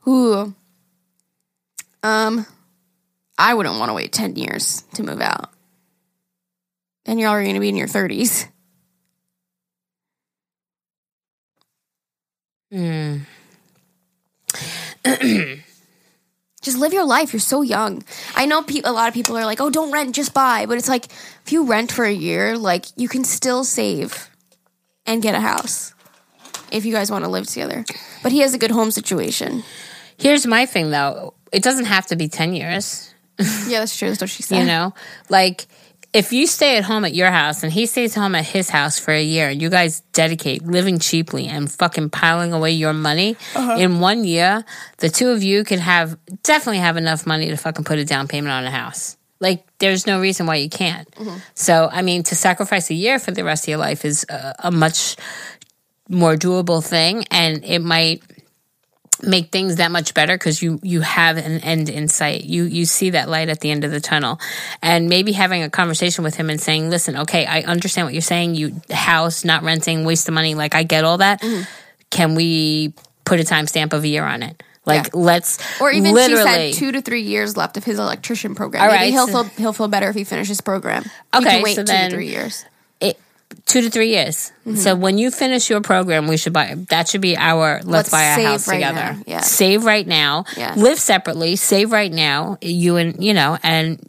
Ooh. 0.06 0.54
Um, 2.04 2.46
I 3.38 3.54
wouldn't 3.54 3.78
want 3.78 3.88
to 3.88 3.94
wait 3.94 4.12
10 4.12 4.36
years 4.36 4.82
to 4.94 5.02
move 5.02 5.22
out. 5.22 5.50
Then 7.06 7.18
you're 7.18 7.30
already 7.30 7.46
going 7.46 7.54
to 7.54 7.60
be 7.60 7.70
in 7.70 7.76
your 7.76 7.88
30s. 7.88 8.46
Hmm. 12.70 13.20
Just 16.60 16.78
live 16.78 16.92
your 16.92 17.06
life. 17.06 17.32
You're 17.32 17.40
so 17.40 17.62
young. 17.62 18.02
I 18.34 18.44
know 18.46 18.62
pe- 18.62 18.82
a 18.84 18.92
lot 18.92 19.08
of 19.08 19.14
people 19.14 19.38
are 19.38 19.46
like, 19.46 19.60
oh, 19.60 19.70
don't 19.70 19.92
rent, 19.92 20.14
just 20.14 20.32
buy. 20.32 20.64
But 20.66 20.78
it's 20.78 20.88
like, 20.88 21.06
if 21.44 21.52
you 21.52 21.64
rent 21.64 21.92
for 21.92 22.04
a 22.06 22.12
year, 22.12 22.56
like, 22.56 22.86
you 22.96 23.06
can 23.06 23.22
still 23.22 23.64
save 23.64 24.30
and 25.04 25.20
get 25.22 25.34
a 25.34 25.40
house 25.40 25.92
if 26.72 26.86
you 26.86 26.92
guys 26.92 27.10
want 27.10 27.24
to 27.24 27.30
live 27.30 27.46
together. 27.46 27.84
But 28.22 28.32
he 28.32 28.40
has 28.40 28.54
a 28.54 28.58
good 28.58 28.70
home 28.70 28.90
situation. 28.90 29.62
Here's 30.16 30.46
my 30.46 30.64
thing, 30.64 30.90
though. 30.90 31.34
It 31.54 31.62
doesn't 31.62 31.86
have 31.86 32.06
to 32.08 32.16
be 32.16 32.28
10 32.28 32.54
years. 32.54 33.14
Yeah, 33.38 33.80
that's 33.80 33.96
true. 33.96 34.08
That's 34.08 34.20
what 34.20 34.30
she 34.30 34.42
said. 34.44 34.58
You 34.58 34.66
know, 34.66 34.94
like 35.28 35.66
if 36.14 36.32
you 36.32 36.46
stay 36.46 36.76
at 36.76 36.84
home 36.84 37.04
at 37.04 37.14
your 37.14 37.30
house 37.30 37.64
and 37.64 37.72
he 37.72 37.86
stays 37.86 38.14
home 38.14 38.36
at 38.36 38.44
his 38.44 38.70
house 38.70 38.98
for 39.00 39.12
a 39.12 39.22
year 39.22 39.48
and 39.48 39.60
you 39.60 39.68
guys 39.68 40.00
dedicate 40.12 40.62
living 40.62 41.00
cheaply 41.00 41.48
and 41.48 41.70
fucking 41.70 42.10
piling 42.10 42.52
away 42.52 42.70
your 42.70 42.92
money 42.92 43.36
uh-huh. 43.54 43.76
in 43.78 43.98
one 43.98 44.24
year, 44.24 44.64
the 44.98 45.08
two 45.08 45.30
of 45.30 45.42
you 45.42 45.64
can 45.64 45.80
have 45.80 46.16
definitely 46.44 46.78
have 46.78 46.96
enough 46.96 47.26
money 47.26 47.48
to 47.48 47.56
fucking 47.56 47.84
put 47.84 47.98
a 47.98 48.04
down 48.04 48.28
payment 48.28 48.52
on 48.52 48.64
a 48.64 48.70
house. 48.70 49.16
Like 49.40 49.66
there's 49.78 50.06
no 50.06 50.20
reason 50.20 50.46
why 50.46 50.56
you 50.56 50.68
can't. 50.68 51.10
Mm-hmm. 51.12 51.38
So 51.54 51.88
I 51.90 52.02
mean, 52.02 52.22
to 52.24 52.36
sacrifice 52.36 52.90
a 52.90 52.94
year 52.94 53.18
for 53.18 53.32
the 53.32 53.42
rest 53.42 53.64
of 53.64 53.68
your 53.68 53.78
life 53.78 54.04
is 54.04 54.24
a, 54.28 54.54
a 54.60 54.70
much 54.70 55.16
more 56.08 56.36
doable 56.36 56.84
thing, 56.84 57.24
and 57.30 57.64
it 57.64 57.80
might 57.80 58.22
make 59.22 59.50
things 59.52 59.76
that 59.76 59.90
much 59.90 60.12
better 60.14 60.34
because 60.36 60.60
you 60.62 60.78
you 60.82 61.00
have 61.00 61.36
an 61.36 61.60
end 61.60 61.88
in 61.88 62.08
sight 62.08 62.44
you 62.44 62.64
you 62.64 62.84
see 62.84 63.10
that 63.10 63.28
light 63.28 63.48
at 63.48 63.60
the 63.60 63.70
end 63.70 63.84
of 63.84 63.90
the 63.90 64.00
tunnel 64.00 64.38
and 64.82 65.08
maybe 65.08 65.32
having 65.32 65.62
a 65.62 65.70
conversation 65.70 66.24
with 66.24 66.34
him 66.34 66.50
and 66.50 66.60
saying 66.60 66.90
listen 66.90 67.16
okay 67.16 67.46
i 67.46 67.60
understand 67.62 68.06
what 68.06 68.12
you're 68.12 68.20
saying 68.20 68.54
you 68.54 68.74
house 68.90 69.44
not 69.44 69.62
renting 69.62 70.04
waste 70.04 70.26
of 70.28 70.34
money 70.34 70.54
like 70.54 70.74
i 70.74 70.82
get 70.82 71.04
all 71.04 71.18
that 71.18 71.40
Mm-hmm. 71.40 71.62
can 72.10 72.34
we 72.34 72.92
put 73.24 73.40
a 73.40 73.44
timestamp 73.44 73.92
of 73.92 74.02
a 74.04 74.08
year 74.08 74.24
on 74.24 74.42
it 74.42 74.62
like 74.84 75.04
Yeah. 75.06 75.10
let's 75.20 75.58
Or 75.80 75.90
even 75.92 76.14
she 76.14 76.36
said 76.36 76.74
two 76.74 76.92
to 76.92 77.00
three 77.00 77.22
years 77.22 77.56
left 77.56 77.76
of 77.78 77.84
his 77.84 77.98
electrician 77.98 78.54
program. 78.54 78.82
All 78.82 78.88
Maybe 78.88 78.98
right, 79.04 79.12
he'll 79.12 79.26
so- 79.28 79.44
feel 79.44 79.52
he'll 79.56 79.72
feel 79.72 79.88
better 79.88 80.10
if 80.10 80.14
he 80.14 80.24
finishes 80.24 80.60
program. 80.60 81.04
He 81.04 81.10
Okay, 81.38 81.48
can 81.48 81.62
wait 81.62 81.76
so 81.76 81.82
two 81.82 81.86
then- 81.86 82.10
to 82.10 82.16
three 82.16 82.28
years. 82.28 82.66
Two 83.66 83.80
to 83.82 83.90
three 83.90 84.10
years. 84.10 84.52
Mm-hmm. 84.66 84.76
So 84.76 84.94
when 84.94 85.18
you 85.18 85.30
finish 85.30 85.70
your 85.70 85.80
program, 85.80 86.26
we 86.28 86.36
should 86.36 86.52
buy. 86.52 86.74
That 86.90 87.08
should 87.08 87.20
be 87.22 87.36
our 87.36 87.76
let's, 87.84 87.86
Let's 87.86 88.10
buy 88.10 88.22
a 88.22 88.46
house 88.46 88.68
right 88.68 88.74
together. 88.76 88.94
now, 88.94 89.22
yeah. 89.26 89.40
Save 89.40 89.84
right 89.84 90.06
now. 90.06 90.44
Yeah. 90.56 90.74
Live 90.76 90.98
separately. 90.98 91.56
Save 91.56 91.92
right 91.92 92.12
now. 92.12 92.58
You 92.60 92.96
and 92.96 93.22
you 93.24 93.34
know 93.34 93.58
and. 93.62 94.00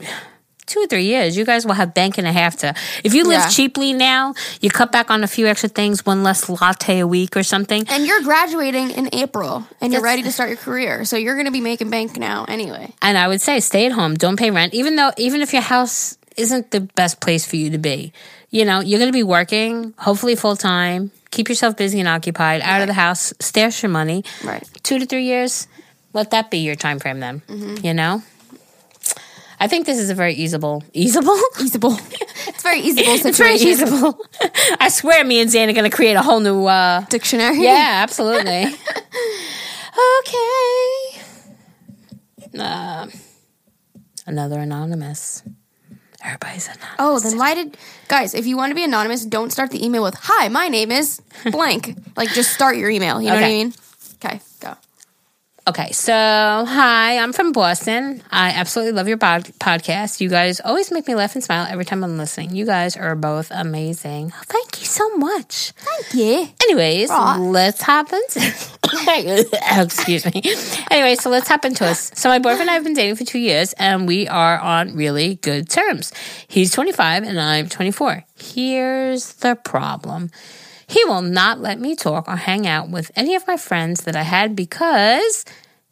Two 0.67 0.79
or 0.79 0.87
three 0.87 1.05
years, 1.05 1.37
you 1.37 1.45
guys 1.45 1.63
will 1.63 1.75
have 1.75 1.93
bank 1.93 2.17
and 2.17 2.25
a 2.25 2.31
half 2.31 2.57
to. 2.57 2.73
If 3.03 3.13
you 3.13 3.23
live 3.25 3.39
Yeah. 3.41 3.49
cheaply 3.49 3.93
now, 3.93 4.33
you 4.61 4.71
cut 4.71 4.91
back 4.91 5.11
on 5.11 5.23
a 5.23 5.27
few 5.27 5.45
extra 5.45 5.69
things, 5.69 6.07
one 6.07 6.23
less 6.23 6.49
latte 6.49 6.97
a 7.01 7.05
week 7.05 7.37
or 7.37 7.43
something. 7.43 7.85
And 7.87 8.07
you're 8.07 8.23
graduating 8.23 8.89
in 8.89 9.09
April, 9.13 9.63
and 9.79 9.93
you're 9.93 10.01
ready 10.01 10.23
to 10.23 10.31
start 10.31 10.49
your 10.49 10.57
career. 10.57 11.05
So 11.05 11.17
you're 11.17 11.35
going 11.35 11.45
to 11.45 11.51
be 11.51 11.61
making 11.61 11.91
bank 11.91 12.17
now 12.17 12.45
anyway. 12.47 12.91
And 13.03 13.15
I 13.15 13.27
would 13.27 13.41
say 13.41 13.59
stay 13.59 13.85
at 13.85 13.91
home, 13.91 14.15
don't 14.15 14.37
pay 14.39 14.49
rent, 14.49 14.73
even 14.73 14.95
though 14.95 15.11
even 15.17 15.41
if 15.41 15.53
your 15.53 15.61
house 15.61 16.17
isn't 16.35 16.71
the 16.71 16.81
best 16.81 17.21
place 17.21 17.45
for 17.45 17.57
you 17.57 17.69
to 17.69 17.77
be. 17.77 18.11
You 18.51 18.63
know, 18.65 18.79
you're 18.79 18.99
going 18.99 19.09
to 19.11 19.13
be 19.17 19.23
working, 19.23 19.93
hopefully 19.97 20.35
full 20.35 20.55
time. 20.55 21.11
Keep 21.31 21.49
yourself 21.49 21.75
busy 21.75 21.99
and 21.99 22.07
occupied, 22.07 22.61
out 22.61 22.81
of 22.81 22.87
the 22.87 22.93
house, 22.93 23.33
stash 23.39 23.83
your 23.83 23.89
money. 23.89 24.23
Right. 24.43 24.63
Two 24.83 24.99
to 24.99 25.05
three 25.05 25.25
years, 25.25 25.67
let 26.13 26.31
that 26.31 26.49
be 26.49 26.59
your 26.59 26.75
time 26.75 26.99
frame 26.99 27.19
then. 27.19 27.41
You 27.83 27.93
know? 27.93 28.23
I 29.59 29.67
think 29.67 29.85
this 29.85 29.97
is 29.99 30.09
a 30.09 30.15
very 30.15 30.33
easable, 30.33 30.83
easable? 30.93 31.37
Easable. 31.61 31.97
it's 32.47 32.61
very 32.61 32.79
easable 32.81 33.17
situation. 33.17 33.27
it's 33.29 33.37
very 33.37 33.55
easable. 33.55 34.19
I 34.79 34.89
swear 34.89 35.23
me 35.23 35.39
and 35.39 35.49
Zane 35.49 35.69
are 35.69 35.73
going 35.73 35.89
to 35.89 35.95
create 35.95 36.15
a 36.15 36.21
whole 36.21 36.41
new, 36.41 36.65
uh, 36.65 37.01
Dictionary. 37.09 37.61
yeah, 37.63 38.01
absolutely. 38.03 38.65
okay. 40.19 41.21
Uh, 42.59 43.07
another 44.27 44.59
anonymous. 44.59 45.41
Everybody's 46.25 46.67
anonymous. 46.67 46.95
Oh, 46.97 47.19
then 47.19 47.37
why 47.37 47.53
did 47.53 47.77
guys? 48.07 48.33
If 48.33 48.47
you 48.47 48.57
want 48.57 48.71
to 48.71 48.75
be 48.75 48.83
anonymous, 48.83 49.25
don't 49.25 49.51
start 49.51 49.69
the 49.71 49.85
email 49.85 50.03
with 50.03 50.15
"Hi, 50.23 50.47
my 50.47 50.67
name 50.67 50.91
is 50.91 51.21
blank." 51.51 51.95
like, 52.17 52.29
just 52.33 52.51
start 52.53 52.77
your 52.77 52.89
email. 52.89 53.21
You 53.21 53.29
know 53.29 53.35
what 53.35 53.43
I 53.43 53.47
mean? 53.49 53.73
Okay, 54.23 54.39
go. 54.59 54.73
Okay, 55.67 55.91
so 55.93 56.13
hi, 56.13 57.17
I'm 57.17 57.33
from 57.33 57.51
Boston. 57.51 58.21
I 58.29 58.51
absolutely 58.51 58.91
love 58.91 59.07
your 59.07 59.17
pod- 59.17 59.45
podcast. 59.59 60.21
You 60.21 60.29
guys 60.29 60.59
always 60.59 60.91
make 60.91 61.07
me 61.07 61.15
laugh 61.15 61.33
and 61.33 61.43
smile 61.43 61.65
every 61.67 61.85
time 61.85 62.03
I'm 62.03 62.19
listening. 62.19 62.55
You 62.55 62.67
guys 62.67 62.95
are 62.95 63.15
both 63.15 63.49
amazing. 63.49 64.29
Thank 64.43 64.79
you 64.79 64.85
so 64.85 65.17
much. 65.17 65.71
Thank 65.71 66.13
you. 66.13 66.47
Anyways, 66.65 67.09
let's 67.39 67.81
hop 67.81 68.13
into. 68.13 68.41
Excuse 69.81 70.25
me. 70.27 70.43
Anyway, 70.91 71.15
so 71.15 71.31
let's 71.31 71.47
hop 71.47 71.65
into 71.65 71.83
us. 71.83 72.11
So 72.13 72.29
my 72.29 72.37
boyfriend 72.37 72.61
and 72.61 72.69
I 72.69 72.73
have 72.75 72.83
been 72.83 72.93
dating 72.93 73.15
for 73.15 73.25
two 73.25 73.39
years, 73.39 73.73
and 73.73 74.07
we 74.07 74.27
are 74.27 74.59
on 74.59 74.95
really 74.95 75.35
good 75.37 75.67
terms. 75.67 76.13
He's 76.47 76.69
25 76.73 77.23
and 77.23 77.39
I'm 77.39 77.69
24. 77.69 78.23
Here's 78.35 79.33
the 79.33 79.55
problem. 79.55 80.29
He 80.87 81.03
will 81.05 81.21
not 81.21 81.59
let 81.59 81.79
me 81.79 81.95
talk 81.95 82.27
or 82.27 82.35
hang 82.35 82.67
out 82.67 82.89
with 82.89 83.11
any 83.15 83.35
of 83.35 83.47
my 83.47 83.57
friends 83.57 84.03
that 84.03 84.15
I 84.15 84.23
had 84.23 84.55
because 84.55 85.45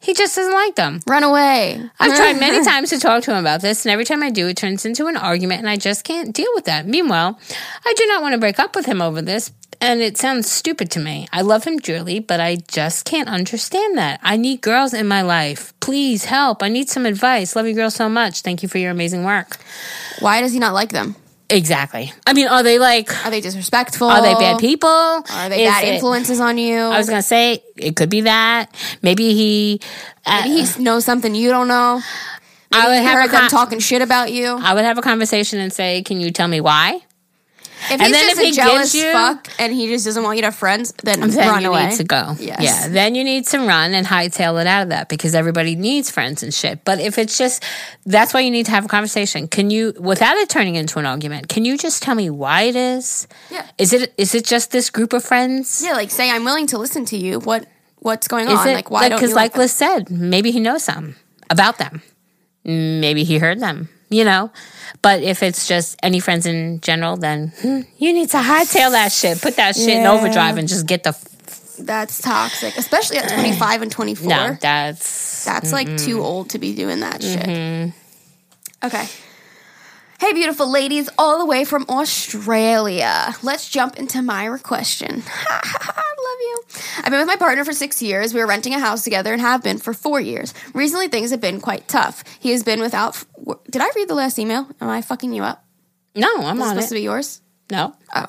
he 0.04 0.12
just 0.12 0.36
doesn't 0.36 0.52
like 0.52 0.76
them. 0.76 1.00
Run 1.06 1.22
away. 1.22 1.82
I've 1.98 2.16
tried 2.16 2.38
many 2.40 2.62
times 2.62 2.90
to 2.90 2.98
talk 2.98 3.22
to 3.24 3.32
him 3.32 3.38
about 3.38 3.62
this, 3.62 3.84
and 3.84 3.92
every 3.92 4.04
time 4.04 4.22
I 4.22 4.30
do, 4.30 4.46
it 4.48 4.56
turns 4.56 4.84
into 4.84 5.06
an 5.06 5.16
argument, 5.16 5.60
and 5.60 5.68
I 5.68 5.76
just 5.76 6.04
can't 6.04 6.34
deal 6.34 6.50
with 6.54 6.66
that. 6.66 6.86
Meanwhile, 6.86 7.38
I 7.84 7.94
do 7.94 8.06
not 8.06 8.20
want 8.20 8.34
to 8.34 8.38
break 8.38 8.58
up 8.58 8.76
with 8.76 8.84
him 8.84 9.00
over 9.00 9.22
this, 9.22 9.50
and 9.80 10.02
it 10.02 10.18
sounds 10.18 10.50
stupid 10.50 10.90
to 10.92 11.00
me. 11.00 11.26
I 11.32 11.40
love 11.40 11.64
him 11.64 11.78
dearly, 11.78 12.18
but 12.18 12.38
I 12.38 12.56
just 12.56 13.06
can't 13.06 13.28
understand 13.30 13.96
that. 13.96 14.20
I 14.22 14.36
need 14.36 14.60
girls 14.60 14.92
in 14.92 15.08
my 15.08 15.22
life. 15.22 15.72
Please 15.80 16.26
help. 16.26 16.62
I 16.62 16.68
need 16.68 16.90
some 16.90 17.06
advice. 17.06 17.56
Love 17.56 17.66
you 17.66 17.74
girls 17.74 17.94
so 17.94 18.08
much. 18.08 18.42
Thank 18.42 18.62
you 18.62 18.68
for 18.68 18.78
your 18.78 18.90
amazing 18.90 19.24
work. 19.24 19.56
Why 20.20 20.40
does 20.42 20.52
he 20.52 20.58
not 20.58 20.74
like 20.74 20.90
them? 20.90 21.16
Exactly. 21.50 22.12
I 22.26 22.32
mean, 22.32 22.48
are 22.48 22.62
they 22.62 22.78
like, 22.78 23.10
Are 23.26 23.30
they 23.30 23.40
disrespectful? 23.40 24.08
are 24.08 24.22
they 24.22 24.34
bad 24.34 24.58
people? 24.58 24.88
Are 24.88 25.48
they 25.48 25.64
Is 25.64 25.70
bad 25.70 25.84
it- 25.84 25.94
influences 25.94 26.40
on 26.40 26.56
you? 26.58 26.78
I 26.78 26.96
was 26.98 27.08
gonna 27.08 27.22
say 27.22 27.62
it 27.76 27.96
could 27.96 28.08
be 28.10 28.22
that. 28.22 28.74
Maybe 29.02 29.34
he. 29.34 29.80
Uh, 30.24 30.42
Maybe 30.44 30.62
he 30.64 30.82
knows 30.82 31.04
something 31.04 31.34
you 31.34 31.50
don't 31.50 31.68
know. 31.68 32.00
I 32.72 32.88
would 32.88 33.02
have 33.02 33.18
heard 33.20 33.28
a 33.28 33.32
them 33.32 33.48
talking 33.50 33.78
shit 33.78 34.02
about 34.02 34.32
you. 34.32 34.58
I 34.60 34.74
would 34.74 34.84
have 34.84 34.98
a 34.98 35.02
conversation 35.02 35.60
and 35.60 35.72
say, 35.72 36.02
"Can 36.02 36.20
you 36.20 36.30
tell 36.32 36.48
me 36.48 36.60
why?" 36.60 37.00
If 37.84 37.90
And 37.92 38.02
he's 38.02 38.12
then 38.12 38.30
if 38.30 38.38
he 38.38 38.52
jealous 38.52 38.94
you- 38.94 39.12
fuck 39.12 39.48
and 39.58 39.72
he 39.72 39.88
just 39.88 40.04
doesn't 40.04 40.22
want 40.22 40.36
you 40.36 40.42
to 40.42 40.46
have 40.46 40.54
friends, 40.54 40.92
then, 41.02 41.20
Then 41.20 41.48
run 41.48 41.62
you 41.62 41.68
away. 41.70 41.88
need 41.88 41.96
to 41.96 42.04
go. 42.04 42.34
Yes. 42.40 42.60
Yeah. 42.62 42.88
Then 42.88 43.14
you 43.14 43.24
need 43.24 43.46
to 43.48 43.58
run 43.58 43.94
and 43.94 44.06
hightail 44.06 44.60
it 44.60 44.66
out 44.66 44.82
of 44.84 44.88
that 44.88 45.08
because 45.08 45.34
everybody 45.34 45.76
needs 45.76 46.10
friends 46.10 46.42
and 46.42 46.52
shit. 46.52 46.84
But 46.84 47.00
if 47.00 47.18
it's 47.18 47.36
just 47.36 47.62
that's 48.06 48.32
why 48.32 48.40
you 48.40 48.50
need 48.50 48.66
to 48.66 48.72
have 48.72 48.84
a 48.86 48.88
conversation. 48.88 49.48
Can 49.48 49.70
you 49.70 49.92
without 49.98 50.36
it 50.36 50.48
turning 50.48 50.76
into 50.76 50.98
an 50.98 51.06
argument, 51.06 51.48
can 51.48 51.64
you 51.64 51.76
just 51.76 52.02
tell 52.02 52.14
me 52.14 52.30
why 52.30 52.62
it 52.62 52.76
is? 52.76 53.26
Yeah. 53.50 53.66
Is 53.78 53.92
it 53.92 54.14
is 54.16 54.34
it 54.34 54.44
just 54.44 54.70
this 54.70 54.88
group 54.90 55.12
of 55.12 55.24
friends? 55.24 55.82
Yeah, 55.84 55.92
like 55.92 56.10
say 56.10 56.30
I'm 56.30 56.44
willing 56.44 56.66
to 56.68 56.78
listen 56.78 57.04
to 57.06 57.16
you. 57.18 57.38
What 57.40 57.66
what's 57.98 58.28
going 58.28 58.48
Is 58.48 58.58
on? 58.58 58.68
it 58.68 58.74
like 58.74 58.90
why 58.90 59.08
don't 59.08 59.18
because 59.18 59.30
you 59.30 59.36
like 59.36 59.52
like, 59.52 59.58
Liss 59.58 59.72
said, 59.72 60.10
maybe 60.10 60.50
he 60.50 60.60
knows 60.60 60.82
something 60.84 61.14
about 61.50 61.78
them. 61.78 62.02
Maybe 62.64 63.24
he 63.24 63.38
heard 63.38 63.60
them, 63.60 63.88
you 64.14 64.24
know. 64.24 64.50
But 65.02 65.22
if 65.22 65.42
it's 65.42 65.68
just 65.68 65.98
any 66.02 66.20
friends 66.20 66.46
in 66.46 66.80
general, 66.80 67.16
then 67.16 67.52
hmm, 67.60 67.80
you 67.98 68.12
need 68.12 68.30
to 68.30 68.38
hightail 68.38 68.90
that 68.92 69.12
shit. 69.12 69.40
Put 69.42 69.56
that 69.56 69.76
shit 69.76 70.00
in 70.00 70.06
overdrive 70.06 70.56
and 70.56 70.68
just 70.68 70.86
get 70.86 71.02
the 71.02 71.10
f- 71.10 71.76
that's 71.78 72.20
toxic, 72.20 72.76
especially 72.76 73.18
at 73.18 73.28
25 73.28 73.82
and 73.82 73.92
24. 73.92 74.28
no. 74.28 74.56
That's 74.60 75.44
That's 75.44 75.72
like 75.72 75.96
too 75.96 76.22
old 76.22 76.50
to 76.50 76.58
be 76.58 76.74
doing 76.74 77.00
that 77.00 77.22
shit. 77.22 77.40
Mm-hmm. 77.40 78.86
Okay. 78.86 79.08
Hey, 80.24 80.32
beautiful 80.32 80.70
ladies, 80.70 81.10
all 81.18 81.38
the 81.38 81.44
way 81.44 81.66
from 81.66 81.84
Australia. 81.86 83.34
Let's 83.42 83.68
jump 83.68 83.98
into 83.98 84.22
my 84.22 84.56
question. 84.62 85.22
I 85.22 85.92
love 85.92 86.40
you. 86.40 86.62
I've 87.00 87.10
been 87.10 87.18
with 87.18 87.26
my 87.26 87.36
partner 87.36 87.62
for 87.62 87.74
six 87.74 88.00
years. 88.00 88.32
We 88.32 88.40
were 88.40 88.46
renting 88.46 88.72
a 88.72 88.80
house 88.80 89.04
together 89.04 89.34
and 89.34 89.42
have 89.42 89.62
been 89.62 89.76
for 89.76 89.92
four 89.92 90.22
years. 90.22 90.54
Recently, 90.72 91.08
things 91.08 91.30
have 91.30 91.42
been 91.42 91.60
quite 91.60 91.88
tough. 91.88 92.24
He 92.40 92.52
has 92.52 92.62
been 92.62 92.80
without. 92.80 93.22
Did 93.68 93.82
I 93.82 93.90
read 93.94 94.08
the 94.08 94.14
last 94.14 94.38
email? 94.38 94.66
Am 94.80 94.88
I 94.88 95.02
fucking 95.02 95.34
you 95.34 95.42
up? 95.42 95.62
no. 96.16 96.36
I'm 96.38 96.56
Is 96.56 96.62
it 96.62 96.68
on 96.68 96.68
supposed 96.70 96.86
it. 96.86 96.88
to 96.88 96.94
be 96.94 97.02
yours? 97.02 97.42
No. 97.70 97.94
Oh. 98.14 98.26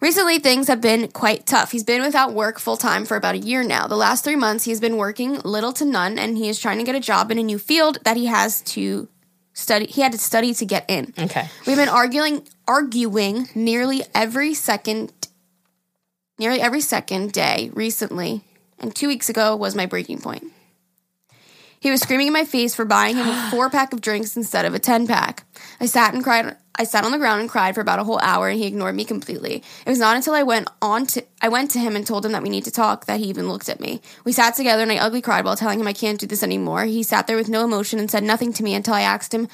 Recently, 0.00 0.38
things 0.38 0.68
have 0.68 0.80
been 0.80 1.08
quite 1.08 1.44
tough. 1.44 1.70
He's 1.70 1.84
been 1.84 2.00
without 2.00 2.32
work 2.32 2.58
full 2.58 2.78
time 2.78 3.04
for 3.04 3.14
about 3.14 3.34
a 3.34 3.38
year 3.38 3.62
now. 3.62 3.86
The 3.88 3.96
last 3.96 4.24
three 4.24 4.36
months, 4.36 4.64
he's 4.64 4.80
been 4.80 4.96
working 4.96 5.38
little 5.40 5.74
to 5.74 5.84
none, 5.84 6.18
and 6.18 6.38
he 6.38 6.48
is 6.48 6.58
trying 6.58 6.78
to 6.78 6.84
get 6.84 6.94
a 6.94 7.00
job 7.00 7.30
in 7.30 7.38
a 7.38 7.42
new 7.42 7.58
field 7.58 7.98
that 8.04 8.16
he 8.16 8.24
has 8.24 8.62
to 8.62 9.08
study. 9.56 9.86
He 9.86 10.02
had 10.02 10.12
to 10.12 10.18
study 10.18 10.54
to 10.54 10.64
get 10.64 10.84
in. 10.88 11.12
Okay. 11.18 11.48
We've 11.66 11.76
been 11.76 11.88
arguing, 11.88 12.46
arguing 12.68 13.48
nearly 13.54 14.04
every 14.14 14.54
second, 14.54 15.12
nearly 16.38 16.60
every 16.60 16.80
second 16.80 17.32
day 17.32 17.70
recently, 17.74 18.42
and 18.78 18.94
two 18.94 19.08
weeks 19.08 19.28
ago 19.28 19.56
was 19.56 19.74
my 19.74 19.86
breaking 19.86 20.20
point. 20.20 20.44
He 21.80 21.90
was 21.90 22.00
screaming 22.00 22.28
in 22.28 22.32
my 22.32 22.44
face 22.44 22.74
for 22.74 22.84
buying 22.84 23.16
him 23.16 23.26
a 23.26 23.48
four 23.50 23.70
pack 23.70 23.92
of 23.92 24.00
drinks 24.00 24.36
instead 24.36 24.64
of 24.64 24.74
a 24.74 24.78
ten 24.78 25.06
pack. 25.06 25.44
I 25.80 25.86
sat 25.86 26.14
and 26.14 26.22
cried. 26.22 26.56
I 26.78 26.84
sat 26.84 27.04
on 27.04 27.12
the 27.12 27.18
ground 27.18 27.40
and 27.40 27.50
cried 27.50 27.74
for 27.74 27.80
about 27.80 27.98
a 27.98 28.04
whole 28.04 28.20
hour, 28.20 28.48
and 28.48 28.58
he 28.58 28.66
ignored 28.66 28.94
me 28.94 29.04
completely. 29.04 29.62
It 29.84 29.90
was 29.90 29.98
not 29.98 30.16
until 30.16 30.34
I 30.34 30.42
went 30.42 30.68
on 30.80 31.06
to 31.08 31.24
I 31.40 31.48
went 31.48 31.70
to 31.72 31.78
him 31.78 31.96
and 31.96 32.06
told 32.06 32.24
him 32.24 32.32
that 32.32 32.42
we 32.42 32.48
need 32.48 32.64
to 32.64 32.70
talk 32.70 33.06
that 33.06 33.20
he 33.20 33.26
even 33.26 33.48
looked 33.48 33.68
at 33.68 33.80
me. 33.80 34.00
We 34.24 34.32
sat 34.32 34.54
together, 34.54 34.82
and 34.82 34.92
I 34.92 34.96
ugly 34.96 35.22
cried 35.22 35.44
while 35.44 35.56
telling 35.56 35.80
him 35.80 35.88
I 35.88 35.92
can't 35.92 36.20
do 36.20 36.26
this 36.26 36.42
anymore. 36.42 36.84
He 36.84 37.02
sat 37.02 37.26
there 37.26 37.36
with 37.36 37.48
no 37.48 37.64
emotion 37.64 37.98
and 37.98 38.10
said 38.10 38.24
nothing 38.24 38.52
to 38.54 38.62
me 38.62 38.74
until 38.74 38.94
I 38.94 39.02
asked 39.02 39.32
him 39.32 39.48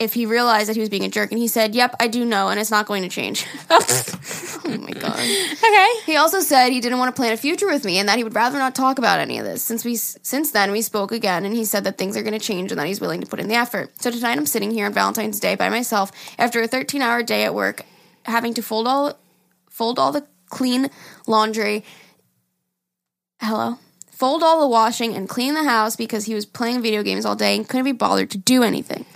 if 0.00 0.14
he 0.14 0.24
realized 0.24 0.68
that 0.70 0.76
he 0.76 0.80
was 0.80 0.88
being 0.88 1.04
a 1.04 1.10
jerk, 1.10 1.30
and 1.30 1.38
he 1.38 1.46
said, 1.46 1.74
"Yep, 1.74 1.94
I 2.00 2.08
do 2.08 2.24
know, 2.24 2.48
and 2.48 2.58
it's 2.58 2.70
not 2.70 2.86
going 2.86 3.02
to 3.02 3.08
change." 3.08 3.46
oh 3.70 4.78
my 4.80 4.90
god. 4.92 5.14
Okay. 5.14 5.88
He 6.06 6.16
also 6.16 6.40
said 6.40 6.70
he 6.70 6.80
didn't 6.80 6.98
want 6.98 7.14
to 7.14 7.20
plan 7.20 7.32
a 7.32 7.36
future 7.36 7.66
with 7.66 7.84
me 7.84 7.98
and 7.98 8.08
that 8.08 8.16
he 8.16 8.24
would 8.24 8.34
rather 8.34 8.58
not 8.58 8.74
talk 8.74 8.98
about 8.98 9.20
any 9.20 9.38
of 9.38 9.44
this. 9.44 9.62
Since 9.62 9.84
we 9.84 9.96
since 9.96 10.50
then 10.52 10.72
we 10.72 10.80
spoke 10.80 11.12
again 11.12 11.44
and 11.44 11.54
he 11.54 11.66
said 11.66 11.84
that 11.84 11.98
things 11.98 12.16
are 12.16 12.22
going 12.22 12.38
to 12.38 12.44
change 12.44 12.72
and 12.72 12.80
that 12.80 12.86
he's 12.86 13.00
willing 13.00 13.20
to 13.20 13.26
put 13.26 13.40
in 13.40 13.48
the 13.48 13.54
effort. 13.54 13.90
So 14.00 14.10
tonight 14.10 14.38
I'm 14.38 14.46
sitting 14.46 14.70
here 14.70 14.86
on 14.86 14.94
Valentine's 14.94 15.38
Day 15.38 15.54
by 15.54 15.68
myself 15.68 16.10
after 16.38 16.62
a 16.62 16.68
13-hour 16.68 17.22
day 17.22 17.44
at 17.44 17.54
work 17.54 17.84
having 18.24 18.54
to 18.54 18.62
fold 18.62 18.88
all 18.88 19.18
fold 19.68 19.98
all 19.98 20.12
the 20.12 20.26
clean 20.48 20.88
laundry. 21.26 21.84
Hello. 23.40 23.78
Fold 24.10 24.42
all 24.42 24.60
the 24.60 24.68
washing 24.68 25.14
and 25.14 25.28
clean 25.28 25.54
the 25.54 25.64
house 25.64 25.96
because 25.96 26.24
he 26.24 26.34
was 26.34 26.44
playing 26.44 26.82
video 26.82 27.02
games 27.02 27.24
all 27.24 27.36
day 27.36 27.56
and 27.56 27.68
couldn't 27.68 27.84
be 27.84 27.92
bothered 27.92 28.30
to 28.30 28.38
do 28.38 28.62
anything. 28.62 29.06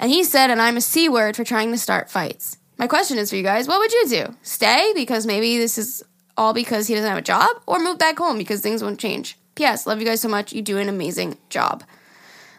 And 0.00 0.10
he 0.10 0.24
said, 0.24 0.50
and 0.50 0.60
I'm 0.60 0.78
a 0.78 0.80
C 0.80 1.08
word 1.08 1.36
for 1.36 1.44
trying 1.44 1.70
to 1.70 1.78
start 1.78 2.10
fights. 2.10 2.56
My 2.78 2.86
question 2.86 3.18
is 3.18 3.28
for 3.30 3.36
you 3.36 3.42
guys 3.42 3.68
what 3.68 3.78
would 3.78 3.92
you 3.92 4.08
do? 4.08 4.34
Stay 4.42 4.92
because 4.94 5.26
maybe 5.26 5.58
this 5.58 5.76
is 5.76 6.02
all 6.38 6.54
because 6.54 6.86
he 6.86 6.94
doesn't 6.94 7.08
have 7.08 7.18
a 7.18 7.22
job, 7.22 7.50
or 7.66 7.78
move 7.78 7.98
back 7.98 8.18
home 8.18 8.38
because 8.38 8.62
things 8.62 8.82
won't 8.82 8.98
change? 8.98 9.38
P.S. 9.56 9.86
Love 9.86 10.00
you 10.00 10.06
guys 10.06 10.22
so 10.22 10.28
much. 10.28 10.54
You 10.54 10.62
do 10.62 10.78
an 10.78 10.88
amazing 10.88 11.36
job. 11.50 11.84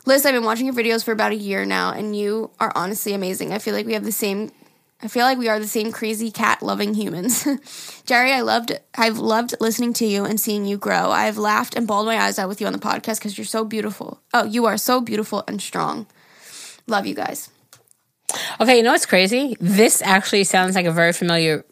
Liss, 0.06 0.24
I've 0.24 0.36
been 0.36 0.44
watching 0.44 0.68
your 0.68 0.76
videos 0.76 1.04
for 1.04 1.12
about 1.12 1.32
a 1.32 1.36
year 1.36 1.66
now, 1.66 1.92
and 1.92 2.16
you 2.16 2.52
are 2.60 2.72
honestly 2.76 3.14
amazing. 3.14 3.52
I 3.52 3.58
feel 3.58 3.74
like 3.74 3.88
we 3.88 3.94
have 3.94 4.04
the 4.04 4.12
same. 4.12 4.52
I 5.02 5.08
feel 5.08 5.26
like 5.26 5.40
we 5.40 5.50
are 5.50 5.58
the 5.58 5.68
same 5.68 5.92
crazy 5.92 6.30
cat 6.30 6.62
loving 6.62 6.94
humans. 6.94 7.48
Geri, 8.06 8.34
I 8.34 8.42
loved 8.42 8.80
I've 8.96 9.18
loved 9.18 9.56
listening 9.60 9.94
to 9.94 10.06
you 10.06 10.26
and 10.26 10.40
seeing 10.40 10.66
you 10.66 10.78
grow. 10.78 11.10
I've 11.10 11.40
laughed 11.40 11.76
and 11.76 11.88
bawled 11.88 12.06
my 12.06 12.20
eyes 12.20 12.38
out 12.38 12.50
with 12.50 12.62
you 12.62 12.68
on 12.68 12.74
the 12.74 12.80
podcast 12.80 13.18
because 13.18 13.36
you're 13.36 13.46
so 13.46 13.66
beautiful. 13.66 14.22
Oh, 14.32 14.44
you 14.44 14.68
are 14.68 14.78
so 14.78 15.02
beautiful 15.02 15.44
and 15.48 15.60
strong. 15.60 16.06
Love 16.88 17.06
you 17.06 17.16
guys. 17.16 17.50
Okay, 18.60 18.78
you 18.78 18.84
know 18.84 18.92
what's 18.92 19.06
crazy? 19.06 19.58
This 19.60 20.02
actually 20.02 20.44
sounds 20.46 20.76
like 20.76 20.86
a 20.86 20.92
very 20.92 21.14
familiar 21.14 21.66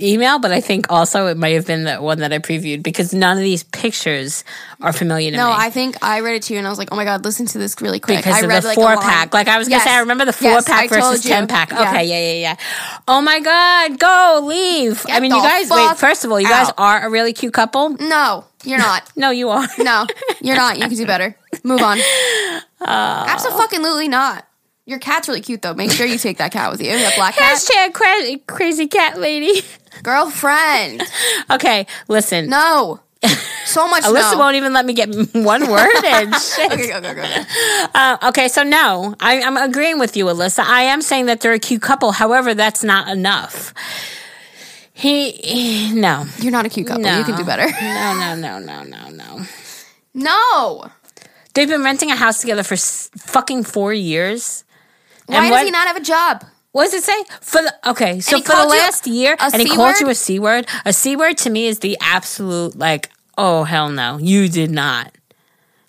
email, 0.00 0.38
but 0.38 0.52
I 0.52 0.60
think 0.60 0.90
also 0.90 1.26
it 1.26 1.36
might 1.36 1.54
have 1.54 1.66
been 1.66 1.84
the 1.84 1.96
one 1.96 2.18
that 2.20 2.32
I 2.32 2.38
previewed 2.38 2.82
because 2.82 3.12
none 3.12 3.36
of 3.36 3.42
these 3.42 3.62
pictures 3.62 4.44
are 4.80 4.92
familiar 4.92 5.30
to 5.30 5.36
No, 5.36 5.48
me. 5.48 5.54
I 5.56 5.70
think 5.70 5.96
I 6.02 6.20
read 6.20 6.36
it 6.36 6.42
to 6.44 6.52
you 6.54 6.58
and 6.58 6.66
I 6.66 6.70
was 6.70 6.78
like, 6.78 6.88
oh 6.92 6.96
my 6.96 7.04
God, 7.04 7.24
listen 7.24 7.46
to 7.46 7.58
this 7.58 7.80
really 7.80 8.00
quick. 8.00 8.18
because 8.18 8.34
I 8.34 8.40
of 8.40 8.48
read 8.48 8.62
the 8.62 8.68
like 8.68 8.74
four 8.74 8.96
pack. 8.96 9.34
Like 9.34 9.48
I 9.48 9.58
was 9.58 9.68
gonna 9.68 9.82
say, 9.82 9.90
I 9.94 10.00
remember 10.00 10.24
the 10.24 10.32
four 10.32 10.50
Yes, 10.50 10.68
I 10.68 10.86
pack 10.86 10.90
versus 10.90 11.22
ten 11.22 11.46
pack. 11.46 11.70
Yeah. 11.70 11.88
Okay, 11.90 12.04
yeah, 12.04 12.32
yeah, 12.32 12.40
yeah. 12.40 12.56
Oh 13.08 13.20
my 13.20 13.40
god, 13.40 13.98
go 13.98 14.40
leave. 14.46 15.04
I 15.08 15.20
mean, 15.20 15.30
you 15.32 15.42
guys. 15.42 15.70
Wait, 15.70 15.96
first 15.98 16.24
of 16.24 16.30
all, 16.32 16.40
you 16.40 16.48
guys 16.48 16.70
are 16.78 17.06
a 17.06 17.10
really 17.10 17.32
cute 17.32 17.52
couple. 17.54 17.90
No, 17.90 18.44
you're 18.64 18.78
not. 18.78 19.10
No, 19.16 19.30
you 19.30 19.48
are. 19.50 19.66
No, 19.78 20.06
you're 20.40 20.56
not. 20.56 20.78
You 20.78 20.88
can 20.88 20.96
do 20.96 21.06
better. 21.06 21.36
Move 21.62 21.80
on. 21.82 21.98
Oh. 22.00 22.64
Absolutely 22.86 24.08
not. 24.08 24.46
Your 24.86 24.98
cat's 24.98 25.28
really 25.28 25.40
cute 25.40 25.62
though. 25.62 25.72
Make 25.74 25.90
sure 25.90 26.04
you 26.06 26.18
take 26.18 26.38
that 26.38 26.52
cat 26.52 26.70
with 26.70 26.80
you. 26.82 26.90
That 26.90 27.14
black 27.16 27.34
cat. 27.36 27.56
Hashtag 27.56 27.94
cra- 27.94 28.38
crazy 28.46 28.86
cat 28.86 29.18
lady. 29.18 29.62
Girlfriend. 30.02 31.02
okay, 31.50 31.86
listen. 32.08 32.48
No. 32.50 33.00
So 33.64 33.88
much 33.88 34.02
Alyssa 34.04 34.32
no. 34.32 34.38
won't 34.38 34.56
even 34.56 34.74
let 34.74 34.84
me 34.84 34.92
get 34.92 35.08
one 35.34 35.70
word 35.70 36.04
in. 36.04 36.32
Shit. 36.38 36.70
Okay, 36.72 36.88
go, 36.88 37.00
go, 37.00 37.14
go, 37.14 37.22
go. 37.22 37.44
Uh, 37.94 38.18
okay, 38.24 38.48
so 38.48 38.62
no, 38.62 39.14
I, 39.18 39.40
I'm 39.40 39.56
agreeing 39.56 39.98
with 39.98 40.14
you, 40.18 40.26
Alyssa. 40.26 40.58
I 40.62 40.82
am 40.82 41.00
saying 41.00 41.24
that 41.26 41.40
they're 41.40 41.54
a 41.54 41.58
cute 41.58 41.80
couple. 41.80 42.12
However, 42.12 42.52
that's 42.52 42.84
not 42.84 43.08
enough. 43.08 43.72
He, 44.92 45.30
he- 45.32 45.94
no, 45.94 46.26
You're 46.38 46.52
not 46.52 46.66
a 46.66 46.68
cute 46.68 46.86
couple. 46.86 47.02
no, 47.02 47.18
You 47.18 47.24
can 47.24 47.36
do 47.38 47.44
better. 47.44 47.64
No, 47.80 48.34
no, 48.34 48.34
no, 48.34 48.58
no, 48.58 48.82
no, 48.84 49.08
no. 49.08 49.42
No. 50.12 50.90
They've 51.54 51.68
been 51.68 51.82
renting 51.82 52.10
a 52.10 52.16
house 52.16 52.40
together 52.42 52.62
for 52.62 52.74
s- 52.74 53.08
fucking 53.16 53.64
four 53.64 53.94
years. 53.94 54.64
Why 55.26 55.36
And 55.36 55.44
does 55.46 55.50
what- 55.52 55.64
he 55.64 55.70
not 55.70 55.86
have 55.86 55.96
a 55.96 56.00
job? 56.00 56.44
What 56.72 56.86
does 56.90 56.94
it 56.94 57.04
say? 57.04 57.24
For 57.40 57.62
the 57.62 57.72
okay, 57.90 58.18
so 58.18 58.40
for 58.40 58.56
the 58.56 58.66
last 58.66 59.06
year, 59.06 59.36
and 59.40 59.62
he 59.62 59.68
called 59.68 60.00
you 60.00 60.08
a 60.08 60.14
c 60.14 60.40
word. 60.40 60.66
A 60.84 60.92
c 60.92 61.14
word 61.14 61.38
to 61.38 61.50
me 61.50 61.66
is 61.68 61.78
the 61.78 61.96
absolute 62.00 62.76
like, 62.76 63.10
oh 63.38 63.62
hell 63.62 63.90
no, 63.90 64.18
you 64.18 64.48
did 64.48 64.72
not, 64.72 65.12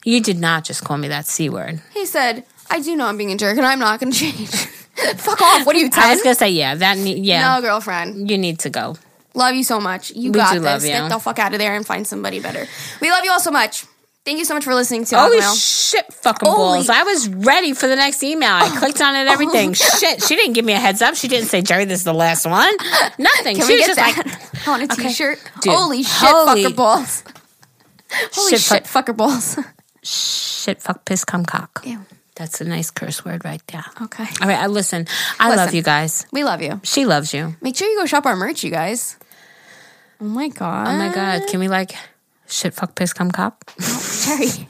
you 0.04 0.22
did 0.22 0.38
not 0.40 0.64
just 0.64 0.84
call 0.84 0.98
me 1.00 1.08
that 1.08 1.26
c 1.26 1.50
word. 1.50 1.82
He 1.92 2.06
said, 2.06 2.46
I 2.70 2.82
do 2.82 2.96
know 2.96 3.08
I'm 3.08 3.18
being 3.18 3.32
a 3.32 3.36
jerk 3.36 3.58
and 3.58 3.66
I'm 3.66 3.80
not 3.80 4.00
going 4.00 4.12
to 4.14 4.18
change. 4.20 4.50
Fuck 5.18 5.42
off. 5.42 5.66
What 5.66 5.76
are 5.76 5.80
you, 5.80 5.90
10? 5.90 6.04
I 6.04 6.12
was 6.14 6.22
gonna 6.22 6.36
say 6.36 6.50
yeah, 6.52 6.76
that 6.76 6.98
ne- 7.00 7.18
yeah, 7.20 7.56
no, 7.56 7.62
girlfriend. 7.62 8.30
you 8.30 8.38
need 8.38 8.60
to 8.60 8.70
go. 8.70 8.96
Love 9.34 9.56
you 9.56 9.64
so 9.64 9.80
much. 9.82 10.12
You 10.12 10.32
We 10.32 10.36
got 10.38 10.62
this. 10.62 10.84
you. 10.84 10.90
Get 10.92 11.10
the 11.10 11.20
fuck 11.20 11.40
out 11.40 11.52
of 11.54 11.60
there 11.60 11.76
and 11.76 11.84
find 11.86 12.06
somebody 12.08 12.40
better. 12.40 12.68
We 13.02 13.10
love 13.10 13.26
you 13.26 13.32
all 13.32 13.40
so 13.40 13.52
much. 13.52 13.86
Thank 14.26 14.40
you 14.40 14.46
so 14.46 14.56
much 14.56 14.64
for 14.64 14.74
listening 14.74 15.06
to 15.06 15.18
Holy 15.20 15.38
Hotmail. 15.38 15.92
shit, 15.92 16.12
fucking 16.12 16.50
Holy- 16.50 16.80
balls! 16.80 16.90
I 16.90 17.04
was 17.04 17.30
ready 17.30 17.74
for 17.74 17.86
the 17.86 17.96
next 17.96 18.24
email. 18.24 18.50
I 18.50 18.72
oh, 18.74 18.80
clicked 18.80 19.00
on 19.00 19.16
it, 19.16 19.28
oh. 19.28 19.32
everything. 19.32 19.74
shit, 19.74 20.24
she 20.24 20.36
didn't 20.36 20.54
give 20.54 20.66
me 20.66 20.74
a 20.74 20.80
heads 20.80 21.04
up. 21.04 21.14
She 21.14 21.28
didn't 21.28 21.48
say, 21.50 21.62
"Geri, 21.62 21.86
this 21.86 22.00
is 22.00 22.06
the 22.06 22.14
last 22.14 22.48
one." 22.48 22.74
Nothing. 23.20 23.58
Can 23.58 23.68
she 23.68 23.74
we 23.74 23.80
was 23.80 23.88
get 23.88 23.96
just 23.96 23.96
that 23.98 24.26
like, 24.26 24.68
on 24.68 24.82
a 24.82 24.88
t-shirt? 24.88 25.40
Dude, 25.62 25.74
Holy 25.74 26.02
shit, 26.02 26.12
holy- 26.12 26.64
fucker 26.64 26.76
balls. 26.76 27.24
Holy 28.34 28.52
Shit, 28.52 28.62
shit, 28.62 28.84
fucker 28.86 29.16
balls. 29.16 29.60
"Shit, 30.04 30.82
fuck, 30.82 31.06
piss, 31.06 31.24
cum, 31.24 31.46
cock." 31.46 31.84
Ew. 31.86 32.04
That's 32.34 32.60
a 32.62 32.66
nice 32.66 32.90
curse 32.90 33.24
word 33.24 33.46
right 33.46 33.62
there. 33.68 33.86
Okay. 34.02 34.26
All 34.42 34.48
right, 34.48 34.60
I 34.60 34.68
listen. 34.68 35.08
I 35.40 35.50
love 35.50 35.68
Listen. 35.68 35.76
you 35.76 35.84
guys. 35.84 36.26
We 36.32 36.44
love 36.44 36.64
you. 36.64 36.82
She 36.84 37.06
loves 37.06 37.34
you. 37.34 37.56
Make 37.62 37.78
sure 37.78 37.88
you 37.88 37.98
go 37.98 38.06
shop 38.08 38.26
our 38.26 38.36
merch, 38.36 38.64
you 38.64 38.72
guys. 38.72 39.18
Oh 40.20 40.26
my 40.26 40.50
god. 40.50 40.88
Oh 40.88 40.98
my 40.98 41.14
god, 41.14 41.48
can 41.48 41.60
we 41.60 41.68
like 41.68 41.94
Shit, 42.48 42.74
fuck, 42.74 42.96
piss, 42.96 43.12
come, 43.14 43.32
cop. 43.32 43.66
Cherry. 43.80 44.48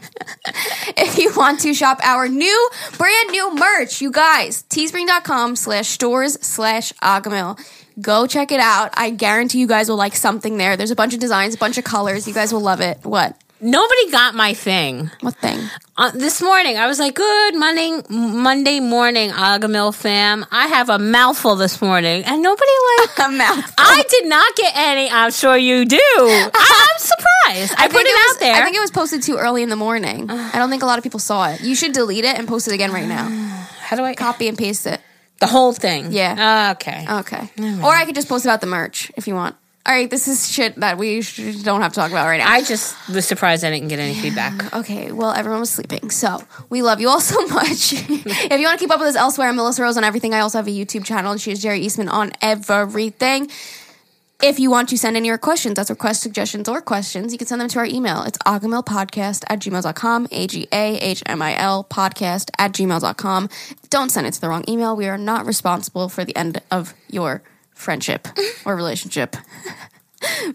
if 0.98 1.18
you 1.18 1.32
want 1.36 1.60
to 1.62 1.74
shop 1.74 2.00
our 2.04 2.28
new, 2.28 2.70
brand 2.98 3.32
new 3.32 3.56
merch, 3.56 4.02
you 4.02 4.12
guys, 4.12 4.64
teespring.com 4.64 5.56
slash 5.56 5.88
stores 5.88 6.40
slash 6.46 6.94
agahmil. 6.94 7.60
Go 8.02 8.28
check 8.28 8.52
it 8.52 8.60
out. 8.60 8.92
I 8.94 9.10
guarantee 9.10 9.60
you 9.60 9.68
guys 9.68 9.90
will 9.90 9.96
like 9.96 10.16
something 10.16 10.58
there. 10.58 10.76
There's 10.76 10.92
a 10.92 10.96
bunch 10.96 11.14
of 11.14 11.20
designs, 11.20 11.56
a 11.56 11.58
bunch 11.58 11.78
of 11.78 11.84
colors. 11.84 12.28
You 12.28 12.34
guys 12.34 12.52
will 12.52 12.62
love 12.62 12.82
it. 12.82 13.00
What? 13.04 13.42
Nobody 13.62 14.12
got 14.12 14.36
my 14.36 14.54
thing. 14.54 15.10
What 15.22 15.36
thing? 15.36 15.58
Uh, 15.96 16.12
this 16.12 16.42
morning, 16.42 16.78
I 16.78 16.88
was 16.88 17.00
like, 17.00 17.16
"Good 17.16 17.56
morning, 17.56 18.04
Monday 18.10 18.82
morning, 18.82 19.30
Agahmil 19.32 19.96
fam. 19.96 20.46
I 20.52 20.68
have 20.68 20.90
a 20.90 21.00
mouthful 21.00 21.56
this 21.56 21.82
morning, 21.82 22.24
and 22.26 22.42
nobody 22.42 22.72
like 23.00 23.20
A 23.28 23.32
mouth. 23.32 23.74
I 23.78 24.04
did 24.10 24.26
not 24.28 24.56
get 24.58 24.74
any. 24.76 25.10
I'm 25.10 25.32
sure 25.32 25.56
you 25.56 25.86
do. 25.86 25.98
I'm 26.20 26.98
surprised. 27.00 27.74
I, 27.78 27.88
put 27.88 27.94
think 27.94 28.10
it, 28.10 28.12
was, 28.12 28.36
out 28.36 28.40
there. 28.42 28.56
I 28.56 28.64
think 28.66 28.76
it 28.76 28.82
was 28.82 28.92
posted 28.92 29.24
too 29.24 29.38
early 29.38 29.64
in 29.64 29.70
the 29.70 29.78
morning. 29.78 30.30
I 30.30 30.58
don't 30.58 30.70
think 30.70 30.84
a 30.84 30.86
lot 30.86 30.98
of 30.98 31.04
people 31.04 31.22
saw 31.22 31.50
it. 31.50 31.62
You 31.62 31.76
should 31.76 31.94
delete 31.94 32.26
it 32.26 32.38
and 32.38 32.50
post 32.50 32.68
it 32.68 32.74
again 32.74 32.92
right 32.92 33.08
now. 33.08 33.30
How 33.80 33.96
do 33.96 34.04
I 34.04 34.16
Copy 34.16 34.50
and 34.50 34.58
paste 34.58 34.86
it. 34.86 35.00
the 35.40 35.48
whole 35.48 35.72
thing? 35.72 36.12
Yeah. 36.12 36.74
Okay. 36.76 37.06
Okay. 37.10 37.50
Or 37.82 37.94
I 37.94 38.04
could 38.06 38.16
just 38.16 38.28
post 38.28 38.44
about 38.44 38.60
the 38.60 38.68
merch 38.68 39.12
if 39.16 39.28
you 39.28 39.36
want. 39.36 39.56
All 39.88 39.94
right, 39.94 40.10
this 40.10 40.28
is 40.28 40.52
shit 40.52 40.78
that 40.78 40.98
we 40.98 41.22
sh- 41.22 41.62
don't 41.62 41.82
have 41.82 41.94
to 41.94 42.00
talk 42.00 42.10
about 42.10 42.26
right 42.26 42.40
now. 42.40 42.52
I 42.52 42.64
just 42.64 42.96
was 43.08 43.28
surprised 43.28 43.64
I 43.64 43.70
didn't 43.70 43.90
get 43.90 44.00
any 44.00 44.16
feedback. 44.16 44.74
Okay, 44.74 45.12
well, 45.12 45.32
everyone 45.32 45.60
was 45.60 45.70
sleeping. 45.70 46.10
So 46.10 46.42
we 46.72 46.82
love 46.82 47.00
you 47.00 47.08
all 47.08 47.20
so 47.22 47.46
much. 47.50 47.94
if 48.10 48.60
you 48.60 48.66
want 48.66 48.80
to 48.80 48.84
keep 48.84 48.92
up 48.92 49.00
with 49.00 49.10
us 49.10 49.16
elsewhere, 49.16 49.50
I'm 49.50 49.56
Melissa 49.58 49.84
Rose 49.84 49.96
on 49.96 50.04
everything. 50.04 50.34
I 50.34 50.40
also 50.40 50.58
have 50.58 50.68
a 50.68 50.72
YouTube 50.72 51.06
channel, 51.06 51.32
and 51.32 51.40
she 51.40 51.52
is 51.52 51.62
Geri 51.62 51.82
Eastman 51.82 52.10
on 52.10 52.32
everything. 52.42 53.52
If 54.42 54.60
you 54.60 54.72
want 54.72 54.90
to 54.90 54.98
send 54.98 55.18
in 55.18 55.24
your 55.24 55.38
questions, 55.38 55.76
that's 55.76 55.92
request 55.92 56.22
suggestions 56.22 56.68
or 56.68 56.82
questions, 56.82 57.32
you 57.32 57.38
can 57.38 57.46
send 57.48 57.62
them 57.62 57.70
to 57.70 57.80
our 57.80 57.86
email. 57.86 58.24
It's 58.24 58.40
agahmilpodcast 58.40 59.44
at 59.48 59.60
gmail.com, 59.60 60.28
A 60.32 60.48
G 60.48 60.68
A 60.72 60.98
H 60.98 61.22
M 61.28 61.44
I 61.44 61.56
L 61.58 61.84
podcast 61.84 62.50
at 62.58 62.74
gmail.com. 62.74 63.50
Don't 63.92 64.10
send 64.10 64.26
it 64.26 64.34
to 64.34 64.42
the 64.42 64.50
wrong 64.50 64.66
email. 64.68 64.96
We 64.96 65.08
are 65.08 65.18
not 65.18 65.46
responsible 65.46 66.10
for 66.10 66.26
the 66.26 66.36
end 66.36 66.62
of 66.72 66.96
your 67.10 67.44
friendship 67.76 68.28
or 68.66 68.76
relationship. 68.76 69.36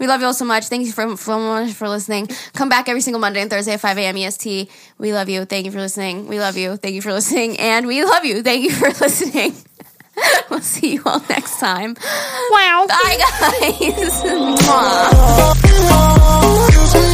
We 0.01 0.09
love 0.09 0.21
you 0.21 0.27
all 0.27 0.35
so 0.35 0.45
much. 0.45 0.65
Thank 0.67 0.87
you 0.87 0.93
for, 0.93 1.17
so 1.17 1.39
much 1.39 1.73
for 1.75 1.89
listening. 1.89 2.29
Come 2.55 2.69
back 2.69 2.89
every 2.89 3.01
single 3.03 3.21
Monday 3.21 3.41
and 3.41 3.49
Thursday 3.49 3.75
at 3.75 3.81
5 3.81 3.99
a.m. 3.99 4.17
EST. 4.17 4.69
We 4.99 5.13
love 5.13 5.29
you. 5.29 5.45
Thank 5.45 5.67
you 5.67 5.71
for 5.71 5.79
listening. 5.79 6.27
We 6.27 6.41
love 6.41 6.57
you. 6.57 6.77
Thank 6.77 6.97
you 6.97 7.03
for 7.03 7.13
listening. 7.13 7.57
And 7.61 7.87
we 7.87 8.03
love 8.05 8.25
you. 8.25 8.43
Thank 8.43 8.65
you 8.65 8.73
for 8.73 8.89
listening. 9.01 9.55
we'll 10.51 10.61
see 10.61 10.95
you 10.95 11.03
all 11.05 11.21
next 11.29 11.61
time. 11.61 11.95
Wow. 12.51 12.87
Bye, 12.89 13.19